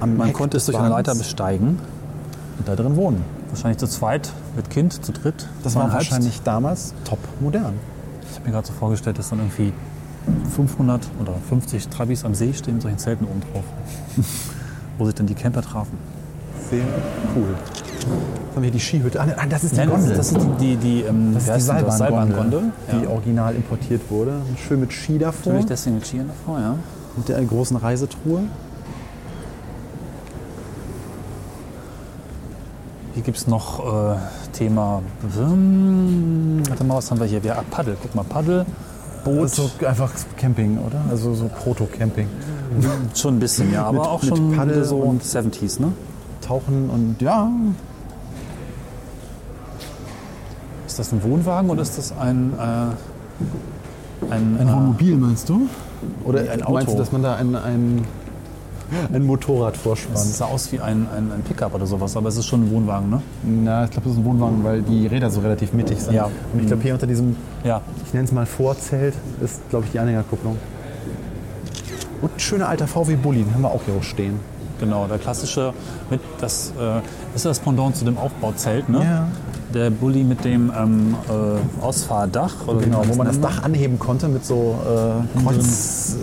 Am 0.00 0.16
man 0.16 0.28
Heck 0.28 0.36
konnte 0.36 0.56
es 0.56 0.66
durch 0.66 0.78
eine 0.78 0.88
Leiter 0.88 1.14
besteigen. 1.14 1.78
und 2.58 2.68
da 2.68 2.76
drin 2.76 2.96
wohnen. 2.96 3.22
Wahrscheinlich 3.50 3.78
zu 3.78 3.86
zweit, 3.86 4.32
mit 4.56 4.70
Kind, 4.70 5.04
zu 5.04 5.12
dritt. 5.12 5.48
Das 5.62 5.74
war 5.76 5.92
wahrscheinlich 5.92 6.42
damals 6.42 6.94
top 7.04 7.18
modern. 7.40 7.74
Ich 8.30 8.36
habe 8.36 8.46
mir 8.46 8.52
gerade 8.52 8.66
so 8.66 8.72
vorgestellt, 8.72 9.18
dass 9.18 9.30
dann 9.30 9.38
irgendwie 9.38 9.72
500 10.56 11.02
oder 11.20 11.34
50 11.48 11.88
Trabis 11.88 12.24
am 12.24 12.34
See 12.34 12.52
stehen 12.52 12.74
mit 12.74 12.82
solchen 12.82 12.98
Zelten 12.98 13.26
oben 13.26 13.42
drauf. 13.52 13.64
wo 14.98 15.06
sich 15.06 15.14
dann 15.14 15.26
die 15.26 15.34
Camper 15.34 15.62
trafen. 15.62 15.98
Sehr 16.70 16.84
cool. 17.36 17.54
Haben 18.54 18.62
wir 18.62 18.70
die 18.70 18.78
Skihütte. 18.80 19.20
Ah, 19.20 19.26
nein, 19.26 19.50
das 19.50 19.64
ist 19.64 19.72
die 19.72 19.78
Nein, 19.78 19.90
Gondel. 19.90 20.16
das 20.16 20.30
ist 20.30 20.36
die, 20.40 20.50
die, 20.60 20.76
die, 20.76 21.00
ähm, 21.02 21.34
Das 21.34 21.48
ist 21.48 21.56
die? 21.56 21.60
Seilbahngondel, 21.90 22.62
Ja. 22.92 22.98
die 22.98 23.06
original 23.08 23.54
importiert 23.54 24.02
wurde. 24.10 24.32
Schön 24.68 24.80
mit 24.80 24.92
Ski 24.92 25.18
davor. 25.18 25.52
Natürlich 25.54 25.66
deswegen 25.66 25.96
mit 25.96 26.06
Skiern 26.06 26.28
davor, 26.28 26.60
ja. 26.60 26.74
Mit 27.16 27.28
der 27.28 27.42
großen 27.44 27.76
Reisetruhe. 27.76 28.42
Hier 33.14 33.22
gibt 33.22 33.36
es 33.38 33.46
noch 33.46 33.80
äh, 34.12 34.16
Thema. 34.52 35.02
Warte 35.22 36.84
mal, 36.84 36.96
was 36.96 37.10
haben 37.10 37.20
wir 37.20 37.26
hier? 37.26 37.42
Wir, 37.44 37.56
ah, 37.58 37.64
Paddel, 37.70 37.96
guck 38.00 38.14
mal, 38.14 38.24
Paddel, 38.24 38.66
Boot. 39.24 39.50
So 39.50 39.70
einfach 39.86 40.10
Camping, 40.36 40.78
oder? 40.78 41.00
Also 41.10 41.34
so 41.34 41.48
Proto-Camping. 41.48 42.28
Schon 43.14 43.36
ein 43.36 43.40
bisschen, 43.40 43.72
ja, 43.72 43.84
aber 43.84 43.98
Mit- 44.00 44.06
auch 44.08 44.22
mit 44.22 44.36
schon 44.36 44.52
Paddel 44.56 44.84
so 44.84 44.96
und- 44.98 45.22
70s, 45.24 45.80
ne? 45.80 45.92
Tauchen 46.40 46.90
und 46.90 47.22
ja, 47.22 47.48
Ist 50.94 51.00
das 51.00 51.12
ein 51.12 51.24
Wohnwagen 51.24 51.70
oder 51.70 51.82
ist 51.82 51.98
das 51.98 52.16
ein, 52.16 52.52
äh, 52.56 52.62
ein, 54.32 54.56
ein 54.60 54.68
äh, 54.68 54.72
Wohnmobil 54.72 55.16
meinst 55.16 55.48
du? 55.48 55.62
Oder 56.24 56.42
ein 56.42 56.46
meinst 56.60 56.68
Auto. 56.68 56.92
du, 56.92 56.98
dass 56.98 57.10
man 57.10 57.20
da 57.24 57.34
ein, 57.34 57.56
ein, 57.56 58.04
ein 59.12 59.26
Motorrad 59.26 59.74
Es 59.74 59.82
vorspannt? 59.82 60.18
sah 60.20 60.44
aus 60.44 60.70
wie 60.70 60.78
ein, 60.78 61.08
ein, 61.12 61.32
ein 61.32 61.42
Pickup 61.42 61.74
oder 61.74 61.84
sowas, 61.84 62.16
aber 62.16 62.28
es 62.28 62.36
ist 62.36 62.46
schon 62.46 62.66
ein 62.66 62.70
Wohnwagen, 62.70 63.10
ne? 63.10 63.20
Na, 63.42 63.86
ich 63.86 63.90
glaube, 63.90 64.04
das 64.08 64.12
ist 64.12 64.20
ein 64.20 64.24
Wohnwagen, 64.24 64.62
weil 64.62 64.82
die 64.82 65.08
Räder 65.08 65.30
so 65.30 65.40
relativ 65.40 65.72
mittig 65.72 66.00
sind. 66.00 66.14
Ja. 66.14 66.26
Und 66.52 66.60
ich 66.60 66.68
glaube, 66.68 66.84
hier 66.84 66.94
unter 66.94 67.08
diesem, 67.08 67.34
Ja. 67.64 67.80
ich 68.06 68.14
nenne 68.14 68.26
es 68.26 68.30
mal 68.32 68.46
Vorzelt, 68.46 69.14
ist, 69.42 69.68
glaube 69.70 69.86
ich, 69.86 69.90
die 69.90 69.98
Anhängerkupplung. 69.98 70.56
Und 72.22 72.34
ein 72.36 72.38
schöner 72.38 72.68
alter 72.68 72.86
VW 72.86 73.16
Bulli, 73.16 73.42
den 73.42 73.52
haben 73.52 73.62
wir 73.62 73.72
auch 73.72 73.82
hier 73.84 74.00
stehen. 74.04 74.38
Genau, 74.78 75.08
der 75.08 75.18
klassische, 75.18 75.74
mit 76.08 76.20
das 76.40 76.72
äh, 76.80 77.00
ist 77.34 77.44
das 77.46 77.58
Pendant 77.58 77.96
zu 77.96 78.04
dem 78.04 78.16
Aufbauzelt, 78.16 78.88
ne? 78.88 79.02
Ja. 79.02 79.26
Der 79.74 79.90
Bulli 79.90 80.22
mit 80.22 80.44
dem 80.44 80.72
ähm, 80.76 81.16
äh, 81.28 81.82
Ausfahrdach. 81.84 82.68
Oder 82.68 82.78
Genau, 82.80 83.02
wo 83.08 83.16
man 83.16 83.26
das. 83.26 83.40
Dach 83.40 83.64
anheben 83.64 83.98
konnte 83.98 84.28
mit 84.28 84.44
so 84.46 84.78
äh, 84.84 85.40
Kreuz... 85.42 86.16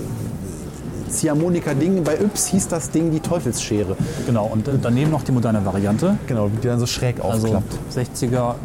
Ziehharmonika-Ding. 1.10 2.06
Bei 2.06 2.16
Yps 2.16 2.48
hieß 2.48 2.70
das 2.70 2.90
Ding 2.90 3.12
die 3.12 3.20
Teufelsschere. 3.20 3.98
Genau, 4.26 4.46
und 4.46 4.70
daneben 4.82 5.12
noch 5.12 5.24
die 5.24 5.34
moderne 5.34 5.66
Variante. 5.66 6.18
Genau, 6.26 6.48
die 6.48 6.66
dann 6.66 6.80
so 6.80 6.86
schräg 6.86 7.22
Also 7.22 7.48
aufklappt. 7.48 7.78
60er, 7.94 8.56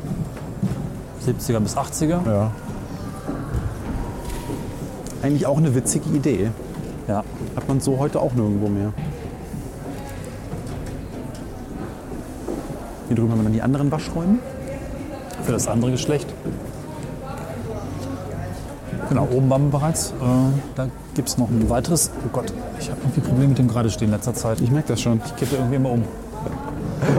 70er 1.27 1.59
bis 1.59 1.77
80er. 1.77 2.25
Ja. 2.25 2.53
Eigentlich 5.23 5.47
auch 5.47 5.59
eine 5.59 5.75
witzige 5.75 6.09
Idee. 6.11 6.51
Ja. 7.09 7.25
Hat 7.57 7.67
man 7.67 7.81
so 7.81 7.99
heute 7.99 8.21
auch 8.21 8.33
nirgendwo 8.35 8.69
mehr. 8.69 8.93
Hier 13.09 13.17
drüben 13.17 13.31
haben 13.33 13.39
wir 13.41 13.45
dann 13.45 13.53
die 13.53 13.63
anderen 13.63 13.91
Waschräume. 13.91 14.39
Für 15.47 15.53
das 15.53 15.69
andere 15.69 15.93
Geschlecht. 15.93 16.27
Genau, 19.09 19.29
oben 19.33 19.49
waren 19.49 19.71
wir 19.71 19.79
bereits. 19.79 20.11
Äh, 20.11 20.15
da 20.75 20.89
gibt 21.15 21.29
es 21.29 21.39
noch 21.39 21.49
ein 21.49 21.71
weiteres. 21.71 22.11
Oh 22.25 22.29
Gott, 22.33 22.53
ich 22.81 22.91
habe 22.91 23.01
irgendwie 23.03 23.21
Probleme 23.21 23.49
mit 23.51 23.59
dem 23.59 23.69
gerade 23.69 23.89
stehen 23.89 24.09
in 24.09 24.15
letzter 24.15 24.35
Zeit. 24.35 24.61
Ich 24.61 24.73
merke 24.73 24.89
das 24.89 25.01
schon. 25.01 25.21
Ich 25.25 25.37
kippe 25.37 25.55
irgendwie 25.55 25.77
immer 25.77 25.93
um. 25.93 26.03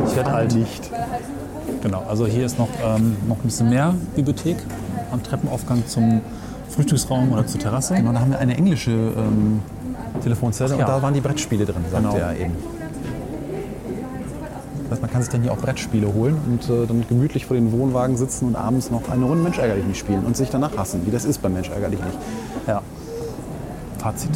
Ich 0.08 0.16
werde 0.18 0.32
alt. 0.34 0.54
Nicht. 0.54 0.92
Genau, 1.82 2.04
also 2.10 2.26
hier 2.26 2.46
ist 2.46 2.60
noch, 2.60 2.68
ähm, 2.84 3.16
noch 3.30 3.38
ein 3.38 3.44
bisschen 3.44 3.70
mehr 3.70 3.96
Bibliothek 4.16 4.58
am 5.12 5.24
Treppenaufgang 5.24 5.88
zum 5.88 6.20
Frühstücksraum 6.70 7.32
oder 7.32 7.48
zur 7.48 7.62
Terrasse. 7.62 7.96
Genau, 7.96 8.12
da 8.12 8.20
haben 8.20 8.32
wir 8.32 8.40
eine 8.40 8.58
englische 8.58 8.92
ähm, 8.92 9.62
Telefonzelle 10.22 10.72
ja. 10.72 10.80
und 10.80 10.90
da 10.90 11.02
waren 11.02 11.14
die 11.14 11.22
Brettspiele 11.22 11.64
drin, 11.66 11.86
sagte 11.90 12.10
Genau. 12.10 12.18
er 12.18 12.36
eben. 12.38 12.52
Das 14.90 14.92
heißt, 14.98 15.02
man 15.02 15.12
kann 15.12 15.22
sich 15.22 15.32
dann 15.32 15.42
hier 15.42 15.52
auch 15.52 15.58
Brettspiele 15.58 16.14
holen 16.14 16.38
und 16.50 16.70
äh, 16.70 16.86
dann 16.88 17.04
gemütlich 17.08 17.46
vor 17.46 17.56
den 17.56 17.72
Wohnwagen 17.72 18.16
sitzen 18.18 18.48
und 18.48 18.56
abends 18.56 18.90
noch 18.90 19.10
eine 19.10 19.26
Runde 19.26 19.44
Mensch 19.44 19.58
ärgerlich 19.58 19.86
nicht 19.86 20.00
spielen 20.00 20.24
und 20.26 20.38
sich 20.38 20.50
danach 20.50 20.78
hassen, 20.78 21.02
wie 21.06 21.12
das 21.12 21.26
ist 21.26 21.42
beim 21.42 21.54
Mensch 21.54 21.70
ärgerlich 21.70 22.00
nicht. 22.00 22.18
Ja. 22.68 22.82
Fazit. 23.98 24.30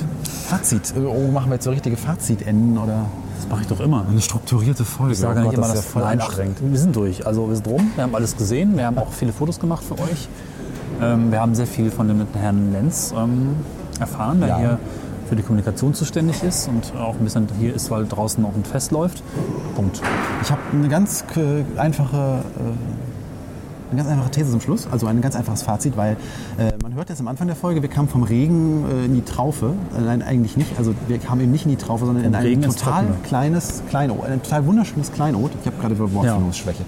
Fazit. 0.48 0.94
Äh, 0.98 1.00
Oh, 1.06 1.32
machen 1.32 1.50
wir 1.50 1.56
jetzt 1.56 1.64
so 1.64 1.70
richtige 1.72 1.96
Fazitenden 1.96 2.78
oder 2.78 3.06
Das 3.38 3.48
mache 3.50 3.62
ich 3.62 3.68
doch 3.68 3.80
immer. 3.80 4.06
eine 4.10 4.20
strukturierte 4.22 4.84
Folge? 4.84 5.14
Ich 5.14 5.20
sage 5.20 5.40
oh 5.40 5.44
Gott, 5.46 5.54
immer, 5.54 5.68
das 5.68 5.80
ist 5.80 5.86
ja 5.86 5.92
voll 5.92 6.04
anstrengend. 6.04 6.58
wir 6.62 6.80
sind 6.80 6.96
durch. 6.96 7.26
Also 7.26 7.48
wir 7.48 7.56
sind 7.56 7.68
rum, 7.68 7.92
wir 7.96 8.04
haben 8.04 8.16
alles 8.16 8.36
gesehen, 8.36 8.76
wir 8.76 8.86
haben 8.86 8.98
auch 8.98 9.12
viele 9.12 9.32
Fotos 9.32 9.60
gemacht 9.60 9.84
für 9.84 9.94
euch. 10.00 10.28
Ähm, 11.02 11.32
wir 11.32 11.40
haben 11.40 11.56
sehr 11.56 11.68
viel 11.68 11.90
von 11.92 12.08
dem 12.08 12.26
Herrn 12.34 12.74
Lenz 12.74 13.14
ähm, 13.18 13.56
erfahren, 14.00 14.40
der 14.42 14.50
Ja. 14.50 14.58
hier 14.58 14.80
für 15.32 15.38
die 15.38 15.44
Kommunikation 15.44 15.94
zuständig 15.94 16.44
ist 16.44 16.68
und 16.68 16.94
auch 17.00 17.16
ein 17.16 17.24
bisschen 17.24 17.48
hier 17.58 17.74
ist, 17.74 17.90
weil 17.90 18.06
draußen 18.06 18.44
auch 18.44 18.54
ein 18.54 18.66
Fest 18.66 18.92
läuft. 18.92 19.24
Punkt. 19.76 20.02
Ich 20.42 20.52
habe 20.52 20.60
eine 20.74 20.90
ganz 20.90 21.24
äh, 21.38 21.64
einfache, 21.80 22.44
äh, 22.58 23.92
eine 23.92 23.98
ganz 23.98 24.10
einfache 24.10 24.32
These 24.32 24.52
zum 24.52 24.60
Schluss, 24.60 24.90
also 24.92 25.08
ein 25.08 25.22
ganz 25.22 25.38
einfaches 25.38 25.64
Fazit, 25.64 25.96
weil 25.96 26.18
äh, 26.58 26.74
man 26.84 26.96
hört 26.96 27.08
jetzt 27.08 27.22
am 27.22 27.30
Anfang 27.30 27.48
der 27.48 27.56
Folge, 27.56 27.82
wir 27.82 27.88
kamen 27.88 28.10
vom 28.10 28.24
Regen 28.24 28.84
äh, 28.92 29.06
in 29.06 29.16
die 29.16 29.22
Traufe. 29.22 29.72
Äh, 29.98 30.02
nein, 30.02 30.22
eigentlich 30.22 30.58
nicht. 30.58 30.78
Also 30.78 30.94
wir 31.08 31.18
kamen 31.18 31.40
eben 31.40 31.52
nicht 31.54 31.64
in 31.64 31.72
die 31.72 31.78
Traufe, 31.78 32.06
sondern 32.06 32.26
in 32.26 32.32
Vom 32.32 32.40
ein 32.42 32.46
Regen 32.46 32.62
total 32.64 33.06
kleines 33.24 33.84
Kleinod, 33.88 34.26
ein 34.26 34.44
total 34.44 34.66
wunderschönes 34.66 35.14
Kleinod. 35.14 35.52
Ich 35.62 35.66
habe 35.66 35.78
gerade 35.78 35.98
Wortfindungsschwäche. 35.98 36.84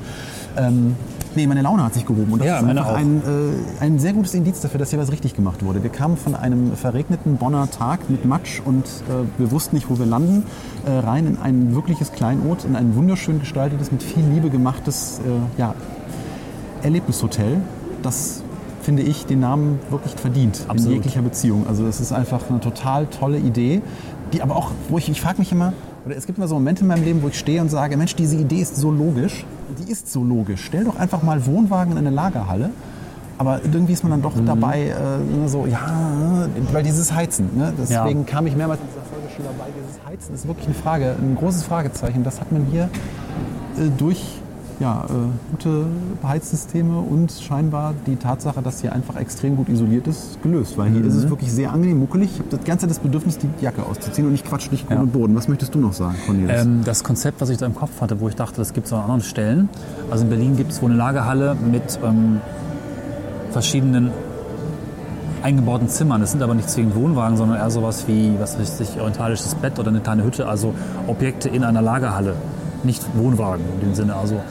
Ähm, 0.57 0.97
Nee, 1.35 1.47
meine 1.47 1.61
Laune 1.61 1.83
hat 1.83 1.93
sich 1.93 2.05
gehoben. 2.05 2.31
Und 2.33 2.39
das 2.39 2.47
Ja, 2.47 2.59
ist 2.59 2.65
einfach 2.65 2.93
ein, 2.93 3.21
äh, 3.21 3.83
ein 3.83 3.99
sehr 3.99 4.13
gutes 4.13 4.33
Indiz 4.33 4.61
dafür, 4.61 4.79
dass 4.79 4.91
hier 4.91 4.99
was 4.99 5.11
richtig 5.11 5.35
gemacht 5.35 5.63
wurde. 5.65 5.81
Wir 5.81 5.89
kamen 5.89 6.17
von 6.17 6.35
einem 6.35 6.75
verregneten 6.75 7.37
Bonner 7.37 7.69
Tag 7.71 8.09
mit 8.09 8.25
Matsch 8.25 8.61
und 8.63 8.85
äh, 8.85 9.39
wir 9.39 9.51
wussten 9.51 9.75
nicht, 9.75 9.89
wo 9.89 9.97
wir 9.97 10.05
landen, 10.05 10.43
äh, 10.85 10.91
rein 10.91 11.25
in 11.25 11.37
ein 11.39 11.73
wirkliches 11.75 12.11
Kleinod, 12.11 12.65
in 12.65 12.75
ein 12.75 12.95
wunderschön 12.95 13.39
gestaltetes, 13.39 13.91
mit 13.91 14.03
viel 14.03 14.23
Liebe 14.23 14.49
gemachtes 14.49 15.19
äh, 15.25 15.59
ja, 15.59 15.73
Erlebnishotel, 16.83 17.61
das 18.01 18.43
finde 18.81 19.01
ich 19.01 19.25
den 19.25 19.39
Namen 19.39 19.79
wirklich 19.89 20.13
verdient 20.13 20.65
Absolut. 20.67 20.85
in 20.85 20.91
jeglicher 20.95 21.21
Beziehung. 21.21 21.65
Also 21.67 21.87
es 21.87 22.01
ist 22.01 22.11
einfach 22.11 22.49
eine 22.49 22.59
total 22.59 23.07
tolle 23.07 23.37
Idee, 23.37 23.81
die 24.33 24.41
aber 24.41 24.55
auch, 24.55 24.71
wo 24.89 24.97
ich, 24.97 25.09
ich 25.09 25.21
frage 25.21 25.39
mich 25.39 25.51
immer, 25.51 25.73
oder 26.05 26.15
es 26.17 26.25
gibt 26.25 26.37
immer 26.37 26.47
so 26.47 26.55
Momente 26.55 26.81
in 26.81 26.87
meinem 26.87 27.03
Leben, 27.03 27.21
wo 27.23 27.27
ich 27.29 27.39
stehe 27.39 27.61
und 27.61 27.69
sage, 27.69 27.95
Mensch, 27.97 28.15
diese 28.15 28.35
Idee 28.35 28.61
ist 28.61 28.75
so 28.75 28.91
logisch, 28.91 29.45
die 29.79 29.91
ist 29.91 30.11
so 30.11 30.23
logisch. 30.23 30.63
Stell 30.65 30.83
doch 30.83 30.97
einfach 30.97 31.23
mal 31.23 31.45
Wohnwagen 31.45 31.93
in 31.93 31.97
eine 31.99 32.09
Lagerhalle. 32.09 32.69
Aber 33.39 33.61
irgendwie 33.63 33.93
ist 33.93 34.03
man 34.03 34.11
dann 34.11 34.21
doch 34.21 34.35
Mhm. 34.35 34.45
dabei, 34.45 34.89
äh, 34.89 35.47
so, 35.47 35.65
ja, 35.65 35.79
weil 36.71 36.83
dieses 36.83 37.11
Heizen. 37.13 37.49
Ne? 37.57 37.73
Deswegen 37.77 38.19
Ja. 38.21 38.25
kam 38.27 38.45
ich 38.47 38.55
mehrmals 38.55 38.79
in 38.81 38.87
dieser 38.87 39.01
Folge 39.01 39.27
schon 39.35 39.45
dabei. 39.45 39.69
Dieses 39.75 40.05
Heizen 40.05 40.35
ist 40.35 40.47
wirklich 40.47 40.67
eine 40.67 40.75
Frage, 40.75 41.15
ein 41.19 41.35
großes 41.35 41.63
Fragezeichen. 41.63 42.23
Das 42.23 42.39
hat 42.39 42.51
man 42.51 42.65
hier 42.71 42.83
äh, 43.77 43.89
durch 43.97 44.39
ja, 44.79 45.05
äh, 45.05 45.51
gute 45.51 45.85
Heizsysteme 46.27 46.99
und 46.99 47.31
scheinbar 47.31 47.93
die 48.07 48.15
Tatsache, 48.15 48.61
dass 48.61 48.81
hier 48.81 48.91
einfach 48.93 49.15
extrem 49.15 49.55
gut 49.55 49.69
isoliert 49.69 50.07
ist, 50.07 50.41
gelöst. 50.41 50.77
Weil 50.77 50.89
hier 50.91 51.01
Mhm. 51.01 51.07
ist 51.07 51.15
es 51.15 51.29
wirklich 51.29 51.51
sehr 51.51 51.71
angenehm, 51.71 51.99
muckelig. 51.99 52.31
Ich 52.33 52.39
habe 52.39 52.49
das 52.49 52.63
ganze 52.65 52.83
Zeit 52.87 52.91
das 52.91 52.99
Bedürfnis, 52.99 53.37
die 53.37 53.47
Jacke 53.61 53.83
auszuziehen 53.85 54.27
und 54.27 54.33
ich 54.33 54.43
quatsch 54.43 54.71
nicht 54.71 54.89
Ja. 54.89 54.99
und 54.99 55.13
Boden. 55.13 55.35
Was 55.35 55.47
möchtest 55.47 55.73
du 55.75 55.79
noch 55.79 55.93
sagen, 55.93 56.15
Cornelis? 56.25 56.61
Ähm, 56.63 56.81
das 56.83 57.03
Konzept, 57.03 57.39
was 57.41 57.49
ich 57.49 57.57
da 57.57 57.65
im 57.65 57.75
Kopf 57.75 58.01
hatte, 58.01 58.19
wo 58.19 58.27
ich 58.29 58.35
dachte, 58.35 58.57
das 58.57 58.73
gibt 58.73 58.87
es 58.87 58.93
an 58.93 59.01
anderen 59.01 59.21
Stellen. 59.21 59.69
Also 60.09 60.23
in 60.23 60.29
Berlin 60.29 60.55
gibt 60.57 60.71
es 60.71 60.81
wohl 60.81 60.89
eine 60.89 60.97
Lagerhalle 60.97 61.55
mit 61.71 61.99
ähm, 62.03 62.41
verschiedenen 63.51 64.11
eingebauten 65.43 65.89
Zimmern. 65.89 66.21
Das 66.21 66.31
sind 66.31 66.41
aber 66.41 66.55
nicht 66.55 66.69
zwingend 66.69 66.95
Wohnwagen, 66.95 67.37
sondern 67.37 67.57
eher 67.57 67.69
sowas 67.69 68.05
wie, 68.07 68.33
was 68.39 68.57
weiß 68.59 68.79
ich, 68.79 68.99
orientalisches 68.99 69.55
Bett 69.55 69.77
oder 69.77 69.89
eine 69.89 69.99
kleine 69.99 70.23
Hütte. 70.23 70.47
Also 70.47 70.73
Objekte 71.07 71.49
in 71.49 71.63
einer 71.63 71.81
Lagerhalle, 71.81 72.35
nicht 72.83 73.03
Wohnwagen 73.17 73.63
in 73.75 73.87
dem 73.87 73.93
Sinne. 73.93 74.15
Also 74.15 74.41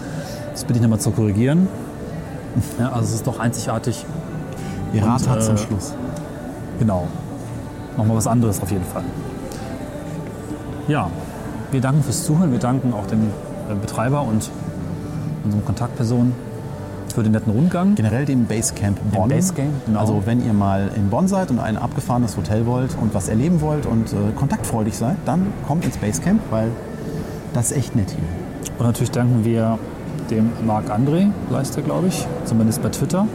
das 0.53 0.65
bitte 0.65 0.79
ich 0.79 0.83
nochmal 0.83 1.01
zu 1.01 1.11
korrigieren. 1.11 1.69
Ja, 2.79 2.93
also 2.93 3.05
es 3.05 3.15
ist 3.15 3.27
doch 3.27 3.41
einzigartig. 3.41 4.05
Ihr 4.93 5.03
Rat 5.05 5.27
hat 5.29 5.43
zum 5.43 5.55
äh, 5.55 5.59
Schluss. 5.59 5.95
Genau. 6.79 7.09
Nochmal 7.97 8.17
was 8.17 8.27
anderes 8.27 8.61
auf 8.61 8.71
jeden 8.71 8.85
Fall. 8.85 9.05
Ja, 10.89 11.11
wir 11.71 11.81
danken 11.81 12.03
fürs 12.03 12.25
Zuhören. 12.25 12.53
Wir 12.53 12.59
danken 12.59 12.93
auch 12.93 13.07
dem 13.07 13.23
äh, 13.71 13.75
Betreiber 13.75 14.23
und 14.23 14.51
unseren 15.45 15.65
Kontaktpersonen 15.65 16.35
für 17.15 17.23
den 17.23 17.33
netten 17.33 17.53
Rundgang. 17.53 17.95
Generell 17.95 18.25
dem 18.25 18.47
Basecamp 18.47 18.99
Bonn. 19.13 19.29
Basecamp, 19.29 19.87
genau. 19.87 20.01
Also 20.01 20.23
wenn 20.25 20.45
ihr 20.45 20.53
mal 20.53 20.91
in 20.97 21.11
Bonn 21.11 21.29
seid 21.29 21.51
und 21.51 21.59
ein 21.59 21.77
abgefahrenes 21.77 22.37
Hotel 22.37 22.67
wollt 22.67 22.97
und 23.01 23.15
was 23.15 23.29
erleben 23.29 23.61
wollt 23.61 23.87
und 23.87 24.13
äh, 24.13 24.33
kontaktfreudig 24.37 24.97
seid, 24.97 25.17
dann 25.25 25.53
kommt 25.67 25.85
ins 25.85 25.99
Basecamp, 25.99 26.41
weil 26.51 26.71
das 27.53 27.71
ist 27.71 27.77
echt 27.77 27.97
nett 27.97 28.11
hier. 28.11 28.73
Und 28.79 28.87
natürlich 28.87 29.11
danken 29.11 29.45
wir 29.45 29.79
dem 30.37 30.51
Marc 30.67 30.91
André, 30.91 31.31
heißt 31.53 31.77
er, 31.77 31.83
glaube 31.83 32.09
ich, 32.09 32.27
zumindest 32.45 32.83
bei 32.83 32.89
Twitter. 32.89 33.27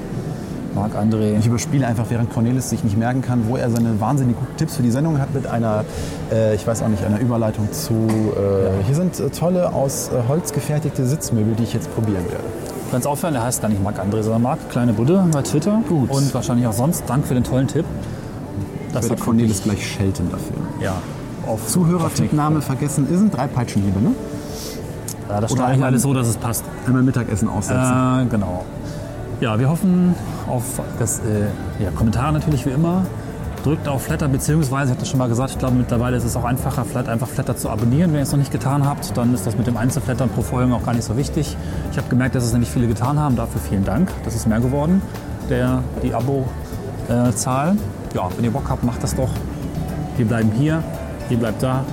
Marc 0.75 0.95
André. 0.95 1.37
Ich 1.39 1.47
überspiele 1.47 1.87
einfach, 1.87 2.05
während 2.09 2.31
Cornelis 2.31 2.69
sich 2.69 2.83
nicht 2.83 2.97
merken 2.97 3.21
kann, 3.21 3.47
wo 3.47 3.57
er 3.57 3.69
seine 3.71 3.99
wahnsinnig 3.99 4.37
guten 4.37 4.55
Tipps 4.57 4.75
für 4.75 4.83
die 4.83 4.91
Sendung 4.91 5.19
hat, 5.19 5.33
mit 5.33 5.47
einer, 5.47 5.85
äh, 6.31 6.53
ich 6.53 6.67
weiß 6.67 6.83
auch 6.83 6.87
nicht, 6.87 7.03
einer 7.03 7.19
Überleitung 7.19 7.71
zu. 7.71 7.93
Äh, 7.93 8.83
Hier 8.85 8.95
sind 8.95 9.19
äh, 9.19 9.29
tolle 9.29 9.73
aus 9.73 10.09
äh, 10.09 10.27
Holz 10.27 10.53
gefertigte 10.53 11.05
Sitzmöbel, 11.07 11.55
die 11.55 11.63
ich 11.63 11.73
jetzt 11.73 11.93
probieren 11.95 12.25
werde. 12.29 12.43
Ganz 12.91 13.05
aufhören, 13.07 13.33
der 13.33 13.43
heißt 13.43 13.61
gar 13.61 13.69
nicht 13.69 13.83
Marc 13.83 13.99
André, 13.99 14.21
sondern 14.21 14.43
Marc 14.43 14.69
Kleine 14.69 14.93
Budde 14.93 15.25
bei 15.31 15.41
Twitter. 15.41 15.81
Gut. 15.89 16.11
Und 16.11 16.31
wahrscheinlich 16.33 16.67
auch 16.67 16.73
sonst. 16.73 17.03
Danke 17.07 17.27
für 17.27 17.33
den 17.33 17.43
tollen 17.43 17.67
Tipp. 17.67 17.85
Das 18.93 19.05
Ich 19.05 19.09
werde 19.09 19.23
Cornelis 19.23 19.63
gleich 19.63 19.85
schelten 19.85 20.29
dafür. 20.31 20.57
Ja, 20.81 20.93
auf 21.47 21.65
Zuhörertippname 21.67 22.61
vergessen 22.61 23.07
ist 23.09 23.19
ein 23.19 23.31
drei 23.31 23.47
Peitschenhiebe, 23.47 23.99
ne? 23.99 24.11
Ja, 25.29 25.41
das 25.41 25.51
Oder 25.51 25.65
einmal- 25.65 25.89
alles 25.89 26.01
so, 26.03 26.13
dass 26.13 26.27
es 26.27 26.37
passt. 26.37 26.63
Einmal 26.85 27.03
Mittagessen 27.03 27.49
aussetzen. 27.49 28.23
Äh, 28.23 28.25
genau. 28.29 28.63
Ja, 29.41 29.59
wir 29.59 29.69
hoffen 29.69 30.15
auf 30.49 30.63
das 30.99 31.19
äh, 31.19 31.83
ja, 31.83 31.91
Kommentare 31.91 32.33
natürlich 32.33 32.65
wie 32.65 32.71
immer. 32.71 33.03
Drückt 33.63 33.87
auf 33.87 34.03
Flatter, 34.03 34.27
beziehungsweise, 34.29 34.85
ich 34.85 34.89
habe 34.91 34.99
das 35.01 35.09
schon 35.09 35.17
mal 35.17 35.27
gesagt, 35.27 35.51
ich 35.51 35.57
glaube 35.59 35.75
mittlerweile 35.75 36.15
ist 36.15 36.23
es 36.23 36.35
auch 36.37 36.45
einfacher, 36.45 36.85
Flatter, 36.85 37.11
einfach 37.11 37.27
Flatter 37.27 37.57
zu 37.57 37.69
abonnieren. 37.69 38.11
Wenn 38.11 38.19
ihr 38.19 38.23
es 38.23 38.31
noch 38.31 38.39
nicht 38.39 38.51
getan 38.51 38.85
habt, 38.87 39.15
dann 39.17 39.33
ist 39.33 39.45
das 39.45 39.57
mit 39.57 39.67
dem 39.67 39.75
Einzelflattern 39.75 40.29
pro 40.29 40.41
Folge 40.41 40.73
auch 40.73 40.83
gar 40.83 40.93
nicht 40.93 41.03
so 41.03 41.17
wichtig. 41.17 41.57
Ich 41.91 41.97
habe 41.97 42.07
gemerkt, 42.07 42.35
dass 42.35 42.45
es 42.45 42.53
nämlich 42.53 42.69
viele 42.69 42.87
getan 42.87 43.19
haben. 43.19 43.35
Dafür 43.35 43.59
vielen 43.59 43.83
Dank. 43.83 44.09
Das 44.23 44.35
ist 44.35 44.47
mehr 44.47 44.59
geworden, 44.61 45.01
der, 45.49 45.83
die 46.01 46.13
Abo-Zahl. 46.13 47.75
ja, 48.13 48.29
wenn 48.37 48.45
ihr 48.45 48.51
Bock 48.51 48.69
habt, 48.69 48.83
macht 48.83 49.03
das 49.03 49.15
doch. 49.15 49.29
Wir 50.15 50.25
bleiben 50.25 50.51
hier, 50.51 50.81
ihr 51.29 51.37
bleibt 51.37 51.61
da. 51.61 51.83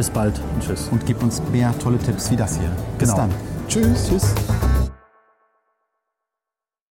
Bis 0.00 0.08
bald 0.08 0.40
und 0.54 0.62
tschüss. 0.64 0.88
Und 0.90 1.04
gib 1.04 1.22
uns 1.22 1.42
mehr 1.52 1.74
tolle 1.78 1.98
Tipps 1.98 2.30
wie 2.30 2.36
das 2.36 2.56
hier. 2.58 2.70
Bis 2.96 3.10
Genau. 3.10 3.20
dann. 3.20 3.30
Tschüss. 3.68 4.08
Tschüss. 4.08 4.34